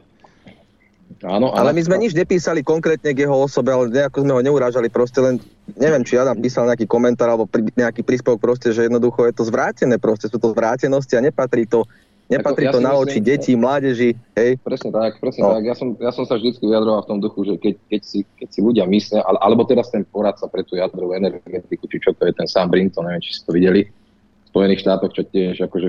Áno, 1.23 1.55
ale 1.55 1.71
my 1.71 1.81
sme 1.81 1.97
nič 2.01 2.11
nepísali 2.11 2.59
konkrétne 2.59 3.15
k 3.15 3.23
jeho 3.23 3.47
osobe, 3.47 3.71
ale 3.71 3.87
nejako 3.87 4.25
sme 4.25 4.33
ho 4.35 4.41
neurážali, 4.41 4.91
proste 4.91 5.23
len, 5.23 5.39
neviem, 5.77 6.03
či 6.03 6.19
ja 6.19 6.27
tam 6.27 6.37
písal 6.37 6.67
nejaký 6.67 6.85
komentár 6.89 7.31
alebo 7.31 7.47
pri, 7.47 7.65
nejaký 7.71 8.03
príspevok 8.03 8.41
proste, 8.41 8.75
že 8.75 8.85
jednoducho 8.85 9.23
je 9.29 9.33
to 9.33 9.47
zvrátené, 9.47 9.95
proste 9.95 10.27
sú 10.27 10.41
to 10.41 10.51
zvrátenosti 10.51 11.15
a 11.15 11.23
nepatrí 11.23 11.69
to, 11.69 11.87
nepatrí 12.27 12.67
to 12.67 12.83
ja 12.83 12.85
na 12.89 12.93
oči 12.99 13.23
detí, 13.23 13.55
mládeži, 13.55 14.17
hej. 14.35 14.59
Presne 14.59 14.91
tak, 14.91 15.21
presne 15.23 15.45
no. 15.45 15.55
tak. 15.55 15.63
Ja 15.63 15.75
som, 15.77 15.87
ja 15.97 16.11
som 16.11 16.25
sa 16.27 16.35
vždy 16.35 16.57
vyjadroval 16.59 17.05
v 17.05 17.09
tom 17.09 17.19
duchu, 17.23 17.39
že 17.47 17.53
keď, 17.63 17.75
keď, 17.89 18.01
si, 18.03 18.19
keď 18.35 18.47
si 18.51 18.59
ľudia 18.65 18.85
myslia, 18.89 19.21
ale, 19.23 19.37
alebo 19.39 19.63
teraz 19.63 19.93
ten 19.93 20.03
poradca 20.03 20.49
pre 20.51 20.67
tú 20.67 20.75
jadrovú 20.75 21.15
energetiku, 21.15 21.85
či 21.87 22.01
čo 22.01 22.11
to 22.11 22.27
je 22.27 22.33
ten 22.33 22.49
Sam 22.49 22.67
Brinton, 22.67 23.07
neviem, 23.07 23.23
či 23.23 23.39
si 23.39 23.41
to 23.45 23.53
videli, 23.53 23.87
v 23.87 24.47
Spojených 24.51 24.83
štátoch, 24.83 25.13
čo 25.15 25.23
tiež 25.25 25.63
akože 25.69 25.87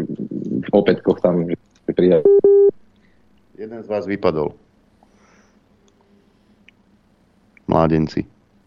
v 0.65 0.71
opätkoch 0.77 1.19
tam 1.25 1.51
prijali. 1.89 2.25
Jeden 3.57 3.81
z 3.81 3.89
vás 3.89 4.05
vypadol 4.05 4.66
mládenci? 7.67 8.27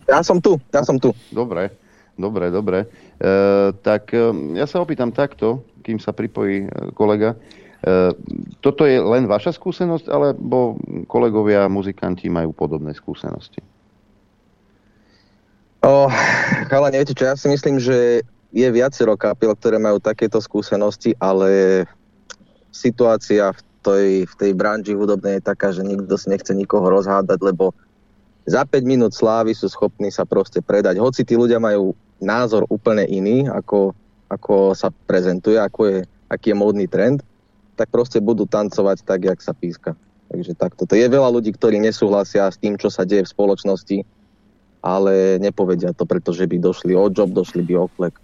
Ja 0.09 0.23
som 0.25 0.41
tu, 0.41 0.57
ja 0.73 0.81
som 0.81 0.97
tu. 0.97 1.13
Dobre, 1.29 1.71
dobre, 2.17 2.49
dobre. 2.49 2.79
E, 3.19 3.71
tak 3.85 4.09
e, 4.11 4.31
ja 4.57 4.65
sa 4.65 4.81
opýtam 4.81 5.13
takto, 5.13 5.61
kým 5.85 6.01
sa 6.01 6.15
pripojí 6.15 6.65
e, 6.65 6.69
kolega. 6.97 7.37
E, 7.85 8.13
toto 8.59 8.89
je 8.89 8.97
len 8.97 9.29
vaša 9.29 9.53
skúsenosť, 9.53 10.09
alebo 10.09 10.81
kolegovia 11.05 11.69
muzikanti 11.69 12.27
majú 12.27 12.51
podobné 12.51 12.91
skúsenosti? 12.97 13.61
O, 15.79 16.11
ale 16.67 16.91
neviete 16.91 17.15
čo, 17.15 17.23
ja 17.29 17.39
si 17.39 17.47
myslím, 17.47 17.79
že 17.79 18.25
je 18.49 18.67
viacero 18.73 19.13
kapiel, 19.13 19.53
ktoré 19.53 19.77
majú 19.77 20.01
takéto 20.01 20.41
skúsenosti, 20.41 21.13
ale 21.21 21.85
situácia 22.73 23.53
v 23.53 23.61
tej, 23.85 24.09
v 24.27 24.33
tej 24.35 24.51
branži 24.57 24.93
hudobnej 24.97 25.39
je 25.39 25.47
taká, 25.47 25.69
že 25.71 25.85
nikto 25.85 26.17
si 26.17 26.27
nechce 26.33 26.51
nikoho 26.51 26.89
rozhádať, 26.89 27.39
lebo 27.39 27.71
za 28.45 28.63
5 28.65 28.83
minút 28.83 29.11
slávy 29.15 29.55
sú 29.55 29.67
schopní 29.67 30.11
sa 30.11 30.23
proste 30.23 30.63
predať. 30.63 30.99
Hoci 31.01 31.23
tí 31.27 31.35
ľudia 31.35 31.59
majú 31.59 31.95
názor 32.19 32.67
úplne 32.67 33.07
iný, 33.07 33.47
ako, 33.47 33.95
ako 34.31 34.75
sa 34.75 34.91
prezentuje, 35.07 35.59
ako 35.59 35.81
je, 35.87 35.97
aký 36.27 36.51
je 36.51 36.57
módny 36.57 36.85
trend, 36.87 37.23
tak 37.79 37.91
proste 37.91 38.19
budú 38.19 38.43
tancovať 38.43 39.07
tak, 39.07 39.27
jak 39.27 39.39
sa 39.39 39.55
píska. 39.55 39.95
Takže 40.29 40.53
takto. 40.53 40.85
To 40.85 40.93
je 40.93 41.07
veľa 41.09 41.29
ľudí, 41.31 41.55
ktorí 41.55 41.81
nesúhlasia 41.81 42.45
s 42.45 42.59
tým, 42.59 42.77
čo 42.77 42.91
sa 42.91 43.07
deje 43.07 43.25
v 43.25 43.33
spoločnosti 43.33 43.97
ale 44.79 45.37
nepovedia 45.43 45.91
to, 45.91 46.07
pretože 46.07 46.47
by 46.47 46.57
došli 46.59 46.95
o 46.95 47.11
job, 47.11 47.31
došli 47.35 47.63
by 47.63 47.73
o 47.75 47.87
flek. 47.91 48.15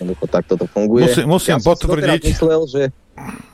Jednoducho 0.00 0.24
takto 0.32 0.56
to 0.56 0.64
funguje. 0.64 1.04
Musím, 1.04 1.24
musím 1.28 1.60
ja 1.60 1.66
potvrdiť, 1.68 2.22
myslel, 2.32 2.62
že... 2.64 2.82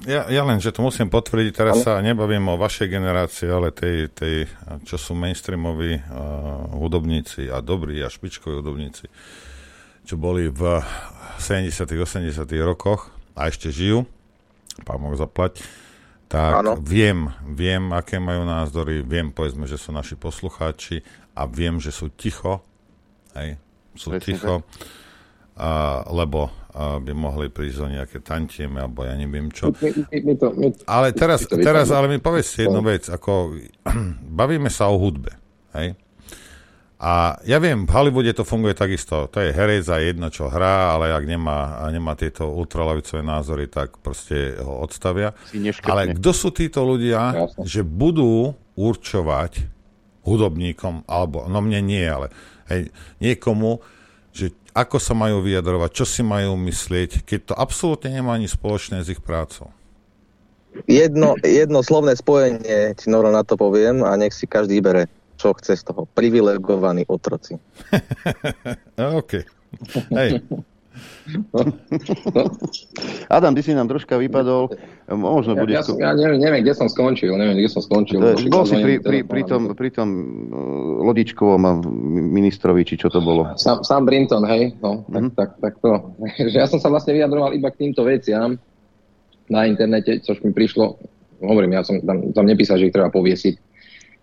ja, 0.07 0.31
ja 0.31 0.43
len, 0.47 0.63
že 0.63 0.71
to 0.71 0.79
musím 0.79 1.11
potvrdiť, 1.11 1.51
teraz 1.51 1.83
ale... 1.83 1.85
sa 1.85 1.93
nebavím 1.99 2.47
o 2.47 2.55
vašej 2.55 2.87
generácii, 2.87 3.51
ale 3.51 3.75
tej, 3.75 4.15
tej 4.15 4.47
čo 4.87 4.95
sú 4.95 5.19
mainstreamoví 5.19 5.99
uh, 5.99 6.71
hudobníci 6.79 7.51
a 7.51 7.59
dobrí 7.59 7.99
a 7.99 8.07
špičkoví 8.07 8.63
hudobníci, 8.63 9.11
čo 10.07 10.15
boli 10.15 10.47
v 10.47 10.87
70 11.43 11.83
80 11.83 12.31
rokoch 12.63 13.11
a 13.35 13.51
ešte 13.51 13.75
žijú, 13.75 14.07
pán 14.87 15.03
Boh 15.03 15.19
zaplať, 15.19 15.67
tak 16.31 16.63
ano. 16.63 16.79
viem, 16.79 17.27
viem, 17.43 17.91
aké 17.91 18.23
majú 18.23 18.47
názory, 18.47 19.03
viem, 19.03 19.35
povedzme, 19.35 19.67
že 19.67 19.83
sú 19.83 19.91
naši 19.91 20.15
poslucháči 20.15 21.03
a 21.35 21.43
viem, 21.51 21.83
že 21.83 21.91
sú 21.91 22.07
ticho, 22.15 22.63
hej, 23.35 23.59
sú 23.99 24.15
Presne 24.15 24.23
ticho. 24.23 24.55
Tak 24.63 25.06
a, 25.57 26.05
lebo 26.13 26.53
a, 26.73 27.01
by 27.01 27.13
mohli 27.17 27.49
prísť 27.49 27.79
o 27.81 27.89
nejaké 27.89 28.19
tantieme, 28.21 28.85
alebo 28.85 29.09
ja 29.09 29.17
neviem 29.17 29.49
čo. 29.49 29.73
ale 30.85 31.17
teraz, 31.17 31.49
teraz 31.49 31.89
ale 31.89 32.13
mi 32.13 32.21
povedzte 32.21 32.69
jednu 32.69 32.85
vec, 32.85 33.09
ako 33.09 33.57
bavíme 34.41 34.69
sa 34.69 34.93
o 34.93 35.01
hudbe, 35.01 35.33
hej? 35.73 35.97
A 36.97 37.37
ja 37.45 37.61
viem, 37.61 37.85
v 37.85 37.93
Hollywoode 37.93 38.33
to 38.33 38.41
funguje 38.41 38.73
takisto. 38.73 39.29
To 39.29 39.39
je 39.45 39.53
herec 39.53 39.85
a 39.93 40.01
jedno, 40.01 40.33
čo 40.33 40.49
hrá, 40.49 40.97
ale 40.97 41.13
ak 41.13 41.29
nemá, 41.29 41.85
nemá 41.93 42.17
tieto 42.17 42.49
ultralavicové 42.49 43.21
názory, 43.21 43.69
tak 43.69 44.01
proste 44.01 44.57
ho 44.57 44.81
odstavia. 44.81 45.37
Ale 45.85 46.17
kto 46.17 46.31
sú 46.33 46.49
títo 46.57 46.89
ľudia, 46.89 47.53
Jasne. 47.53 47.69
že 47.69 47.85
budú 47.85 48.57
určovať 48.81 49.69
hudobníkom, 50.25 51.05
alebo, 51.05 51.45
no 51.53 51.61
mne 51.61 51.85
nie, 51.85 52.03
ale 52.03 52.33
hej, 52.73 52.89
niekomu, 53.21 53.85
ako 54.77 55.01
sa 55.01 55.17
majú 55.17 55.41
vyjadrovať, 55.41 55.91
čo 55.97 56.05
si 56.05 56.21
majú 56.21 56.53
myslieť, 56.61 57.25
keď 57.25 57.41
to 57.49 57.55
absolútne 57.57 58.13
nemá 58.13 58.37
ani 58.37 58.45
spoločné 58.45 59.01
s 59.01 59.09
ich 59.09 59.25
prácou. 59.25 59.73
Jedno, 60.85 61.41
jedno 61.41 61.81
slovné 61.81 62.13
spojenie 62.21 62.93
ti 63.01 63.09
Noro 63.09 63.33
na 63.33 63.41
to 63.41 63.57
poviem 63.57 64.05
a 64.05 64.13
nech 64.21 64.37
si 64.37 64.45
každý 64.45 64.85
bere, 64.85 65.09
čo 65.41 65.57
chce 65.57 65.81
z 65.81 65.89
toho. 65.89 66.05
Privilegovaní 66.13 67.09
otroci. 67.09 67.57
OK. 69.17 69.41
Hej. 70.13 70.45
Adam, 73.37 73.55
ty 73.55 73.63
si 73.63 73.75
nám 73.75 73.89
troška 73.91 74.17
vypadol. 74.17 74.71
Možno 75.13 75.55
ja, 75.55 75.61
bude... 75.61 75.73
Ja, 75.75 75.83
som, 75.85 76.01
ja 76.01 76.15
neviem, 76.15 76.41
neviem, 76.41 76.63
kde 76.65 76.75
som 76.75 76.89
skončil. 76.91 77.31
Neviem, 77.35 77.61
kde 77.61 77.71
som 77.71 77.83
skončil. 77.85 78.19
To, 78.19 78.35
bol 78.49 78.65
si 78.65 78.77
pri, 78.79 78.99
pri, 79.03 79.23
pri, 79.23 79.43
tom, 79.45 79.75
pri 79.75 79.91
tom 79.93 80.09
uh, 80.09 81.07
Lodičkovom 81.07 81.63
a 81.63 81.73
ministrovi, 82.11 82.87
či 82.87 82.99
čo 82.99 83.13
to 83.13 83.21
bolo? 83.21 83.55
Sam, 83.61 83.85
Sam 83.87 84.09
Brinton, 84.09 84.43
hej. 84.49 84.75
No, 84.81 85.05
mm-hmm. 85.07 85.37
tak, 85.37 85.61
tak, 85.63 85.79
tak 85.79 85.85
to. 85.85 86.17
ja 86.59 86.67
som 86.67 86.81
sa 86.81 86.91
vlastne 86.91 87.15
vyjadroval 87.15 87.55
iba 87.55 87.71
k 87.71 87.87
týmto 87.87 88.03
veciam 88.03 88.59
na 89.47 89.67
internete, 89.67 90.19
což 90.27 90.43
mi 90.43 90.51
prišlo, 90.51 90.99
hovorím, 91.39 91.79
ja 91.79 91.87
som 91.87 92.03
tam, 92.03 92.35
tam 92.35 92.47
nepísal, 92.47 92.83
že 92.83 92.91
ich 92.91 92.95
treba 92.95 93.15
poviesiť. 93.15 93.55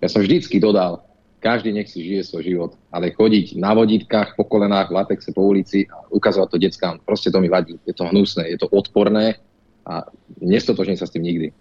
Ja 0.03 0.11
som 0.11 0.19
vždycky 0.19 0.59
dodal, 0.59 0.99
každý 1.43 1.75
nech 1.75 1.91
si 1.91 1.99
žije 1.99 2.23
svoj 2.23 2.43
život. 2.47 2.71
Ale 2.87 3.11
chodiť 3.11 3.59
na 3.59 3.75
vodítkach, 3.75 4.39
po 4.39 4.47
kolenách, 4.47 4.87
v 4.87 5.03
latexe, 5.03 5.35
po 5.35 5.43
ulici 5.43 5.83
a 5.91 6.07
ukazovať 6.07 6.47
to 6.47 6.57
deckám, 6.57 6.95
proste 7.03 7.27
to 7.27 7.43
mi 7.43 7.51
vadí. 7.51 7.75
Je 7.83 7.91
to 7.91 8.07
hnusné, 8.07 8.47
je 8.55 8.57
to 8.63 8.71
odporné 8.71 9.35
a 9.83 10.07
nestotožním 10.39 10.95
sa 10.95 11.03
s 11.03 11.11
tým 11.11 11.27
nikdy. 11.27 11.51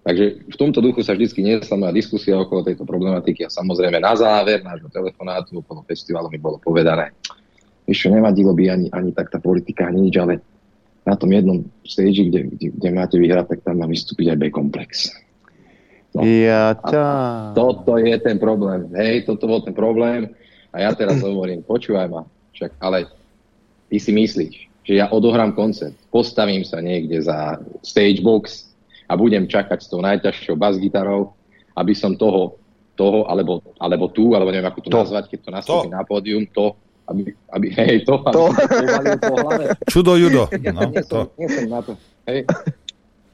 Takže 0.00 0.48
v 0.48 0.56
tomto 0.56 0.80
duchu 0.80 1.04
sa 1.04 1.12
vždy 1.12 1.28
niesla 1.42 1.76
moja 1.76 1.92
diskusia 1.92 2.38
okolo 2.38 2.64
tejto 2.64 2.88
problematiky 2.88 3.44
a 3.44 3.52
samozrejme 3.52 4.00
na 4.00 4.16
záver 4.16 4.64
nášho 4.64 4.88
telefonátu 4.88 5.60
okolo 5.60 5.84
festivalu 5.84 6.32
mi 6.32 6.40
bolo 6.40 6.56
povedané, 6.56 7.12
ešte 7.84 8.08
nevadilo 8.08 8.54
by 8.56 8.64
ani, 8.70 8.86
ani 8.94 9.10
tak 9.12 9.28
tá 9.28 9.42
politika, 9.42 9.90
ani 9.90 10.08
nič, 10.08 10.14
ale 10.16 10.40
na 11.04 11.18
tom 11.18 11.28
jednom 11.34 11.66
stage, 11.84 12.32
kde, 12.32 12.48
kde, 12.54 12.66
kde 12.80 12.88
máte 12.94 13.16
vyhrať, 13.18 13.56
tak 13.56 13.60
tam 13.66 13.82
má 13.82 13.86
vystúpiť 13.90 14.32
aj 14.32 14.38
B-komplex. 14.40 15.10
No. 16.10 16.26
Ja 16.26 16.74
ťa... 16.74 17.04
Toto 17.54 17.94
je 18.02 18.16
ten 18.18 18.36
problém. 18.42 18.90
Hej, 18.98 19.30
toto 19.30 19.46
bol 19.46 19.62
ten 19.62 19.74
problém. 19.74 20.34
A 20.74 20.82
ja 20.82 20.90
teraz 20.94 21.22
hovorím, 21.26 21.62
počúvaj 21.62 22.10
ma, 22.10 22.22
však, 22.54 22.78
ale 22.82 23.06
ty 23.90 23.98
si 24.02 24.10
myslíš, 24.10 24.54
že 24.86 24.92
ja 24.98 25.06
odohrám 25.10 25.54
koncert, 25.54 25.94
postavím 26.10 26.66
sa 26.66 26.82
niekde 26.82 27.22
za 27.22 27.58
stage 27.86 28.22
box 28.22 28.70
a 29.10 29.14
budem 29.14 29.46
čakať 29.46 29.78
s 29.82 29.90
tou 29.90 30.02
najťažšou 30.02 30.54
bas-gitarou, 30.58 31.34
aby 31.78 31.94
som 31.94 32.14
toho, 32.18 32.58
toho 32.98 33.26
alebo, 33.30 33.62
alebo 33.78 34.10
tu, 34.10 34.34
alebo 34.34 34.50
neviem, 34.50 34.70
ako 34.70 34.80
to, 34.82 34.90
to. 34.90 34.98
nazvať, 35.02 35.24
keď 35.30 35.38
to 35.46 35.50
nastúpi 35.50 35.88
na 35.90 36.02
pódium, 36.02 36.46
to, 36.50 36.74
aby, 37.10 37.34
aby 37.54 37.66
hej, 37.74 38.06
to, 38.06 38.22
to. 38.30 38.44
Aby 38.98 39.18
to 39.18 39.34
hlave. 39.34 39.64
Čudo 39.90 40.14
judo. 40.14 40.46
No, 40.70 40.80
nie, 40.86 41.02
som, 41.02 41.26
to. 41.26 41.34
nie 41.38 41.48
som 41.50 41.66
na 41.66 41.80
to. 41.82 41.92
Hej. 42.30 42.46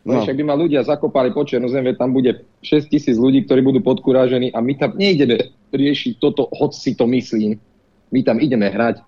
No. 0.07 0.23
Však 0.23 0.39
by 0.39 0.45
ma 0.47 0.55
ľudia 0.55 0.87
zakopali 0.87 1.35
po 1.35 1.43
černu 1.43 1.67
zem, 1.67 1.91
tam 1.99 2.15
bude 2.15 2.47
6 2.63 2.87
tisíc 2.87 3.19
ľudí, 3.19 3.43
ktorí 3.43 3.59
budú 3.59 3.83
podkurážení 3.83 4.55
a 4.55 4.63
my 4.63 4.79
tam 4.79 4.95
nejdeme 4.95 5.51
riešiť 5.75 6.23
toto, 6.23 6.47
hoď 6.55 6.71
si 6.79 6.95
to 6.95 7.11
myslím. 7.11 7.59
My 8.15 8.23
tam 8.23 8.39
ideme 8.39 8.71
hrať 8.71 9.03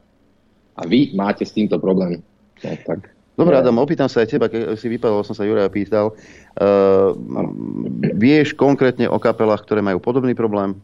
a 0.75 0.83
vy 0.91 1.15
máte 1.15 1.47
s 1.47 1.55
týmto 1.55 1.79
problém. 1.79 2.19
No, 2.67 2.75
tak. 2.83 3.15
Dobre, 3.39 3.55
Adam, 3.55 3.79
opýtam 3.79 4.11
sa 4.11 4.27
aj 4.27 4.35
teba, 4.35 4.51
keď 4.51 4.75
si 4.75 4.91
vypadol, 4.91 5.23
som 5.23 5.39
sa 5.39 5.47
Juraja 5.47 5.71
pýtal. 5.71 6.11
Uh, 6.59 7.15
vieš 8.19 8.59
konkrétne 8.59 9.07
o 9.07 9.23
kapelách, 9.23 9.63
ktoré 9.63 9.79
majú 9.79 10.03
podobný 10.03 10.35
problém? 10.35 10.75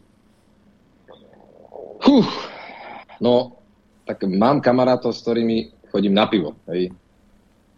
Huh. 2.07 2.23
No, 3.19 3.59
tak 4.07 4.23
mám 4.23 4.63
kamarátov, 4.63 5.11
s 5.11 5.27
ktorými 5.27 5.75
chodím 5.91 6.15
na 6.15 6.31
pivo. 6.31 6.55
Hej. 6.71 6.95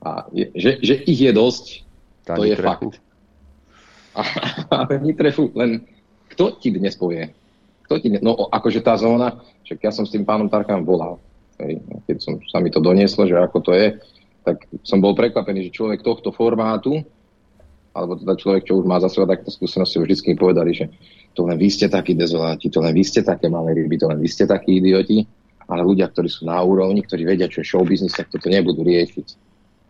A 0.06 0.30
je, 0.30 0.46
že, 0.54 0.78
že 0.86 1.02
ich 1.10 1.26
je 1.26 1.34
dosť, 1.34 1.87
tá 2.28 2.36
to 2.36 2.44
je 2.44 2.60
fakt. 2.60 3.00
Ale 4.68 5.00
nitrefu, 5.00 5.56
len 5.56 5.88
kto 6.36 6.60
ti 6.60 6.76
dnes 6.76 7.00
povie? 7.00 7.32
Kto 7.88 8.04
ti 8.04 8.12
dnes, 8.12 8.20
no 8.20 8.52
akože 8.52 8.84
tá 8.84 9.00
zóna, 9.00 9.40
však 9.64 9.80
ja 9.80 9.92
som 9.96 10.04
s 10.04 10.12
tým 10.12 10.28
pánom 10.28 10.52
Tarkám 10.52 10.84
volal, 10.84 11.24
hej, 11.64 11.80
keď 12.04 12.18
som, 12.20 12.34
sa 12.44 12.60
mi 12.60 12.68
to 12.68 12.84
donieslo, 12.84 13.24
že 13.24 13.40
ako 13.40 13.58
to 13.64 13.72
je, 13.72 13.96
tak 14.44 14.68
som 14.84 15.00
bol 15.00 15.16
prekvapený, 15.16 15.72
že 15.72 15.76
človek 15.76 16.04
tohto 16.04 16.36
formátu, 16.36 17.00
alebo 17.98 18.14
teda 18.20 18.38
človek, 18.38 18.68
čo 18.68 18.78
už 18.78 18.86
má 18.86 19.02
za 19.02 19.10
sebou 19.10 19.26
takéto 19.26 19.50
skúsenosti, 19.50 19.98
už 19.98 20.08
vždy 20.14 20.38
povedali, 20.38 20.72
že 20.76 20.86
to 21.34 21.48
len 21.48 21.58
vy 21.58 21.70
ste 21.72 21.90
takí 21.90 22.14
dezoláti, 22.14 22.70
to 22.70 22.84
len 22.84 22.94
vy 22.94 23.02
ste 23.02 23.26
také 23.26 23.50
malé 23.50 23.74
ryby, 23.74 23.98
to 23.98 24.06
len 24.06 24.22
vy 24.22 24.30
ste 24.30 24.46
takí 24.46 24.78
idioti, 24.78 25.26
ale 25.68 25.82
ľudia, 25.84 26.08
ktorí 26.08 26.30
sú 26.30 26.48
na 26.48 26.62
úrovni, 26.62 27.04
ktorí 27.04 27.28
vedia, 27.28 27.52
čo 27.52 27.60
je 27.62 27.68
show 27.68 27.84
business, 27.84 28.16
tak 28.16 28.32
toto 28.32 28.48
nebudú 28.48 28.86
riešiť. 28.88 29.28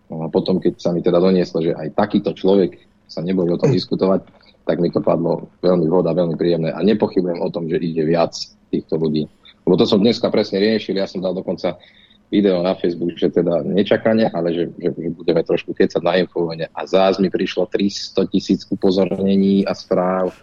No 0.07 0.23
a 0.23 0.27
potom, 0.31 0.63
keď 0.63 0.79
sa 0.79 0.95
mi 0.95 1.03
teda 1.03 1.19
donieslo, 1.19 1.59
že 1.59 1.75
aj 1.75 1.95
takýto 1.95 2.31
človek 2.31 2.79
sa 3.07 3.23
nebojí 3.23 3.51
o 3.51 3.59
tom 3.59 3.71
diskutovať, 3.71 4.23
tak 4.67 4.83
mi 4.83 4.91
to 4.91 4.99
padlo 4.99 5.47
veľmi 5.63 5.87
vhoda, 5.87 6.11
veľmi 6.11 6.35
príjemné. 6.35 6.75
A 6.75 6.83
nepochybujem 6.83 7.39
o 7.39 7.51
tom, 7.51 7.71
že 7.71 7.79
ide 7.79 8.03
viac 8.03 8.35
týchto 8.67 8.99
ľudí. 8.99 9.27
Lebo 9.63 9.75
to 9.79 9.87
som 9.87 10.03
dneska 10.03 10.27
presne 10.27 10.59
riešil, 10.59 10.99
ja 10.99 11.07
som 11.07 11.23
dal 11.23 11.35
dokonca 11.35 11.79
video 12.27 12.59
na 12.59 12.75
Facebook, 12.75 13.15
že 13.15 13.31
teda 13.31 13.63
nečakane, 13.63 14.27
ale 14.35 14.51
že, 14.51 14.63
že, 14.75 14.91
že 14.91 15.09
budeme 15.15 15.39
trošku 15.43 15.71
kecať 15.71 16.03
na 16.03 16.19
infovene. 16.19 16.67
A 16.75 16.83
zás 16.83 17.15
mi 17.23 17.31
prišlo 17.31 17.71
300 17.71 18.27
tisíc 18.27 18.67
upozornení 18.67 19.63
a 19.63 19.71
správ. 19.71 20.35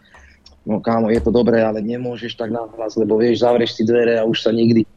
No 0.65 0.81
kámo, 0.81 1.13
je 1.13 1.21
to 1.21 1.29
dobré, 1.29 1.61
ale 1.61 1.85
nemôžeš 1.85 2.41
tak 2.41 2.49
nahlas, 2.49 2.97
lebo 2.97 3.21
vieš, 3.21 3.45
zavrieš 3.45 3.77
si 3.77 3.85
dvere 3.85 4.17
a 4.17 4.25
už 4.25 4.49
sa 4.49 4.51
nikdy... 4.53 4.89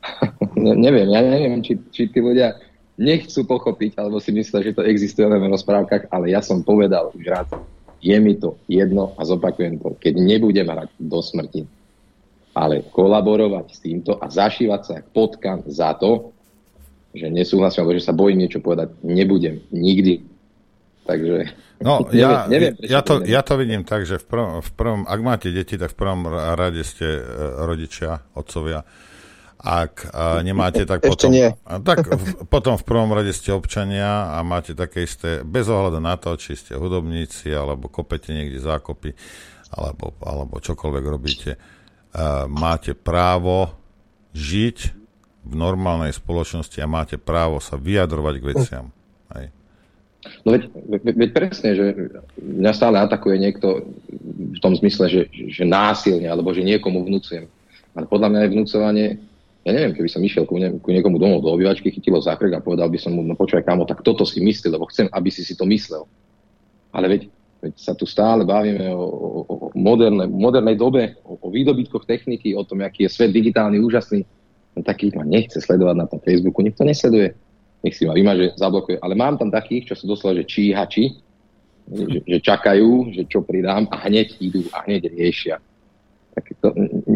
ne, 0.64 0.72
neviem, 0.80 1.12
ja 1.12 1.20
neviem, 1.20 1.60
či, 1.60 1.76
či 1.92 2.08
tí 2.08 2.24
ľudia 2.24 2.56
nechcú 3.00 3.48
pochopiť, 3.48 3.96
alebo 3.96 4.20
si 4.20 4.28
myslia, 4.36 4.60
že 4.60 4.76
to 4.76 4.84
existuje 4.84 5.24
len 5.24 5.40
v 5.40 5.48
rozprávkach, 5.48 6.12
ale 6.12 6.36
ja 6.36 6.44
som 6.44 6.60
povedal 6.60 7.08
už 7.16 7.24
rád, 7.24 7.48
je 8.04 8.16
mi 8.20 8.36
to 8.36 8.60
jedno 8.68 9.16
a 9.16 9.24
zopakujem 9.24 9.80
to, 9.80 9.96
keď 9.96 10.20
nebudem 10.20 10.68
hrať 10.68 10.92
do 11.00 11.20
smrti, 11.24 11.64
ale 12.52 12.84
kolaborovať 12.92 13.66
s 13.72 13.78
týmto 13.80 14.20
a 14.20 14.28
zašívať 14.28 14.80
sa 14.84 14.94
potkan 15.00 15.64
za 15.64 15.96
to, 15.96 16.36
že 17.16 17.32
nesúhlasím, 17.32 17.88
alebo 17.88 17.96
že 17.96 18.06
sa 18.06 18.14
bojím 18.14 18.44
niečo 18.44 18.60
povedať, 18.60 18.92
nebudem 19.00 19.64
nikdy. 19.72 20.28
Takže 21.08 21.56
No, 21.80 22.04
ja, 22.12 22.44
neviem, 22.44 22.76
neviem 22.76 22.92
ja, 22.92 23.00
to, 23.00 23.24
ja 23.24 23.40
to 23.40 23.56
vidím 23.56 23.82
tak, 23.88 24.04
že 24.04 24.20
v 24.20 24.26
prvom, 24.28 24.52
v 24.60 24.70
prvom, 24.76 25.00
ak 25.08 25.20
máte 25.24 25.48
deti, 25.48 25.80
tak 25.80 25.96
v 25.96 25.98
prvom 25.98 26.28
rade 26.28 26.84
ste 26.84 27.08
e, 27.08 27.22
rodičia, 27.64 28.20
otcovia 28.36 28.84
ak 29.60 30.08
nemáte, 30.40 30.88
tak 30.88 31.04
potom, 31.04 31.28
nie. 31.28 31.52
tak 31.84 32.08
v, 32.08 32.48
potom 32.48 32.80
v 32.80 32.84
prvom 32.84 33.12
rade 33.12 33.28
ste 33.36 33.52
občania 33.52 34.32
a 34.32 34.40
máte 34.40 34.72
také 34.72 35.04
isté, 35.04 35.44
bez 35.44 35.68
ohľadu 35.68 36.00
na 36.00 36.16
to, 36.16 36.32
či 36.40 36.56
ste 36.56 36.80
hudobníci, 36.80 37.52
alebo 37.52 37.92
kopete 37.92 38.32
niekde 38.32 38.56
zákopy, 38.56 39.12
alebo, 39.76 40.16
alebo 40.24 40.56
čokoľvek 40.64 41.04
robíte, 41.04 41.60
máte 42.48 42.96
právo 42.96 43.76
žiť 44.32 44.78
v 45.44 45.54
normálnej 45.56 46.16
spoločnosti 46.16 46.80
a 46.80 46.88
máte 46.88 47.20
právo 47.20 47.60
sa 47.60 47.76
vyjadrovať 47.76 48.34
k 48.40 48.46
veciam. 48.50 48.86
Hej. 49.36 49.46
No 50.44 50.52
veď, 50.52 50.62
veď, 50.72 51.00
veď 51.16 51.30
presne, 51.32 51.70
že 51.72 51.84
mňa 52.36 52.72
stále 52.76 53.00
atakuje 53.00 53.40
niekto 53.40 53.88
v 54.52 54.58
tom 54.60 54.76
zmysle, 54.76 55.08
že, 55.08 55.22
že 55.32 55.64
násilne, 55.64 56.28
alebo 56.28 56.52
že 56.52 56.60
niekomu 56.60 57.04
vnúcujem 57.08 57.48
Ale 57.96 58.04
podľa 58.04 58.28
mňa 58.28 58.40
je 58.44 58.52
vnúcovanie, 58.52 59.08
ja 59.60 59.70
neviem, 59.76 59.92
keby 59.92 60.08
som 60.08 60.24
išiel 60.24 60.48
ku, 60.48 60.56
ne, 60.56 60.72
ku 60.80 60.88
niekomu 60.88 61.20
domov 61.20 61.44
do 61.44 61.52
obývačky, 61.52 61.92
chytilo 61.92 62.16
zákrek 62.24 62.56
a 62.56 62.64
povedal 62.64 62.88
by 62.88 62.96
som 62.96 63.12
mu, 63.12 63.20
no 63.20 63.36
počúvaj 63.36 63.68
kámo, 63.68 63.84
tak 63.84 64.00
toto 64.00 64.24
si 64.24 64.40
myslel, 64.40 64.80
lebo 64.80 64.88
chcem, 64.88 65.04
aby 65.12 65.28
si 65.28 65.44
si 65.44 65.52
to 65.52 65.68
myslel. 65.68 66.08
Ale 66.96 67.06
veď, 67.12 67.22
veď 67.60 67.74
sa 67.76 67.92
tu 67.92 68.08
stále 68.08 68.48
bavíme 68.48 68.88
o, 68.96 69.04
o, 69.04 69.28
o 69.44 69.54
modernej, 69.76 70.32
modernej 70.32 70.76
dobe, 70.80 71.12
o, 71.28 71.36
o 71.36 71.48
výdobytkoch 71.52 72.08
techniky, 72.08 72.56
o 72.56 72.64
tom, 72.64 72.80
aký 72.80 73.04
je 73.04 73.12
svet 73.12 73.36
digitálny, 73.36 73.76
úžasný. 73.84 74.24
No 74.72 74.80
takých 74.80 75.18
ma 75.18 75.28
nechce 75.28 75.60
sledovať 75.60 75.96
na 75.98 76.06
tom 76.08 76.24
Facebooku, 76.24 76.64
nikto 76.64 76.86
nesleduje. 76.86 77.36
Nech 77.84 77.96
si 77.96 78.08
ma 78.08 78.16
vymaže, 78.16 78.56
zablokuje. 78.56 78.96
Ale 79.04 79.12
mám 79.12 79.36
tam 79.36 79.52
takých, 79.52 79.92
čo 79.92 79.94
sú 79.98 80.04
doslova, 80.08 80.40
že 80.40 80.48
číhači, 80.48 81.20
že, 81.90 82.22
že 82.22 82.38
čakajú, 82.38 83.10
že 83.12 83.22
čo 83.26 83.42
pridám 83.42 83.90
a 83.90 83.98
hneď 84.06 84.38
idú 84.38 84.62
a 84.70 84.86
hneď 84.86 85.10
riešia. 85.10 85.58
Tak 86.38 86.44
to, 86.62 86.70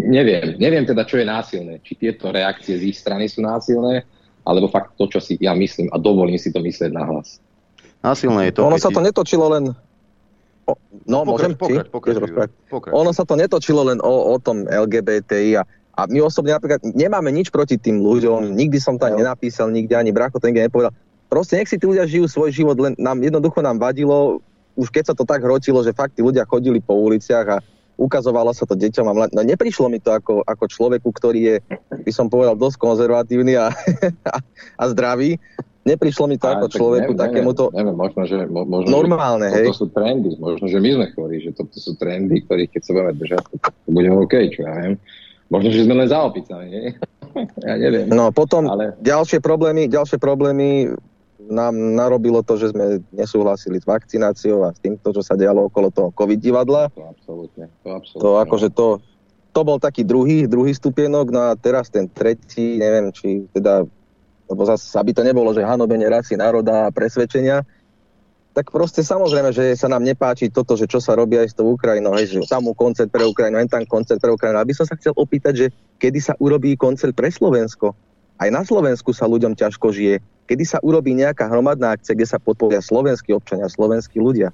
neviem, 0.04 0.60
neviem 0.60 0.84
teda, 0.84 1.02
čo 1.08 1.16
je 1.18 1.26
násilné. 1.26 1.74
Či 1.80 1.96
tieto 1.96 2.28
reakcie 2.30 2.76
z 2.76 2.92
ich 2.92 2.98
strany 3.00 3.26
sú 3.26 3.40
násilné, 3.40 4.04
alebo 4.44 4.68
fakt 4.68 4.94
to, 5.00 5.08
čo 5.08 5.18
si 5.18 5.40
ja 5.40 5.56
myslím 5.56 5.88
a 5.90 5.96
dovolím 5.96 6.36
si 6.36 6.52
to 6.52 6.60
myslieť 6.60 6.92
na 6.92 7.08
hlas. 7.08 7.40
Násilné 8.04 8.52
je 8.52 8.60
to. 8.60 8.68
Ono 8.68 8.76
sa 8.76 8.92
to 8.92 9.00
netočilo 9.00 9.48
len... 9.48 9.72
O, 10.68 10.72
no, 11.08 11.24
no 11.24 11.36
môžem? 11.36 11.56
Pokrač, 11.56 11.88
pokrač, 11.88 12.16
pokrač, 12.20 12.50
pokrač. 12.68 12.92
Ono 12.92 13.10
sa 13.12 13.24
to 13.24 13.34
netočilo 13.36 13.84
len 13.84 14.00
o, 14.04 14.32
o 14.32 14.36
tom 14.40 14.64
LGBTI 14.68 15.60
a, 15.60 15.62
a 15.96 16.00
my 16.08 16.24
osobne 16.24 16.52
napríklad 16.56 16.84
nemáme 16.84 17.32
nič 17.32 17.48
proti 17.48 17.80
tým 17.80 18.00
ľuďom, 18.00 18.52
nikdy 18.52 18.76
som 18.80 19.00
tam 19.00 19.16
nenapísal, 19.16 19.72
nikde 19.72 19.96
ani 19.96 20.12
Bracho 20.12 20.40
ten 20.40 20.52
nepovedal. 20.52 20.92
Proste 21.32 21.56
nech 21.56 21.68
si 21.68 21.80
tí 21.80 21.84
ľudia 21.88 22.04
žijú 22.04 22.28
svoj 22.28 22.52
život, 22.52 22.76
len 22.76 22.92
nám 23.00 23.20
jednoducho 23.20 23.64
nám 23.64 23.80
vadilo, 23.80 24.40
už 24.76 24.88
keď 24.92 25.12
sa 25.12 25.14
to 25.16 25.24
tak 25.24 25.40
hrotilo, 25.40 25.80
že 25.80 25.96
fakt 25.96 26.16
tí 26.16 26.20
ľudia 26.20 26.44
chodili 26.44 26.80
po 26.80 26.96
uliciach 26.96 27.46
a 27.48 27.58
ukazovalo 27.94 28.50
sa 28.50 28.66
to 28.66 28.74
deťom 28.74 29.06
a 29.06 29.12
mlad... 29.14 29.30
no, 29.30 29.42
neprišlo 29.46 29.86
mi 29.86 30.02
to 30.02 30.10
ako, 30.10 30.42
ako 30.42 30.64
človeku, 30.66 31.08
ktorý 31.14 31.40
je, 31.40 31.56
by 32.02 32.12
som 32.12 32.26
povedal, 32.26 32.58
dosť 32.58 32.76
konzervatívny 32.78 33.54
a, 33.54 33.70
a, 34.34 34.38
a 34.78 34.84
zdravý. 34.90 35.38
Neprišlo 35.84 36.24
mi 36.24 36.40
to 36.40 36.48
a, 36.48 36.56
ako 36.56 36.66
tak 36.72 36.76
človeku 36.80 37.12
neviem, 37.12 37.24
takému 37.28 37.50
to... 37.52 37.68
Neviem, 37.76 37.96
možno, 37.96 38.20
že... 38.24 38.48
Možno, 38.48 38.88
normálne, 38.88 39.52
že, 39.52 39.56
hej. 39.60 39.66
To 39.68 39.84
sú 39.84 39.88
trendy, 39.92 40.32
možno, 40.40 40.64
že 40.64 40.78
my 40.80 40.90
sme 40.96 41.06
chorí, 41.12 41.36
že 41.44 41.50
toto 41.52 41.76
sú 41.76 41.92
trendy, 42.00 42.40
ktorých 42.48 42.72
keď 42.72 42.82
sa 42.82 42.90
budeme 42.96 43.12
držať, 43.20 43.42
to 43.60 43.90
bude 43.92 44.08
OK, 44.08 44.34
čo 44.48 44.64
ja 44.64 44.72
viem. 44.80 44.94
Možno, 45.52 45.68
že 45.68 45.84
sme 45.84 45.94
len 46.00 46.08
za 46.08 46.24
opicami, 46.24 46.66
nie? 46.72 46.84
ja 47.68 47.74
neviem. 47.76 48.08
No 48.08 48.32
potom 48.32 48.64
ale... 48.64 48.96
ďalšie 49.04 49.44
problémy, 49.44 49.86
ďalšie 49.92 50.16
problémy 50.16 50.88
nám 51.48 51.74
narobilo 51.76 52.40
to, 52.40 52.56
že 52.56 52.72
sme 52.72 53.04
nesúhlasili 53.12 53.80
s 53.80 53.86
vakcináciou 53.88 54.64
a 54.64 54.72
s 54.72 54.80
týmto, 54.80 55.12
čo 55.12 55.20
sa 55.20 55.36
dialo 55.36 55.68
okolo 55.68 55.92
toho 55.92 56.10
COVID 56.12 56.40
divadla. 56.40 56.88
To 56.94 57.04
absolútne. 57.10 57.66
To, 57.84 57.88
absolútne. 57.96 58.22
to 58.22 58.28
akože 58.40 58.68
to, 58.72 58.86
to 59.52 59.60
bol 59.62 59.78
taký 59.78 60.02
druhý, 60.02 60.48
druhý 60.48 60.72
stupienok, 60.72 61.26
no 61.30 61.40
a 61.48 61.56
teraz 61.56 61.92
ten 61.92 62.08
tretí, 62.08 62.80
neviem, 62.80 63.12
či 63.12 63.44
teda, 63.52 63.84
lebo 64.50 64.62
zase, 64.66 64.96
aby 64.96 65.12
to 65.12 65.22
nebolo, 65.22 65.52
že 65.52 65.64
hanobenie 65.64 66.08
rasy, 66.08 66.34
národa 66.34 66.88
a 66.88 66.94
presvedčenia, 66.94 67.62
tak 68.54 68.70
proste 68.70 69.02
samozrejme, 69.02 69.50
že 69.50 69.74
sa 69.74 69.90
nám 69.90 70.06
nepáči 70.06 70.46
toto, 70.46 70.78
že 70.78 70.86
čo 70.86 71.02
sa 71.02 71.18
robí 71.18 71.34
aj 71.34 71.50
s 71.50 71.58
tou 71.58 71.74
Ukrajinou, 71.74 72.14
hej, 72.14 72.38
že 72.38 72.46
tam 72.46 72.70
koncert 72.70 73.10
pre 73.10 73.26
Ukrajinu, 73.26 73.58
len 73.58 73.66
tam 73.66 73.82
koncert 73.82 74.22
pre 74.22 74.30
Ukrajinu. 74.30 74.62
Aby 74.62 74.78
som 74.78 74.86
sa 74.86 74.94
chcel 74.94 75.10
opýtať, 75.18 75.54
že 75.58 75.66
kedy 75.98 76.22
sa 76.22 76.38
urobí 76.38 76.78
koncert 76.78 77.18
pre 77.18 77.34
Slovensko? 77.34 77.98
Aj 78.34 78.50
na 78.50 78.62
Slovensku 78.66 79.14
sa 79.14 79.30
ľuďom 79.30 79.54
ťažko 79.54 79.94
žije 79.94 80.18
kedy 80.44 80.64
sa 80.64 80.78
urobí 80.84 81.16
nejaká 81.16 81.48
hromadná 81.48 81.96
akcia, 81.96 82.16
kde 82.16 82.28
sa 82.28 82.38
podporia 82.38 82.84
slovenskí 82.84 83.32
občania, 83.32 83.68
slovenskí 83.68 84.20
ľudia. 84.20 84.52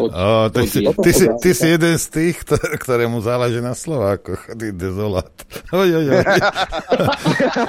To, 0.00 0.08
o, 0.08 0.48
ty, 0.48 0.64
si, 0.64 0.80
ty, 0.88 1.10
si, 1.12 1.26
ty 1.36 1.50
si 1.52 1.66
jeden 1.68 1.94
z 2.00 2.06
tých, 2.08 2.36
ktorému 2.80 3.20
záleží 3.20 3.60
na 3.60 3.76
Slovákoch. 3.76 4.56
Ty 4.56 4.72
dezolát. 4.72 5.28
Oj, 5.76 6.00
oj, 6.00 6.06
oj. 6.16 6.24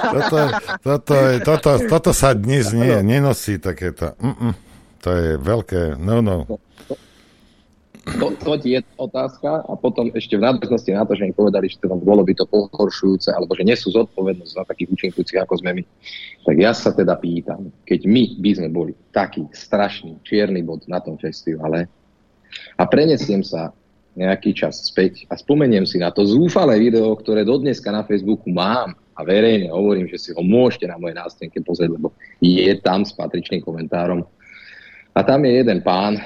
toto, 0.00 0.38
toto, 0.80 1.16
toto, 1.44 1.70
toto 1.84 2.10
sa 2.16 2.32
dnes 2.32 2.72
nie, 2.72 2.96
nenosí 3.04 3.60
takéto. 3.60 4.16
Mm-mm. 4.18 4.56
To 5.04 5.08
je 5.12 5.28
veľké 5.36 6.00
no, 6.00 6.24
no 6.24 6.48
to, 8.02 8.34
to 8.34 8.52
je 8.66 8.82
otázka 8.98 9.62
a 9.62 9.72
potom 9.78 10.10
ešte 10.10 10.34
v 10.34 10.42
nadväznosti 10.42 10.90
na 10.90 11.06
to, 11.06 11.14
že 11.14 11.30
im 11.30 11.34
povedali, 11.34 11.70
že 11.70 11.78
to 11.78 11.94
bolo 11.94 12.26
by 12.26 12.34
to 12.34 12.42
pohoršujúce 12.50 13.30
alebo 13.30 13.54
že 13.54 13.62
nesú 13.62 13.94
zodpovednosť 13.94 14.52
za 14.58 14.64
takých 14.66 14.90
účinkujúcich 14.98 15.38
ako 15.38 15.62
sme 15.62 15.70
my. 15.78 15.82
Tak 16.42 16.56
ja 16.58 16.74
sa 16.74 16.90
teda 16.90 17.14
pýtam, 17.22 17.70
keď 17.86 18.00
my 18.10 18.24
by 18.42 18.50
sme 18.58 18.68
boli 18.74 18.92
taký 19.14 19.46
strašný 19.54 20.18
čierny 20.26 20.66
bod 20.66 20.82
na 20.90 20.98
tom 20.98 21.14
festivale 21.14 21.86
a 22.74 22.82
prenesiem 22.90 23.46
sa 23.46 23.70
nejaký 24.18 24.52
čas 24.52 24.82
späť 24.82 25.24
a 25.30 25.38
spomeniem 25.38 25.86
si 25.86 25.96
na 26.02 26.10
to 26.10 26.26
zúfalé 26.26 26.82
video, 26.82 27.14
ktoré 27.16 27.46
dodneska 27.46 27.88
na 27.94 28.02
Facebooku 28.02 28.50
mám 28.50 28.98
a 29.14 29.20
verejne 29.22 29.70
hovorím, 29.70 30.10
že 30.10 30.18
si 30.18 30.28
ho 30.34 30.42
môžete 30.42 30.90
na 30.90 30.98
mojej 30.98 31.16
nástenke 31.16 31.62
pozrieť, 31.62 31.96
lebo 31.96 32.10
je 32.42 32.72
tam 32.82 33.06
s 33.06 33.14
patričným 33.14 33.62
komentárom. 33.62 34.26
A 35.12 35.20
tam 35.20 35.44
je 35.44 35.60
jeden 35.60 35.80
pán, 35.84 36.20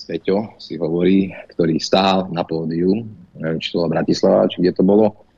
Sveťo 0.00 0.56
si 0.56 0.80
hovorí, 0.80 1.28
ktorý 1.52 1.76
stál 1.76 2.32
na 2.32 2.40
pódiu, 2.40 3.04
neviem, 3.36 3.60
či 3.60 3.76
to 3.76 3.84
bola 3.84 4.00
Bratislava, 4.00 4.48
či 4.48 4.64
kde 4.64 4.72
to 4.72 4.80
bolo, 4.80 5.28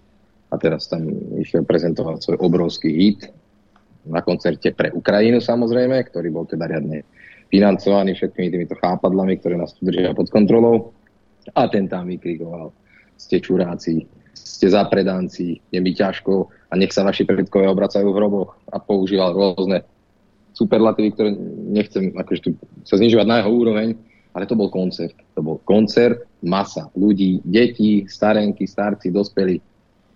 a 0.52 0.54
teraz 0.54 0.86
tam 0.86 1.02
išiel 1.42 1.66
prezentovať 1.66 2.22
svoj 2.22 2.38
obrovský 2.38 2.94
hit 2.94 3.26
na 4.06 4.22
koncerte 4.22 4.70
pre 4.70 4.94
Ukrajinu 4.94 5.42
samozrejme, 5.42 5.98
ktorý 6.06 6.28
bol 6.30 6.46
teda 6.46 6.70
riadne 6.70 7.02
financovaný 7.50 8.14
všetkými 8.14 8.48
týmito 8.54 8.78
chápadlami, 8.78 9.40
ktoré 9.42 9.58
nás 9.58 9.74
tu 9.74 9.82
držia 9.82 10.14
pod 10.14 10.30
kontrolou. 10.30 10.94
A 11.58 11.66
ten 11.66 11.90
tam 11.90 12.06
vykrikoval, 12.06 12.70
ste 13.18 13.42
čuráci, 13.42 14.06
ste 14.30 14.66
zapredanci, 14.70 15.58
je 15.58 15.78
mi 15.82 15.90
ťažko 15.90 16.46
a 16.70 16.72
nech 16.78 16.94
sa 16.94 17.02
vaši 17.02 17.26
predkovia 17.26 17.74
obracajú 17.74 18.14
v 18.14 18.18
hroboch 18.18 18.54
a 18.70 18.78
používal 18.78 19.34
rôzne 19.34 19.82
superlatívy, 20.54 21.08
ktoré 21.18 21.30
nechcem 21.72 22.14
akože 22.14 22.40
tu 22.46 22.48
sa 22.86 22.94
znižovať 23.00 23.26
na 23.26 23.42
jeho 23.42 23.50
úroveň, 23.50 23.88
ale 24.32 24.48
to 24.48 24.56
bol 24.56 24.72
koncert. 24.72 25.12
To 25.36 25.40
bol 25.44 25.56
koncert, 25.68 26.24
masa 26.40 26.88
ľudí, 26.96 27.44
detí, 27.44 28.08
starenky, 28.08 28.64
starci, 28.64 29.12
dospelí. 29.12 29.60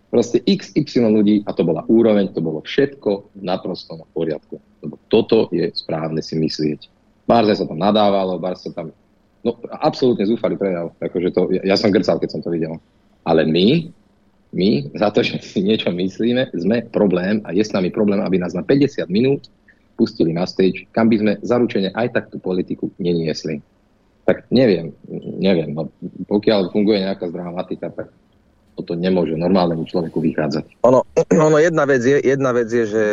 Proste 0.08 0.40
XY 0.40 1.12
ľudí 1.12 1.36
a 1.44 1.52
to 1.52 1.66
bola 1.66 1.84
úroveň, 1.90 2.32
to 2.32 2.40
bolo 2.40 2.64
všetko 2.64 3.36
v 3.36 3.42
naprostom 3.44 4.00
poriadku. 4.16 4.56
Toto 5.12 5.52
je 5.52 5.68
správne 5.76 6.24
si 6.24 6.38
myslieť. 6.38 6.88
Barze 7.26 7.58
sa 7.58 7.66
tam 7.68 7.76
nadávalo, 7.76 8.40
bar 8.40 8.56
sa 8.56 8.72
tam... 8.72 8.94
No, 9.44 9.58
absolútne 9.82 10.24
zúfali 10.24 10.56
prejav. 10.56 10.94
Akože 11.02 11.28
to, 11.34 11.50
ja, 11.52 11.74
ja 11.74 11.76
som 11.76 11.92
grcal, 11.92 12.16
keď 12.22 12.38
som 12.38 12.42
to 12.42 12.54
videl. 12.54 12.78
Ale 13.26 13.44
my, 13.44 13.90
my, 14.54 14.70
za 14.94 15.10
to, 15.10 15.20
že 15.26 15.42
si 15.42 15.60
niečo 15.60 15.90
myslíme, 15.92 16.54
sme 16.54 16.86
problém 16.88 17.42
a 17.44 17.52
je 17.52 17.66
s 17.66 17.74
nami 17.74 17.92
problém, 17.92 18.22
aby 18.22 18.40
nás 18.40 18.56
na 18.56 18.62
50 18.64 19.10
minút 19.12 19.50
pustili 19.98 20.30
na 20.30 20.44
stage, 20.44 20.86
kam 20.92 21.08
by 21.08 21.16
sme 21.18 21.32
zaručene 21.40 21.88
aj 21.96 22.12
tak 22.12 22.24
tú 22.28 22.36
politiku 22.36 22.92
neniesli 23.00 23.64
tak 24.26 24.42
neviem, 24.50 24.90
neviem. 25.38 25.70
No, 25.70 25.86
pokiaľ 26.26 26.74
funguje 26.74 27.06
nejaká 27.06 27.30
zdravá 27.30 27.54
matika, 27.54 27.94
tak 27.94 28.10
toto 28.76 28.92
nemôže 28.92 29.38
normálnemu 29.38 29.86
človeku 29.86 30.18
vychádzať. 30.18 30.82
Ono, 30.82 31.06
ono 31.48 31.56
jedna, 31.62 31.86
vec 31.86 32.02
je, 32.02 32.18
jedna 32.18 32.50
vec 32.50 32.68
je, 32.68 32.84
že, 32.90 33.06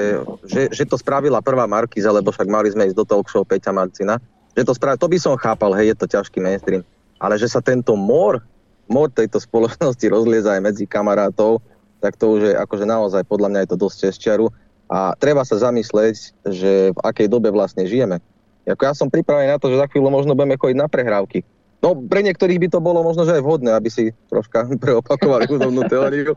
že, 0.44 0.62
že 0.74 0.84
to 0.90 0.98
spravila 0.98 1.40
prvá 1.46 1.70
Markiza, 1.70 2.10
lebo 2.10 2.34
však 2.34 2.50
mali 2.50 2.74
sme 2.74 2.90
ísť 2.90 2.98
do 2.98 3.06
talk 3.06 3.30
show 3.30 3.46
Peťa 3.46 3.70
Marcina, 3.70 4.18
že 4.58 4.66
to 4.66 4.74
spravila, 4.74 5.00
to 5.00 5.08
by 5.14 5.18
som 5.22 5.38
chápal, 5.38 5.72
hej, 5.78 5.94
je 5.94 5.98
to 6.02 6.06
ťažký 6.10 6.42
mainstream, 6.42 6.82
ale 7.22 7.38
že 7.38 7.46
sa 7.46 7.62
tento 7.62 7.94
mor, 7.94 8.42
mor 8.90 9.08
tejto 9.14 9.38
spoločnosti 9.38 10.06
rozlieza 10.10 10.58
aj 10.58 10.66
medzi 10.66 10.90
kamarátov, 10.90 11.62
tak 12.02 12.18
to 12.18 12.36
už 12.36 12.42
je 12.52 12.54
akože 12.58 12.90
naozaj 12.90 13.22
podľa 13.30 13.54
mňa 13.54 13.60
je 13.64 13.70
to 13.70 13.78
dosť 13.80 13.96
cez 14.02 14.14
čiaru 14.18 14.52
a 14.90 15.16
treba 15.16 15.46
sa 15.48 15.56
zamyslieť, 15.56 16.16
že 16.50 16.92
v 16.92 17.00
akej 17.00 17.32
dobe 17.32 17.54
vlastne 17.54 17.88
žijeme 17.88 18.20
ako 18.68 18.82
ja 18.88 18.94
som 18.96 19.12
pripravený 19.12 19.52
na 19.52 19.60
to, 19.60 19.68
že 19.68 19.82
za 19.82 19.88
chvíľu 19.92 20.08
možno 20.08 20.34
budeme 20.34 20.56
chodiť 20.56 20.78
na 20.80 20.88
prehrávky. 20.88 21.44
No, 21.84 22.00
pre 22.00 22.24
niektorých 22.24 22.64
by 22.64 22.68
to 22.72 22.80
bolo 22.80 23.04
možno, 23.04 23.28
že 23.28 23.36
aj 23.36 23.44
vhodné, 23.44 23.76
aby 23.76 23.92
si 23.92 24.16
troška 24.32 24.72
preopakovali 24.84 25.52
úzovnú 25.52 25.84
teóriu. 25.92 26.32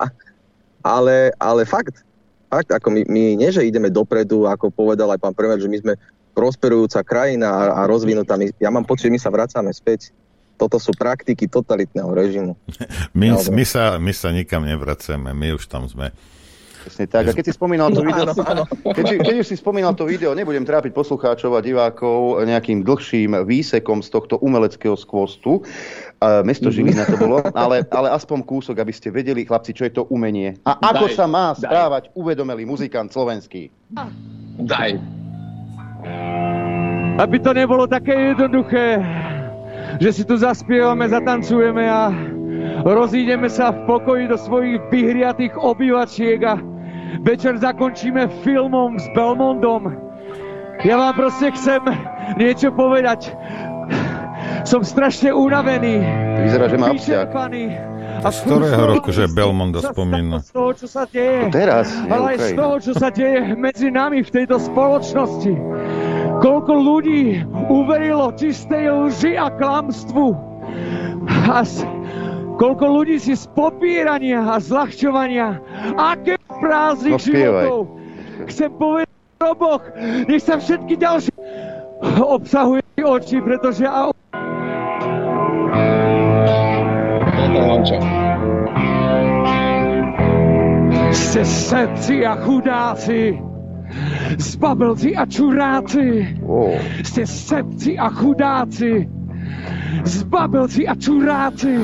ale, 0.96 1.36
ale 1.36 1.62
fakt, 1.68 2.00
fakt, 2.48 2.72
ako 2.72 2.88
my, 2.88 3.00
my 3.04 3.22
nie, 3.36 3.50
že 3.52 3.68
ideme 3.68 3.92
dopredu, 3.92 4.48
ako 4.48 4.72
povedal 4.72 5.12
aj 5.12 5.20
pán 5.20 5.36
premiér, 5.36 5.60
že 5.60 5.68
my 5.68 5.76
sme 5.76 5.94
prosperujúca 6.32 7.04
krajina 7.04 7.52
a, 7.52 7.62
a 7.78 7.80
rozvinutá. 7.84 8.40
My, 8.40 8.48
ja 8.56 8.72
mám 8.72 8.88
pocit, 8.88 9.12
že 9.12 9.14
my 9.14 9.20
sa 9.20 9.28
vracame 9.28 9.70
späť. 9.76 10.10
Toto 10.56 10.78
sú 10.78 10.94
praktiky 10.94 11.50
totalitného 11.50 12.10
režimu. 12.14 12.52
My, 13.12 13.34
my, 13.36 13.64
sa, 13.66 13.98
my 13.98 14.12
sa 14.14 14.30
nikam 14.30 14.62
nevraceme, 14.64 15.34
my 15.34 15.58
už 15.58 15.66
tam 15.66 15.84
sme. 15.90 16.14
Presne 16.84 17.08
tak. 17.08 17.24
A 17.24 17.32
keď 17.32 17.48
si 17.48 17.54
spomínal 17.56 17.88
to 17.96 18.04
video, 18.04 18.28
keď, 18.84 19.24
keď 19.24 19.34
už 19.40 19.46
si 19.48 19.56
spomínal 19.56 19.96
to 19.96 20.04
video, 20.04 20.36
nebudem 20.36 20.68
trápiť 20.68 20.92
poslucháčov 20.92 21.56
a 21.56 21.64
divákov 21.64 22.44
nejakým 22.44 22.84
dlhším 22.84 23.40
výsekom 23.48 24.04
z 24.04 24.12
tohto 24.12 24.36
umeleckého 24.44 24.92
skvostu. 24.92 25.64
Mesto 26.44 26.68
mhm. 26.68 26.74
Žilina 26.76 27.08
to 27.08 27.16
bolo, 27.16 27.40
ale, 27.56 27.88
ale 27.88 28.12
aspoň 28.12 28.44
kúsok, 28.44 28.84
aby 28.84 28.92
ste 28.92 29.08
vedeli, 29.08 29.48
chlapci, 29.48 29.72
čo 29.72 29.88
je 29.88 29.96
to 29.96 30.04
umenie. 30.12 30.60
A 30.68 30.76
ako 30.92 31.08
daj, 31.08 31.16
sa 31.16 31.24
má 31.24 31.56
správať 31.56 32.12
daj. 32.12 32.14
uvedomelý 32.20 32.68
muzikant 32.68 33.08
slovenský. 33.08 33.72
Daj. 34.60 35.00
Aby 37.16 37.36
to 37.40 37.56
nebolo 37.56 37.88
také 37.88 38.36
jednoduché, 38.36 39.00
že 40.04 40.20
si 40.20 40.22
tu 40.28 40.36
zaspievame, 40.36 41.08
zatancujeme 41.08 41.88
a 41.88 42.12
rozídeme 42.84 43.48
sa 43.48 43.72
v 43.72 43.88
pokoji 43.88 44.28
do 44.28 44.36
svojich 44.36 44.84
vyhriatých 44.92 45.56
obývačiek 45.56 46.44
a 46.44 46.73
večer 47.22 47.60
zakončíme 47.60 48.26
filmom 48.42 48.98
s 48.98 49.06
Belmondom. 49.14 49.92
Ja 50.82 50.98
vám 50.98 51.14
proste 51.14 51.54
chcem 51.54 51.80
niečo 52.40 52.74
povedať. 52.74 53.30
Som 54.64 54.82
strašne 54.82 55.30
unavený. 55.30 56.00
Vyzerá, 56.44 56.66
že 56.66 56.76
má 56.80 56.90
obťah. 56.92 57.28
A 58.24 58.28
z 58.32 58.38
ktorého 58.48 58.82
roku, 58.88 59.12
že 59.12 59.28
Belmondo 59.28 59.84
spomína? 59.84 60.40
Z 60.40 60.56
toho, 60.56 60.70
čo 60.72 60.86
sa 60.88 61.04
deje. 61.04 61.44
No 61.44 61.52
teraz, 61.52 61.92
ale 62.08 62.36
aj 62.36 62.38
z 62.40 62.50
toho, 62.56 62.74
čo 62.80 62.92
sa 62.96 63.08
deje 63.12 63.52
medzi 63.52 63.92
nami 63.92 64.24
v 64.24 64.30
tejto 64.32 64.56
spoločnosti. 64.56 65.52
Koľko 66.40 66.72
ľudí 66.72 67.44
uverilo 67.68 68.32
čistej 68.32 68.88
lži 68.88 69.36
a 69.36 69.52
klamstvu. 69.52 70.32
A 71.52 71.64
s, 71.64 71.84
koľko 72.56 72.84
ľudí 72.86 73.16
si 73.18 73.34
z 73.34 73.44
popírania 73.52 74.46
a 74.46 74.60
zľahčovania, 74.62 75.58
aké 75.98 76.38
prázdnych 76.46 77.18
No, 77.18 77.22
životov. 77.22 77.78
Chcem 78.50 78.70
povedať 78.74 79.10
oboch, 79.44 79.84
nech 80.26 80.42
sa 80.42 80.56
všetky 80.56 80.94
ďalšie 80.96 81.34
obsahuje 82.20 82.82
oči, 83.00 83.38
pretože 83.40 83.84
a 83.86 84.10
Ste 91.14 91.42
sebci 91.46 92.26
a 92.26 92.34
chudáci, 92.38 93.38
zbabelci 94.38 95.14
a 95.14 95.26
čuráci. 95.26 96.38
Oh. 96.42 96.74
Ste 97.02 97.26
sebci 97.26 97.94
a 97.98 98.10
chudáci, 98.10 99.06
zbabelci 100.06 100.86
a 100.86 100.94
čuráci. 100.94 101.74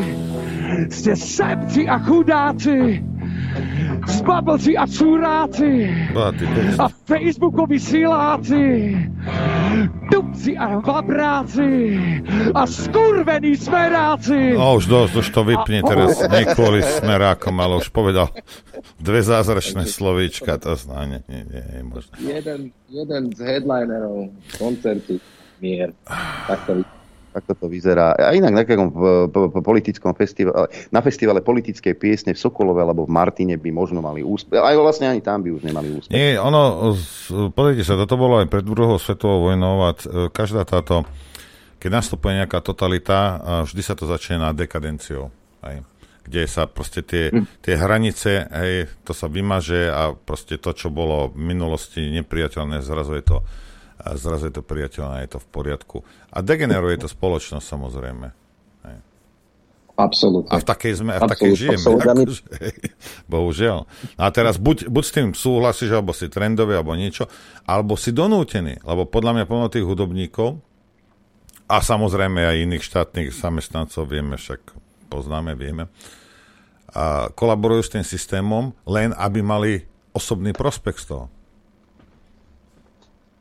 Ste 0.90 1.12
sebci 1.18 1.82
a 1.88 1.98
chudáci, 1.98 3.02
zbabelci 4.06 4.76
a 4.78 4.86
text. 4.86 6.78
A 6.78 6.86
Facebookoví 6.88 7.78
siláci, 7.78 8.96
dupci 10.10 10.56
a 10.56 10.78
vabráci 10.78 11.70
a 12.54 12.66
skurvení 12.66 13.56
smeráci. 13.56 14.54
No 14.54 14.78
už 14.78 14.86
dosť, 14.86 15.12
už 15.16 15.28
to 15.30 15.42
vypni 15.44 15.80
teraz, 15.82 16.22
nie 16.34 16.44
kvôli 16.54 16.80
smerákom, 16.82 17.56
ale 17.58 17.82
už 17.82 17.90
povedal 17.90 18.30
dve 19.00 19.20
zázračné 19.20 19.86
slovíčka, 19.86 20.56
to 20.56 20.76
zná, 20.76 21.04
nie, 21.06 21.20
nie, 21.26 21.42
nie, 21.50 21.64
je 21.64 21.82
možné. 21.84 22.14
Jeden, 22.20 22.60
jeden 22.88 23.22
z 23.34 23.38
headlinerov 23.42 24.30
koncertu 24.56 25.20
Mier. 25.60 25.92
Tak 26.48 26.60
to 26.64 26.72
vyzerá. 26.80 26.99
Takto 27.30 27.54
to 27.54 27.66
vyzerá. 27.70 28.18
A 28.18 28.34
inak 28.34 28.50
na 28.50 28.62
p- 28.66 29.62
politickom 29.62 30.18
festivale, 30.18 30.66
na 30.90 30.98
festivale 30.98 31.38
politickej 31.38 31.94
piesne 31.94 32.34
v 32.34 32.42
Sokolove 32.42 32.82
alebo 32.82 33.06
v 33.06 33.14
Martine 33.14 33.54
by 33.54 33.70
možno 33.70 34.02
mali 34.02 34.26
úspech. 34.26 34.58
Aj 34.58 34.74
vlastne 34.74 35.06
ani 35.06 35.22
tam 35.22 35.46
by 35.46 35.54
už 35.54 35.62
nemali 35.62 35.94
úspech. 35.94 36.10
Nie, 36.10 36.42
ono, 36.42 36.90
pozrite 37.54 37.86
sa, 37.86 37.94
toto 37.94 38.18
bolo 38.18 38.42
aj 38.42 38.50
pred 38.50 38.66
druhou 38.66 38.98
svetovou 38.98 39.46
vojnou 39.46 39.86
a 39.86 39.94
každá 40.34 40.66
táto, 40.66 41.06
keď 41.78 41.90
nastupuje 42.02 42.42
nejaká 42.42 42.58
totalita, 42.58 43.38
vždy 43.62 43.82
sa 43.86 43.94
to 43.94 44.10
začína 44.10 44.50
dekadenciou. 44.50 45.30
Aj 45.62 45.78
kde 46.20 46.46
sa 46.46 46.68
proste 46.70 47.02
tie, 47.02 47.32
tie 47.58 47.74
hranice, 47.74 48.46
hej, 48.54 48.86
to 49.02 49.10
sa 49.10 49.26
vymaže 49.26 49.90
a 49.90 50.14
proste 50.14 50.60
to, 50.62 50.70
čo 50.70 50.86
bolo 50.92 51.32
v 51.32 51.42
minulosti 51.42 52.06
nepriateľné, 52.12 52.84
zrazu 52.86 53.18
je 53.18 53.24
to, 53.24 53.38
a 54.00 54.16
zrazu 54.16 54.48
je 54.48 54.54
to 54.56 54.64
priateľné, 54.64 55.28
je 55.28 55.36
to 55.36 55.40
v 55.44 55.48
poriadku. 55.52 55.96
A 56.32 56.40
degeneruje 56.40 57.04
to 57.04 57.08
spoločnosť 57.08 57.66
samozrejme. 57.66 58.26
Absolútne. 60.00 60.48
A 60.48 60.56
v 60.56 60.64
takej 60.64 60.92
sme, 60.96 61.12
a 61.12 61.20
v 61.20 61.28
takej 61.28 61.52
žijeme. 61.52 61.76
Akože, 61.76 62.40
bohužiaľ. 63.28 63.84
A 64.16 64.32
teraz 64.32 64.56
buď, 64.56 64.88
buď 64.88 65.04
s 65.04 65.12
tým 65.12 65.28
súhlasíš, 65.36 65.92
alebo 65.92 66.16
si 66.16 66.32
trendový, 66.32 66.80
alebo 66.80 66.96
niečo, 66.96 67.28
alebo 67.68 68.00
si 68.00 68.08
donútený, 68.08 68.80
lebo 68.80 69.04
podľa 69.04 69.36
mňa 69.36 69.44
plno 69.44 69.68
tých 69.68 69.84
hudobníkov 69.84 70.56
a 71.68 71.84
samozrejme 71.84 72.40
aj 72.40 72.64
iných 72.64 72.84
štátnych 72.86 73.28
zamestnancov, 73.36 74.08
vieme 74.08 74.40
však, 74.40 74.72
poznáme, 75.12 75.52
vieme, 75.52 75.92
a 76.90 77.28
kolaborujú 77.30 77.82
s 77.86 77.92
tým 77.92 78.04
systémom, 78.06 78.74
len 78.88 79.14
aby 79.14 79.44
mali 79.44 79.84
osobný 80.10 80.50
prospekt 80.56 81.04
z 81.04 81.14
toho. 81.14 81.24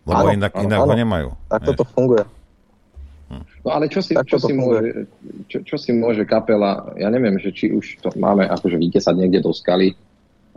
Lebo 0.08 0.26
Áno, 0.26 0.32
inak, 0.36 0.52
áno, 0.56 0.64
inak 0.66 0.80
ho 0.80 0.94
áno. 0.94 1.00
nemajú. 1.00 1.30
Tak 1.52 1.62
toto 1.68 1.84
funguje. 1.88 2.24
No 3.62 3.70
ale 3.76 3.86
čo 3.92 4.02
si, 4.02 4.18
Tak 4.18 4.26
čo, 4.26 4.42
si 4.42 4.58
môže, 4.58 5.06
čo, 5.46 5.62
čo 5.62 5.76
si 5.78 5.94
môže 5.94 6.26
kapela, 6.26 6.90
ja 6.98 7.14
neviem, 7.14 7.38
že 7.38 7.54
či 7.54 7.70
už 7.70 8.02
to 8.02 8.10
máme 8.18 8.48
akože 8.50 8.80
vykesať 8.80 9.14
niekde 9.14 9.46
do 9.46 9.54
skaly, 9.54 9.94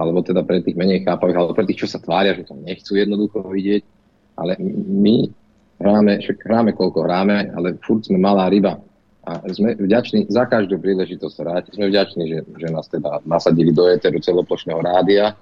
alebo 0.00 0.24
teda 0.24 0.40
pre 0.40 0.64
tých 0.64 0.78
menej 0.78 1.04
chápavých, 1.04 1.36
alebo 1.36 1.52
pre 1.52 1.68
tých, 1.68 1.84
čo 1.84 1.88
sa 1.90 2.00
tvária, 2.00 2.32
že 2.32 2.48
to 2.48 2.56
nechcú 2.56 2.96
jednoducho 2.96 3.44
vidieť, 3.44 3.82
ale 4.40 4.56
my 4.88 5.28
hráme, 5.82 6.22
však 6.24 6.38
hráme 6.48 6.70
koľko 6.72 7.04
hráme, 7.04 7.52
ale 7.52 7.76
furt 7.84 8.08
sme 8.08 8.16
malá 8.16 8.48
ryba. 8.48 8.80
A 9.22 9.38
sme 9.52 9.78
vďační 9.78 10.26
za 10.34 10.50
každú 10.50 10.82
príležitosť 10.82 11.36
hrať. 11.38 11.64
Sme 11.78 11.94
vďační, 11.94 12.24
že, 12.26 12.38
že 12.42 12.68
nás 12.74 12.90
teda 12.90 13.22
nasadili 13.22 13.70
do 13.70 13.86
éteru 13.86 14.18
celoplošného 14.18 14.82
rádia, 14.82 15.38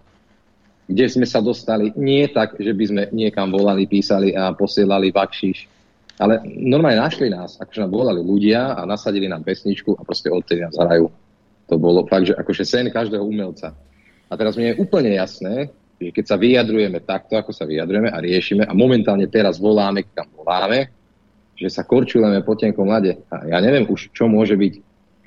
kde 0.90 1.06
sme 1.06 1.26
sa 1.26 1.38
dostali 1.38 1.94
nie 1.94 2.26
tak, 2.26 2.58
že 2.58 2.74
by 2.74 2.84
sme 2.90 3.02
niekam 3.14 3.54
volali, 3.54 3.86
písali 3.86 4.34
a 4.34 4.50
posielali 4.50 5.14
vakšiš, 5.14 5.58
ale 6.18 6.42
normálne 6.44 7.00
našli 7.00 7.30
nás, 7.30 7.56
akože 7.62 7.86
nám 7.86 7.94
volali 7.94 8.20
ľudia 8.20 8.74
a 8.74 8.82
nasadili 8.84 9.30
nám 9.30 9.46
pesničku 9.46 9.94
a 9.94 10.02
proste 10.02 10.28
odtedy 10.28 10.66
nás 10.66 10.74
hrajú. 10.74 11.08
To 11.70 11.78
bolo 11.78 12.02
fakt, 12.10 12.28
že 12.28 12.34
akože 12.34 12.66
sen 12.66 12.90
každého 12.90 13.22
umelca. 13.22 13.72
A 14.26 14.32
teraz 14.34 14.58
mi 14.58 14.66
je 14.66 14.76
úplne 14.82 15.14
jasné, 15.14 15.70
že 16.02 16.10
keď 16.10 16.24
sa 16.26 16.36
vyjadrujeme 16.36 16.98
takto, 17.06 17.38
ako 17.38 17.54
sa 17.54 17.64
vyjadrujeme 17.64 18.10
a 18.10 18.18
riešime 18.18 18.66
a 18.66 18.74
momentálne 18.74 19.30
teraz 19.30 19.62
voláme, 19.62 20.10
kam 20.10 20.26
voláme, 20.34 20.90
že 21.54 21.70
sa 21.70 21.86
korčuleme 21.86 22.42
po 22.42 22.58
tenkom 22.58 22.90
lade. 22.90 23.20
A 23.30 23.46
ja 23.46 23.58
neviem 23.62 23.86
už, 23.86 24.10
čo 24.10 24.26
môže 24.26 24.58
byť 24.58 24.74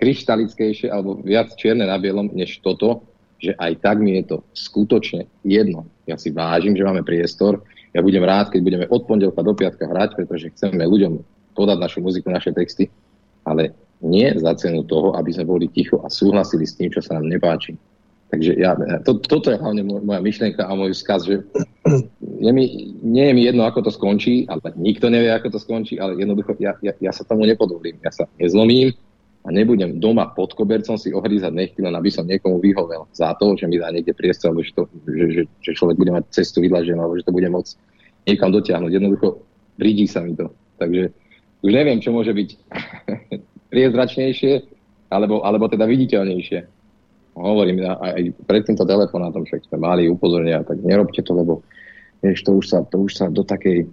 kryštalickejšie 0.01 0.91
alebo 0.91 1.21
viac 1.21 1.55
čierne 1.55 1.87
na 1.87 1.95
bielom, 1.95 2.33
než 2.35 2.59
toto, 2.59 3.05
že 3.43 3.51
aj 3.59 3.83
tak 3.83 3.99
mi 3.99 4.15
je 4.15 4.23
to 4.31 4.37
skutočne 4.55 5.27
jedno. 5.43 5.83
Ja 6.07 6.15
si 6.15 6.31
vážim, 6.31 6.79
že 6.79 6.87
máme 6.87 7.03
priestor. 7.03 7.59
Ja 7.91 7.99
budem 7.99 8.23
rád, 8.23 8.55
keď 8.55 8.61
budeme 8.63 8.85
od 8.87 9.03
pondelka 9.03 9.43
do 9.43 9.51
piatka 9.51 9.83
hrať, 9.83 10.15
pretože 10.15 10.55
chceme 10.55 10.87
ľuďom 10.87 11.19
podať 11.53 11.77
našu 11.77 11.99
muziku, 11.99 12.31
naše 12.31 12.55
texty, 12.55 12.87
ale 13.43 13.75
nie 13.99 14.31
za 14.39 14.55
cenu 14.55 14.87
toho, 14.87 15.13
aby 15.19 15.35
sme 15.35 15.45
boli 15.45 15.67
ticho 15.67 15.99
a 16.01 16.07
súhlasili 16.07 16.63
s 16.63 16.79
tým, 16.79 16.89
čo 16.89 17.03
sa 17.03 17.19
nám 17.19 17.27
nepáči. 17.27 17.75
Takže 18.33 18.57
ja, 18.57 18.73
to, 19.05 19.21
toto 19.21 19.53
je 19.53 19.61
hlavne 19.61 19.85
moj- 19.85 20.01
moja 20.01 20.17
myšlienka 20.17 20.65
a 20.65 20.73
môj 20.73 20.97
skaz, 20.97 21.29
že 21.29 21.45
je 22.41 22.49
mi, 22.49 22.97
nie 23.05 23.29
je 23.29 23.33
mi 23.37 23.45
jedno, 23.45 23.61
ako 23.69 23.85
to 23.85 23.91
skončí, 23.93 24.49
ale 24.49 24.73
nikto 24.73 25.13
nevie, 25.13 25.29
ako 25.29 25.53
to 25.53 25.59
skončí, 25.61 26.01
ale 26.01 26.17
jednoducho 26.17 26.57
ja, 26.57 26.73
ja, 26.81 26.97
ja 26.97 27.11
sa 27.13 27.21
tomu 27.29 27.45
nepodvolím. 27.45 28.01
Ja 28.01 28.09
sa 28.09 28.25
nezlomím 28.41 28.97
a 29.43 29.51
nebudem 29.51 29.99
doma 29.99 30.31
pod 30.31 30.55
kobercom 30.55 30.95
si 30.95 31.11
ohrízať 31.11 31.51
nechty, 31.51 31.83
len 31.83 31.91
aby 31.91 32.07
som 32.07 32.23
niekomu 32.23 32.63
vyhovel 32.63 33.11
za 33.11 33.35
to, 33.35 33.59
že 33.59 33.67
mi 33.67 33.75
dá 33.75 33.91
niekde 33.91 34.15
priestor, 34.15 34.55
alebo 34.55 34.63
že, 34.63 34.71
to, 34.71 34.87
že, 35.03 35.25
že, 35.35 35.43
že 35.59 35.71
človek 35.75 35.99
bude 35.99 36.15
mať 36.15 36.31
cestu 36.31 36.63
vydlaženú, 36.63 37.03
alebo 37.03 37.19
že 37.19 37.27
to 37.27 37.35
bude 37.35 37.51
môcť 37.51 37.73
niekam 38.23 38.55
dotiahnuť. 38.55 38.91
Jednoducho 38.95 39.43
bridí 39.75 40.07
sa 40.07 40.23
mi 40.23 40.31
to. 40.39 40.47
Takže 40.79 41.11
už 41.59 41.71
neviem, 41.75 41.99
čo 41.99 42.15
môže 42.15 42.31
byť 42.31 42.49
priezračnejšie, 43.71 44.53
alebo, 45.11 45.43
alebo 45.43 45.67
teda 45.67 45.83
viditeľnejšie. 45.91 46.59
Hovorím, 47.35 47.83
aj 47.83 48.47
pred 48.47 48.63
týmto 48.63 48.87
telefonátom 48.87 49.43
však 49.43 49.67
sme 49.67 49.77
mali 49.81 50.07
upozornenia, 50.07 50.63
tak 50.63 50.79
nerobte 50.79 51.19
to, 51.19 51.33
lebo 51.35 51.65
vieš, 52.23 52.47
to 52.47 52.55
už 52.55 52.65
sa, 52.69 52.79
to 52.87 53.03
už 53.03 53.11
sa 53.11 53.25
do 53.27 53.43
takej 53.43 53.91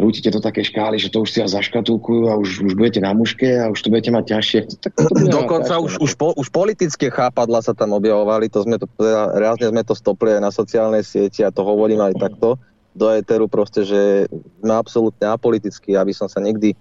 rútite 0.00 0.32
do 0.32 0.40
takej 0.40 0.72
škály, 0.72 0.96
že 0.96 1.12
to 1.12 1.22
už 1.22 1.30
si 1.30 1.38
vás 1.44 1.52
zaškatulkujú 1.52 2.32
a 2.32 2.34
už, 2.40 2.64
už 2.64 2.72
budete 2.74 3.04
na 3.04 3.12
muške 3.12 3.46
a 3.60 3.68
už 3.68 3.78
to 3.78 3.92
budete 3.92 4.10
mať 4.10 4.24
ťažšie. 4.32 4.60
Tak 4.80 4.92
to 4.96 5.02
mať 5.14 5.30
Dokonca 5.30 5.74
ťažšie, 5.76 5.86
už, 5.86 5.92
no. 5.94 6.00
už, 6.08 6.12
po, 6.16 6.28
už 6.34 6.48
politické 6.48 7.06
chápadla 7.12 7.60
sa 7.60 7.76
tam 7.76 7.92
objavovali, 7.94 8.48
to 8.48 8.64
sme 8.64 8.80
to, 8.80 8.88
teda, 8.96 9.36
reálne 9.36 9.66
sme 9.68 9.82
to 9.84 9.94
stopli 9.94 10.34
aj 10.34 10.42
na 10.42 10.50
sociálnej 10.50 11.04
sieti 11.04 11.44
a 11.44 11.52
to 11.52 11.60
hovorím 11.62 12.00
aj 12.00 12.16
takto 12.16 12.56
do 12.96 13.06
éteru 13.12 13.46
proste, 13.46 13.86
že 13.86 14.26
sme 14.58 14.74
absolútne 14.74 15.30
apolitický, 15.30 15.94
aby 15.94 16.10
som 16.10 16.26
sa 16.26 16.42
nikdy, 16.42 16.74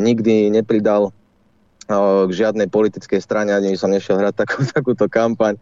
nikdy 0.00 0.48
nepridal 0.48 1.12
k 1.90 2.30
žiadnej 2.30 2.70
politickej 2.70 3.18
strane, 3.18 3.50
ani 3.50 3.74
som 3.74 3.90
nešiel 3.90 4.14
hrať 4.22 4.46
takú, 4.46 4.62
takúto 4.78 5.10
kampaň. 5.10 5.58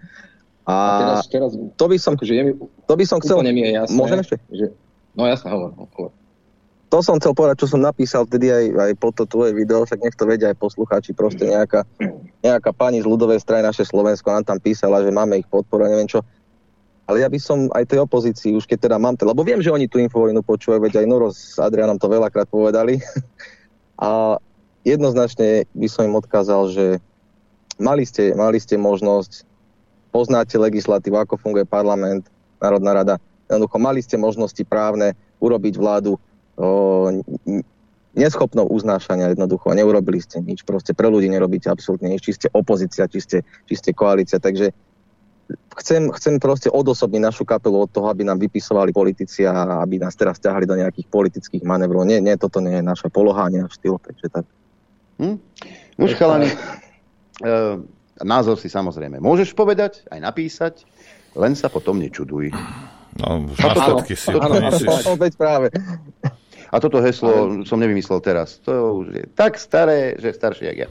A, 0.69 0.77
A 0.77 1.01
teraz, 1.01 1.27
teraz, 1.33 1.51
to 1.57 1.85
by 1.89 1.97
som, 1.97 2.13
akože 2.13 2.35
je 2.37 2.43
mi, 2.45 2.53
to 2.61 2.95
by 2.95 3.05
som 3.09 3.19
chcel, 3.25 3.41
úplne 3.41 3.57
mi 3.57 3.65
je 3.65 3.73
jasné, 3.73 3.97
môžem 3.97 4.19
ešte? 4.21 4.37
Že, 4.53 4.67
no 5.17 5.23
jasne, 5.25 5.49
hovor, 5.49 5.73
hovor. 5.73 6.13
To 6.89 7.05
som 7.05 7.21
chcel 7.21 7.37
povedať, 7.37 7.65
čo 7.65 7.77
som 7.77 7.85
napísal 7.85 8.25
vtedy 8.25 8.49
aj, 8.49 8.65
aj 8.73 8.93
po 8.97 9.13
to 9.13 9.29
tvoje 9.29 9.53
video, 9.53 9.85
však 9.85 10.01
nech 10.01 10.17
to 10.17 10.25
vedia 10.25 10.49
aj 10.49 10.57
poslucháči, 10.57 11.13
proste 11.13 11.45
nejaká, 11.45 11.85
nejaká 12.41 12.73
pani 12.73 13.05
z 13.05 13.07
ľudovej 13.07 13.45
strany 13.45 13.69
naše 13.69 13.85
Slovensko 13.85 14.33
nám 14.33 14.49
tam 14.49 14.57
písala, 14.57 15.05
že 15.05 15.13
máme 15.13 15.37
ich 15.37 15.49
podporu, 15.49 15.85
neviem 15.85 16.09
čo. 16.09 16.25
Ale 17.09 17.25
ja 17.25 17.29
by 17.29 17.41
som 17.41 17.69
aj 17.73 17.89
tej 17.89 18.05
opozícii, 18.05 18.57
už 18.57 18.69
keď 18.69 18.89
teda 18.89 18.97
mám, 19.01 19.17
to, 19.17 19.29
lebo 19.29 19.41
viem, 19.45 19.61
že 19.61 19.73
oni 19.73 19.89
tú 19.89 20.01
infovojnu 20.01 20.45
počúvajú, 20.45 20.81
veď 20.89 21.05
aj 21.05 21.07
Noro 21.09 21.29
s 21.33 21.57
Adrianom 21.57 21.97
to 21.97 22.09
veľakrát 22.09 22.49
povedali. 22.49 23.01
A 24.01 24.37
jednoznačne 24.85 25.69
by 25.73 25.89
som 25.89 26.09
im 26.09 26.17
odkázal, 26.17 26.69
že 26.73 26.87
mali 27.81 28.05
ste, 28.05 28.33
mali 28.37 28.61
ste 28.61 28.77
možnosť, 28.77 29.45
poznáte 30.13 30.57
legislatívu, 30.57 31.17
ako 31.17 31.41
funguje 31.41 31.65
parlament, 31.69 32.29
Národná 32.61 32.93
rada, 32.93 33.15
jednoducho 33.49 33.77
mali 33.81 34.01
ste 34.05 34.21
možnosti 34.21 34.61
právne 34.69 35.17
urobiť 35.41 35.75
vládu 35.81 36.21
o, 36.59 37.09
neschopnou 38.19 38.67
uznášania 38.67 39.31
jednoducho. 39.31 39.71
Neurobili 39.73 40.19
ste 40.19 40.43
nič. 40.43 40.67
Proste 40.67 40.93
pre 40.93 41.07
ľudí 41.07 41.31
nerobíte 41.31 41.71
absolútne 41.71 42.11
nič. 42.11 42.27
Či 42.27 42.33
ste 42.35 42.49
opozícia, 42.51 43.07
či 43.07 43.23
ste, 43.23 43.39
či 43.71 43.75
ste 43.79 43.95
koalícia. 43.95 44.43
Takže 44.43 44.75
chcem, 45.79 46.11
chcem 46.13 46.35
proste 46.43 46.69
odosobniť 46.69 47.23
našu 47.23 47.47
kapelu 47.47 47.87
od 47.87 47.91
toho, 47.95 48.11
aby 48.11 48.27
nám 48.27 48.43
vypisovali 48.43 48.91
politici 48.91 49.47
a 49.47 49.81
aby 49.87 50.03
nás 50.03 50.19
teraz 50.19 50.43
ťahali 50.43 50.67
do 50.67 50.75
nejakých 50.77 51.07
politických 51.09 51.63
manevrov. 51.63 52.03
Nie, 52.05 52.19
nie, 52.19 52.35
toto 52.35 52.59
nie 52.59 52.83
je 52.83 52.85
naša 52.85 53.09
poloha, 53.09 53.49
nie 53.49 53.63
náš 53.63 53.79
štýl. 53.79 54.03
Takže 54.03 54.27
tak. 54.35 54.45
Hm? 55.23 55.37
Už 55.99 56.15
chalani, 56.15 56.51
e, 57.43 57.57
názor 58.23 58.59
si 58.59 58.71
samozrejme 58.71 59.19
môžeš 59.19 59.55
povedať, 59.55 60.07
aj 60.11 60.21
napísať, 60.23 60.75
len 61.35 61.59
sa 61.59 61.71
potom 61.71 61.99
nečuduj. 61.99 62.55
No, 63.19 63.51
už 63.51 63.59
následky 63.59 64.15
si 64.15 64.31
Opäť 65.11 65.33
práve. 65.35 65.75
A 66.69 66.77
toto 66.81 67.01
heslo 67.01 67.65
som 67.65 67.81
nevymyslel 67.81 68.21
teraz. 68.21 68.61
To 68.69 69.05
už 69.05 69.07
je 69.17 69.25
tak 69.33 69.57
staré, 69.57 70.17
že 70.21 70.37
staršie 70.37 70.67
jak 70.75 70.79
ja. 70.85 70.91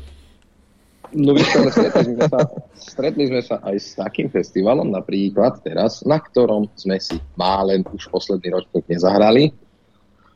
No 1.16 1.32
ale 1.32 1.72
stretli 1.72 2.04
sme, 2.20 2.28
sa, 2.28 2.40
stretli 2.76 3.24
sme 3.32 3.40
sa 3.40 3.56
aj 3.64 3.76
s 3.80 3.96
takým 3.96 4.28
festivalom, 4.28 4.92
napríklad 4.92 5.64
teraz, 5.64 6.04
na 6.04 6.20
ktorom 6.20 6.68
sme 6.76 7.00
si 7.00 7.16
málen 7.40 7.88
už 7.88 8.12
posledný 8.12 8.52
ročník 8.52 8.84
nezahrali, 8.92 9.56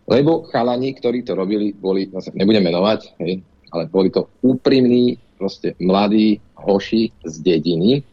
lebo 0.07 0.47
chalani, 0.47 0.95
ktorí 0.95 1.27
to 1.27 1.35
robili, 1.35 1.76
boli, 1.76 2.07
zase 2.07 2.31
nebudem 2.31 2.63
menovať, 2.63 3.19
hej, 3.19 3.43
ale 3.76 3.84
boli 3.91 4.15
to 4.15 4.31
úprimní, 4.47 5.19
proste 5.35 5.76
mladí 5.84 6.39
hoši 6.55 7.11
z 7.27 7.35
dediny, 7.43 8.07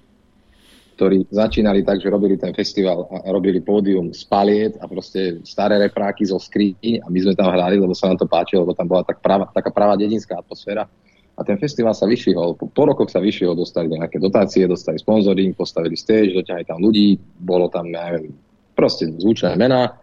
ktorí 0.98 1.30
začínali 1.30 1.86
tak, 1.86 2.02
že 2.02 2.10
robili 2.10 2.34
ten 2.34 2.50
festival 2.50 3.06
a 3.06 3.30
robili 3.30 3.62
pódium 3.62 4.10
z 4.10 4.26
paliet 4.26 4.74
a 4.82 4.90
proste 4.90 5.38
staré 5.46 5.78
repráky 5.78 6.26
zo 6.26 6.42
skríny 6.42 6.98
a 6.98 7.06
my 7.06 7.18
sme 7.22 7.38
tam 7.38 7.54
hrali, 7.54 7.78
lebo 7.78 7.94
sa 7.94 8.10
nám 8.10 8.18
to 8.18 8.26
páčilo, 8.26 8.66
lebo 8.66 8.74
tam 8.74 8.90
bola 8.90 9.06
tak 9.06 9.22
prava, 9.22 9.46
taká 9.54 9.70
pravá 9.70 9.94
dedinská 9.94 10.42
atmosféra. 10.42 10.90
A 11.38 11.46
ten 11.46 11.54
festival 11.54 11.94
sa 11.94 12.02
vyšvihol, 12.10 12.58
po, 12.58 12.66
po 12.66 12.82
rokoch 12.90 13.14
sa 13.14 13.22
vyšvihol, 13.22 13.54
dostali 13.54 13.94
nejaké 13.94 14.18
dotácie, 14.18 14.66
dostali 14.66 14.98
sponsoring, 14.98 15.54
postavili 15.54 15.94
stage, 15.94 16.34
doťahali 16.34 16.66
tam 16.66 16.82
ľudí, 16.82 17.14
bolo 17.38 17.70
tam, 17.70 17.94
neviem, 17.94 18.34
proste 18.74 19.06
zvučné 19.06 19.54
mená. 19.54 20.02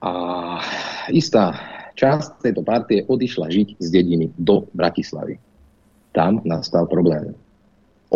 A 0.00 0.12
istá 1.12 1.52
časť 2.00 2.40
tejto 2.40 2.64
partie 2.64 3.04
odišla 3.04 3.52
žiť 3.52 3.76
z 3.76 3.86
dediny 3.92 4.32
do 4.40 4.64
Bratislavy. 4.72 5.36
Tam 6.16 6.40
nastal 6.48 6.88
problém 6.88 7.36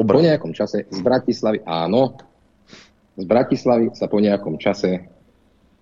po 0.03 0.19
nejakom 0.19 0.51
čase 0.51 0.91
z 0.91 0.99
Bratislavy, 0.99 1.63
áno, 1.63 2.19
z 3.15 3.25
Bratislavy 3.25 3.95
sa 3.95 4.11
po 4.11 4.19
nejakom 4.19 4.59
čase 4.59 5.07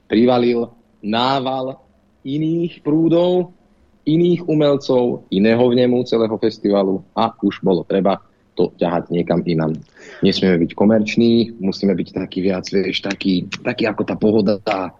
privalil 0.05 0.69
nával 1.01 1.81
iných 2.21 2.85
prúdov, 2.85 3.57
iných 4.05 4.45
umelcov, 4.45 5.25
iného 5.33 5.65
vnemu 5.65 6.05
celého 6.05 6.37
festivalu 6.37 7.01
a 7.17 7.33
už 7.41 7.65
bolo 7.65 7.89
treba 7.89 8.21
to 8.53 8.69
ťahať 8.77 9.09
niekam 9.09 9.41
inam. 9.49 9.73
Nesmieme 10.21 10.61
byť 10.61 10.77
komerční, 10.77 11.57
musíme 11.57 11.97
byť 11.97 12.09
taký 12.13 12.45
viac, 12.45 12.69
vieš, 12.69 13.01
taký, 13.01 13.49
taký 13.65 13.89
ako 13.89 14.03
tá 14.05 14.15
pohoda 14.21 14.61
a 14.69 14.93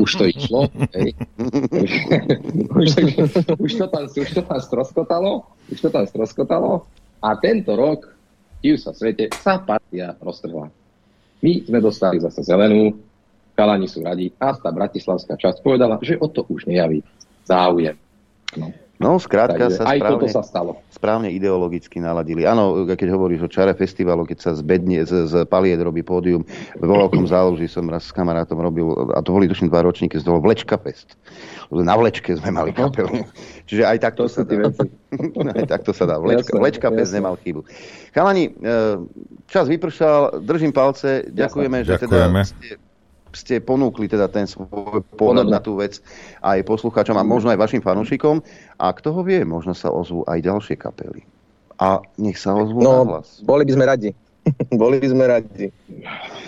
už 0.00 0.10
to 0.16 0.24
išlo. 0.24 0.72
Hej. 0.96 1.12
už, 2.80 2.88
už, 3.60 3.72
to 3.76 3.86
tam, 3.92 4.04
už 4.08 4.30
to 4.32 4.42
tam 4.42 4.60
stroskotalo, 4.64 5.44
už 5.68 5.78
to 5.84 5.88
tam 5.92 6.04
stroskotalo 6.08 6.88
a 7.20 7.36
tento 7.36 7.76
rok 7.76 8.15
div 8.66 8.82
sa 8.82 8.90
svete, 8.90 9.30
sa 9.38 9.62
partia 9.62 10.18
roztrhla. 10.18 10.66
My 11.38 11.52
sme 11.62 11.78
dostali 11.78 12.18
zase 12.18 12.42
zelenú, 12.42 12.98
kalani 13.54 13.86
sú 13.86 14.02
radi 14.02 14.34
a 14.42 14.58
tá 14.58 14.74
bratislavská 14.74 15.38
časť 15.38 15.62
povedala, 15.62 16.02
že 16.02 16.18
o 16.18 16.26
to 16.26 16.42
už 16.50 16.66
nejaví 16.66 17.06
záujem. 17.46 17.94
No. 18.58 18.74
No, 18.96 19.20
skrátka 19.20 19.68
sa 19.70 19.92
aj 19.92 20.00
správne, 20.00 20.12
toto 20.18 20.26
sa 20.32 20.42
stalo. 20.42 20.72
Správne 20.96 21.28
ideologicky 21.28 22.00
naladili. 22.00 22.48
Áno, 22.48 22.88
keď 22.88 23.12
hovoríš 23.12 23.44
o 23.44 23.52
čare 23.52 23.76
festivalu, 23.76 24.24
keď 24.24 24.38
sa 24.40 24.50
z, 24.56 24.64
bedne, 24.64 25.04
z, 25.04 25.28
z 25.28 25.44
paliet 25.44 25.76
robí 25.76 26.00
pódium, 26.00 26.48
vo 26.80 26.94
veľkom 26.96 27.28
záloží 27.28 27.68
som 27.68 27.84
raz 27.92 28.08
s 28.08 28.12
kamarátom 28.16 28.56
robil, 28.56 29.12
a 29.12 29.20
to 29.20 29.36
boli 29.36 29.44
tuším 29.44 29.68
dva 29.68 29.84
ročníky, 29.84 30.16
z 30.16 30.24
toho 30.24 30.40
Vlečka 30.40 30.80
Fest. 30.80 31.20
Na 31.68 31.92
Vlečke 32.00 32.32
sme 32.40 32.56
mali 32.56 32.72
kapelu. 32.72 33.28
Čiže 33.68 33.84
aj 33.84 33.98
takto 34.00 34.24
sa 34.32 34.40
dá. 34.48 34.72
aj 35.60 35.66
takto 35.68 35.92
sa 35.92 36.08
dá. 36.08 36.16
Vlečka, 36.16 36.56
Vlečka 36.56 36.88
Fest 36.88 37.12
nemal 37.12 37.36
chybu. 37.44 37.68
Chalani, 38.16 38.48
e, 38.48 38.72
čas 39.52 39.68
vypršal, 39.68 40.40
držím 40.40 40.72
palce, 40.72 41.28
ďakujeme, 41.28 41.84
že 41.84 42.00
teda 42.00 42.32
ste 42.48 42.85
ste 43.36 43.60
ponúkli 43.60 44.08
teda 44.08 44.32
ten 44.32 44.48
svoj 44.48 45.04
pohľad 45.20 45.52
na 45.52 45.60
tú 45.60 45.76
vec 45.76 46.00
aj 46.40 46.64
poslucháčom 46.64 47.20
a 47.20 47.26
možno 47.26 47.52
aj 47.52 47.60
vašim 47.60 47.84
fanúšikom. 47.84 48.40
A 48.80 48.90
kto 48.96 49.12
ho 49.12 49.20
vie, 49.20 49.44
možno 49.44 49.76
sa 49.76 49.92
ozvú 49.92 50.24
aj 50.24 50.40
ďalšie 50.40 50.80
kapely. 50.80 51.28
A 51.76 52.00
nech 52.16 52.40
sa 52.40 52.56
ozvú 52.56 52.80
no, 52.80 53.04
na 53.04 53.20
hlas. 53.20 53.44
boli 53.44 53.68
by 53.68 53.72
sme 53.76 53.84
radi. 53.84 54.10
boli 54.80 54.96
by 54.96 55.08
sme 55.12 55.24
radi. 55.28 55.68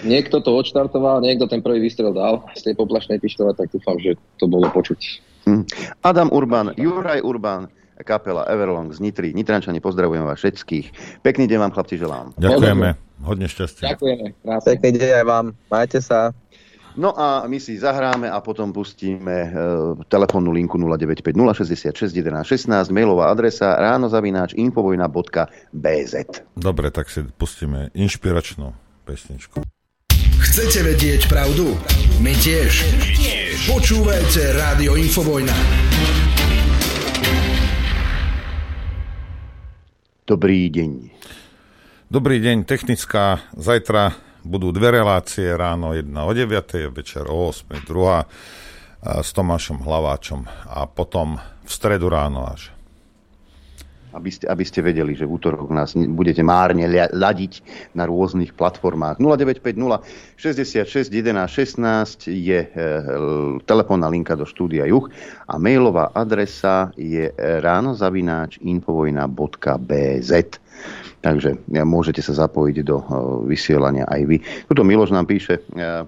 Niekto 0.08 0.40
to 0.40 0.56
odštartoval, 0.56 1.20
niekto 1.20 1.44
ten 1.44 1.60
prvý 1.60 1.84
výstrel 1.84 2.16
dal 2.16 2.48
z 2.56 2.72
tej 2.72 2.74
poplašnej 2.80 3.20
pištole, 3.20 3.52
tak 3.52 3.68
dúfam, 3.68 4.00
že 4.00 4.16
to 4.40 4.48
bolo 4.48 4.70
počuť. 4.72 5.00
Hm. 5.44 5.64
Adam 6.06 6.32
Urban, 6.32 6.72
Juraj 6.78 7.20
Urban, 7.20 7.68
kapela 8.06 8.46
Everlong 8.46 8.94
z 8.94 9.02
Nitry. 9.02 9.34
Nitrančani, 9.34 9.82
pozdravujem 9.82 10.22
vás 10.22 10.38
všetkých. 10.38 11.18
Pekný 11.26 11.50
deň 11.50 11.58
vám, 11.58 11.72
chlapci, 11.74 11.98
želám. 11.98 12.30
Ďakujeme. 12.38 12.88
Hodne 13.26 13.50
šťastia. 13.50 13.94
Ďakujeme. 13.94 14.26
Krásne. 14.46 14.66
Pekný 14.78 14.90
deň 15.02 15.10
aj 15.18 15.24
vám. 15.26 15.46
Majte 15.66 15.98
sa. 15.98 16.30
No 16.98 17.14
a 17.14 17.46
my 17.46 17.62
si 17.62 17.78
zahráme 17.78 18.26
a 18.26 18.42
potom 18.42 18.74
pustíme 18.74 19.30
e, 19.30 19.50
telefónnu 20.10 20.50
linku 20.50 20.74
095 20.74 21.30
066 21.30 22.10
11 22.10 22.42
16, 22.42 22.90
mailová 22.90 23.30
adresa 23.30 23.78
ránozavináč 23.78 24.58
infovojna.bz. 24.58 26.14
Dobre, 26.58 26.90
tak 26.90 27.06
si 27.06 27.22
pustíme 27.22 27.94
inšpiračnú 27.94 28.74
pesničku. 29.06 29.62
Chcete 30.42 30.82
vedieť 30.82 31.30
pravdu? 31.30 31.78
My 32.18 32.34
tiež. 32.34 32.90
My 32.98 33.10
tiež. 33.14 33.70
Počúvajte 33.70 34.58
Rádio 34.58 34.98
Infovojna. 34.98 35.54
Dobrý 40.26 40.66
deň. 40.66 40.90
Dobrý 42.10 42.42
deň, 42.42 42.66
technická. 42.66 43.38
Zajtra 43.54 44.27
budú 44.46 44.70
dve 44.70 45.02
relácie 45.02 45.50
ráno, 45.56 45.94
jedna 45.94 46.24
o 46.24 46.32
9, 46.34 46.92
večer 46.94 47.26
o 47.26 47.50
8, 47.50 47.88
druhá 47.88 48.26
s 49.02 49.30
Tomášom 49.30 49.82
Hlaváčom 49.82 50.46
a 50.66 50.86
potom 50.90 51.38
v 51.38 51.70
stredu 51.70 52.10
ráno 52.10 52.50
až. 52.50 52.74
Aby 54.08 54.30
ste, 54.32 54.48
aby 54.48 54.64
ste 54.64 54.80
vedeli, 54.80 55.12
že 55.12 55.28
v 55.28 55.36
útorok 55.36 55.68
nás 55.68 55.92
budete 55.92 56.40
márne 56.40 56.88
ľadiť 57.12 57.52
na 57.92 58.08
rôznych 58.08 58.56
platformách. 58.56 59.20
0950 59.20 60.36
66 60.40 61.12
11 61.12 61.44
16 61.44 62.32
je 62.32 62.60
e, 62.64 62.68
telefónna 63.68 64.08
linka 64.08 64.32
do 64.32 64.48
štúdia 64.48 64.88
Juch 64.88 65.12
a 65.44 65.60
mailová 65.60 66.08
adresa 66.16 66.88
je 66.96 67.28
ránozavináč 67.36 68.56
infovojna.bz. 68.64 70.32
Takže 71.18 71.58
môžete 71.82 72.22
sa 72.22 72.46
zapojiť 72.46 72.76
do 72.86 72.96
eh, 73.02 73.06
vysielania 73.50 74.06
aj 74.06 74.22
vy. 74.22 74.36
Tuto 74.70 74.86
Miloš 74.86 75.10
nám 75.10 75.26
píše, 75.26 75.66
eh, 75.74 76.06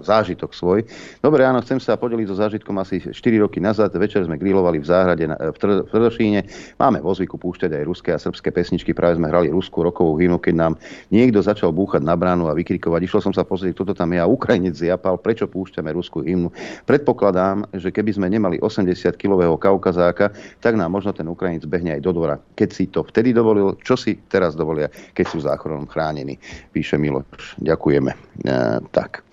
zážitok 0.00 0.52
svoj. 0.56 0.80
Dobre, 1.20 1.44
áno, 1.44 1.60
chcem 1.60 1.76
sa 1.76 2.00
podeliť 2.00 2.26
so 2.28 2.36
zážitkom 2.36 2.76
asi 2.80 3.00
4 3.00 3.12
roky 3.44 3.60
nazad. 3.60 3.92
Večer 3.92 4.24
sme 4.24 4.40
grilovali 4.40 4.80
v 4.80 4.86
záhrade 4.86 5.24
na, 5.28 5.36
v, 5.36 5.56
Tr- 5.56 5.84
v 5.84 5.90
Trdošíne. 5.90 6.40
Máme 6.80 7.04
vo 7.04 7.12
zvyku 7.12 7.36
púšťať 7.36 7.76
aj 7.76 7.84
ruské 7.84 8.10
a 8.16 8.18
srbské 8.20 8.48
pesničky. 8.50 8.96
Práve 8.96 9.20
sme 9.20 9.28
hrali 9.28 9.52
ruskú 9.52 9.84
rokovú 9.84 10.16
hymnu, 10.16 10.40
keď 10.40 10.54
nám 10.56 10.72
niekto 11.12 11.44
začal 11.44 11.70
búchať 11.76 12.00
na 12.00 12.16
bránu 12.16 12.48
a 12.48 12.56
vykrikovať. 12.56 13.00
Išlo 13.04 13.20
som 13.20 13.34
sa 13.36 13.44
pozrieť, 13.44 13.76
kto 13.76 13.92
to 13.92 13.94
tam 13.94 14.16
je 14.16 14.20
a 14.22 14.26
Ukrajinec 14.26 14.74
zjapal, 14.78 15.20
prečo 15.20 15.44
púšťame 15.50 15.92
ruskú 15.92 16.24
hymnu. 16.24 16.48
Predpokladám, 16.88 17.68
že 17.76 17.92
keby 17.92 18.10
sme 18.16 18.26
nemali 18.32 18.56
80-kilového 18.62 19.60
kaukazáka, 19.60 20.32
tak 20.62 20.78
nám 20.80 20.94
možno 20.94 21.12
ten 21.12 21.28
Ukrajinec 21.28 21.68
behne 21.68 21.98
aj 21.98 22.02
do 22.02 22.12
dvora. 22.16 22.40
Keď 22.56 22.68
si 22.72 22.84
to 22.88 23.04
vtedy 23.04 23.36
dovolil, 23.36 23.76
čo 23.84 23.98
si 23.98 24.16
teraz 24.30 24.56
dovolia, 24.56 24.88
keď 25.12 25.26
sú 25.28 25.44
záchronom 25.44 25.84
chránení, 25.90 26.40
píše 26.72 26.96
Miloš. 26.96 27.60
Ďakujeme. 27.60 28.10
E, 28.46 28.56
tak. 28.94 29.25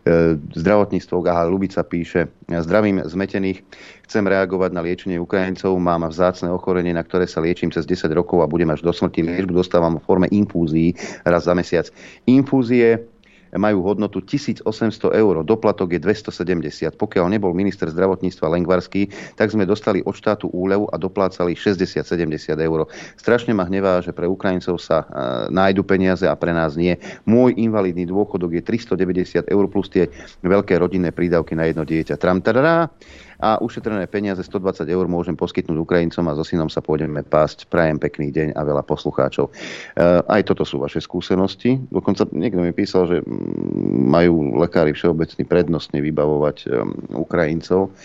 E, 0.00 0.40
zdravotníctvo 0.56 1.20
Gaha 1.20 1.44
Lubica 1.44 1.84
píše, 1.84 2.32
zdravím 2.48 3.04
zmetených, 3.04 3.60
chcem 4.08 4.24
reagovať 4.24 4.72
na 4.72 4.80
liečenie 4.80 5.20
Ukrajincov, 5.20 5.76
mám 5.76 6.08
vzácne 6.08 6.48
ochorenie, 6.48 6.96
na 6.96 7.04
ktoré 7.04 7.28
sa 7.28 7.44
liečím 7.44 7.68
cez 7.68 7.84
10 7.84 8.08
rokov 8.16 8.40
a 8.40 8.48
budem 8.48 8.72
až 8.72 8.80
do 8.80 8.96
smrti. 8.96 9.20
Liečbu 9.20 9.52
dostávam 9.52 10.00
v 10.00 10.04
forme 10.08 10.26
infúzií 10.32 10.96
raz 11.28 11.44
za 11.44 11.52
mesiac. 11.52 11.92
Infúzie 12.24 13.09
majú 13.56 13.82
hodnotu 13.82 14.22
1800 14.22 14.66
eur, 15.10 15.34
doplatok 15.42 15.96
je 15.96 16.00
270. 16.02 16.94
Pokiaľ 16.94 17.26
nebol 17.34 17.50
minister 17.56 17.90
zdravotníctva 17.90 18.46
Lengvarský, 18.54 19.10
tak 19.34 19.50
sme 19.50 19.66
dostali 19.66 20.04
od 20.06 20.14
štátu 20.14 20.50
úlevu 20.54 20.86
a 20.90 21.00
doplácali 21.00 21.58
60-70 21.58 22.54
eur. 22.60 22.86
Strašne 23.18 23.50
ma 23.56 23.66
hnevá, 23.66 24.04
že 24.04 24.14
pre 24.14 24.30
Ukrajincov 24.30 24.78
sa 24.78 25.02
e, 25.02 25.06
nájdu 25.50 25.82
peniaze 25.82 26.26
a 26.28 26.38
pre 26.38 26.54
nás 26.54 26.78
nie. 26.78 26.94
Môj 27.26 27.58
invalidný 27.58 28.06
dôchodok 28.06 28.60
je 28.60 28.62
390 28.62 29.50
eur 29.50 29.64
plus 29.66 29.90
tie 29.90 30.06
veľké 30.46 30.78
rodinné 30.78 31.10
prídavky 31.10 31.58
na 31.58 31.66
jedno 31.66 31.82
dieťa. 31.82 32.14
Tram, 32.20 32.38
tadadá 32.44 32.92
a 33.40 33.58
ušetrené 33.58 34.04
peniaze 34.06 34.44
120 34.44 34.84
eur 34.84 35.08
môžem 35.08 35.34
poskytnúť 35.34 35.80
Ukrajincom 35.80 36.28
a 36.28 36.36
so 36.36 36.44
synom 36.44 36.68
sa 36.68 36.84
pôjdeme 36.84 37.24
pásť. 37.24 37.66
Prajem 37.72 37.96
pekný 37.96 38.28
deň 38.30 38.48
a 38.54 38.60
veľa 38.62 38.84
poslucháčov. 38.84 39.48
E, 39.48 39.52
aj 40.28 40.44
toto 40.44 40.68
sú 40.68 40.78
vaše 40.78 41.00
skúsenosti. 41.00 41.80
Dokonca 41.88 42.28
niekto 42.36 42.60
mi 42.60 42.76
písal, 42.76 43.08
že 43.08 43.16
majú 43.90 44.60
lekári 44.60 44.92
všeobecný 44.92 45.42
prednostne 45.48 46.04
vybavovať 46.04 46.56
e, 46.62 46.66
Ukrajincov. 47.16 47.96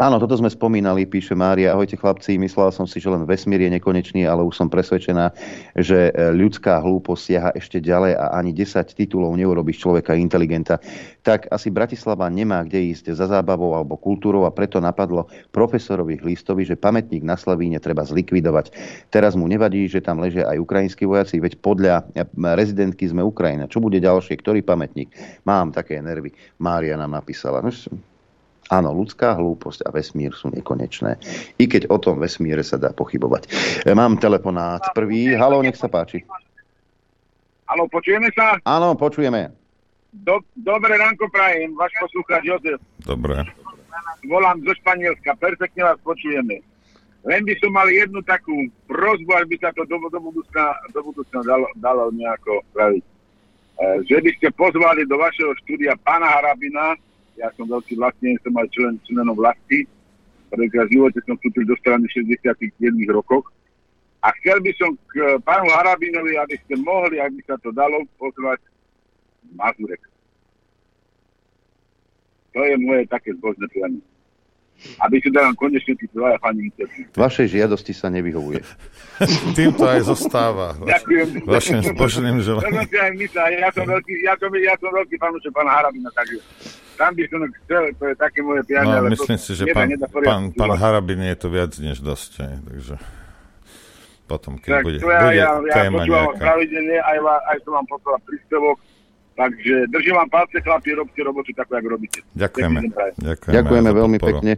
Áno, 0.00 0.16
toto 0.16 0.32
sme 0.32 0.48
spomínali, 0.48 1.04
píše 1.04 1.36
Mária. 1.36 1.76
Ahojte 1.76 1.92
chlapci, 1.92 2.40
myslela 2.40 2.72
som 2.72 2.88
si, 2.88 2.96
že 2.96 3.12
len 3.12 3.28
vesmír 3.28 3.60
je 3.68 3.76
nekonečný, 3.76 4.24
ale 4.24 4.40
už 4.40 4.56
som 4.56 4.72
presvedčená, 4.72 5.28
že 5.76 6.08
e, 6.08 6.32
ľudská 6.32 6.80
hlúposť 6.80 7.20
siaha 7.20 7.50
ešte 7.52 7.84
ďalej 7.84 8.16
a 8.16 8.32
ani 8.32 8.56
10 8.56 8.96
titulov 8.96 9.36
neurobi 9.36 9.76
človeka 9.76 10.16
inteligenta. 10.16 10.80
Tak 11.20 11.52
asi 11.52 11.68
Bratislava 11.68 12.32
nemá 12.32 12.64
kde 12.64 12.96
ísť 12.96 13.12
za 13.12 13.28
zábavou 13.28 13.76
alebo 13.76 14.00
kultúrou 14.00 14.48
a 14.48 14.54
preto 14.56 14.80
napadlo 14.80 15.28
profesorovi 15.52 16.16
Hlistovi, 16.16 16.64
že 16.64 16.80
pamätník 16.80 17.20
na 17.20 17.36
Slavíne 17.36 17.76
treba 17.76 18.00
zlikvidovať. 18.00 18.72
Teraz 19.12 19.36
mu 19.36 19.52
nevadí, 19.52 19.84
že 19.84 20.00
tam 20.00 20.24
ležia 20.24 20.48
aj 20.48 20.64
ukrajinskí 20.64 21.04
vojaci, 21.04 21.44
veď 21.44 21.60
podľa 21.60 22.08
e, 22.16 22.24
rezidentky 22.56 23.04
sme 23.04 23.20
Ukrajina. 23.20 23.68
Čo 23.68 23.84
bude 23.84 24.00
ďalšie? 24.00 24.40
Ktorý 24.40 24.64
pamätník? 24.64 25.12
Mám 25.44 25.76
také 25.76 26.00
nervy. 26.00 26.32
Mária 26.56 26.96
nám 26.96 27.20
napísala. 27.20 27.60
No, 27.60 27.68
Áno, 28.70 28.94
ľudská 28.94 29.34
hlúposť 29.34 29.82
a 29.82 29.90
vesmír 29.90 30.30
sú 30.30 30.46
nekonečné. 30.54 31.18
I 31.58 31.66
keď 31.66 31.90
o 31.90 31.98
tom 31.98 32.22
vesmíre 32.22 32.62
sa 32.62 32.78
dá 32.78 32.94
pochybovať. 32.94 33.50
E, 33.82 33.90
mám 33.90 34.14
telefonát 34.22 34.94
prvý. 34.94 35.34
Halo, 35.34 35.58
nech 35.58 35.74
sa 35.74 35.90
páči. 35.90 36.22
Halo, 37.66 37.90
počujeme 37.90 38.30
sa? 38.30 38.62
Áno, 38.62 38.94
počujeme. 38.94 39.50
Do, 40.14 40.38
dobré 40.54 40.98
ránko 41.02 41.26
prajem, 41.34 41.74
váš 41.74 41.90
poslúchač 41.98 42.42
Jozef. 42.46 42.78
Dobre. 43.02 43.42
Volám 44.26 44.62
zo 44.62 44.74
Španielska, 44.78 45.34
perfektne 45.38 45.90
vás 45.90 45.98
počujeme. 46.06 46.62
Len 47.26 47.42
by 47.42 47.54
som 47.58 47.74
mal 47.74 47.90
jednu 47.90 48.22
takú 48.22 48.70
prozbu, 48.86 49.34
aby 49.34 49.58
sa 49.58 49.74
to 49.74 49.82
do, 49.86 49.98
do 49.98 50.18
budúcna, 50.22 50.78
do 50.94 51.00
budúcna 51.04 51.40
dalo, 51.42 51.66
dalo 51.74 52.10
nejako 52.14 52.62
spraviť. 52.70 53.02
E, 53.02 53.12
že 54.06 54.18
by 54.22 54.30
ste 54.38 54.48
pozvali 54.54 55.02
do 55.10 55.18
vašeho 55.18 55.58
štúdia 55.66 55.98
pána 56.06 56.26
Harabina, 56.26 56.94
ja 57.40 57.48
som 57.56 57.64
veľký 57.64 57.96
vlastne, 57.96 58.36
som 58.44 58.52
aj 58.52 58.68
člen, 58.76 58.94
členom 59.08 59.32
vlasti. 59.32 59.88
Prvýkrát 60.52 60.86
v 60.92 61.00
živote 61.00 61.18
som 61.24 61.40
vstúpil 61.40 61.64
do 61.64 61.76
strany 61.80 62.04
v 62.04 62.12
67 62.20 62.76
rokoch. 63.08 63.48
A 64.20 64.28
chcel 64.42 64.60
by 64.60 64.72
som 64.76 64.92
k 65.08 65.12
eh, 65.16 65.40
pánu 65.40 65.72
Harabinovi, 65.72 66.36
aby 66.36 66.60
ste 66.60 66.76
mohli, 66.76 67.16
ak 67.16 67.32
by 67.32 67.42
sa 67.48 67.56
to 67.64 67.72
dalo, 67.72 68.04
pozvať 68.20 68.60
Mazurek. 69.56 70.04
To 72.52 72.60
je 72.60 72.76
moje 72.76 73.08
také 73.08 73.32
zbožné 73.32 73.64
prianie. 73.72 74.04
Aby 75.00 75.20
si 75.20 75.28
dal 75.28 75.52
konečne 75.56 75.92
tí 75.92 76.08
dvaja 76.12 76.40
pani 76.40 76.72
Vašej 77.12 77.52
žiadosti 77.52 77.92
sa 77.92 78.08
nevyhovuje. 78.08 78.64
Týmto 79.58 79.84
aj 79.84 80.08
zostáva. 80.08 80.72
Ďakujem. 80.80 81.44
Vašim 81.44 81.80
zbožným 81.84 82.40
želaním. 82.40 82.88
Ja 83.60 83.68
som 83.76 83.84
veľký, 83.84 84.14
ja 84.24 84.34
som, 84.40 84.48
ja 84.56 84.74
som 84.80 84.90
veľký 84.92 85.16
fanúšek 85.20 85.52
pána 85.52 85.72
Harabina, 85.76 86.08
takže 86.16 86.40
tam 87.00 87.16
by 87.16 87.24
som 87.32 87.40
chcel, 87.64 87.82
to 87.96 88.04
je 88.12 88.14
také 88.20 88.38
moje 88.44 88.60
pianie. 88.68 88.92
No, 88.92 89.08
myslím 89.08 89.40
si, 89.40 89.56
že 89.56 89.64
pán, 89.72 89.88
pán, 90.20 90.42
pán 90.52 90.72
Harabin 90.76 91.24
je 91.24 91.36
to 91.40 91.48
viac 91.48 91.72
než 91.80 92.04
dosť, 92.04 92.30
aj, 92.44 92.54
takže 92.68 92.94
potom, 94.28 94.52
keď 94.60 94.70
tak, 94.78 94.82
bude, 94.86 94.98
ja, 95.00 95.20
bude 95.24 95.40
ja, 95.40 95.48
ja 95.58 95.74
téma 95.80 96.06
nejaká. 96.06 96.38
pravidelne, 96.38 96.96
aj, 97.02 97.18
aj 97.50 97.56
som 97.66 97.72
vám 97.80 97.86
poslal 97.88 98.16
príspevok, 98.22 98.76
takže 99.40 99.88
držím 99.88 100.14
vám 100.20 100.28
palce, 100.28 100.60
chlapi, 100.60 100.92
robte 100.92 101.20
robotu 101.24 101.50
takú, 101.56 101.72
ako 101.80 101.88
robíte. 101.96 102.20
Ďakujeme. 102.36 102.78
Ďakujeme, 103.16 103.54
Ďakujeme 103.56 103.90
veľmi 103.96 104.18
podporu. 104.20 104.36
pekne. 104.36 104.52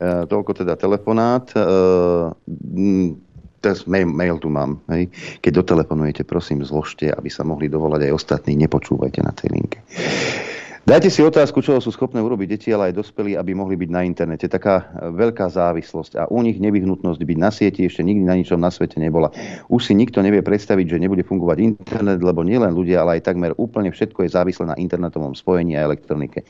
Uh, 0.00 0.24
toľko 0.28 0.52
teda 0.64 0.76
telefonát. 0.76 1.48
Uh, 1.56 2.32
teraz 3.60 3.84
mail, 3.84 4.08
mail 4.08 4.36
tu 4.40 4.48
mám. 4.48 4.80
Hej. 4.88 5.12
Keď 5.44 5.52
dotelefonujete, 5.64 6.22
prosím, 6.24 6.64
zložte, 6.64 7.12
aby 7.12 7.28
sa 7.28 7.44
mohli 7.44 7.68
dovolať 7.68 8.08
aj 8.08 8.12
ostatní. 8.16 8.56
Nepočúvajte 8.56 9.20
na 9.20 9.32
tej 9.32 9.48
linke. 9.52 9.78
Dajte 10.90 11.06
si 11.06 11.22
otázku, 11.22 11.62
čo 11.62 11.78
sú 11.78 11.94
schopné 11.94 12.18
urobiť 12.18 12.50
deti, 12.50 12.68
ale 12.74 12.90
aj 12.90 12.98
dospelí, 12.98 13.38
aby 13.38 13.54
mohli 13.54 13.78
byť 13.78 13.90
na 13.94 14.02
internete. 14.02 14.50
Taká 14.50 14.90
e, 14.90 15.14
veľká 15.14 15.46
závislosť 15.46 16.18
a 16.18 16.26
u 16.26 16.42
nich 16.42 16.58
nevyhnutnosť 16.58 17.22
byť 17.22 17.38
na 17.38 17.54
sieti 17.54 17.86
ešte 17.86 18.02
nikdy 18.02 18.26
na 18.26 18.34
ničom 18.34 18.58
na 18.58 18.74
svete 18.74 18.98
nebola. 18.98 19.30
Už 19.70 19.86
si 19.86 19.94
nikto 19.94 20.18
nevie 20.18 20.42
predstaviť, 20.42 20.90
že 20.90 20.98
nebude 20.98 21.22
fungovať 21.22 21.62
internet, 21.62 22.18
lebo 22.18 22.42
nielen 22.42 22.74
ľudia, 22.74 23.06
ale 23.06 23.22
aj 23.22 23.30
takmer 23.30 23.54
úplne 23.54 23.94
všetko 23.94 24.26
je 24.26 24.34
závislé 24.34 24.74
na 24.74 24.74
internetovom 24.82 25.30
spojení 25.30 25.78
a 25.78 25.86
elektronike. 25.86 26.42
E, 26.42 26.44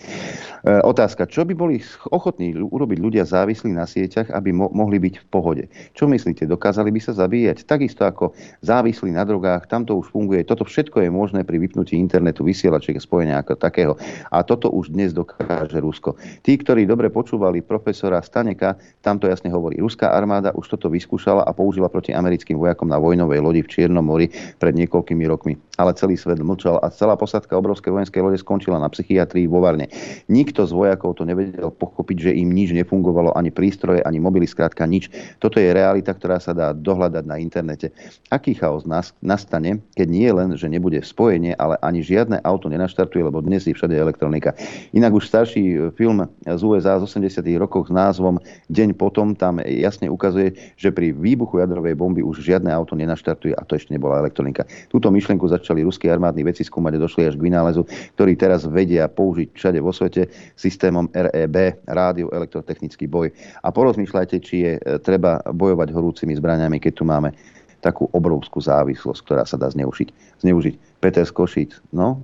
otázka, 0.88 1.28
čo 1.28 1.44
by 1.44 1.52
boli 1.52 1.76
ochotní 2.08 2.56
urobiť 2.56 2.96
ľudia 2.96 3.28
závislí 3.28 3.76
na 3.76 3.84
sieťach, 3.84 4.32
aby 4.32 4.56
mo- 4.56 4.72
mohli 4.72 5.04
byť 5.04 5.20
v 5.20 5.26
pohode? 5.28 5.64
Čo 5.92 6.08
myslíte, 6.08 6.48
dokázali 6.48 6.88
by 6.88 7.00
sa 7.04 7.12
zabíjať? 7.12 7.68
Takisto 7.68 8.08
ako 8.08 8.32
závislí 8.64 9.12
na 9.12 9.28
drogách, 9.28 9.68
tam 9.68 9.84
to 9.84 10.00
už 10.00 10.08
funguje. 10.08 10.48
Toto 10.48 10.64
všetko 10.64 11.04
je 11.04 11.12
možné 11.12 11.44
pri 11.44 11.60
vypnutí 11.60 11.92
internetu, 12.00 12.40
vysielačiek, 12.40 12.96
spojenia 12.96 13.44
ako 13.44 13.60
takého. 13.60 14.00
A 14.30 14.46
toto 14.46 14.70
už 14.70 14.94
dnes 14.94 15.10
dokáže 15.10 15.82
Rusko. 15.82 16.14
Tí, 16.46 16.54
ktorí 16.54 16.86
dobre 16.86 17.10
počúvali 17.10 17.66
profesora 17.66 18.22
Staneka, 18.22 18.78
tam 19.02 19.18
to 19.18 19.26
jasne 19.26 19.50
hovorí. 19.50 19.82
Ruská 19.82 20.14
armáda 20.14 20.54
už 20.54 20.70
toto 20.70 20.86
vyskúšala 20.86 21.42
a 21.42 21.50
použila 21.50 21.90
proti 21.90 22.14
americkým 22.14 22.54
vojakom 22.54 22.86
na 22.86 23.02
vojnovej 23.02 23.42
lodi 23.42 23.60
v 23.66 23.70
Čiernom 23.74 24.06
mori 24.06 24.30
pred 24.62 24.78
niekoľkými 24.78 25.26
rokmi. 25.26 25.58
Ale 25.74 25.98
celý 25.98 26.14
svet 26.14 26.38
mlčal 26.38 26.78
a 26.78 26.94
celá 26.94 27.18
posadka 27.18 27.58
obrovskej 27.58 27.90
vojenskej 27.90 28.22
lode 28.22 28.38
skončila 28.38 28.78
na 28.78 28.86
psychiatrii 28.86 29.50
vo 29.50 29.58
Varne. 29.66 29.90
Nikto 30.30 30.62
z 30.62 30.72
vojakov 30.78 31.18
to 31.18 31.26
nevedel 31.26 31.74
pochopiť, 31.74 32.30
že 32.30 32.36
im 32.38 32.54
nič 32.54 32.70
nefungovalo, 32.70 33.34
ani 33.34 33.50
prístroje, 33.50 33.98
ani 34.06 34.22
mobily, 34.22 34.46
skrátka 34.46 34.86
nič. 34.86 35.10
Toto 35.42 35.58
je 35.58 35.74
realita, 35.74 36.14
ktorá 36.14 36.38
sa 36.38 36.54
dá 36.54 36.70
dohľadať 36.70 37.24
na 37.26 37.42
internete. 37.42 37.90
Aký 38.30 38.54
chaos 38.54 38.86
nastane, 39.24 39.82
keď 39.98 40.06
nie 40.06 40.30
len, 40.30 40.54
že 40.54 40.70
nebude 40.70 41.02
spojenie, 41.02 41.58
ale 41.58 41.80
ani 41.82 42.04
žiadne 42.04 42.38
auto 42.46 42.70
nenaštartuje, 42.70 43.26
lebo 43.26 43.42
dnes 43.42 43.66
je 43.66 43.74
všade 43.74 43.96
elektronika. 44.20 44.52
Inak 44.92 45.16
už 45.16 45.24
starší 45.32 45.64
e, 45.64 45.76
film 45.96 46.28
z 46.44 46.60
USA 46.60 47.00
z 47.00 47.08
80. 47.08 47.40
rokov 47.56 47.88
s 47.88 47.92
názvom 47.92 48.36
Deň 48.68 48.92
potom 48.92 49.32
tam 49.32 49.64
jasne 49.64 50.12
ukazuje, 50.12 50.52
že 50.76 50.92
pri 50.92 51.16
výbuchu 51.16 51.64
jadrovej 51.64 51.96
bomby 51.96 52.20
už 52.20 52.44
žiadne 52.44 52.68
auto 52.68 52.92
nenaštartuje 52.92 53.56
a 53.56 53.64
to 53.64 53.80
ešte 53.80 53.96
nebola 53.96 54.20
elektronika. 54.20 54.68
Túto 54.92 55.08
myšlienku 55.08 55.48
začali 55.48 55.80
ruskí 55.80 56.12
armádni 56.12 56.44
veci 56.44 56.60
skúmať 56.60 57.00
a 57.00 57.02
došli 57.08 57.22
až 57.32 57.34
k 57.40 57.44
vynálezu, 57.48 57.88
ktorý 58.20 58.36
teraz 58.36 58.68
vedia 58.68 59.08
použiť 59.08 59.56
všade 59.56 59.78
vo 59.80 59.96
svete 59.96 60.28
systémom 60.52 61.08
REB, 61.16 61.80
rádio 61.88 62.28
elektrotechnický 62.28 63.08
boj. 63.08 63.32
A 63.64 63.72
porozmýšľajte, 63.72 64.36
či 64.44 64.54
je 64.68 64.72
e, 64.76 64.80
treba 65.00 65.40
bojovať 65.48 65.88
horúcimi 65.96 66.36
zbraniami, 66.36 66.76
keď 66.76 66.92
tu 66.92 67.08
máme 67.08 67.32
takú 67.80 68.12
obrovskú 68.12 68.60
závislosť, 68.60 69.20
ktorá 69.24 69.42
sa 69.48 69.56
dá 69.56 69.72
zneužiť. 69.72 70.12
zneužiť. 70.44 71.00
Peter 71.00 71.24
z 71.24 71.32
Košic, 71.32 71.72
no, 71.96 72.20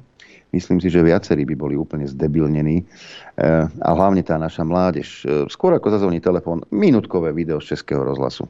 Myslím 0.57 0.81
si, 0.81 0.89
že 0.89 1.05
viacerí 1.05 1.45
by 1.45 1.53
boli 1.53 1.77
úplne 1.77 2.09
zdebilnení. 2.09 2.81
Eh, 2.81 3.69
a 3.69 3.91
hlavne 3.93 4.25
tá 4.25 4.41
naša 4.41 4.65
mládež. 4.65 5.29
Eh, 5.29 5.45
skôr 5.53 5.77
ako 5.77 5.93
zazvoní 5.93 6.25
telefón, 6.25 6.65
minutkové 6.73 7.37
video 7.37 7.61
z 7.61 7.77
Českého 7.77 8.01
rozhlasu. 8.01 8.49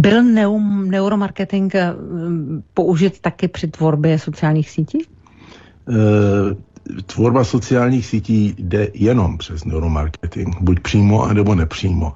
Byl 0.00 0.24
neuromarketing 0.88 1.74
eh, 1.74 1.92
použit 2.72 3.20
taky 3.20 3.48
při 3.48 3.68
tvorbě 3.68 4.18
sociálních 4.18 4.70
sítí? 4.70 5.04
Tvorba 7.06 7.44
sociálních 7.44 8.06
sítí 8.06 8.54
jde 8.58 8.88
jenom 8.94 9.38
přes 9.38 9.64
neuromarketing, 9.64 10.56
buď 10.60 10.80
přímo, 10.80 11.22
anebo 11.22 11.54
nepřímo. 11.54 12.12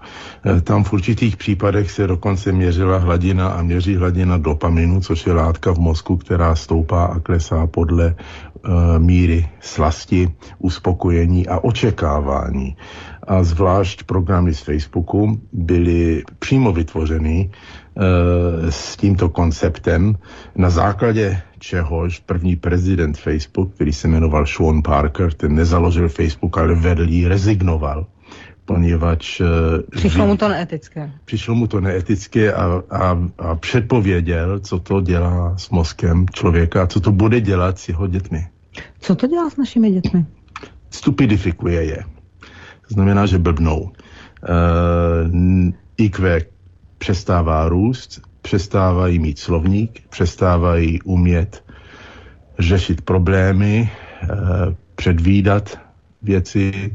E, 0.57 0.61
tam 0.61 0.85
v 0.85 0.93
určitých 0.93 1.37
případech 1.37 1.91
se 1.91 2.07
dokonce 2.07 2.53
měřila 2.53 2.99
hladina 2.99 3.49
a 3.49 3.63
měří 3.63 3.97
hladina 3.97 4.39
dopaminu, 4.39 5.01
což 5.01 5.27
je 5.27 5.33
látka 5.33 5.73
v 5.75 5.79
mozku, 5.79 6.17
která 6.17 6.55
stoupá 6.55 7.05
a 7.05 7.21
klesá 7.21 7.67
podle 7.67 8.07
e, 8.07 8.15
míry 8.99 9.49
slasti, 9.61 10.33
uspokojení 10.59 11.49
a 11.49 11.59
očekávání. 11.59 12.77
A 13.23 13.43
zvlášť 13.43 14.03
programy 14.03 14.55
z 14.55 14.61
Facebooku 14.61 15.41
byly 15.53 16.23
přímo 16.39 16.73
vytvořeny 16.73 17.51
e, 17.51 18.73
s 18.73 18.97
tímto 18.97 19.29
konceptem 19.29 20.17
na 20.57 20.71
základě 20.71 21.43
čehož 21.61 22.19
první 22.19 22.57
prezident 22.57 23.19
Facebook, 23.19 23.75
který 23.75 23.93
se 23.93 24.09
jmenoval 24.09 24.47
Sean 24.47 24.83
Parker, 24.83 25.33
ten 25.33 25.55
nezaložil 25.55 26.09
Facebook, 26.09 26.59
ale 26.59 26.75
vedl 26.75 27.09
jí, 27.09 27.29
rezignoval 27.29 28.07
poněvadž... 28.65 29.41
eh, 29.41 29.47
Přišlo 29.97 30.27
mu 30.27 30.37
to 30.37 30.49
neetické. 30.49 31.11
přišlo 31.25 31.55
mu 31.55 31.67
to 31.67 31.81
neetické 31.81 32.53
a, 32.53 32.83
a, 32.91 33.19
a 33.39 33.55
předpověděl, 33.55 34.61
co 34.61 34.79
to 34.81 35.01
dělá 35.01 35.57
s 35.59 35.71
mozkem 35.71 36.27
člověka 36.33 36.83
a 36.83 36.87
co 36.87 37.01
to 37.01 37.13
bude 37.13 37.41
dělat 37.41 37.79
s 37.79 37.89
jeho 37.89 38.07
dětmi. 38.07 38.47
Co 39.01 39.15
to 39.15 39.27
dělá 39.27 39.51
s 39.51 39.57
našimi 39.57 39.91
dětmi? 39.91 40.27
Stupidifikuje 40.91 41.85
je. 41.85 42.05
To 42.89 42.95
znamená, 42.95 43.27
že 43.27 43.39
blbnou. 43.39 43.81
Uh, 43.81 43.91
IQ 45.97 46.41
přestává 46.99 47.69
růst, 47.69 48.21
přestávají 48.43 49.19
mít 49.19 49.39
slovník, 49.39 50.09
přestávají 50.09 51.03
umět 51.03 51.65
řešit 52.59 53.01
problémy, 53.01 53.91
uh, 54.23 54.75
předvídat 54.95 55.79
věci, 56.23 56.95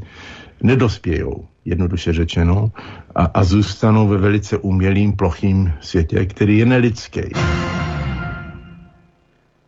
nedospějou, 0.62 1.46
jednoduše 1.64 2.12
řečeno, 2.12 2.70
a, 3.14 3.24
a 3.24 3.44
zůstanou 3.44 4.08
ve 4.08 4.18
velice 4.18 4.58
umělým, 4.58 5.16
plochým 5.16 5.72
světě, 5.80 6.26
který 6.26 6.58
je 6.58 6.66
nelidský. 6.66 7.26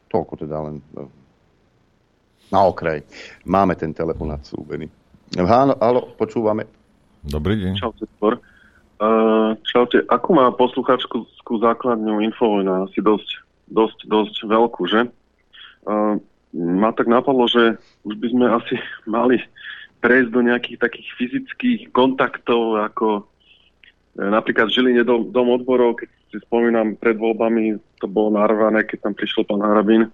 Toľko 0.09 0.41
teda 0.41 0.57
len 0.65 0.81
e, 0.97 1.05
na 2.49 2.65
okraj. 2.65 3.05
Máme 3.45 3.77
ten 3.77 3.93
telefonát 3.93 4.41
slúbený. 4.41 4.89
Áno, 5.37 5.77
áno, 5.77 6.01
počúvame. 6.17 6.65
Dobrý 7.21 7.61
deň. 7.61 7.77
Spor. 8.17 8.41
Uh, 8.99 9.55
čaute, 9.63 10.03
akú 10.11 10.35
má 10.35 10.51
poslucháčskú 10.51 11.55
základňu 11.63 12.19
Infovojna? 12.19 12.91
Asi 12.91 12.99
dosť, 12.99 13.47
dosť, 13.71 13.99
dosť 14.11 14.37
veľkú, 14.43 14.83
že? 14.91 15.07
Uh, 15.87 16.19
ma 16.55 16.91
tak 16.91 17.07
napadlo, 17.07 17.47
že 17.47 17.77
už 18.03 18.15
by 18.19 18.27
sme 18.33 18.47
asi 18.51 18.75
mali 19.07 19.39
prejsť 19.99 20.31
do 20.31 20.41
nejakých 20.43 20.79
takých 20.79 21.09
fyzických 21.19 21.81
kontaktov, 21.91 22.79
ako 22.79 23.07
e, 23.19 23.23
napríklad 24.23 24.71
v 24.71 25.03
dom, 25.03 25.35
dom 25.35 25.49
odborov, 25.51 25.99
keď 25.99 26.09
si 26.31 26.39
spomínam 26.47 26.95
pred 26.95 27.19
voľbami, 27.19 27.75
to 27.99 28.07
bolo 28.07 28.39
narvané, 28.39 28.87
keď 28.87 29.11
tam 29.11 29.15
prišiel 29.19 29.43
pán 29.43 29.59
Harabín, 29.59 30.07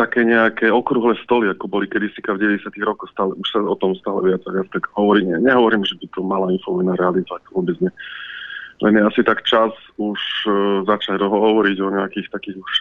také 0.00 0.24
nejaké 0.24 0.72
okrúhle 0.72 1.12
stoly, 1.20 1.52
ako 1.52 1.68
boli 1.68 1.84
kedysi 1.84 2.24
v 2.24 2.40
90 2.40 2.72
rokoch, 2.80 3.12
stále, 3.12 3.36
už 3.36 3.48
sa 3.52 3.60
o 3.60 3.76
tom 3.76 3.92
stále 4.00 4.32
viac 4.32 4.40
a 4.48 4.56
viac 4.56 4.72
tak 4.72 4.88
hovorí. 4.96 5.28
Ne, 5.28 5.36
nehovorím, 5.44 5.84
že 5.84 6.00
by 6.00 6.06
to 6.16 6.24
mala 6.24 6.48
infovina 6.48 6.96
realizovať, 6.96 7.44
vôbec 7.52 7.76
nie. 7.84 7.92
Len 8.80 8.96
je 8.96 9.02
asi 9.04 9.20
tak 9.20 9.44
čas 9.44 9.76
už 10.00 10.20
uh, 10.48 10.54
začať 10.88 11.20
hovoriť 11.20 11.76
o 11.84 11.92
nejakých 11.92 12.32
takých 12.32 12.56
už 12.56 12.72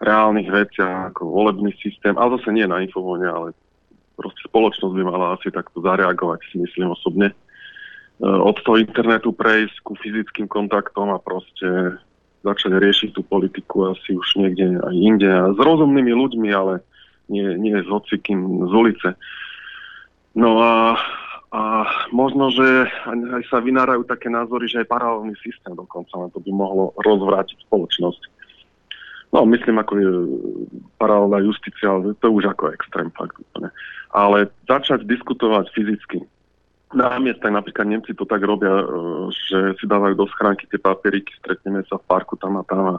reálnych 0.00 0.48
veciach, 0.48 1.12
ako 1.12 1.28
volebný 1.28 1.72
systém, 1.80 2.16
ale 2.16 2.40
zase 2.40 2.52
nie 2.52 2.64
na 2.64 2.80
infovojne, 2.84 3.28
ale 3.28 3.48
proste 4.16 4.44
spoločnosť 4.48 4.92
by 4.96 5.04
mala 5.04 5.36
asi 5.36 5.52
takto 5.52 5.80
zareagovať, 5.84 6.40
si 6.48 6.56
myslím 6.60 6.92
osobne. 6.92 7.32
E, 7.32 7.34
Od 8.24 8.56
toho 8.60 8.76
internetu 8.80 9.32
prejsť 9.32 9.76
ku 9.84 9.96
fyzickým 9.96 10.48
kontaktom 10.48 11.12
a 11.12 11.20
proste 11.20 12.00
začať 12.46 12.78
riešiť 12.78 13.10
tú 13.10 13.26
politiku 13.26 13.90
asi 13.90 14.14
už 14.14 14.38
niekde 14.38 14.78
aj 14.78 14.94
inde 14.94 15.26
a 15.26 15.50
s 15.50 15.58
rozumnými 15.58 16.14
ľuďmi, 16.14 16.48
ale 16.54 16.86
nie, 17.26 17.58
nie 17.58 17.74
s 17.74 17.88
hocikým 17.90 18.70
z 18.70 18.72
ulice. 18.72 19.08
No 20.38 20.62
a, 20.62 20.94
a 21.50 21.62
možno, 22.14 22.54
že 22.54 22.86
aj 23.10 23.42
sa 23.50 23.58
vynárajú 23.58 24.06
také 24.06 24.30
názory, 24.30 24.70
že 24.70 24.86
aj 24.86 24.92
paralelný 24.92 25.34
systém 25.42 25.74
dokonca, 25.74 26.14
len 26.14 26.30
to 26.30 26.38
by 26.38 26.50
mohlo 26.54 26.94
rozvrátiť 27.02 27.66
spoločnosť. 27.66 28.22
No, 29.34 29.42
myslím, 29.42 29.82
ako 29.82 29.92
je 29.98 30.10
paralelná 31.02 31.42
justícia, 31.42 31.90
ale 31.90 32.14
to 32.22 32.30
je 32.30 32.36
už 32.40 32.46
ako 32.54 32.70
extrém 32.70 33.10
fakt 33.18 33.34
úplne. 33.34 33.74
Ale 34.14 34.48
začať 34.70 35.02
diskutovať 35.02 35.66
fyzicky. 35.74 36.22
Na 36.94 37.18
miestach 37.18 37.50
napríklad 37.50 37.90
Nemci 37.90 38.14
to 38.14 38.22
tak 38.22 38.46
robia, 38.46 38.70
e, 38.70 38.86
že 39.34 39.58
si 39.82 39.84
dávajú 39.90 40.14
do 40.14 40.26
schránky 40.30 40.70
tie 40.70 40.78
papieriky, 40.78 41.34
stretneme 41.42 41.82
sa 41.90 41.98
v 41.98 42.06
parku 42.06 42.38
tam 42.38 42.58
a 42.58 42.62
tam 42.62 42.94
a 42.94 42.96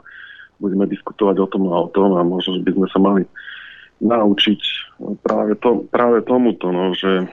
budeme 0.60 0.84
diskutovať 0.84 1.36
o 1.40 1.48
tom 1.48 1.72
a 1.72 1.80
o 1.80 1.88
tom 1.88 2.12
a 2.18 2.20
možno, 2.20 2.60
že 2.60 2.66
by 2.68 2.72
sme 2.76 2.86
sa 2.92 2.98
mali 3.00 3.24
naučiť 4.04 4.60
práve, 5.24 5.56
to, 5.58 5.88
práve 5.88 6.20
tomuto, 6.26 6.68
no, 6.68 6.92
že 6.92 7.26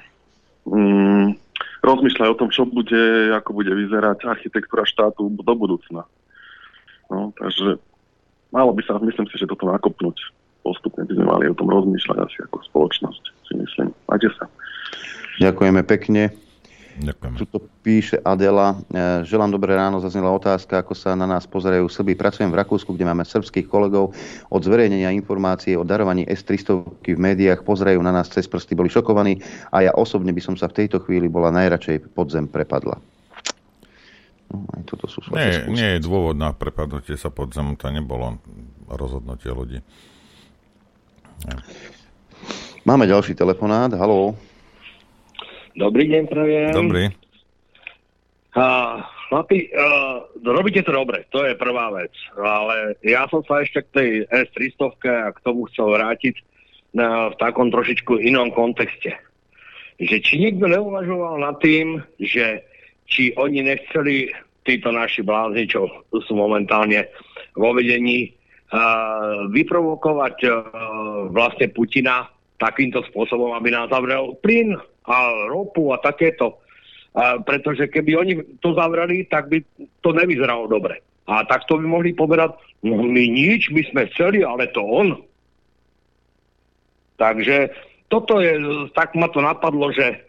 mm, 0.66 1.36
rozmýšľaj 1.84 2.30
o 2.34 2.40
tom, 2.40 2.50
čo 2.50 2.66
bude, 2.66 3.36
ako 3.36 3.52
bude 3.52 3.76
vyzerať 3.76 4.26
architektúra 4.26 4.88
štátu 4.88 5.28
do 5.30 5.54
budúcna. 5.54 6.08
No, 7.12 7.36
takže 7.38 7.78
malo 8.50 8.74
by 8.74 8.82
sa, 8.86 8.98
myslím 8.98 9.28
si, 9.30 9.36
že 9.38 9.50
toto 9.50 9.70
nakopnúť. 9.70 10.18
Postupne 10.66 11.06
by 11.06 11.14
sme 11.14 11.26
mali 11.30 11.46
o 11.46 11.58
tom 11.58 11.70
rozmýšľať 11.70 12.18
asi 12.18 12.38
ako 12.50 12.58
spoločnosť, 12.74 13.24
si 13.46 13.54
myslím. 13.60 13.94
Majte 14.10 14.34
sa. 14.34 14.50
Ďakujeme 15.38 15.84
pekne. 15.86 16.45
Ďakujeme. 16.96 17.36
Tuto 17.36 17.58
píše 17.84 18.24
Adela. 18.24 18.80
E, 18.88 19.28
Želám 19.28 19.52
dobré 19.52 19.76
ráno, 19.76 20.00
zaznela 20.00 20.32
otázka, 20.32 20.80
ako 20.80 20.96
sa 20.96 21.12
na 21.12 21.28
nás 21.28 21.44
pozerajú 21.44 21.92
Srby. 21.92 22.16
Pracujem 22.16 22.48
v 22.48 22.60
Rakúsku, 22.64 22.96
kde 22.96 23.04
máme 23.04 23.28
srbských 23.28 23.68
kolegov. 23.68 24.16
Od 24.48 24.62
zverejnenia 24.64 25.12
informácie 25.12 25.76
o 25.76 25.84
darovaní 25.84 26.24
S-300 26.24 27.04
v 27.04 27.20
médiách 27.20 27.68
pozerajú 27.68 28.00
na 28.00 28.16
nás 28.16 28.32
cez 28.32 28.48
prsty, 28.48 28.80
boli 28.80 28.88
šokovaní 28.88 29.44
a 29.76 29.84
ja 29.84 29.92
osobne 29.92 30.32
by 30.32 30.40
som 30.40 30.56
sa 30.56 30.72
v 30.72 30.88
tejto 30.88 31.04
chvíli 31.04 31.28
bola 31.28 31.52
najradšej 31.52 32.16
pod 32.16 32.32
zem 32.32 32.48
prepadla. 32.48 32.96
No, 34.56 34.64
aj 34.80 34.82
toto 34.88 35.12
sú 35.12 35.20
Nie, 35.36 35.68
skúsenosti. 35.68 35.76
nie 35.76 35.90
je 35.98 36.00
dôvod 36.00 36.38
na 36.40 36.56
prepadnutie 36.56 37.20
sa 37.20 37.28
pod 37.28 37.52
zem, 37.52 37.76
to 37.76 37.92
nebolo 37.92 38.40
rozhodnutie 38.88 39.52
ľudí. 39.52 39.84
Máme 42.86 43.10
ďalší 43.10 43.34
telefonát. 43.34 43.92
Haló. 43.98 44.38
Dobrý 45.76 46.08
deň, 46.08 46.24
prajem. 46.32 46.72
Dobrý. 46.72 47.06
A, 48.56 48.66
chlapi, 49.28 49.68
uh, 49.76 50.24
robíte 50.40 50.80
to 50.88 50.96
dobre, 50.96 51.28
to 51.28 51.44
je 51.44 51.60
prvá 51.60 51.92
vec. 51.92 52.16
Ale 52.40 52.96
ja 53.04 53.28
som 53.28 53.44
sa 53.44 53.60
ešte 53.60 53.84
k 53.84 53.90
tej 53.92 54.10
S-300 54.32 54.96
a 55.04 55.36
k 55.36 55.44
tomu 55.44 55.68
chcel 55.68 55.92
vrátiť 55.92 56.40
na, 56.96 57.28
v 57.28 57.36
takom 57.36 57.76
trošičku 57.76 58.24
inom 58.24 58.56
kontexte. 58.56 59.20
Že 60.00 60.16
či 60.24 60.34
niekto 60.40 60.72
neuvažoval 60.72 61.44
nad 61.44 61.60
tým, 61.60 62.00
že 62.24 62.64
či 63.12 63.36
oni 63.36 63.68
nechceli 63.68 64.32
títo 64.64 64.96
naši 64.96 65.28
blázni, 65.28 65.68
čo 65.68 65.92
sú 66.08 66.40
momentálne 66.40 67.12
vo 67.60 67.76
vedení, 67.76 68.32
uh, 68.72 69.52
vyprovokovať 69.52 70.36
uh, 70.48 70.52
vlastne 71.36 71.68
Putina 71.68 72.32
takýmto 72.64 73.04
spôsobom, 73.12 73.52
aby 73.52 73.76
nám 73.76 73.92
zavrel 73.92 74.40
plyn 74.40 74.80
a 75.06 75.48
ropu 75.48 75.94
a 75.94 75.98
takéto. 76.02 76.62
A 77.16 77.40
pretože 77.40 77.88
keby 77.88 78.12
oni 78.20 78.34
to 78.60 78.76
zavreli, 78.76 79.24
tak 79.26 79.48
by 79.48 79.64
to 80.04 80.10
nevyzeralo 80.12 80.68
dobre. 80.68 81.00
A 81.26 81.42
takto 81.48 81.80
by 81.80 81.86
mohli 81.88 82.14
povedať, 82.14 82.54
no 82.86 83.02
my 83.02 83.24
nič, 83.26 83.74
my 83.74 83.82
sme 83.90 84.06
chceli, 84.14 84.46
ale 84.46 84.70
to 84.70 84.84
on. 84.84 85.18
Takže 87.16 87.72
toto 88.12 88.44
je, 88.44 88.60
tak 88.94 89.16
ma 89.16 89.32
to 89.32 89.42
napadlo, 89.42 89.90
že 89.90 90.22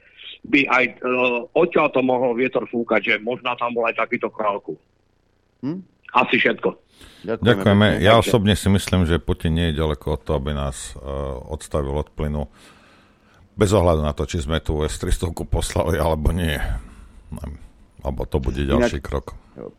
by 0.47 0.63
aj 0.71 0.85
uh, 1.03 1.43
odtiaľ 1.53 1.91
to 1.91 2.01
mohol 2.01 2.33
vietor 2.39 2.65
fúkať, 2.71 3.01
že 3.03 3.15
možno 3.19 3.51
tam 3.59 3.75
bol 3.75 3.85
aj 3.85 3.99
takýto 3.99 4.31
králku. 4.31 4.79
Hm? 5.67 5.83
Asi 6.15 6.39
všetko. 6.39 6.71
Ďakujeme. 7.27 7.99
Ja 8.01 8.17
Takže- 8.17 8.31
osobne 8.31 8.55
si 8.55 8.71
myslím, 8.71 9.05
že 9.05 9.19
Putin 9.19 9.59
nie 9.59 9.75
je 9.75 9.83
ďaleko 9.83 10.17
od 10.17 10.21
toho, 10.23 10.39
aby 10.39 10.55
nás 10.55 10.95
uh, 10.95 11.43
odstavil 11.51 11.93
od 11.99 12.09
plynu. 12.15 12.47
Bez 13.57 13.73
ohľadu 13.73 14.05
na 14.05 14.13
to, 14.13 14.29
či 14.29 14.45
sme 14.45 14.61
tú 14.61 14.85
S-300 14.85 15.33
poslali, 15.49 15.97
alebo 15.97 16.29
nie. 16.29 16.61
Alebo 18.05 18.29
to 18.29 18.37
bude 18.37 18.61
ďalší 18.61 19.01
Inak- 19.01 19.09
krok. 19.09 19.27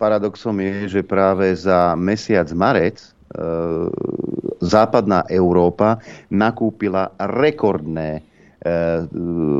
Paradoxom 0.01 0.57
je, 0.57 0.89
že 0.89 1.01
práve 1.05 1.53
za 1.53 1.93
mesiac 1.93 2.49
marec 2.57 2.97
e, 2.97 3.07
západná 4.57 5.21
Európa 5.29 6.01
nakúpila 6.33 7.13
rekordné 7.21 8.25
e, 8.61 9.05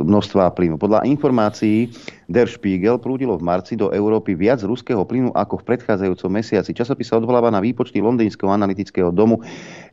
množstvá 0.04 0.50
plynu. 0.54 0.80
Podľa 0.80 1.06
informácií 1.06 1.92
Der 2.26 2.50
Spiegel 2.50 2.98
prúdilo 2.98 3.38
v 3.38 3.46
marci 3.46 3.78
do 3.78 3.94
Európy 3.94 4.34
viac 4.34 4.60
ruského 4.66 5.00
plynu 5.06 5.32
ako 5.32 5.62
v 5.62 5.66
predchádzajúcom 5.74 6.30
mesiaci. 6.32 6.74
Časopis 6.74 7.08
sa 7.08 7.16
odvoláva 7.16 7.48
na 7.48 7.62
výpočty 7.62 8.02
londýnskeho 8.02 8.50
analytického 8.50 9.14
domu 9.14 9.40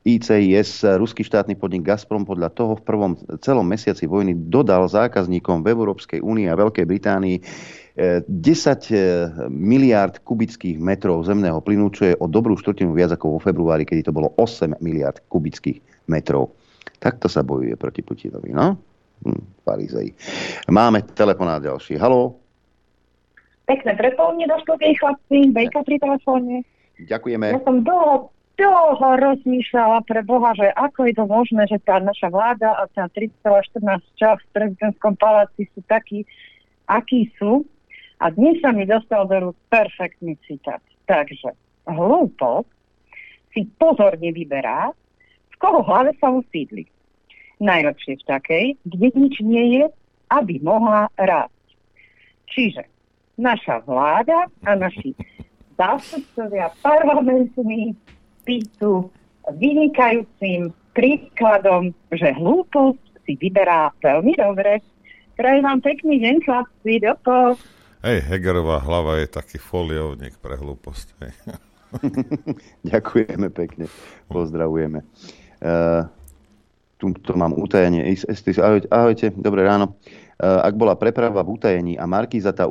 ICIS. 0.03 0.83
Ruský 0.83 1.23
štátny 1.23 1.55
podnik 1.55 1.85
Gazprom 1.85 2.25
podľa 2.25 2.51
toho 2.51 2.75
v 2.77 2.83
prvom 2.83 3.11
celom 3.39 3.65
mesiaci 3.65 4.09
vojny 4.09 4.35
dodal 4.51 4.89
zákazníkom 4.89 5.61
v 5.61 5.71
Európskej 5.71 6.19
únii 6.19 6.49
a 6.49 6.59
Veľkej 6.59 6.85
Británii 6.85 7.37
e, 7.39 7.43
10 8.25 8.29
e, 8.29 8.97
miliárd 9.47 10.19
kubických 10.25 10.81
metrov 10.81 11.23
zemného 11.23 11.61
plynu, 11.61 11.93
čo 11.93 12.03
je 12.09 12.15
o 12.17 12.27
dobrú 12.27 12.57
štvrtinu 12.57 12.91
viac 12.91 13.13
ako 13.15 13.37
vo 13.37 13.39
februári, 13.39 13.87
kedy 13.87 14.09
to 14.09 14.15
bolo 14.15 14.33
8 14.35 14.81
miliárd 14.83 15.23
kubických 15.31 16.09
metrov. 16.11 16.51
Takto 16.99 17.29
sa 17.29 17.45
bojuje 17.45 17.77
proti 17.77 18.01
Putinovi, 18.01 18.49
no? 18.49 18.94
Hm, 19.25 19.41
farizej. 19.65 20.13
Máme 20.69 21.01
telefonát 21.17 21.57
ďalší. 21.57 21.97
Haló? 21.97 22.37
Pekné 23.65 23.97
prepoludne 23.97 24.45
do 24.45 24.57
štúdie, 24.61 24.93
chlapci, 25.01 25.49
Bejka 25.49 25.81
pri 25.81 25.97
telefóne. 25.97 26.61
Ďakujeme. 27.01 27.57
Ja 27.57 27.61
som 27.65 27.81
dlho, 27.81 28.29
dlho 28.61 29.09
rozmýšľala 29.17 30.05
pre 30.05 30.21
Boha, 30.21 30.53
že 30.53 30.69
ako 30.77 31.09
je 31.09 31.13
to 31.17 31.25
možné, 31.25 31.65
že 31.65 31.81
tá 31.81 31.97
naša 31.97 32.29
vláda 32.29 32.77
a 32.77 32.85
tá 32.93 33.09
3,14 33.09 34.05
čas 34.21 34.37
v 34.37 34.49
prezidentskom 34.53 35.17
paláci 35.17 35.65
sú 35.73 35.81
takí 35.89 36.29
akí 36.85 37.33
sú. 37.41 37.65
A 38.23 38.31
dnes 38.31 38.63
sa 38.63 38.71
mi 38.71 38.87
dostal 38.87 39.27
do 39.27 39.51
rúk 39.51 39.57
perfektný 39.67 40.39
citát. 40.47 40.79
Takže 41.03 41.51
hlúpo 41.89 42.63
si 43.51 43.67
pozorne 43.75 44.31
vyberá, 44.31 44.93
v 45.51 45.55
koho 45.59 45.83
hlave 45.83 46.15
sa 46.21 46.31
usídli. 46.31 46.87
Najlepšie 47.59 48.19
v 48.19 48.27
takej, 48.27 48.65
kde 48.83 49.07
nič 49.15 49.35
nie 49.39 49.65
je, 49.79 49.83
aby 50.31 50.59
mohla 50.59 51.07
rásť. 51.15 51.67
Čiže 52.51 52.83
naša 53.39 53.83
vláda 53.83 54.47
a 54.63 54.71
naši 54.75 55.15
zástupcovia 55.75 56.71
parlamentní 56.79 57.95
tí 58.47 58.63
sú 58.79 59.11
vynikajúcim 59.55 60.71
príkladom, 60.95 61.91
že 62.15 62.31
hlúposť 62.31 63.27
si 63.27 63.35
vyberá 63.35 63.91
veľmi 63.99 64.33
dobre. 64.39 64.79
Prajem 65.35 65.67
vám 65.67 65.83
pekný 65.83 66.23
deň, 66.23 66.35
chlapci, 66.47 67.03
dopo. 67.03 67.59
Hej, 68.05 68.23
Hegerová 68.31 68.79
hlava 68.79 69.19
je 69.19 69.27
taký 69.27 69.59
foliovník 69.59 70.39
pre 70.39 70.55
hlúposť. 70.55 71.07
Ďakujeme 72.91 73.51
pekne, 73.51 73.91
pozdravujeme. 74.31 75.03
Uh, 75.59 76.07
tu 76.97 77.11
to 77.11 77.35
mám 77.35 77.51
utajenie. 77.55 78.07
Ahojte, 78.59 78.87
ahojte, 78.91 79.25
dobré 79.35 79.67
ráno. 79.67 79.99
Uh, 80.35 80.59
ak 80.67 80.75
bola 80.75 80.99
preprava 80.99 81.47
v 81.47 81.55
utajení 81.55 81.93
a 81.95 82.03
Markíza, 82.03 82.51
tá, 82.51 82.67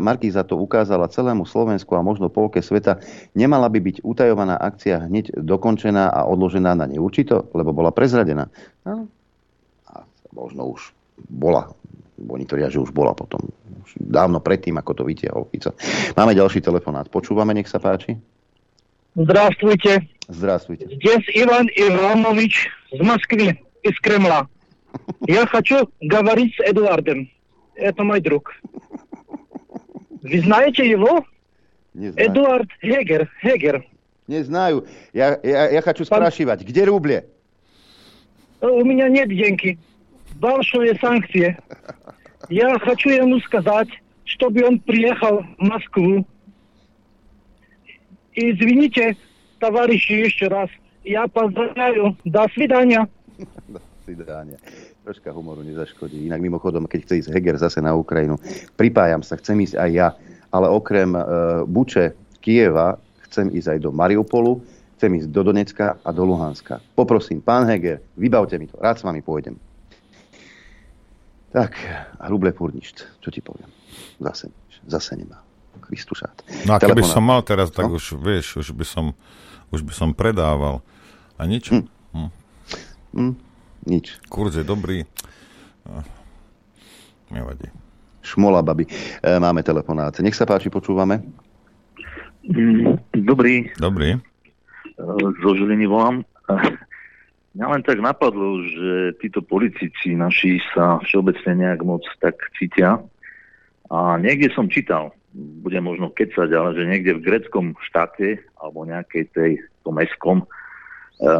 Markíza 0.00 0.40
to 0.40 0.56
ukázala 0.56 1.12
celému 1.12 1.44
Slovensku 1.44 1.92
a 1.92 2.00
možno 2.00 2.32
polke 2.32 2.64
sveta, 2.64 2.96
nemala 3.36 3.68
by 3.68 3.76
byť 3.76 3.96
utajovaná 4.00 4.56
akcia 4.56 5.04
hneď 5.04 5.36
dokončená 5.36 6.08
a 6.08 6.24
odložená 6.24 6.72
na 6.72 6.88
neurčito, 6.88 7.52
lebo 7.52 7.76
bola 7.76 7.92
prezradená. 7.92 8.48
No, 8.88 9.04
a 9.84 10.08
možno 10.32 10.72
už 10.72 10.96
bola. 11.28 11.76
Oni 12.24 12.48
tvrdia, 12.48 12.72
že 12.72 12.80
už 12.80 12.88
bola 12.88 13.12
potom. 13.12 13.52
Už 13.84 14.00
dávno 14.00 14.40
predtým, 14.40 14.80
ako 14.80 14.92
to 14.96 15.02
vytiahol 15.04 15.44
Fico. 15.52 15.76
Máme 16.16 16.32
ďalší 16.32 16.64
telefonát. 16.64 17.12
Počúvame, 17.12 17.52
nech 17.52 17.68
sa 17.68 17.76
páči. 17.76 18.16
Здравствуйте. 19.14 20.08
Здравствуйте. 20.26 20.86
Здесь 20.86 21.24
Иван 21.34 21.68
Иванович 21.68 22.68
с 22.90 22.98
Москвы, 23.00 23.60
из 23.82 23.98
Кремля. 24.00 24.48
Я 25.26 25.46
хочу 25.46 25.88
говорить 26.00 26.54
с 26.56 26.60
Эдуардом. 26.60 27.30
Это 27.76 28.02
мой 28.02 28.20
друг. 28.20 28.52
Вы 30.22 30.40
знаете 30.40 30.88
его? 30.88 31.24
Не 31.92 32.10
знаю. 32.10 32.28
Эдуард 32.28 32.68
Хегер. 32.80 33.30
Хегер. 33.40 33.84
Не 34.26 34.42
знаю. 34.42 34.86
Я, 35.12 35.38
я, 35.42 35.70
я 35.70 35.82
хочу 35.82 36.04
спрашивать, 36.04 36.62
где 36.62 36.84
рубли? 36.84 37.24
У 38.60 38.84
меня 38.84 39.08
нет 39.08 39.28
деньги. 39.28 39.78
Большие 40.36 40.96
санкции. 40.96 41.56
Я 42.48 42.78
хочу 42.80 43.10
ему 43.10 43.38
сказать, 43.40 43.88
чтобы 44.24 44.64
он 44.64 44.80
приехал 44.80 45.44
в 45.58 45.62
Москву. 45.62 46.26
Извините, 48.35 49.17
товарищи, 49.59 50.13
еще 50.13 50.47
раз. 50.47 50.69
Я 51.03 51.27
поздравляю. 51.27 52.15
До 52.25 52.47
свидания. 52.53 53.07
До 53.67 53.79
свidania. 54.09 54.57
Troška 55.05 55.31
humoru 55.31 55.61
nezaškodí. 55.61 56.25
Inak 56.25 56.41
mimochodom, 56.41 56.89
keď 56.89 56.99
chce 57.05 57.13
ísť 57.25 57.29
Heger 57.33 57.57
zase 57.57 57.79
na 57.81 57.93
Ukrajinu, 57.93 58.37
pripájam 58.73 59.21
sa, 59.21 59.37
chcem 59.37 59.57
ísť 59.61 59.75
aj 59.77 59.89
ja, 59.93 60.07
ale 60.49 60.67
okrem 60.69 61.13
uh, 61.13 61.63
Buče, 61.65 62.13
Kieva, 62.41 62.97
chcem 63.29 63.49
ísť 63.53 63.77
aj 63.77 63.79
do 63.85 63.89
Mariupolu, 63.93 64.61
chcem 64.97 65.13
ísť 65.17 65.29
do 65.29 65.41
Donecka 65.45 65.97
a 66.01 66.09
do 66.09 66.23
Luhanska. 66.25 66.81
Poprosím, 66.93 67.41
pán 67.41 67.65
Heger, 67.69 68.01
vybavte 68.17 68.59
mi 68.59 68.67
to, 68.67 68.77
rád 68.77 69.01
s 69.01 69.05
vami 69.05 69.21
pôjdem. 69.23 69.57
Tak, 71.49 71.73
a 72.21 72.29
ruble 72.29 72.53
furt 72.53 72.77
čo 73.17 73.29
ti 73.33 73.41
poviem. 73.41 73.69
Zase, 74.21 74.53
zase 74.85 75.17
nemá. 75.17 75.42
Kristušát. 75.80 76.42
No 76.66 76.74
a 76.74 76.78
keby 76.78 77.02
som 77.02 77.24
mal 77.24 77.42
teraz, 77.42 77.70
tak 77.70 77.90
no? 77.90 77.96
už 77.98 78.18
vieš, 78.18 78.60
už 78.60 78.74
by 78.74 78.84
som, 78.86 79.04
už 79.74 79.82
by 79.82 79.92
som 79.92 80.10
predával. 80.14 80.80
A 81.38 81.46
nič? 81.48 81.70
Hm. 81.70 81.84
Hm. 82.14 82.30
Hm. 83.14 83.34
Nič. 83.84 84.16
Kurz 84.30 84.56
je 84.56 84.64
dobrý. 84.64 85.04
Nevadí. 87.28 87.68
Šmola, 88.24 88.64
babi. 88.64 88.88
E, 89.20 89.36
máme 89.36 89.60
telefonát. 89.60 90.16
Nech 90.24 90.32
sa 90.32 90.48
páči, 90.48 90.72
počúvame. 90.72 91.20
Mm, 92.48 92.96
dobrý. 93.20 93.68
Dobrý. 93.76 94.16
E, 94.16 94.18
zo 95.44 95.50
Žiliny 95.52 95.84
volám. 95.84 96.24
Mňa 97.54 97.66
len 97.70 97.82
tak 97.86 98.02
napadlo, 98.02 98.64
že 98.66 99.14
títo 99.22 99.38
politici 99.38 100.16
naši 100.18 100.58
sa 100.74 100.98
všeobecne 101.04 101.62
nejak 101.62 101.86
moc 101.86 102.02
tak 102.18 102.34
cítia. 102.58 102.98
A 103.94 104.18
niekde 104.18 104.50
som 104.50 104.66
čítal, 104.66 105.14
bude 105.62 105.78
možno 105.78 106.10
kecať, 106.10 106.50
ale 106.50 106.74
že 106.74 106.90
niekde 106.90 107.22
v 107.22 107.24
greckom 107.30 107.78
štáte 107.86 108.42
alebo 108.58 108.82
nejakej 108.82 109.24
tej, 109.30 109.52
tom 109.86 110.02
e, 110.02 110.46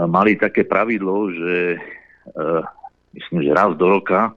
mali 0.06 0.38
také 0.38 0.62
pravidlo, 0.62 1.34
že 1.34 1.82
Eh, 2.24 2.62
myslím, 3.12 3.44
že 3.44 3.52
raz 3.52 3.76
do 3.76 3.84
roka, 3.88 4.32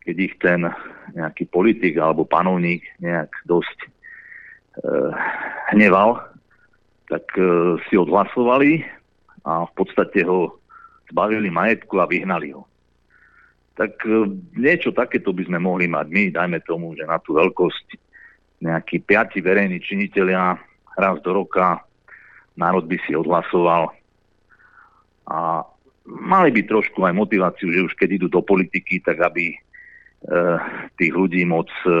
keď 0.00 0.16
ich 0.16 0.34
ten 0.40 0.64
nejaký 1.12 1.44
politik 1.52 2.00
alebo 2.00 2.24
panovník 2.24 2.84
nejak 3.00 3.28
dosť 3.48 3.78
e, 3.80 3.88
hneval, 5.72 6.20
tak 7.08 7.24
e, 7.36 7.76
si 7.88 7.96
odhlasovali 7.96 8.84
a 9.44 9.64
v 9.68 9.72
podstate 9.72 10.24
ho 10.24 10.56
zbavili 11.08 11.48
majetku 11.48 11.96
a 12.00 12.08
vyhnali 12.08 12.52
ho. 12.52 12.64
Tak 13.78 14.02
e, 14.02 14.26
niečo 14.58 14.90
takéto 14.90 15.30
by 15.30 15.46
sme 15.46 15.62
mohli 15.62 15.86
mať 15.86 16.10
my, 16.10 16.24
dajme 16.34 16.58
tomu, 16.66 16.98
že 16.98 17.06
na 17.06 17.22
tú 17.22 17.38
veľkosť 17.38 17.94
nejakí 18.58 19.06
piati 19.06 19.38
verejní 19.38 19.78
činiteľia 19.78 20.58
raz 20.98 21.22
do 21.22 21.30
roka 21.30 21.78
národ 22.58 22.90
by 22.90 22.98
si 23.06 23.14
odhlasoval 23.14 23.94
a 25.30 25.62
mali 26.08 26.50
by 26.50 26.66
trošku 26.66 27.06
aj 27.06 27.14
motiváciu, 27.14 27.70
že 27.70 27.86
už 27.86 27.94
keď 27.94 28.18
idú 28.18 28.26
do 28.26 28.42
politiky, 28.42 28.98
tak 28.98 29.22
aby 29.22 29.54
e, 29.54 29.56
tých 30.98 31.12
ľudí 31.14 31.46
moc 31.46 31.70
e, 31.86 31.94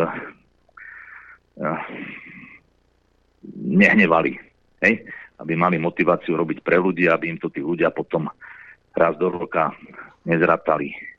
nehnevali. 3.54 4.34
Hej? 4.82 5.06
Aby 5.38 5.54
mali 5.54 5.78
motiváciu 5.78 6.34
robiť 6.34 6.58
pre 6.66 6.82
ľudí, 6.82 7.06
aby 7.06 7.30
im 7.30 7.38
to 7.38 7.52
tí 7.52 7.62
ľudia 7.62 7.94
potom 7.94 8.26
raz 8.98 9.14
do 9.14 9.30
roka 9.30 9.70
nezratali. 10.26 11.17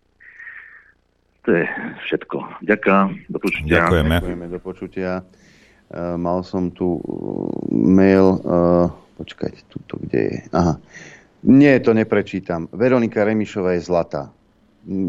To 1.49 1.57
je 1.57 1.65
všetko. 2.05 2.61
Ďakujem. 2.61 3.25
Do 3.25 3.41
počutia. 3.41 3.81
Ďakujeme. 3.81 4.15
Ďakujeme 4.21 4.47
do 4.53 4.59
počutia. 4.61 5.11
Uh, 5.89 6.13
mal 6.13 6.45
som 6.45 6.69
tu 6.69 7.01
mail, 7.73 8.37
uh, 8.45 8.93
počkajte, 9.17 9.65
tuto 9.65 9.97
kde 9.97 10.29
je. 10.29 10.37
Aha. 10.53 10.77
Nie, 11.49 11.81
to 11.81 11.97
neprečítam. 11.97 12.69
Veronika 12.69 13.25
Remišová 13.25 13.73
je 13.73 13.81
zlatá. 13.81 14.29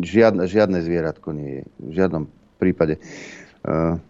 Žiadne, 0.00 0.48
žiadne 0.48 0.80
zvieratko 0.80 1.36
nie 1.36 1.60
je. 1.60 1.64
V 1.76 1.92
žiadnom 1.92 2.24
prípade. 2.56 2.96
Uh, 3.60 4.00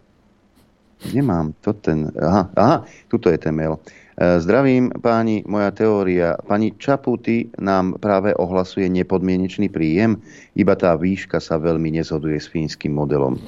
nemám 1.11 1.51
to 1.67 1.75
ten... 1.75 2.15
Aha, 2.15 2.47
aha, 2.55 2.77
tuto 3.11 3.27
je 3.27 3.43
ten 3.43 3.59
mail. 3.59 3.75
Uh, 3.75 4.00
zdravím 4.21 4.93
páni, 5.01 5.41
moja 5.49 5.73
teória. 5.73 6.37
Pani 6.45 6.77
Čaputy 6.77 7.57
nám 7.57 7.97
práve 7.97 8.37
ohlasuje 8.37 8.85
nepodmienečný 8.93 9.73
príjem, 9.73 10.21
iba 10.53 10.77
tá 10.77 10.93
výška 10.93 11.41
sa 11.41 11.57
veľmi 11.57 11.97
nezhoduje 11.97 12.37
s 12.37 12.53
fínskym 12.53 12.93
modelom. 12.93 13.41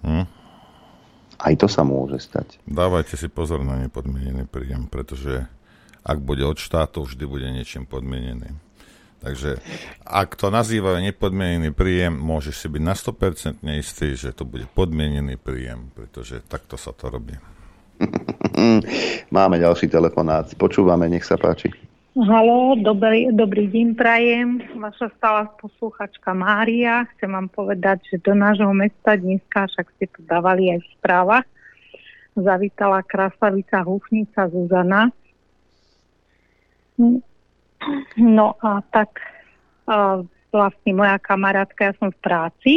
Hm. 0.00 0.24
Aj 1.40 1.54
to 1.56 1.68
sa 1.68 1.84
môže 1.84 2.20
stať. 2.20 2.60
Dávajte 2.64 3.16
si 3.16 3.28
pozor 3.28 3.64
na 3.64 3.80
nepodmienený 3.80 4.48
príjem, 4.48 4.88
pretože 4.88 5.44
ak 6.00 6.20
bude 6.20 6.44
od 6.48 6.56
štátu, 6.56 7.04
vždy 7.04 7.24
bude 7.28 7.48
niečím 7.52 7.84
podmienený. 7.84 8.56
Takže 9.20 9.60
ak 10.08 10.32
to 10.32 10.48
nazývajú 10.48 11.12
nepodmienený 11.12 11.76
príjem, 11.76 12.16
môžeš 12.16 12.56
si 12.56 12.66
byť 12.72 12.82
na 12.84 12.96
100% 12.96 13.60
istý, 13.76 14.16
že 14.16 14.32
to 14.32 14.48
bude 14.48 14.64
podmienený 14.72 15.36
príjem, 15.36 15.92
pretože 15.92 16.40
takto 16.48 16.80
sa 16.80 16.96
to 16.96 17.12
robí. 17.12 17.36
Máme 19.36 19.56
ďalší 19.60 19.88
telefonát. 19.92 20.48
Počúvame, 20.56 21.08
nech 21.08 21.24
sa 21.24 21.36
páči. 21.36 21.70
Halo, 22.18 22.74
dobrý, 22.74 23.30
dobrý 23.30 23.70
deň 23.70 23.88
prajem. 23.94 24.48
Vaša 24.76 25.14
stála 25.14 25.46
posluchačka 25.62 26.34
Mária. 26.34 27.06
Chcem 27.14 27.30
vám 27.30 27.46
povedať, 27.46 28.02
že 28.10 28.18
do 28.18 28.34
nášho 28.34 28.74
mesta 28.74 29.14
dneska, 29.14 29.70
však 29.70 29.86
ste 29.94 30.06
to 30.10 30.20
dávali 30.26 30.74
aj 30.74 30.82
v 30.82 30.88
správach, 30.98 31.46
zavítala 32.34 33.06
krasavica 33.06 33.86
húfnica 33.86 34.50
Zuzana 34.50 35.14
No 38.16 38.60
a 38.60 38.84
tak 38.92 39.16
vlastne 40.52 40.92
moja 40.92 41.16
kamarátka, 41.16 41.90
ja 41.90 41.94
som 41.96 42.12
v 42.12 42.20
práci, 42.20 42.72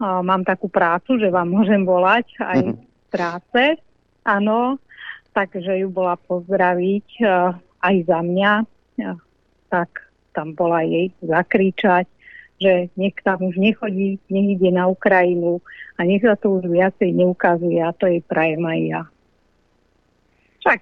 mám 0.00 0.44
takú 0.44 0.68
prácu, 0.68 1.16
že 1.16 1.32
vám 1.32 1.48
môžem 1.48 1.80
volať 1.86 2.26
aj 2.40 2.58
z 2.76 3.04
práce, 3.08 3.62
áno, 4.38 4.78
takže 5.34 5.80
ju 5.82 5.88
bola 5.90 6.14
pozdraviť 6.14 7.06
a, 7.26 7.58
aj 7.82 7.96
za 8.06 8.20
mňa, 8.22 8.52
a, 8.62 8.64
tak 9.70 10.10
tam 10.30 10.54
bola 10.54 10.86
jej 10.86 11.10
zakričať, 11.24 12.06
že 12.60 12.92
nech 12.94 13.16
tam 13.24 13.50
už 13.50 13.56
nechodí, 13.56 14.20
nech 14.28 14.48
ide 14.60 14.70
na 14.70 14.86
Ukrajinu 14.86 15.64
a 15.96 16.04
nech 16.04 16.20
sa 16.20 16.36
to 16.36 16.60
už 16.60 16.68
viacej 16.68 17.10
neukazuje 17.16 17.80
a 17.80 17.90
to 17.96 18.06
jej 18.06 18.22
prajem 18.22 18.62
aj 18.62 18.80
ja. 18.84 19.02
Však 20.60 20.80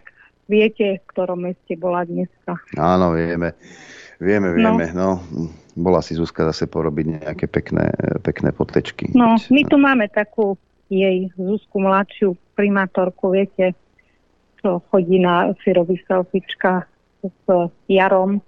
viete, 0.50 0.86
v 0.98 1.04
ktorom 1.14 1.46
meste 1.46 1.78
bola 1.78 2.02
dneska. 2.02 2.58
Áno, 2.74 3.14
vieme. 3.14 3.54
Vieme, 4.18 4.50
vieme. 4.50 4.90
No. 4.90 5.22
no 5.30 5.48
bola 5.78 6.02
si 6.02 6.18
Zuzka 6.18 6.42
zase 6.50 6.66
porobiť 6.66 7.22
nejaké 7.22 7.46
pekné, 7.46 7.94
pekné 8.26 8.50
potlečky. 8.50 9.14
No, 9.14 9.38
my 9.38 9.62
tu 9.70 9.78
máme 9.78 10.10
takú 10.10 10.58
jej 10.88 11.28
Zuzku 11.36 11.80
mladšiu 11.80 12.34
primátorku, 12.56 13.32
viete, 13.32 13.76
čo 14.58 14.82
chodí 14.90 15.22
na 15.22 15.52
si 15.62 15.70
robí 15.70 16.00
selfiečka 16.08 16.88
s 17.22 17.46
Jarom 17.86 18.42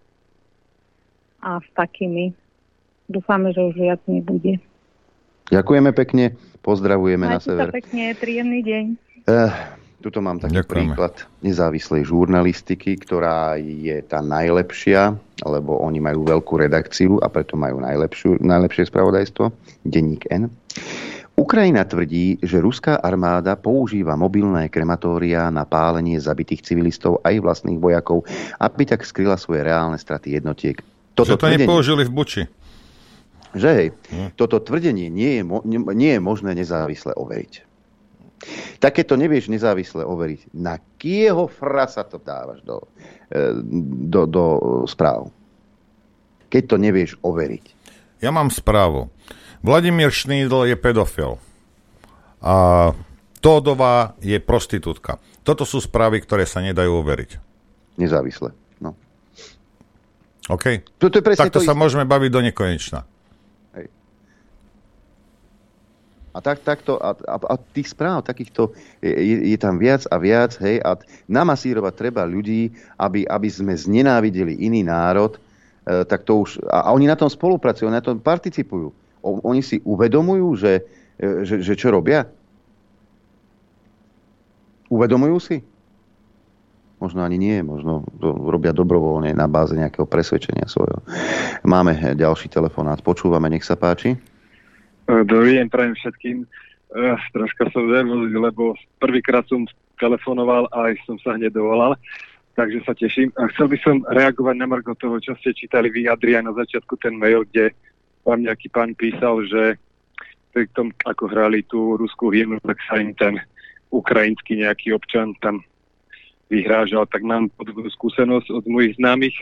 a 1.40 1.60
s 1.60 1.68
takými. 1.76 2.34
Dúfame, 3.10 3.50
že 3.50 3.60
už 3.62 3.74
viac 3.74 4.00
nebude. 4.06 4.62
Ďakujeme 5.50 5.90
pekne, 5.90 6.38
pozdravujeme 6.62 7.26
Majte 7.26 7.34
na 7.34 7.38
sever. 7.42 7.68
Sa 7.70 7.74
pekne, 7.74 8.14
príjemný 8.14 8.60
deň. 8.62 8.84
Uh, 9.26 9.50
tuto 9.98 10.22
mám 10.22 10.38
taký 10.38 10.62
Ďakujeme. 10.62 10.94
príklad 10.94 11.14
nezávislej 11.42 12.06
žurnalistiky, 12.06 12.94
ktorá 13.02 13.58
je 13.58 13.98
tá 14.06 14.22
najlepšia, 14.22 15.18
lebo 15.42 15.82
oni 15.82 15.98
majú 15.98 16.22
veľkú 16.22 16.54
redakciu 16.54 17.18
a 17.18 17.26
preto 17.26 17.58
majú 17.58 17.82
najlepšiu, 17.82 18.38
najlepšie 18.38 18.86
spravodajstvo, 18.88 19.50
denník 19.82 20.30
N. 20.30 20.46
Ukrajina 21.38 21.86
tvrdí, 21.88 22.36
že 22.44 22.60
ruská 22.60 23.00
armáda 23.00 23.56
používa 23.56 24.12
mobilné 24.18 24.68
krematória 24.68 25.48
na 25.48 25.64
pálenie 25.64 26.20
zabitých 26.20 26.66
civilistov 26.66 27.24
aj 27.24 27.40
vlastných 27.40 27.80
vojakov, 27.80 28.28
aby 28.60 28.82
tak 28.84 29.06
skryla 29.06 29.40
svoje 29.40 29.64
reálne 29.64 29.96
straty 29.96 30.36
jednotiek. 30.36 30.76
Toto 31.16 31.34
že 31.34 31.40
to 31.40 31.42
tvrdenie, 31.48 31.64
nepoužili 31.64 32.02
v 32.04 32.12
Buči. 32.12 32.42
Že 33.56 33.68
hej, 33.72 33.88
hm. 34.12 34.28
toto 34.36 34.60
tvrdenie 34.60 35.08
nie 35.08 35.40
je, 35.40 35.42
mo- 35.42 35.64
nie 35.66 36.12
je 36.14 36.20
možné 36.20 36.52
nezávisle 36.52 37.16
overiť. 37.16 37.70
Tak 38.80 38.96
keď 38.96 39.04
to 39.04 39.16
nevieš 39.20 39.52
nezávisle 39.52 40.00
overiť, 40.00 40.56
na 40.56 40.80
kieho 40.96 41.44
frasa 41.44 42.08
to 42.08 42.16
dávaš 42.16 42.64
do, 42.64 42.88
e, 43.28 43.52
do, 44.08 44.24
do 44.24 44.44
správ? 44.88 45.28
Keď 46.48 46.62
to 46.64 46.76
nevieš 46.80 47.20
overiť. 47.20 47.64
Ja 48.24 48.32
mám 48.32 48.48
správu. 48.48 49.12
Vladimír 49.60 50.08
Šnídl 50.08 50.72
je 50.72 50.76
pedofil. 50.76 51.36
A 52.40 52.54
Tódová 53.44 54.16
je 54.20 54.40
prostitútka. 54.40 55.20
Toto 55.44 55.68
sú 55.68 55.80
správy, 55.80 56.20
ktoré 56.20 56.48
sa 56.48 56.64
nedajú 56.64 56.92
overiť. 57.00 57.40
Nezávisle. 58.00 58.52
No. 58.80 58.96
OK. 60.48 60.84
To, 61.00 61.12
to 61.12 61.20
je 61.20 61.36
Takto 61.36 61.60
to 61.60 61.64
sa 61.64 61.76
isté. 61.76 61.80
môžeme 61.80 62.04
baviť 62.08 62.30
do 62.32 62.40
nekonečna. 62.40 63.04
Hej. 63.76 63.86
A, 66.32 66.38
tak, 66.40 66.64
takto, 66.64 66.96
a, 66.96 67.12
a, 67.12 67.36
a 67.36 67.54
tých 67.76 67.92
správ 67.92 68.24
takýchto 68.24 68.72
je, 69.04 69.52
je 69.52 69.58
tam 69.60 69.76
viac 69.76 70.08
a 70.08 70.16
viac, 70.16 70.56
hej, 70.64 70.80
a 70.80 70.96
namasírovať 71.28 71.92
treba 71.96 72.24
ľudí, 72.24 72.72
aby, 72.96 73.28
aby 73.28 73.48
sme 73.52 73.76
znenávideli 73.76 74.56
iný 74.64 74.84
národ, 74.84 75.36
e, 75.36 75.40
tak 76.08 76.24
to 76.24 76.44
už, 76.44 76.64
a, 76.68 76.88
a 76.88 76.96
oni 76.96 77.04
na 77.08 77.16
tom 77.16 77.28
spolupracujú, 77.28 77.88
na 77.88 78.04
tom 78.04 78.20
participujú 78.20 78.92
oni 79.22 79.60
si 79.60 79.80
uvedomujú, 79.84 80.48
že, 80.56 80.72
e, 81.20 81.44
že, 81.44 81.60
že 81.60 81.74
čo 81.76 81.92
robia? 81.92 82.28
Uvedomujú 84.90 85.38
si? 85.38 85.56
Možno 87.00 87.24
ani 87.24 87.40
nie, 87.40 87.64
možno 87.64 88.04
to 88.20 88.28
robia 88.28 88.76
dobrovoľne 88.76 89.32
na 89.32 89.48
báze 89.48 89.72
nejakého 89.72 90.04
presvedčenia 90.04 90.68
svojho. 90.68 91.00
Máme 91.64 91.96
ďalší 92.12 92.52
telefonát, 92.52 93.00
počúvame, 93.00 93.48
nech 93.48 93.64
sa 93.64 93.78
páči. 93.78 94.20
E, 95.08 95.24
dobrý 95.24 95.56
deň, 95.56 95.66
prajem 95.72 95.94
všetkým. 95.96 96.36
Uh, 96.90 97.14
troška 97.30 97.70
som 97.70 97.86
nervózny, 97.86 98.34
lebo 98.34 98.74
prvýkrát 98.98 99.46
som 99.46 99.62
telefonoval 100.02 100.66
a 100.74 100.90
aj 100.90 100.98
som 101.06 101.14
sa 101.22 101.38
hneď 101.38 101.54
dovolal, 101.54 101.94
takže 102.58 102.82
sa 102.82 102.98
teším. 102.98 103.30
A 103.38 103.46
chcel 103.54 103.70
by 103.70 103.78
som 103.78 104.02
reagovať 104.10 104.58
na 104.58 104.66
margo 104.66 104.98
toho, 104.98 105.22
čo 105.22 105.38
ste 105.38 105.54
čítali 105.54 105.86
vy, 105.86 106.10
Adrian, 106.10 106.50
na 106.50 106.54
začiatku 106.56 106.98
ten 106.98 107.14
mail, 107.14 107.46
kde 107.46 107.70
vám 108.30 108.46
nejaký 108.46 108.70
pán 108.70 108.94
písal, 108.94 109.42
že 109.50 109.74
pri 110.54 110.70
tom, 110.74 110.94
ako 111.02 111.30
hrali 111.30 111.66
tú 111.66 111.98
ruskú 111.98 112.30
hymnu, 112.30 112.62
tak 112.62 112.78
sa 112.86 113.02
im 113.02 113.10
ten 113.14 113.42
ukrajinský 113.90 114.62
nejaký 114.62 114.94
občan 114.94 115.34
tam 115.42 115.62
vyhrážal, 116.50 117.06
tak 117.06 117.22
mám 117.22 117.50
podobnú 117.54 117.90
skúsenosť 117.90 118.50
od 118.50 118.64
mojich 118.66 118.98
známych, 118.98 119.34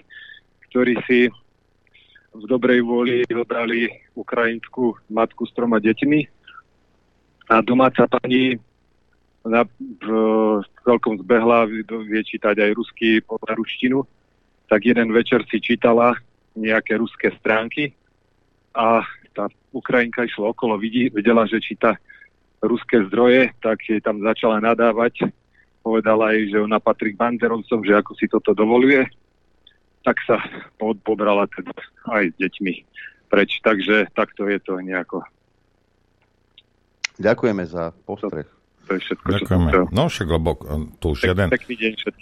ktorí 0.69 0.97
si 1.09 1.29
v 2.33 2.45
dobrej 2.45 2.85
vôli 2.85 3.25
vyhobrali 3.25 3.89
ukrajinskú 4.13 4.97
matku 5.09 5.49
s 5.49 5.53
troma 5.57 5.81
deťmi. 5.81 6.21
A 7.49 7.65
domáca 7.65 8.05
pani 8.05 8.61
na, 9.41 9.65
v, 9.81 10.09
celkom 10.85 11.17
zbehla, 11.25 11.65
vie 11.65 12.23
čítať 12.25 12.61
aj 12.61 12.71
rusky 12.77 13.25
ruštinu, 13.25 14.05
tak 14.69 14.85
jeden 14.85 15.09
večer 15.17 15.41
si 15.49 15.57
čítala 15.57 16.13
nejaké 16.53 17.01
ruské 17.01 17.33
stránky 17.41 17.97
a 18.79 19.03
tá 19.35 19.51
Ukrajinka 19.75 20.23
išla 20.23 20.55
okolo, 20.55 20.79
vidí, 20.79 21.11
videla, 21.11 21.51
že 21.51 21.59
číta 21.59 21.99
ruské 22.63 23.03
zdroje, 23.11 23.51
tak 23.59 23.83
jej 23.83 23.99
tam 23.99 24.23
začala 24.23 24.63
nadávať. 24.63 25.31
Povedala 25.83 26.35
jej, 26.39 26.55
že 26.55 26.63
ona 26.63 26.79
patrí 26.79 27.15
k 27.15 27.21
banderovcom, 27.21 27.83
že 27.83 27.99
ako 27.99 28.13
si 28.15 28.31
toto 28.31 28.55
dovoluje. 28.55 29.03
Tak 30.07 30.17
sa 30.27 30.39
pobrala 30.79 31.51
teda 31.51 31.75
aj 32.15 32.31
s 32.31 32.37
deťmi 32.39 32.75
preč. 33.27 33.59
Takže 33.63 34.15
takto 34.15 34.47
je 34.47 34.59
to 34.63 34.79
nejako. 34.79 35.27
Ďakujeme 37.19 37.67
za 37.67 37.91
postreh. 38.07 38.47
To 38.87 38.97
je 38.97 39.01
všetko, 39.05 39.27
Ďakujeme. 39.27 39.71
Čo 39.75 39.81
no 39.93 40.09
však, 40.09 40.29
lebo 40.33 40.51
tu 40.97 41.13
už 41.13 41.29
jeden, 41.29 41.51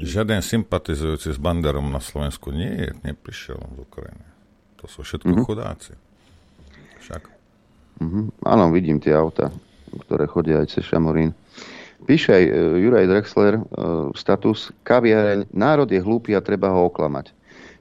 žiaden 0.02 0.40
sympatizujúci 0.42 1.30
s 1.30 1.38
Banderom 1.38 1.94
na 1.94 2.02
Slovensku 2.02 2.50
nie 2.50 2.72
je, 2.74 2.88
neprišiel 3.06 3.60
z 3.60 3.78
Ukrajiny. 3.86 4.26
To 4.82 4.90
sú 4.90 5.06
všetko 5.06 5.30
mm-hmm. 5.30 5.46
chudáci 5.46 5.92
však. 7.06 7.22
Mm-hmm. 8.02 8.24
Áno, 8.42 8.74
vidím 8.74 8.98
tie 8.98 9.14
auta, 9.14 9.54
ktoré 10.06 10.26
chodia 10.26 10.60
aj 10.60 10.74
cez 10.74 10.84
Šamorín. 10.90 11.30
Píše 12.04 12.34
aj 12.34 12.44
uh, 12.44 12.54
Juraj 12.82 13.06
Drexler, 13.08 13.54
uh, 13.56 14.10
status 14.12 14.74
kaviareň, 14.82 15.48
národ 15.54 15.88
je 15.88 16.02
hlúpy 16.02 16.34
a 16.34 16.44
treba 16.44 16.68
ho 16.74 16.90
oklamať. 16.90 17.32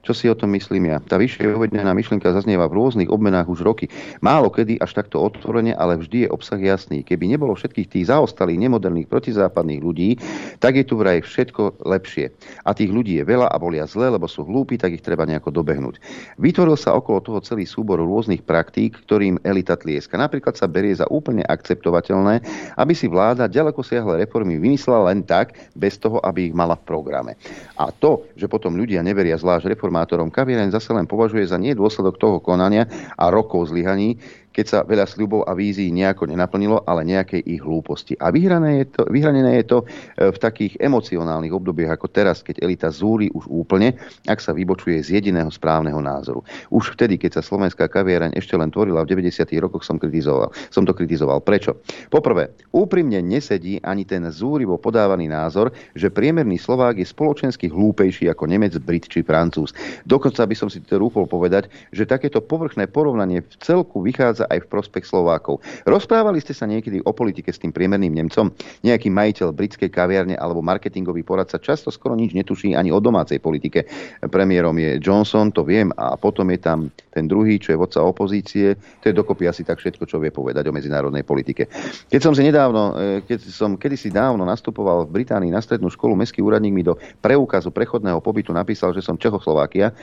Čo 0.06 0.14
si 0.14 0.30
o 0.30 0.38
tom 0.38 0.54
myslím 0.54 0.94
ja? 0.94 1.02
Tá 1.02 1.18
vyššie 1.18 1.58
uvedená 1.58 1.90
myšlienka 1.90 2.30
zaznieva 2.30 2.70
v 2.70 2.78
rôznych 2.78 3.10
obmenách 3.10 3.50
už 3.50 3.66
roky. 3.66 3.90
Málo 4.22 4.54
kedy 4.54 4.78
až 4.78 4.94
takto 4.94 5.18
otvorene, 5.18 5.74
ale 5.74 5.98
vždy 5.98 6.26
je 6.26 6.28
obsah 6.30 6.62
jasný. 6.62 7.02
Keby 7.02 7.34
nebolo 7.34 7.58
všetkých 7.58 7.90
tých 7.90 8.06
zaostalých, 8.06 8.70
nemoderných, 8.70 9.10
protizápadných 9.10 9.82
ľudí, 9.82 10.14
tak 10.62 10.78
je 10.78 10.86
tu 10.86 10.94
vraj 10.94 11.26
všetko 11.26 11.82
lepšie. 11.82 12.30
A 12.62 12.70
tých 12.70 12.94
ľudí 12.94 13.18
je 13.18 13.26
veľa 13.26 13.50
a 13.50 13.58
volia 13.58 13.82
zle, 13.90 14.14
lebo 14.14 14.30
sú 14.30 14.46
hlúpi, 14.46 14.78
tak 14.78 14.94
ich 14.94 15.02
treba 15.02 15.26
nejako 15.26 15.50
dobehnúť. 15.50 15.98
Vytvoril 16.38 16.78
sa 16.78 16.94
okolo 16.94 17.18
toho 17.18 17.42
celý 17.42 17.66
súbor 17.66 17.98
rôznych 17.98 18.46
praktík, 18.46 19.02
ktorým 19.10 19.42
elita 19.42 19.74
tlieska. 19.74 20.14
Napríklad 20.14 20.54
sa 20.54 20.70
berie 20.70 20.94
za 20.94 21.10
úplne 21.10 21.42
akceptovateľné, 21.42 22.46
aby 22.78 22.94
si 22.94 23.10
vláda 23.10 23.50
ďaleko 23.50 23.82
siahle 23.82 24.22
reformy 24.22 24.54
vymyslela 24.62 25.10
len 25.10 25.26
tak, 25.26 25.58
bez 25.74 25.98
toho, 25.98 26.22
aby 26.22 26.46
ich 26.46 26.54
mala 26.54 26.78
v 26.78 26.86
programe. 26.86 27.32
A 27.74 27.90
to, 27.90 28.22
že 28.38 28.46
potom 28.46 28.78
ľudia 28.78 29.02
neveria 29.02 29.34
zvlášť 29.34 29.74
reforma 29.74 29.95
reformátorom. 29.96 30.28
Kaviareň 30.28 30.68
zase 30.68 30.92
len 30.92 31.08
považuje 31.08 31.48
za 31.48 31.56
nie 31.56 31.72
dôsledok 31.72 32.20
toho 32.20 32.36
konania 32.44 32.84
a 33.16 33.32
rokov 33.32 33.72
zlyhaní, 33.72 34.20
keď 34.56 34.64
sa 34.64 34.78
veľa 34.88 35.04
sľubov 35.04 35.44
a 35.44 35.52
vízií 35.52 35.92
nejako 35.92 36.32
nenaplnilo, 36.32 36.80
ale 36.88 37.04
nejakej 37.04 37.44
ich 37.44 37.60
hlúposti. 37.60 38.16
A 38.16 38.32
vyhrané 38.32 38.80
je 38.80 38.86
to, 38.96 39.02
vyhranené 39.12 39.60
je 39.60 39.66
to 39.68 39.78
e, 39.84 40.32
v 40.32 40.38
takých 40.40 40.80
emocionálnych 40.80 41.52
obdobiach 41.52 42.00
ako 42.00 42.08
teraz, 42.08 42.40
keď 42.40 42.64
elita 42.64 42.88
zúri 42.88 43.28
už 43.36 43.44
úplne, 43.52 43.92
ak 44.24 44.40
sa 44.40 44.56
vybočuje 44.56 45.04
z 45.04 45.20
jediného 45.20 45.52
správneho 45.52 46.00
názoru. 46.00 46.40
Už 46.72 46.96
vtedy, 46.96 47.20
keď 47.20 47.36
sa 47.36 47.42
slovenská 47.44 47.84
kaviareň 47.92 48.32
ešte 48.32 48.56
len 48.56 48.72
tvorila 48.72 49.04
v 49.04 49.12
90. 49.12 49.44
rokoch, 49.60 49.84
som, 49.84 50.00
kritizoval, 50.00 50.48
som 50.72 50.88
to 50.88 50.96
kritizoval. 50.96 51.44
Prečo? 51.44 51.76
Poprvé, 52.08 52.48
úprimne 52.72 53.20
nesedí 53.20 53.76
ani 53.84 54.08
ten 54.08 54.24
zúrivo 54.32 54.80
podávaný 54.80 55.28
názor, 55.28 55.68
že 55.92 56.08
priemerný 56.08 56.56
Slovák 56.56 56.96
je 56.96 57.04
spoločensky 57.04 57.68
hlúpejší 57.68 58.32
ako 58.32 58.48
Nemec, 58.48 58.72
Brit 58.80 59.04
či 59.04 59.20
Francúz. 59.20 59.76
Dokonca 60.08 60.48
by 60.48 60.56
som 60.56 60.72
si 60.72 60.80
to 60.80 60.96
rúfol 60.96 61.28
povedať, 61.28 61.68
že 61.92 62.08
takéto 62.08 62.40
povrchné 62.40 62.88
porovnanie 62.88 63.44
v 63.44 63.54
celku 63.60 64.00
vychádza 64.00 64.45
aj 64.48 64.64
v 64.64 64.70
prospech 64.70 65.04
Slovákov. 65.06 65.62
Rozprávali 65.84 66.38
ste 66.40 66.54
sa 66.54 66.64
niekedy 66.64 67.02
o 67.04 67.12
politike 67.12 67.50
s 67.50 67.60
tým 67.60 67.74
priemerným 67.74 68.14
Nemcom? 68.14 68.50
Nejaký 68.82 69.10
majiteľ 69.12 69.52
britskej 69.52 69.90
kaviarne 69.90 70.38
alebo 70.38 70.62
marketingový 70.62 71.26
poradca 71.26 71.58
často 71.58 71.90
skoro 71.90 72.14
nič 72.14 72.32
netuší 72.32 72.74
ani 72.74 72.94
o 72.94 72.98
domácej 73.02 73.42
politike. 73.42 73.86
Premiérom 74.30 74.74
je 74.78 74.98
Johnson, 75.02 75.50
to 75.50 75.66
viem, 75.66 75.90
a 75.94 76.14
potom 76.14 76.48
je 76.54 76.60
tam 76.62 76.90
ten 77.10 77.24
druhý, 77.24 77.56
čo 77.56 77.72
je 77.72 77.80
vodca 77.80 78.04
opozície. 78.04 78.76
To 79.00 79.04
je 79.08 79.14
dokopy 79.16 79.48
asi 79.48 79.64
tak 79.64 79.80
všetko, 79.80 80.04
čo 80.04 80.20
vie 80.20 80.28
povedať 80.28 80.68
o 80.68 80.74
medzinárodnej 80.74 81.24
politike. 81.24 81.68
Keď 82.12 82.20
som 82.20 82.36
si 82.36 82.44
nedávno, 82.44 82.92
e, 82.92 83.24
keď 83.24 83.38
som 83.48 83.80
kedysi 83.80 84.12
dávno 84.12 84.44
nastupoval 84.44 85.08
v 85.08 85.22
Británii 85.22 85.48
na 85.48 85.64
strednú 85.64 85.88
školu, 85.88 86.12
mestský 86.12 86.44
úradník 86.44 86.74
mi 86.76 86.84
do 86.84 87.00
preukazu 87.24 87.72
prechodného 87.72 88.20
pobytu 88.20 88.52
napísal, 88.52 88.92
že 88.92 89.00
som 89.00 89.16
Čechoslovákia 89.16 89.96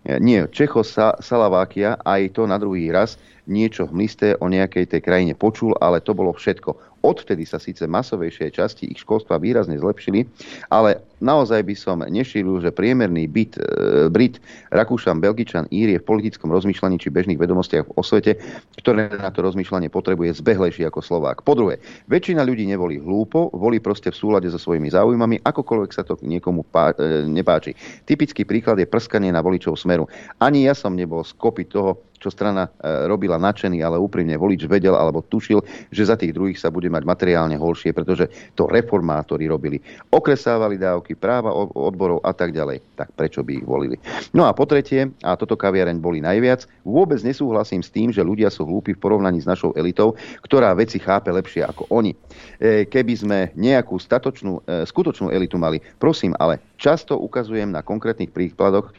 nie, 0.00 0.48
Čechoslovákia, 0.48 2.00
aj 2.00 2.32
to 2.32 2.48
na 2.48 2.56
druhý 2.56 2.88
raz 2.88 3.20
niečo 3.50 3.90
hmlisté 3.90 4.38
o 4.38 4.46
nejakej 4.46 4.86
tej 4.86 5.00
krajine 5.02 5.34
počul, 5.34 5.74
ale 5.82 5.98
to 5.98 6.14
bolo 6.14 6.30
všetko. 6.30 6.90
Odvtedy 7.00 7.48
sa 7.48 7.56
síce 7.56 7.88
masovejšie 7.88 8.52
časti 8.52 8.84
ich 8.92 9.00
školstva 9.00 9.40
výrazne 9.40 9.80
zlepšili, 9.80 10.28
ale 10.68 11.00
naozaj 11.24 11.64
by 11.64 11.72
som 11.72 12.04
nešíril, 12.04 12.60
že 12.60 12.76
priemerný 12.76 13.24
byt, 13.24 13.56
e, 13.56 13.60
Brit, 14.12 14.36
Rakúšan, 14.68 15.16
Belgičan, 15.16 15.64
Ír 15.72 15.96
je 15.96 16.00
v 16.00 16.04
politickom 16.04 16.52
rozmýšľaní 16.52 17.00
či 17.00 17.08
bežných 17.08 17.40
vedomostiach 17.40 17.96
o 17.96 18.04
svete, 18.04 18.36
ktoré 18.76 19.16
na 19.16 19.32
to 19.32 19.40
rozmýšľanie 19.40 19.88
potrebuje 19.88 20.44
zbehlejší 20.44 20.84
ako 20.84 21.00
Slovák. 21.00 21.40
Po 21.40 21.56
druhé, 21.56 21.80
väčšina 22.12 22.44
ľudí 22.44 22.68
nevolí 22.68 23.00
hlúpo, 23.00 23.48
volí 23.56 23.80
proste 23.80 24.12
v 24.12 24.20
súlade 24.20 24.52
so 24.52 24.60
svojimi 24.60 24.92
záujmami, 24.92 25.40
akokoľvek 25.40 25.90
sa 25.96 26.04
to 26.04 26.20
niekomu 26.20 26.68
pá, 26.68 26.92
e, 27.00 27.24
nepáči. 27.24 27.72
Typický 28.04 28.44
príklad 28.44 28.76
je 28.76 28.84
prskanie 28.84 29.32
na 29.32 29.40
voličov 29.40 29.72
smeru. 29.80 30.04
Ani 30.36 30.68
ja 30.68 30.76
som 30.76 30.92
nebol 30.92 31.24
skopy 31.24 31.64
toho, 31.64 31.96
čo 32.20 32.28
strana 32.28 32.68
e, 32.68 33.08
robila 33.08 33.40
nadšený, 33.40 33.80
ale 33.80 33.96
úprimne 33.96 34.36
volič 34.36 34.68
vedel 34.68 34.92
alebo 34.92 35.24
tušil, 35.24 35.64
že 35.88 36.04
za 36.04 36.20
tých 36.20 36.36
druhých 36.36 36.60
sa 36.60 36.68
bude 36.68 36.92
mať 36.92 37.08
materiálne 37.08 37.56
horšie, 37.56 37.96
pretože 37.96 38.28
to 38.52 38.68
reformátori 38.68 39.48
robili. 39.48 39.80
Okresávali 40.12 40.76
dávky, 40.76 41.16
práva 41.16 41.50
odborov 41.56 42.20
a 42.20 42.36
tak 42.36 42.52
ďalej. 42.52 42.84
Tak 42.94 43.16
prečo 43.16 43.40
by 43.40 43.52
ich 43.56 43.66
volili? 43.66 43.96
No 44.36 44.44
a 44.44 44.52
po 44.52 44.68
tretie, 44.68 45.08
a 45.24 45.34
toto 45.40 45.56
kaviareň 45.56 45.96
boli 45.96 46.20
najviac, 46.20 46.68
vôbec 46.84 47.18
nesúhlasím 47.24 47.80
s 47.80 47.88
tým, 47.88 48.12
že 48.12 48.20
ľudia 48.20 48.52
sú 48.52 48.68
hlúpi 48.68 48.92
v 48.92 49.00
porovnaní 49.00 49.40
s 49.40 49.48
našou 49.48 49.72
elitou, 49.72 50.12
ktorá 50.44 50.76
veci 50.76 51.00
chápe 51.00 51.32
lepšie 51.32 51.64
ako 51.64 51.88
oni. 51.88 52.12
E, 52.60 52.84
keby 52.84 53.14
sme 53.16 53.38
nejakú 53.56 53.96
statočnú, 53.96 54.60
e, 54.68 54.84
skutočnú 54.84 55.32
elitu 55.32 55.56
mali, 55.56 55.80
prosím, 55.96 56.36
ale 56.36 56.60
často 56.76 57.16
ukazujem 57.16 57.72
na 57.72 57.80
konkrétnych 57.80 58.28
príkladoch, 58.28 58.92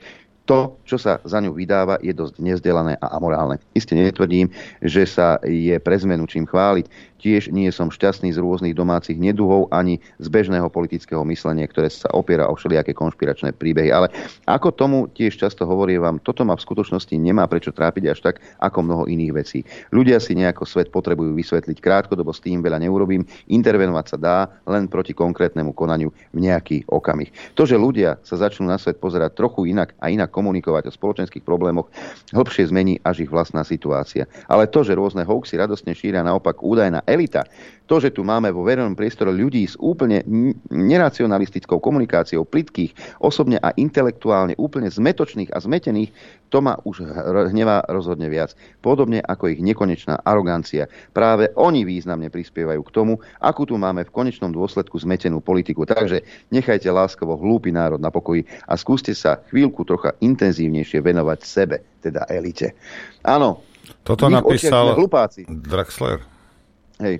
to, 0.45 0.75
čo 0.83 0.97
sa 0.97 1.21
za 1.21 1.37
ňu 1.37 1.53
vydáva, 1.53 2.01
je 2.01 2.11
dosť 2.11 2.41
nezdelané 2.41 2.97
a 2.97 3.13
amorálne. 3.13 3.61
Isté 3.77 3.93
netvrdím, 3.93 4.49
že 4.81 5.05
sa 5.05 5.37
je 5.45 5.77
pre 5.77 5.95
zmenu 6.01 6.25
čím 6.25 6.49
chváliť. 6.49 7.13
Tiež 7.21 7.53
nie 7.53 7.69
som 7.69 7.93
šťastný 7.93 8.33
z 8.33 8.41
rôznych 8.41 8.73
domácich 8.73 9.13
neduhov 9.13 9.69
ani 9.69 10.01
z 10.17 10.25
bežného 10.25 10.65
politického 10.73 11.21
myslenia, 11.29 11.69
ktoré 11.69 11.85
sa 11.93 12.09
opiera 12.17 12.49
o 12.49 12.57
všelijaké 12.57 12.97
konšpiračné 12.97 13.53
príbehy. 13.53 13.93
Ale 13.93 14.09
ako 14.49 14.73
tomu 14.73 14.99
tiež 15.13 15.37
často 15.37 15.69
hovorí 15.69 16.01
vám, 16.01 16.17
toto 16.25 16.41
ma 16.41 16.57
v 16.57 16.65
skutočnosti 16.65 17.13
nemá 17.21 17.45
prečo 17.45 17.69
trápiť 17.69 18.03
až 18.09 18.19
tak, 18.25 18.35
ako 18.57 18.81
mnoho 18.81 19.03
iných 19.05 19.33
vecí. 19.37 19.61
Ľudia 19.93 20.17
si 20.17 20.33
nejako 20.33 20.65
svet 20.65 20.89
potrebujú 20.89 21.37
vysvetliť 21.37 21.77
krátkodobo, 21.77 22.33
s 22.33 22.41
tým 22.41 22.65
veľa 22.65 22.81
neurobím, 22.81 23.21
intervenovať 23.53 24.05
sa 24.09 24.17
dá 24.17 24.37
len 24.65 24.89
proti 24.89 25.13
konkrétnemu 25.13 25.77
konaniu 25.77 26.09
v 26.33 26.39
nejaký 26.41 26.89
okamih. 26.89 27.29
To, 27.53 27.69
že 27.69 27.77
ľudia 27.77 28.17
sa 28.25 28.41
začnú 28.41 28.65
na 28.65 28.81
svet 28.81 28.97
pozerať 28.97 29.37
trochu 29.37 29.69
inak 29.69 29.93
a 30.01 30.09
inak 30.09 30.30
komunikovať 30.31 30.87
o 30.87 30.95
spoločenských 30.95 31.43
problémoch, 31.43 31.91
hĺbšie 32.31 32.71
zmení 32.71 32.97
až 33.03 33.27
ich 33.27 33.31
vlastná 33.31 33.67
situácia. 33.67 34.25
Ale 34.47 34.71
to, 34.71 34.81
že 34.81 34.95
rôzne 34.95 35.27
hoaxy 35.27 35.59
radostne 35.59 35.91
šíria 35.91 36.23
naopak 36.23 36.63
údajná 36.63 37.03
elita. 37.03 37.43
To, 37.91 37.99
že 37.99 38.15
tu 38.15 38.23
máme 38.23 38.55
vo 38.55 38.63
verejnom 38.63 38.95
priestore 38.95 39.35
ľudí 39.35 39.67
s 39.67 39.75
úplne 39.75 40.23
nenacionalistickou 40.71 41.83
komunikáciou, 41.83 42.47
plitkých, 42.47 43.19
osobne 43.19 43.59
a 43.59 43.75
intelektuálne 43.75 44.55
úplne 44.55 44.87
zmetočných 44.87 45.51
a 45.51 45.59
zmetených, 45.59 46.15
to 46.47 46.63
ma 46.63 46.79
už 46.87 47.03
hnevá 47.51 47.83
rozhodne 47.91 48.31
viac. 48.31 48.55
Podobne 48.79 49.19
ako 49.19 49.51
ich 49.51 49.59
nekonečná 49.59 50.23
arogancia. 50.23 50.87
Práve 51.11 51.51
oni 51.59 51.83
významne 51.83 52.31
prispievajú 52.31 52.79
k 52.79 52.95
tomu, 52.95 53.19
akú 53.43 53.67
tu 53.67 53.75
máme 53.75 54.07
v 54.07 54.13
konečnom 54.15 54.55
dôsledku 54.55 54.95
zmetenú 54.95 55.43
politiku. 55.43 55.83
Takže 55.83 56.23
nechajte 56.47 56.87
láskavo 56.87 57.35
hlúpy 57.35 57.75
národ 57.75 57.99
na 57.99 58.07
pokoji 58.07 58.47
a 58.71 58.79
skúste 58.79 59.11
sa 59.11 59.43
chvíľku 59.51 59.83
trocha 59.83 60.15
intenzívnejšie 60.23 61.03
venovať 61.03 61.39
sebe, 61.43 61.83
teda 61.99 62.23
elite. 62.31 62.71
Áno, 63.27 63.67
toto 64.07 64.31
napísal 64.31 64.95
Draxler. 65.43 66.23
Hej. 67.03 67.19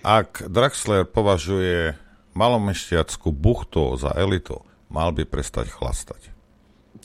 Ak 0.00 0.48
Draxler 0.48 1.04
považuje 1.04 1.92
malomešťackú 2.32 3.28
buchtu 3.34 4.00
za 4.00 4.16
elitu, 4.16 4.64
mal 4.88 5.12
by 5.12 5.28
prestať 5.28 5.68
chlastať. 5.68 6.32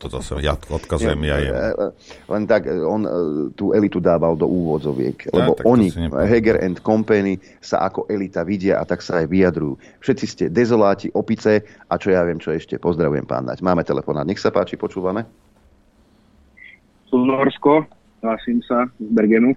To 0.04 0.12
zase 0.12 0.44
ja 0.44 0.60
odkazujem 0.60 1.24
ja, 1.24 1.40
ja 1.40 1.52
e, 1.56 1.72
e, 1.72 1.88
Len 2.28 2.44
tak, 2.44 2.68
e, 2.68 2.84
on 2.84 3.08
tú 3.56 3.72
elitu 3.72 4.04
dával 4.04 4.36
do 4.36 4.44
úvodzoviek, 4.44 5.32
lebo 5.32 5.56
ja, 5.56 5.64
oni, 5.64 5.88
Heger 6.28 6.60
and 6.60 6.84
Company, 6.84 7.40
sa 7.64 7.88
ako 7.88 8.04
elita 8.12 8.44
vidia 8.44 8.80
a 8.80 8.84
tak 8.84 9.00
sa 9.00 9.24
aj 9.24 9.32
vyjadrujú. 9.32 9.80
Všetci 10.04 10.26
ste 10.28 10.46
dezoláti, 10.52 11.08
opice 11.16 11.64
a 11.88 11.96
čo 11.96 12.12
ja 12.12 12.28
viem, 12.28 12.44
čo 12.44 12.52
ešte. 12.52 12.76
Pozdravujem 12.76 13.24
pán 13.24 13.48
Nať. 13.48 13.64
Máme 13.64 13.88
telefonát. 13.88 14.28
Nech 14.28 14.42
sa 14.42 14.52
páči, 14.52 14.76
počúvame. 14.76 15.24
Norsko, 17.16 17.88
hlasím 18.20 18.60
sa 18.68 18.92
z 19.00 19.08
Bergenu. 19.08 19.56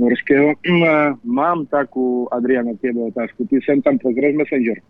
Norského. 0.00 0.56
Mm, 0.64 1.20
mám 1.28 1.68
takú, 1.68 2.24
Adriana, 2.32 2.72
tebe 2.80 3.12
otázku. 3.12 3.44
Ty 3.44 3.60
sem 3.60 3.78
tam 3.84 4.00
pozrieš 4.00 4.32
Messenger. 4.40 4.80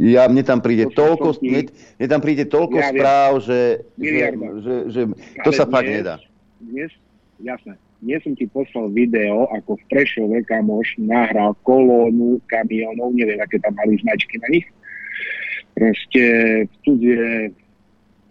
Ja, 0.00 0.26
mne 0.26 0.42
tam 0.42 0.64
príde 0.64 0.88
to 0.90 0.96
toľko, 0.96 1.44
mne, 1.44 1.68
mne 2.00 2.08
tam 2.08 2.20
príde 2.24 2.48
toľko 2.48 2.78
ja 2.80 2.88
správ, 2.88 3.30
že, 3.44 3.84
že, 4.00 4.26
že, 4.64 4.74
že 4.88 5.00
to 5.44 5.50
Ale 5.52 5.58
sa 5.60 5.64
fakt 5.68 5.90
nedá. 5.92 6.16
Dnes, 6.56 6.88
jasné. 7.36 7.76
Dnes 8.00 8.24
som 8.24 8.32
ti 8.32 8.48
poslal 8.48 8.88
video, 8.96 9.44
ako 9.52 9.76
v 9.76 9.84
Prešove 9.92 10.40
kamoš 10.48 10.96
nahral 10.96 11.52
kolónu 11.68 12.40
kamionov, 12.48 13.12
neviem, 13.12 13.36
aké 13.44 13.60
tam 13.60 13.76
mali 13.76 14.00
značky 14.00 14.40
na 14.40 14.48
nich. 14.48 14.66
Proste 15.76 16.24
v 16.64 16.74
cudzie 16.80 17.52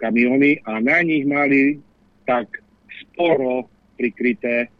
kamiony 0.01 0.57
a 0.65 0.81
na 0.81 1.05
nich 1.05 1.21
mali 1.29 1.77
tak 2.25 2.49
sporo 2.89 3.69
prikryté 3.93 4.73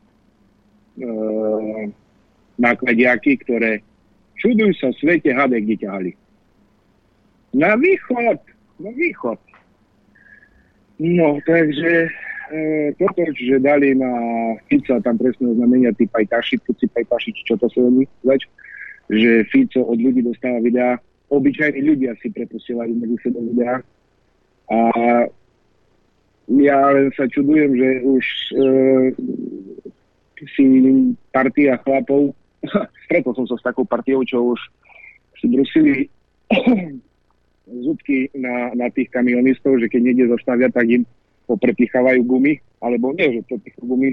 nákladiaky, 2.60 3.40
ktoré 3.44 3.80
čudujú 4.40 4.72
sa 4.80 4.92
svete 5.00 5.32
hade, 5.32 5.60
kde 5.64 5.76
ťahali. 5.80 6.12
Na 7.56 7.76
východ, 7.76 8.40
na 8.80 8.92
východ. 8.94 9.40
No, 11.00 11.40
takže 11.48 12.12
e, 12.52 12.92
toto, 13.00 13.24
že 13.32 13.64
dali 13.64 13.96
na 13.96 14.12
Fica 14.68 15.00
tam 15.00 15.16
presne 15.16 15.56
znamenia 15.56 15.96
tí 15.96 16.04
pajtaši, 16.12 16.60
tí 16.60 16.86
pajtaši, 16.92 17.32
čo 17.48 17.56
to 17.56 17.72
sa 17.72 17.80
veľmi 17.80 18.04
zač, 18.28 18.44
že 19.08 19.48
Fico 19.48 19.88
od 19.88 19.96
ľudí 19.96 20.22
dostáva 20.28 20.60
videá, 20.60 21.00
obyčajní 21.32 21.80
ľudia 21.88 22.20
si 22.20 22.28
preposielajú 22.36 22.94
medzi 23.00 23.18
sebou 23.24 23.48
videá 23.48 23.80
a 24.70 24.80
ja 26.50 26.80
len 26.92 27.14
sa 27.14 27.30
čudujem, 27.30 27.72
že 27.78 27.90
už 28.04 28.26
e, 28.26 28.66
si 30.56 30.66
partia 31.32 31.80
chlapov, 31.84 32.36
stretol 33.08 33.34
som 33.36 33.46
sa 33.48 33.56
s 33.58 33.66
takou 33.66 33.84
partiou, 33.88 34.24
čo 34.24 34.56
už 34.56 34.60
si 35.40 35.46
brusili 35.48 35.96
zubky 37.86 38.30
na, 38.36 38.74
na 38.76 38.88
tých 38.90 39.10
kamionistov, 39.14 39.78
že 39.80 39.88
keď 39.88 40.02
niekde 40.02 40.26
zastavia, 40.34 40.68
tak 40.74 40.90
im 40.90 41.04
poprepichávajú 41.46 42.22
gumy, 42.26 42.62
alebo 42.82 43.14
nie, 43.18 43.40
že 43.40 43.48
prepichajú 43.50 43.86
gumy, 43.86 44.10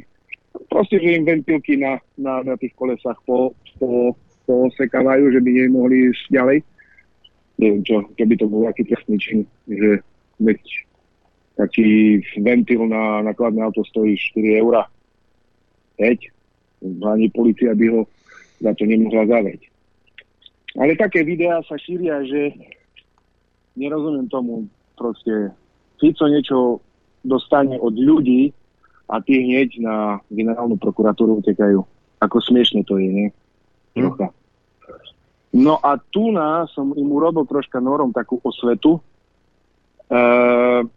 proste, 0.72 0.96
že 1.00 1.20
im 1.20 1.24
ventilky 1.28 1.76
na, 1.76 2.00
na, 2.16 2.40
na 2.40 2.54
tých 2.56 2.72
kolesách 2.76 3.20
po, 3.28 3.52
po, 3.76 4.16
poosekávajú, 4.48 5.32
že 5.32 5.40
by 5.42 5.50
nemohli 5.52 6.12
ísť 6.12 6.24
ďalej. 6.32 6.58
Neviem 7.56 7.82
čo, 7.84 7.96
čo 8.16 8.24
by 8.24 8.34
to 8.36 8.46
bol 8.48 8.62
aký 8.68 8.82
trestný 8.84 9.16
čin, 9.16 9.40
že 9.68 10.00
veď 10.40 10.60
taký 11.56 12.20
ventil 12.44 12.84
na 12.84 13.24
nakladné 13.24 13.64
auto 13.64 13.80
stojí 13.88 14.16
4 14.36 14.60
eurá. 14.60 14.84
5. 15.98 17.00
Ani 17.04 17.26
policia 17.32 17.72
by 17.72 17.86
ho 17.92 18.00
za 18.60 18.72
to 18.76 18.84
nemohla 18.84 19.26
zavrieť. 19.28 19.68
Ale 20.76 20.92
také 20.96 21.24
videá 21.24 21.64
sa 21.64 21.80
šíria, 21.80 22.20
že 22.24 22.52
nerozumiem 23.76 24.28
tomu. 24.28 24.68
Proste 24.96 25.52
Fico 26.00 26.24
niečo 26.28 26.80
dostane 27.24 27.76
od 27.80 27.96
ľudí 27.96 28.52
a 29.08 29.20
tí 29.20 29.44
hneď 29.44 29.80
na 29.80 29.96
generálnu 30.32 30.76
prokuratúru 30.80 31.40
utekajú. 31.40 31.84
Ako 32.20 32.36
smiešne 32.40 32.84
to 32.84 32.96
je, 32.96 33.08
nie? 33.08 33.28
Hm. 33.96 34.12
Trocha. 34.12 34.28
No 35.56 35.80
a 35.80 35.96
tu 35.96 36.32
na 36.32 36.68
som 36.72 36.92
im 36.92 37.08
urobil 37.08 37.48
troška 37.48 37.80
norom 37.80 38.12
takú 38.12 38.36
osvetu. 38.44 39.00
Ehm, 40.12 40.92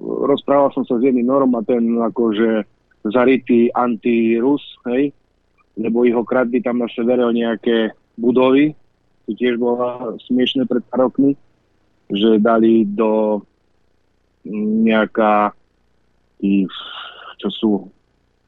rozprával 0.00 0.70
som 0.72 0.84
sa 0.84 0.96
s 0.96 1.04
jedným 1.04 1.26
Norom 1.26 1.52
a 1.56 1.64
ten 1.64 1.82
akože 2.00 2.64
zarytý 3.12 3.70
antirus, 3.74 4.62
hej, 4.88 5.12
lebo 5.76 6.04
ich 6.08 6.16
okradli 6.16 6.64
tam 6.64 6.80
na 6.80 6.88
severe 6.88 7.22
o 7.22 7.32
nejaké 7.34 7.92
budovy, 8.16 8.72
to 9.26 9.34
tiež 9.34 9.58
bolo 9.58 10.16
smiešne 10.30 10.64
pred 10.64 10.82
pár 10.88 11.10
rokmi, 11.10 11.34
že 12.08 12.38
dali 12.38 12.86
do 12.86 13.42
nejaká 14.86 15.50
tých, 16.38 16.70
čo 17.42 17.48
sú, 17.50 17.70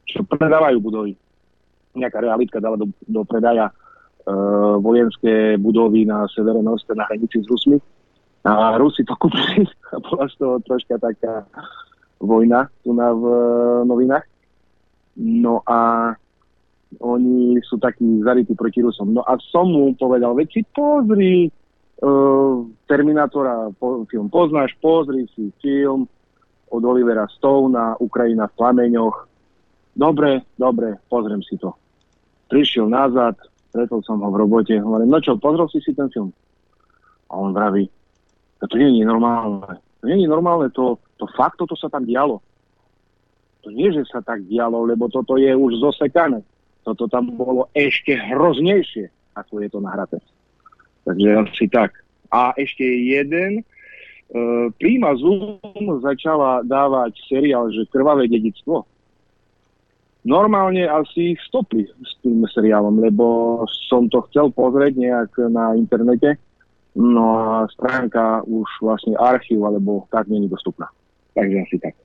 čo 0.07 0.23
predávajú 0.23 0.79
budovy. 0.79 1.13
Nejaká 1.93 2.23
realitka 2.23 2.63
dala 2.63 2.79
do, 2.79 2.87
do 3.03 3.21
predaja 3.27 3.67
e, 3.67 3.73
vojenské 4.79 5.59
budovy 5.59 6.07
na 6.07 6.23
severe 6.31 6.63
Norske 6.63 6.95
na 6.95 7.03
hranici 7.09 7.43
s 7.43 7.49
Rusmi 7.49 7.77
a 8.47 8.79
Rusi 8.79 9.03
to 9.03 9.15
kúpili 9.21 9.67
bola 10.07 10.25
z 10.31 10.35
toho 10.39 10.63
troška 10.63 10.95
taká 10.95 11.43
vojna 12.23 12.71
tu 12.83 12.95
na 12.95 13.11
v 13.11 13.23
e, 13.23 13.39
novinách. 13.87 14.25
No 15.19 15.59
a 15.67 16.11
oni 16.97 17.59
sú 17.61 17.77
takí 17.77 18.23
zarytí 18.25 18.57
proti 18.57 18.81
Rusom. 18.81 19.13
No 19.13 19.21
a 19.21 19.37
som 19.37 19.69
mu 19.69 19.93
povedal, 19.93 20.33
veď 20.33 20.47
si 20.49 20.61
pozri 20.73 21.51
uh, 22.01 22.65
Terminátora 22.89 23.69
po, 23.77 24.07
film 24.09 24.31
poznáš, 24.31 24.73
pozri 24.81 25.29
si 25.37 25.53
film 25.61 26.09
od 26.69 26.81
Olivera 26.81 27.29
Stona, 27.29 27.93
Ukrajina 28.01 28.49
v 28.49 28.55
plameňoch. 28.57 29.17
Dobre, 29.93 30.49
dobre, 30.57 30.97
pozriem 31.11 31.43
si 31.45 31.59
to. 31.59 31.75
Prišiel 32.49 32.89
nazad, 32.89 33.37
stretol 33.69 34.01
som 34.01 34.21
ho 34.23 34.29
v 34.33 34.39
robote, 34.41 34.73
hovorím, 34.79 35.13
no 35.13 35.19
čo, 35.21 35.37
pozrel 35.37 35.69
si 35.69 35.83
si 35.83 35.93
ten 35.93 36.09
film? 36.09 36.33
A 37.29 37.37
on 37.37 37.53
vraví, 37.53 37.85
to 38.65 38.75
nie 38.77 39.01
je 39.01 39.05
normálne. 39.05 39.77
To 40.01 40.03
nie 40.09 40.25
je 40.25 40.29
normálne, 40.29 40.73
to, 40.73 40.97
to 41.21 41.29
fakt 41.37 41.61
toto 41.61 41.77
sa 41.77 41.91
tam 41.91 42.07
dialo. 42.07 42.41
To 43.63 43.69
nie, 43.75 43.91
že 43.91 44.07
sa 44.07 44.23
tak 44.23 44.47
dialo, 44.47 44.87
lebo 44.87 45.11
toto 45.11 45.35
je 45.35 45.51
už 45.51 45.83
zosekané. 45.83 46.39
Toto 46.87 47.11
tam 47.11 47.35
bolo 47.35 47.67
ešte 47.75 48.15
hroznejšie, 48.15 49.11
ako 49.35 49.59
je 49.59 49.69
to 49.69 49.79
nahraté. 49.83 50.17
Takže 51.03 51.29
asi 51.43 51.65
tak. 51.67 51.91
A 52.31 52.55
ešte 52.55 52.85
jeden, 52.85 53.61
e, 53.61 53.63
Prima 54.79 55.11
Zoom 55.19 55.59
začala 55.99 56.63
dávať 56.63 57.19
seriál, 57.27 57.67
že 57.73 57.89
Krvavé 57.91 58.31
dedictvo. 58.31 58.87
Normálne 60.23 60.87
asi 60.87 61.35
stopli 61.47 61.87
s 61.87 62.11
tým 62.21 62.43
seriálom, 62.47 62.99
lebo 62.99 63.63
som 63.87 64.07
to 64.11 64.23
chcel 64.29 64.51
pozrieť 64.51 64.93
nejak 64.99 65.31
na 65.47 65.73
internete, 65.73 66.35
no 66.95 67.39
a 67.39 67.47
stránka 67.71 68.43
už 68.43 68.67
vlastne 68.83 69.15
archív 69.15 69.63
alebo 69.63 70.05
tak 70.11 70.27
není 70.27 70.47
dostupná. 70.51 70.91
Takže 71.33 71.57
asi 71.63 71.77
tak. 71.79 71.95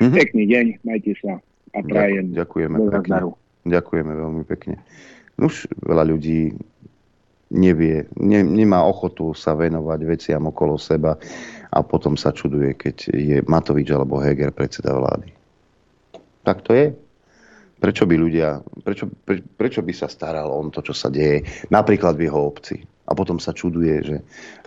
Mm-hmm. 0.00 0.16
Pekný 0.16 0.44
deň, 0.48 0.66
majte 0.80 1.12
sa 1.20 1.36
a 1.76 1.78
prajem. 1.84 2.32
Ďakujeme 2.32 2.76
pekne. 2.88 3.36
Ďakujeme 3.68 4.12
veľmi 4.16 4.42
pekne. 4.48 4.74
Už 5.36 5.68
veľa 5.84 6.08
ľudí 6.08 6.56
nevie, 7.50 8.06
ne, 8.16 8.40
nemá 8.46 8.86
ochotu 8.86 9.34
sa 9.34 9.58
venovať 9.58 10.00
veciam 10.06 10.42
okolo 10.48 10.78
seba 10.78 11.18
a 11.70 11.78
potom 11.82 12.14
sa 12.14 12.30
čuduje, 12.30 12.78
keď 12.78 12.96
je 13.10 13.36
Matovič 13.44 13.90
alebo 13.90 14.22
Heger 14.22 14.54
predseda 14.54 14.94
vlády. 14.94 15.34
Tak 16.46 16.62
to 16.62 16.72
je. 16.72 16.94
Prečo 17.80 18.04
by 18.04 18.14
ľudia, 18.16 18.60
prečo, 18.84 19.08
pre, 19.08 19.40
prečo 19.40 19.80
by 19.80 19.92
sa 19.96 20.06
staral 20.06 20.52
on 20.52 20.68
to, 20.68 20.84
čo 20.84 20.92
sa 20.92 21.08
deje, 21.08 21.44
napríklad 21.72 22.12
v 22.12 22.28
jeho 22.28 22.40
obci. 22.40 22.76
A 23.10 23.12
potom 23.18 23.42
sa 23.42 23.50
čuduje, 23.50 23.94
že 24.06 24.16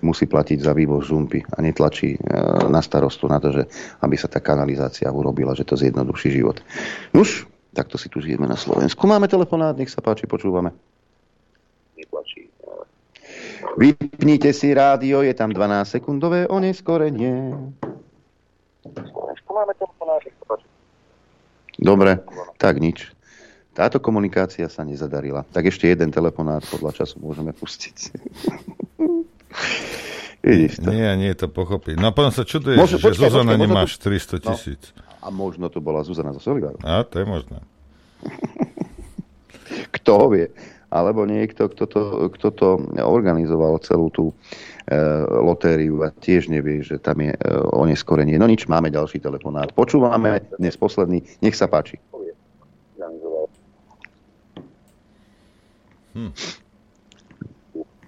musí 0.03 0.28
platiť 0.28 0.60
za 0.60 0.76
vývoz 0.76 1.07
žumpy 1.07 1.48
a 1.48 1.64
netlačí 1.64 2.20
e, 2.20 2.20
na 2.68 2.84
starostu 2.84 3.32
na 3.32 3.40
to, 3.40 3.56
že 3.56 3.64
aby 4.03 4.20
sa 4.20 4.28
tá 4.28 4.44
kanalizácia 4.44 5.07
urobila, 5.07 5.56
že 5.56 5.64
to 5.64 5.80
zjednoduší 5.80 6.36
život. 6.36 6.60
Nuž, 7.15 7.48
Takto 7.74 7.98
si 7.98 8.06
tu 8.06 8.22
žijeme 8.22 8.45
na 8.45 8.53
Slovensku. 8.53 9.10
Máme 9.10 9.26
telefonát, 9.26 9.74
nech 9.74 9.90
sa 9.90 9.98
páči, 9.98 10.30
počúvame. 10.30 10.70
Vypnite 13.74 14.53
si 14.53 14.70
rádio, 14.70 15.26
je 15.26 15.34
tam 15.34 15.49
12-sekundové 15.49 16.45
oneskorenie. 16.45 17.57
Dobre, 21.82 22.22
tak 22.61 22.78
nič. 22.78 23.10
Táto 23.74 23.98
komunikácia 23.98 24.70
sa 24.70 24.86
nezadarila. 24.86 25.50
Tak 25.50 25.74
ešte 25.74 25.90
jeden 25.90 26.14
telefonát 26.14 26.62
podľa 26.70 26.94
času 26.94 27.18
môžeme 27.18 27.58
pustiť. 27.58 27.98
Vidíš 30.45 30.84
to. 30.84 30.94
Nie, 30.94 31.18
nie 31.18 31.34
to 31.34 31.50
pochopiť. 31.50 31.98
No 31.98 32.10
a 32.10 32.12
potom 32.14 32.30
sa 32.30 32.45
čuduješ, 32.45 32.78
Môže, 32.78 32.98
že 33.00 33.06
počkaj, 33.10 33.32
Zuzana 33.32 33.58
počkaj, 33.58 33.66
nemáš 33.66 33.91
to... 33.98 34.14
300 34.14 34.45
tisíc. 34.45 34.82
No. 34.94 35.02
A 35.24 35.28
možno 35.34 35.66
to 35.74 35.82
bola 35.82 36.06
Zuzana 36.06 36.36
zo 36.36 36.41
Solidaru. 36.44 36.78
A 36.86 37.02
to 37.02 37.18
je 37.18 37.26
možné. 37.26 37.58
Kto 39.98 40.30
vie? 40.30 40.54
Alebo 40.94 41.26
niekto, 41.26 41.66
kto 41.74 41.90
to, 41.90 42.02
kto 42.38 42.48
to 42.54 42.70
organizoval 43.02 43.82
celú 43.82 44.14
tú 44.14 44.30
e, 44.30 44.36
lotériu 45.41 46.06
a 46.06 46.14
tiež 46.14 46.54
nevie, 46.54 46.86
že 46.86 47.02
tam 47.02 47.18
je 47.18 47.34
e, 47.34 47.40
oneskorenie. 47.74 48.38
No 48.38 48.45
nič, 48.45 48.70
máme 48.70 48.94
ďalší 48.94 49.18
telefonát. 49.18 49.74
Počúvame 49.74 50.45
dnes 50.62 50.78
posledný. 50.78 51.26
Nech 51.41 51.58
sa 51.58 51.66
páči. 51.66 51.98
Hm. 56.14 56.31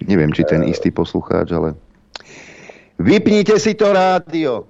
Neviem, 0.06 0.32
či 0.34 0.46
ten 0.46 0.62
istý 0.66 0.94
poslucháč, 0.94 1.50
ale... 1.52 1.74
Vypnite 3.02 3.58
si 3.58 3.74
to 3.74 3.92
rádio! 3.92 4.70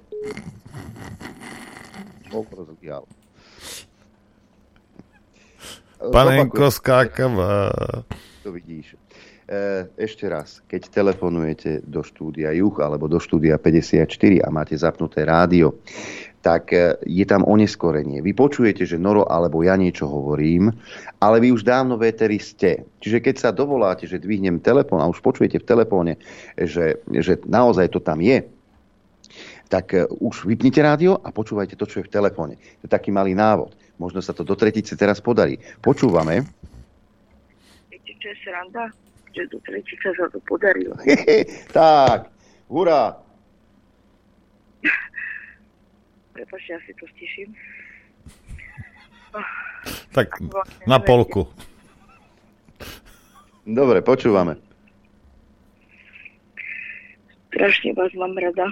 Panenko 6.12 6.68
skákava. 6.72 7.72
To 8.44 8.50
vidíš. 8.52 8.96
E, 9.46 9.86
ešte 9.98 10.26
raz, 10.26 10.62
keď 10.66 10.90
telefonujete 10.90 11.86
do 11.86 12.02
štúdia 12.02 12.50
Juch 12.58 12.82
alebo 12.82 13.06
do 13.06 13.22
štúdia 13.22 13.62
54 13.62 14.42
a 14.42 14.48
máte 14.50 14.74
zapnuté 14.74 15.22
rádio, 15.22 15.78
tak 16.46 16.70
e, 16.78 16.94
je 17.10 17.26
tam 17.26 17.42
oneskorenie. 17.42 18.22
Vy 18.22 18.38
počujete, 18.38 18.86
že 18.86 19.02
Noro 19.02 19.26
alebo 19.26 19.66
ja 19.66 19.74
niečo 19.74 20.06
hovorím, 20.06 20.70
ale 21.18 21.42
vy 21.42 21.50
už 21.50 21.66
dávno 21.66 21.98
véteri 21.98 22.38
ste. 22.38 22.86
Čiže 23.02 23.18
keď 23.18 23.36
sa 23.42 23.50
dovoláte, 23.50 24.06
že 24.06 24.22
dvihnem 24.22 24.62
telefón 24.62 25.02
a 25.02 25.10
už 25.10 25.26
počujete 25.26 25.58
v 25.58 25.66
telefóne, 25.66 26.22
že, 26.54 27.02
že 27.10 27.42
naozaj 27.50 27.90
to 27.90 27.98
tam 27.98 28.22
je, 28.22 28.46
tak 29.74 29.98
e, 29.98 30.06
už 30.22 30.46
vypnite 30.46 30.86
rádio 30.86 31.18
a 31.18 31.34
počúvajte 31.34 31.74
to, 31.74 31.90
čo 31.90 32.06
je 32.06 32.08
v 32.08 32.14
telefóne. 32.14 32.62
To 32.62 32.84
je 32.86 32.94
taký 32.94 33.10
malý 33.10 33.34
návod. 33.34 33.74
Možno 33.98 34.22
sa 34.22 34.38
to 34.38 34.46
do 34.46 34.54
tretice 34.54 34.94
teraz 34.94 35.18
podarí. 35.18 35.58
Počúvame. 35.82 36.46
Viete, 37.90 38.14
čo 38.22 38.30
je 38.30 38.38
sranda? 38.46 38.94
Že 39.34 39.50
do 39.50 39.58
tretice 39.66 40.14
sa 40.14 40.30
to 40.30 40.38
podarilo. 40.46 40.94
tak, 41.74 42.30
hurá. 42.70 43.25
Prepačte, 46.36 46.76
ja 46.76 46.80
si 46.84 46.92
to 47.00 47.08
stiším. 47.16 47.50
Tak 50.12 50.36
na 50.84 51.00
polku. 51.00 51.48
Dobre, 53.64 54.04
počúvame. 54.04 54.60
Strašne 57.50 57.96
vás 57.96 58.12
mám 58.20 58.36
rada 58.36 58.68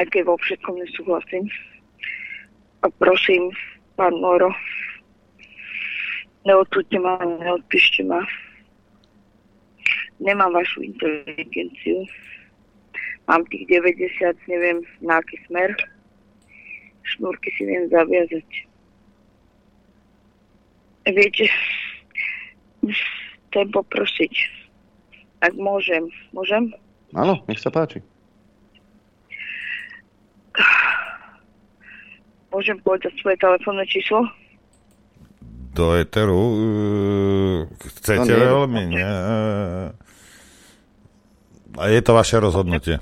aj 0.00 0.08
keď 0.08 0.22
vo 0.24 0.40
všetkom 0.40 0.80
nesúhlasím. 0.80 1.44
A 2.80 2.88
prosím, 2.96 3.52
pán 4.00 4.16
Moro, 4.16 4.48
neodsuďte 6.48 6.98
ma, 7.02 7.20
neodpíšte 7.20 8.06
ma. 8.08 8.24
Nemám 10.16 10.56
vašu 10.56 10.80
inteligenciu. 10.84 12.08
Mám 13.28 13.44
tých 13.52 13.68
90, 13.68 14.48
neviem 14.48 14.80
na 15.04 15.20
aký 15.20 15.36
smer. 15.44 15.76
Šnúrky 17.04 17.48
si 17.56 17.62
viem 17.64 17.88
zaviazať. 17.88 18.48
Viete, 21.10 21.44
chcem 23.50 23.66
poprosiť, 23.72 24.34
ak 25.42 25.52
môžem. 25.58 26.06
Môžem? 26.30 26.70
Áno, 27.16 27.42
nech 27.50 27.58
sa 27.58 27.72
páči. 27.72 28.04
Môžem 32.50 32.78
povedať 32.82 33.14
svoje 33.22 33.38
telefónne 33.38 33.86
číslo? 33.86 34.26
Do 35.70 35.94
Eteru? 35.94 36.34
Uh, 36.34 37.60
chcete 37.78 38.26
no, 38.26 38.34
nie. 38.34 38.42
veľmi? 38.42 38.82
Nie. 38.90 39.12
A 41.78 41.82
je 41.86 42.00
to 42.02 42.12
vaše 42.12 42.36
rozhodnutie. 42.42 42.98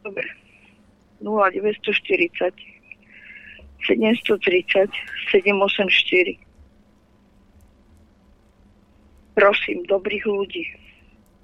Dobre. 0.00 0.37
0940 1.20 2.54
730 3.86 4.90
784 5.30 6.38
Prosím, 9.38 9.86
dobrých 9.86 10.26
ľudí. 10.26 10.66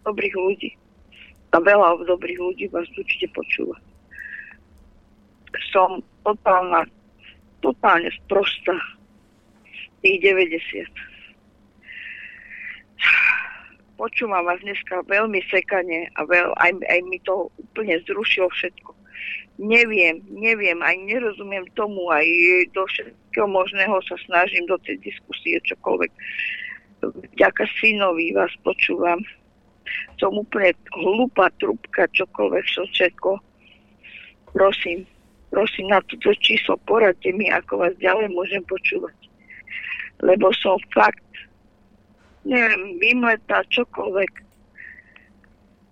Dobrých 0.03 0.35
ľudí. 0.35 0.70
A 1.55 1.62
veľa 1.62 2.03
dobrých 2.03 2.39
ľudí 2.43 2.67
vás 2.75 2.91
určite 2.99 3.31
počúva 3.31 3.78
som 5.75 5.99
totálna, 6.23 6.86
totálne 7.59 8.07
sprosta 8.23 8.78
tých 10.07 10.23
90. 10.23 10.86
Počúvam 13.99 14.47
vás 14.47 14.62
dneska 14.62 15.03
veľmi 15.11 15.43
sekane 15.51 16.15
a 16.15 16.23
veľ, 16.23 16.55
aj, 16.62 16.73
aj 16.78 17.01
mi 17.11 17.19
to 17.27 17.51
úplne 17.59 17.99
zrušilo 18.07 18.47
všetko. 18.55 18.94
Neviem, 19.55 20.18
neviem, 20.34 20.83
aj 20.83 20.99
nerozumiem 21.07 21.62
tomu, 21.78 22.10
aj 22.10 22.26
do 22.74 22.83
všetkého 22.91 23.47
možného 23.47 24.02
sa 24.02 24.18
snažím 24.26 24.66
do 24.66 24.74
tej 24.83 24.99
diskusie 24.99 25.62
čokoľvek. 25.62 26.10
Vďaka 27.39 27.62
synovi 27.78 28.34
vás 28.34 28.50
počúvam. 28.66 29.23
Som 30.18 30.42
úplne 30.42 30.74
hlúpa 30.99 31.55
trubka, 31.62 32.10
čokoľvek 32.10 32.65
som 32.66 32.86
všetko. 32.91 33.39
Prosím, 34.50 35.07
prosím 35.55 35.86
na 35.86 36.02
toto 36.02 36.34
číslo, 36.42 36.74
poradte 36.83 37.31
mi, 37.31 37.47
ako 37.47 37.86
vás 37.86 37.94
ďalej 38.02 38.34
môžem 38.34 38.62
počúvať. 38.66 39.15
Lebo 40.18 40.50
som 40.50 40.83
fakt, 40.91 41.23
neviem, 42.42 42.99
vymletá 42.99 43.62
čokoľvek. 43.70 44.44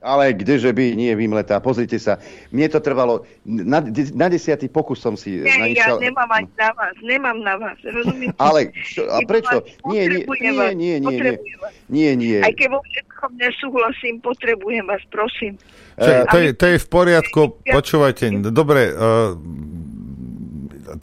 Ale 0.03 0.35
kdeže 0.35 0.69
by 0.69 0.93
nie 0.93 1.15
vymletá, 1.15 1.57
pozrite 1.57 1.95
sa. 1.97 2.19
Mne 2.51 2.67
to 2.67 2.79
trvalo, 2.79 3.23
na, 3.43 3.79
na 4.13 4.27
desiatý 4.27 4.67
pokus 4.67 4.99
som 4.99 5.15
si 5.15 5.39
Nie, 5.39 5.47
ja 5.47 5.89
naišťal- 5.89 6.03
nemám 6.03 6.27
aj 6.29 6.45
na 6.53 6.71
vás, 6.75 6.95
nemám 7.01 7.39
na 7.39 7.55
vás, 7.55 7.79
rozumiete? 7.81 8.35
Ale 8.37 8.61
čo, 8.75 9.07
a 9.07 9.23
prečo? 9.23 9.63
Nie, 9.87 10.11
nie, 10.11 10.27
nie, 10.27 10.51
vás, 10.53 10.71
nie, 10.75 10.95
nie, 10.99 11.17
nie, 11.17 11.55
vás. 11.57 11.71
nie, 11.87 12.11
nie. 12.13 12.39
Aj 12.39 12.51
keď 12.51 12.69
vo 12.69 12.83
všetkom 12.83 13.31
nesúhlasím, 13.39 14.15
potrebujem 14.19 14.83
vás, 14.85 15.07
prosím. 15.07 15.55
To, 15.95 16.05
je- 16.05 16.25
to, 16.27 16.37
je, 16.37 16.49
to 16.53 16.65
je 16.67 16.77
v 16.77 16.89
poriadku, 16.89 17.41
počúvajte. 17.63 18.27
Dobre, 18.45 18.91
uh, 18.91 19.39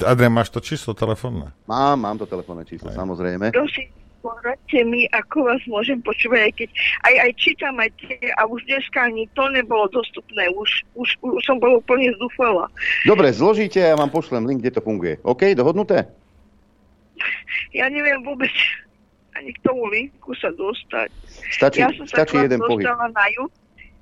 Adrian, 0.02 0.32
máš 0.32 0.50
to 0.50 0.60
číslo 0.60 0.92
telefónne? 0.92 1.56
Mám, 1.66 1.98
mám 2.00 2.16
to 2.16 2.26
telefónne 2.26 2.62
číslo, 2.62 2.92
samozrejme. 2.92 3.50
Prosím, 3.50 3.90
poradte 4.20 4.80
mi, 4.84 5.08
ako 5.10 5.48
vás 5.48 5.62
môžem 5.66 6.00
počúvať, 6.00 6.42
aj 6.46 6.54
keď 6.56 6.70
aj, 7.04 7.16
aj 7.26 7.32
čítam 7.40 7.74
aj 7.80 7.90
tie, 8.00 8.18
a 8.36 8.46
už 8.46 8.60
dneska 8.68 9.08
ani 9.08 9.26
to 9.36 9.44
nebolo 9.50 9.88
dostupné, 9.90 10.48
už, 10.54 10.84
už, 10.96 11.10
už 11.24 11.42
som 11.44 11.58
bol 11.58 11.80
úplne 11.80 12.12
zúfala. 12.20 12.68
Dobre, 13.04 13.32
zložíte 13.32 13.80
a 13.80 13.92
ja 13.92 14.00
vám 14.00 14.12
pošlem 14.12 14.46
link, 14.46 14.60
kde 14.62 14.76
to 14.76 14.82
funguje. 14.84 15.18
OK, 15.24 15.56
dohodnuté? 15.56 16.08
Ja 17.76 17.92
neviem 17.92 18.24
vôbec 18.24 18.52
ani 19.36 19.52
k 19.56 19.60
tomu 19.64 19.88
linku 19.88 20.36
sa 20.36 20.52
dostať. 20.52 21.10
Stačí- 21.52 21.80
ja 21.80 21.90
som 21.96 22.06
sa 22.08 22.24
stačí 22.24 22.36
vám 22.36 22.46
jeden 22.48 22.60
pohyb. 22.60 22.84
na, 22.88 23.26
ju- 23.36 23.52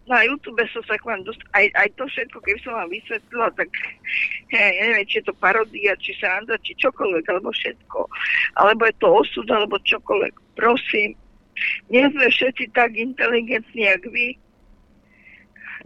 na 0.07 0.23
YouTube 0.23 0.59
som 0.71 0.83
sa 0.87 0.95
k 0.95 1.07
vám 1.07 1.21
dostala. 1.27 1.51
Aj, 1.55 1.65
aj 1.83 1.89
to 1.99 2.03
všetko, 2.07 2.37
keby 2.39 2.59
som 2.63 2.73
vám 2.75 2.89
vysvetlila, 2.89 3.47
tak 3.59 3.67
ja, 4.55 4.63
ja 4.71 4.83
neviem, 4.91 5.07
či 5.07 5.19
je 5.19 5.27
to 5.27 5.35
parodia, 5.35 5.93
či 5.99 6.11
sranda, 6.15 6.55
či 6.63 6.71
čokoľvek, 6.79 7.25
alebo 7.27 7.49
všetko. 7.51 7.99
Alebo 8.55 8.81
je 8.87 8.95
to 8.97 9.07
osud, 9.11 9.47
alebo 9.51 9.75
čokoľvek. 9.83 10.33
Prosím, 10.55 11.13
nie 11.91 12.05
sme 12.09 12.27
všetci 12.31 12.71
tak 12.71 12.95
inteligentní, 12.95 13.83
jak 13.87 14.03
vy. 14.07 14.27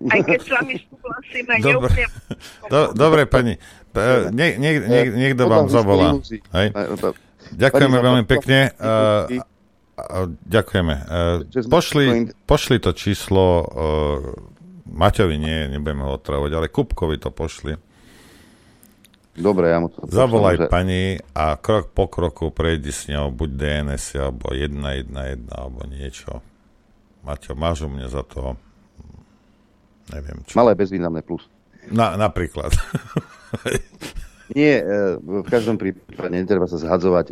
Aj 0.09 0.22
keď 0.24 0.40
s 0.40 0.50
vami 0.50 0.75
súhlasím, 0.82 1.45
aj 1.45 1.59
Dobre, 1.61 1.72
neúplne 1.75 2.06
Do, 2.72 2.80
dobre 2.95 3.22
pani. 3.27 3.53
Nie, 4.32 4.56
nie, 4.56 4.72
nie, 4.82 5.01
niekto 5.14 5.51
vám 5.51 5.67
zavolá. 5.67 6.16
Hej? 6.56 6.67
Ďakujeme 7.51 7.98
veľmi 8.00 8.24
pekne. 8.24 8.72
Uh, 8.80 9.43
ďakujeme. 10.48 10.96
Uh, 11.08 11.68
pošli, 11.68 12.34
pošli 12.46 12.78
to 12.80 12.92
číslo 12.92 13.46
uh, 13.62 13.66
Maťovi, 14.92 15.36
nie, 15.40 15.72
nebudeme 15.72 16.04
ho 16.04 16.18
otravovať, 16.20 16.52
ale 16.52 16.68
Kupkovi 16.68 17.18
to 17.22 17.32
pošli. 17.32 17.78
Dobre, 19.32 19.72
ja 19.72 19.80
mu 19.80 19.88
to 19.88 20.04
Zavolaj 20.12 20.60
pošlem, 20.60 20.68
že- 20.68 20.72
pani 20.72 21.02
a 21.32 21.56
krok 21.56 21.96
po 21.96 22.12
kroku 22.12 22.52
prejdi 22.52 22.92
s 22.92 23.08
ňou 23.08 23.32
buď 23.32 23.50
DNS 23.56 24.04
alebo 24.20 24.52
111 24.52 25.48
alebo 25.48 25.88
niečo. 25.88 26.44
Maťo, 27.24 27.56
máš 27.56 27.88
u 27.88 27.90
mňa 27.90 28.08
za 28.12 28.24
to 28.28 28.60
neviem 30.12 30.44
čo. 30.44 30.60
Malé 30.60 30.76
bezvýznamné 30.76 31.24
plus. 31.24 31.48
Na, 31.90 32.20
napríklad. 32.20 32.76
Nie, 34.52 34.84
e, 34.84 35.16
v 35.20 35.48
každom 35.48 35.80
prípade 35.80 36.32
netreba 36.32 36.68
sa 36.68 36.76
zhadzovať. 36.76 37.32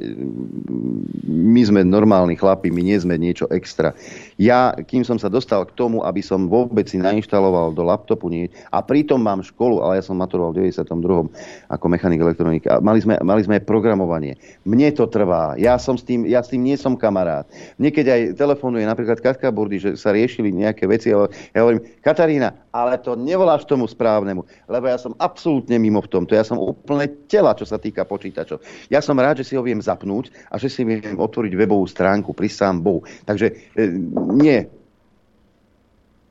My 1.28 1.62
sme 1.68 1.84
normálni 1.84 2.40
chlapi, 2.40 2.72
my 2.72 2.80
nie 2.80 2.96
sme 2.96 3.20
niečo 3.20 3.48
extra. 3.52 3.92
Ja, 4.40 4.72
kým 4.72 5.04
som 5.04 5.20
sa 5.20 5.28
dostal 5.28 5.68
k 5.68 5.76
tomu, 5.76 6.00
aby 6.08 6.24
som 6.24 6.48
vôbec 6.48 6.88
si 6.88 6.96
nainštaloval 6.96 7.76
do 7.76 7.84
laptopu 7.84 8.32
nie, 8.32 8.48
a 8.72 8.80
pritom 8.80 9.20
mám 9.20 9.44
školu, 9.44 9.84
ale 9.84 10.00
ja 10.00 10.04
som 10.08 10.16
maturoval 10.16 10.56
v 10.56 10.72
92. 10.72 11.28
ako 11.68 11.86
mechanik 11.92 12.24
elektronika. 12.24 12.80
Mali 12.80 13.04
sme, 13.04 13.20
mali 13.20 13.44
sme 13.44 13.60
programovanie. 13.60 14.40
Mne 14.64 14.96
to 14.96 15.12
trvá. 15.12 15.60
Ja, 15.60 15.76
som 15.76 16.00
s 16.00 16.08
tým, 16.08 16.24
ja 16.24 16.40
s 16.40 16.56
tým 16.56 16.64
nie 16.64 16.80
som 16.80 16.96
kamarát. 16.96 17.52
Niekedy 17.84 18.08
aj 18.08 18.22
telefonuje 18.40 18.88
napríklad 18.88 19.20
Katka 19.20 19.52
Burdy, 19.52 19.76
že 19.76 19.90
sa 20.00 20.16
riešili 20.16 20.56
nejaké 20.56 20.88
veci. 20.88 21.12
Ja 21.12 21.28
hovorím, 21.60 21.84
Katarína, 22.00 22.56
ale 22.72 22.96
to 23.02 23.20
nevoláš 23.20 23.68
tomu 23.68 23.92
správnemu, 23.92 24.46
lebo 24.72 24.86
ja 24.88 24.96
som 24.96 25.18
absolútne 25.20 25.76
mimo 25.76 26.00
v 26.00 26.12
tomto. 26.16 26.38
Ja 26.38 26.48
som 26.48 26.62
úplne 26.62 27.12
tela, 27.28 27.52
čo 27.58 27.68
sa 27.68 27.76
týka 27.76 28.08
počítačov. 28.08 28.64
Ja 28.88 29.04
som 29.04 29.20
rád, 29.20 29.44
že 29.44 29.52
si 29.52 29.54
ho 29.60 29.64
viem 29.66 29.84
zapnúť 29.84 30.32
a 30.48 30.56
že 30.56 30.72
si 30.72 30.88
viem 30.88 31.04
otvoriť 31.18 31.54
webovú 31.60 31.84
stránku 31.90 32.32
pri 32.32 32.48
sám 32.48 32.80
Bohu. 32.80 33.04
Takže 33.26 33.52
e, 33.76 33.90
nie. 34.30 34.70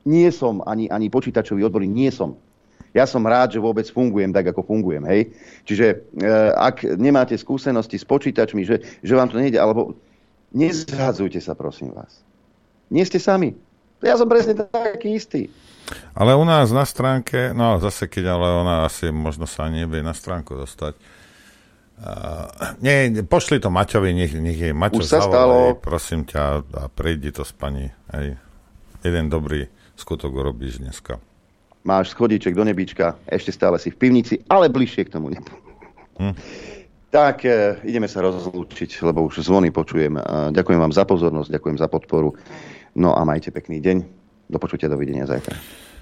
Nie 0.07 0.29
som 0.31 0.63
ani, 0.63 0.87
ani 0.87 1.11
počítačový 1.11 1.61
odborník, 1.67 1.91
nie 1.91 2.09
som. 2.09 2.39
Ja 2.89 3.05
som 3.05 3.21
rád, 3.21 3.53
že 3.53 3.61
vôbec 3.61 3.85
fungujem 3.85 4.33
tak, 4.33 4.49
ako 4.49 4.65
fungujem. 4.65 5.05
Hej? 5.05 5.29
Čiže 5.67 5.85
e, 5.93 5.95
ak 6.57 6.97
nemáte 6.97 7.37
skúsenosti 7.37 8.01
s 8.01 8.05
počítačmi, 8.07 8.65
že, 8.65 8.81
že 9.05 9.13
vám 9.13 9.29
to 9.29 9.37
nejde, 9.37 9.61
alebo 9.61 9.93
nezhadzujte 10.57 11.37
sa, 11.37 11.53
prosím 11.53 11.93
vás. 11.93 12.25
Nie 12.89 13.05
ste 13.05 13.21
sami. 13.21 13.53
Ja 14.01 14.17
som 14.17 14.25
presne 14.25 14.57
taký 14.57 15.13
istý. 15.13 15.53
Ale 16.17 16.33
u 16.33 16.45
nás 16.45 16.73
na 16.73 16.85
stránke, 16.85 17.53
no 17.53 17.77
zase 17.77 18.09
keď, 18.09 18.37
ale 18.37 18.47
ona 18.65 18.75
asi 18.89 19.13
možno 19.13 19.45
sa 19.45 19.69
nevie 19.69 20.01
na 20.01 20.13
stránku 20.13 20.57
dostať. 20.57 20.97
Uh, 21.99 22.79
nie, 22.79 23.11
pošli 23.27 23.59
to 23.59 23.67
Maťovi, 23.67 24.15
nech, 24.15 24.31
nech 24.31 24.55
jej 24.55 24.71
Maťo 24.71 25.03
Už 25.03 25.11
sa 25.11 25.19
zavolaj, 25.19 25.27
stalo. 25.27 25.59
prosím 25.83 26.21
ťa, 26.23 26.63
a 26.63 26.83
prejdi 26.87 27.35
to 27.35 27.43
s 27.43 27.51
pani. 27.51 27.91
Hej. 28.15 28.39
Jeden 29.03 29.27
dobrý 29.27 29.67
skutok 29.99 30.31
urobíš 30.31 30.79
dneska. 30.79 31.19
Máš 31.83 32.15
schodíček 32.15 32.55
do 32.55 32.63
nebička, 32.63 33.19
ešte 33.27 33.51
stále 33.51 33.75
si 33.83 33.91
v 33.91 33.99
pivnici, 33.99 34.39
ale 34.47 34.71
bližšie 34.71 35.11
k 35.11 35.13
tomu. 35.15 35.31
nebu. 35.31 35.51
Hm. 36.23 36.35
Tak, 37.09 37.43
e, 37.43 37.81
ideme 37.83 38.07
sa 38.07 38.23
rozlúčiť, 38.23 39.01
lebo 39.03 39.27
už 39.27 39.43
zvony 39.43 39.67
počujem. 39.73 40.15
E, 40.15 40.21
ďakujem 40.55 40.79
vám 40.79 40.93
za 40.95 41.03
pozornosť, 41.03 41.51
ďakujem 41.51 41.77
za 41.79 41.87
podporu. 41.91 42.31
No 42.95 43.11
a 43.11 43.27
majte 43.27 43.51
pekný 43.51 43.83
deň. 43.83 43.97
Do 44.47 44.57
počutia, 44.61 44.87
dovidenia 44.87 45.27
zajtra. 45.27 45.55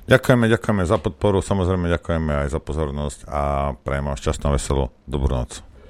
Ďakujeme, 0.07 0.45
ďakujeme 0.47 0.83
za 0.87 0.97
podporu, 1.01 1.43
samozrejme 1.43 1.91
ďakujeme 1.91 2.31
aj 2.45 2.47
za 2.53 2.59
pozornosť 2.63 3.19
a 3.27 3.39
prajem 3.75 4.07
vám 4.07 4.15
šťastnú, 4.15 4.55
veselú, 4.55 4.87
dobrú 5.03 5.35
noc. 5.35 5.59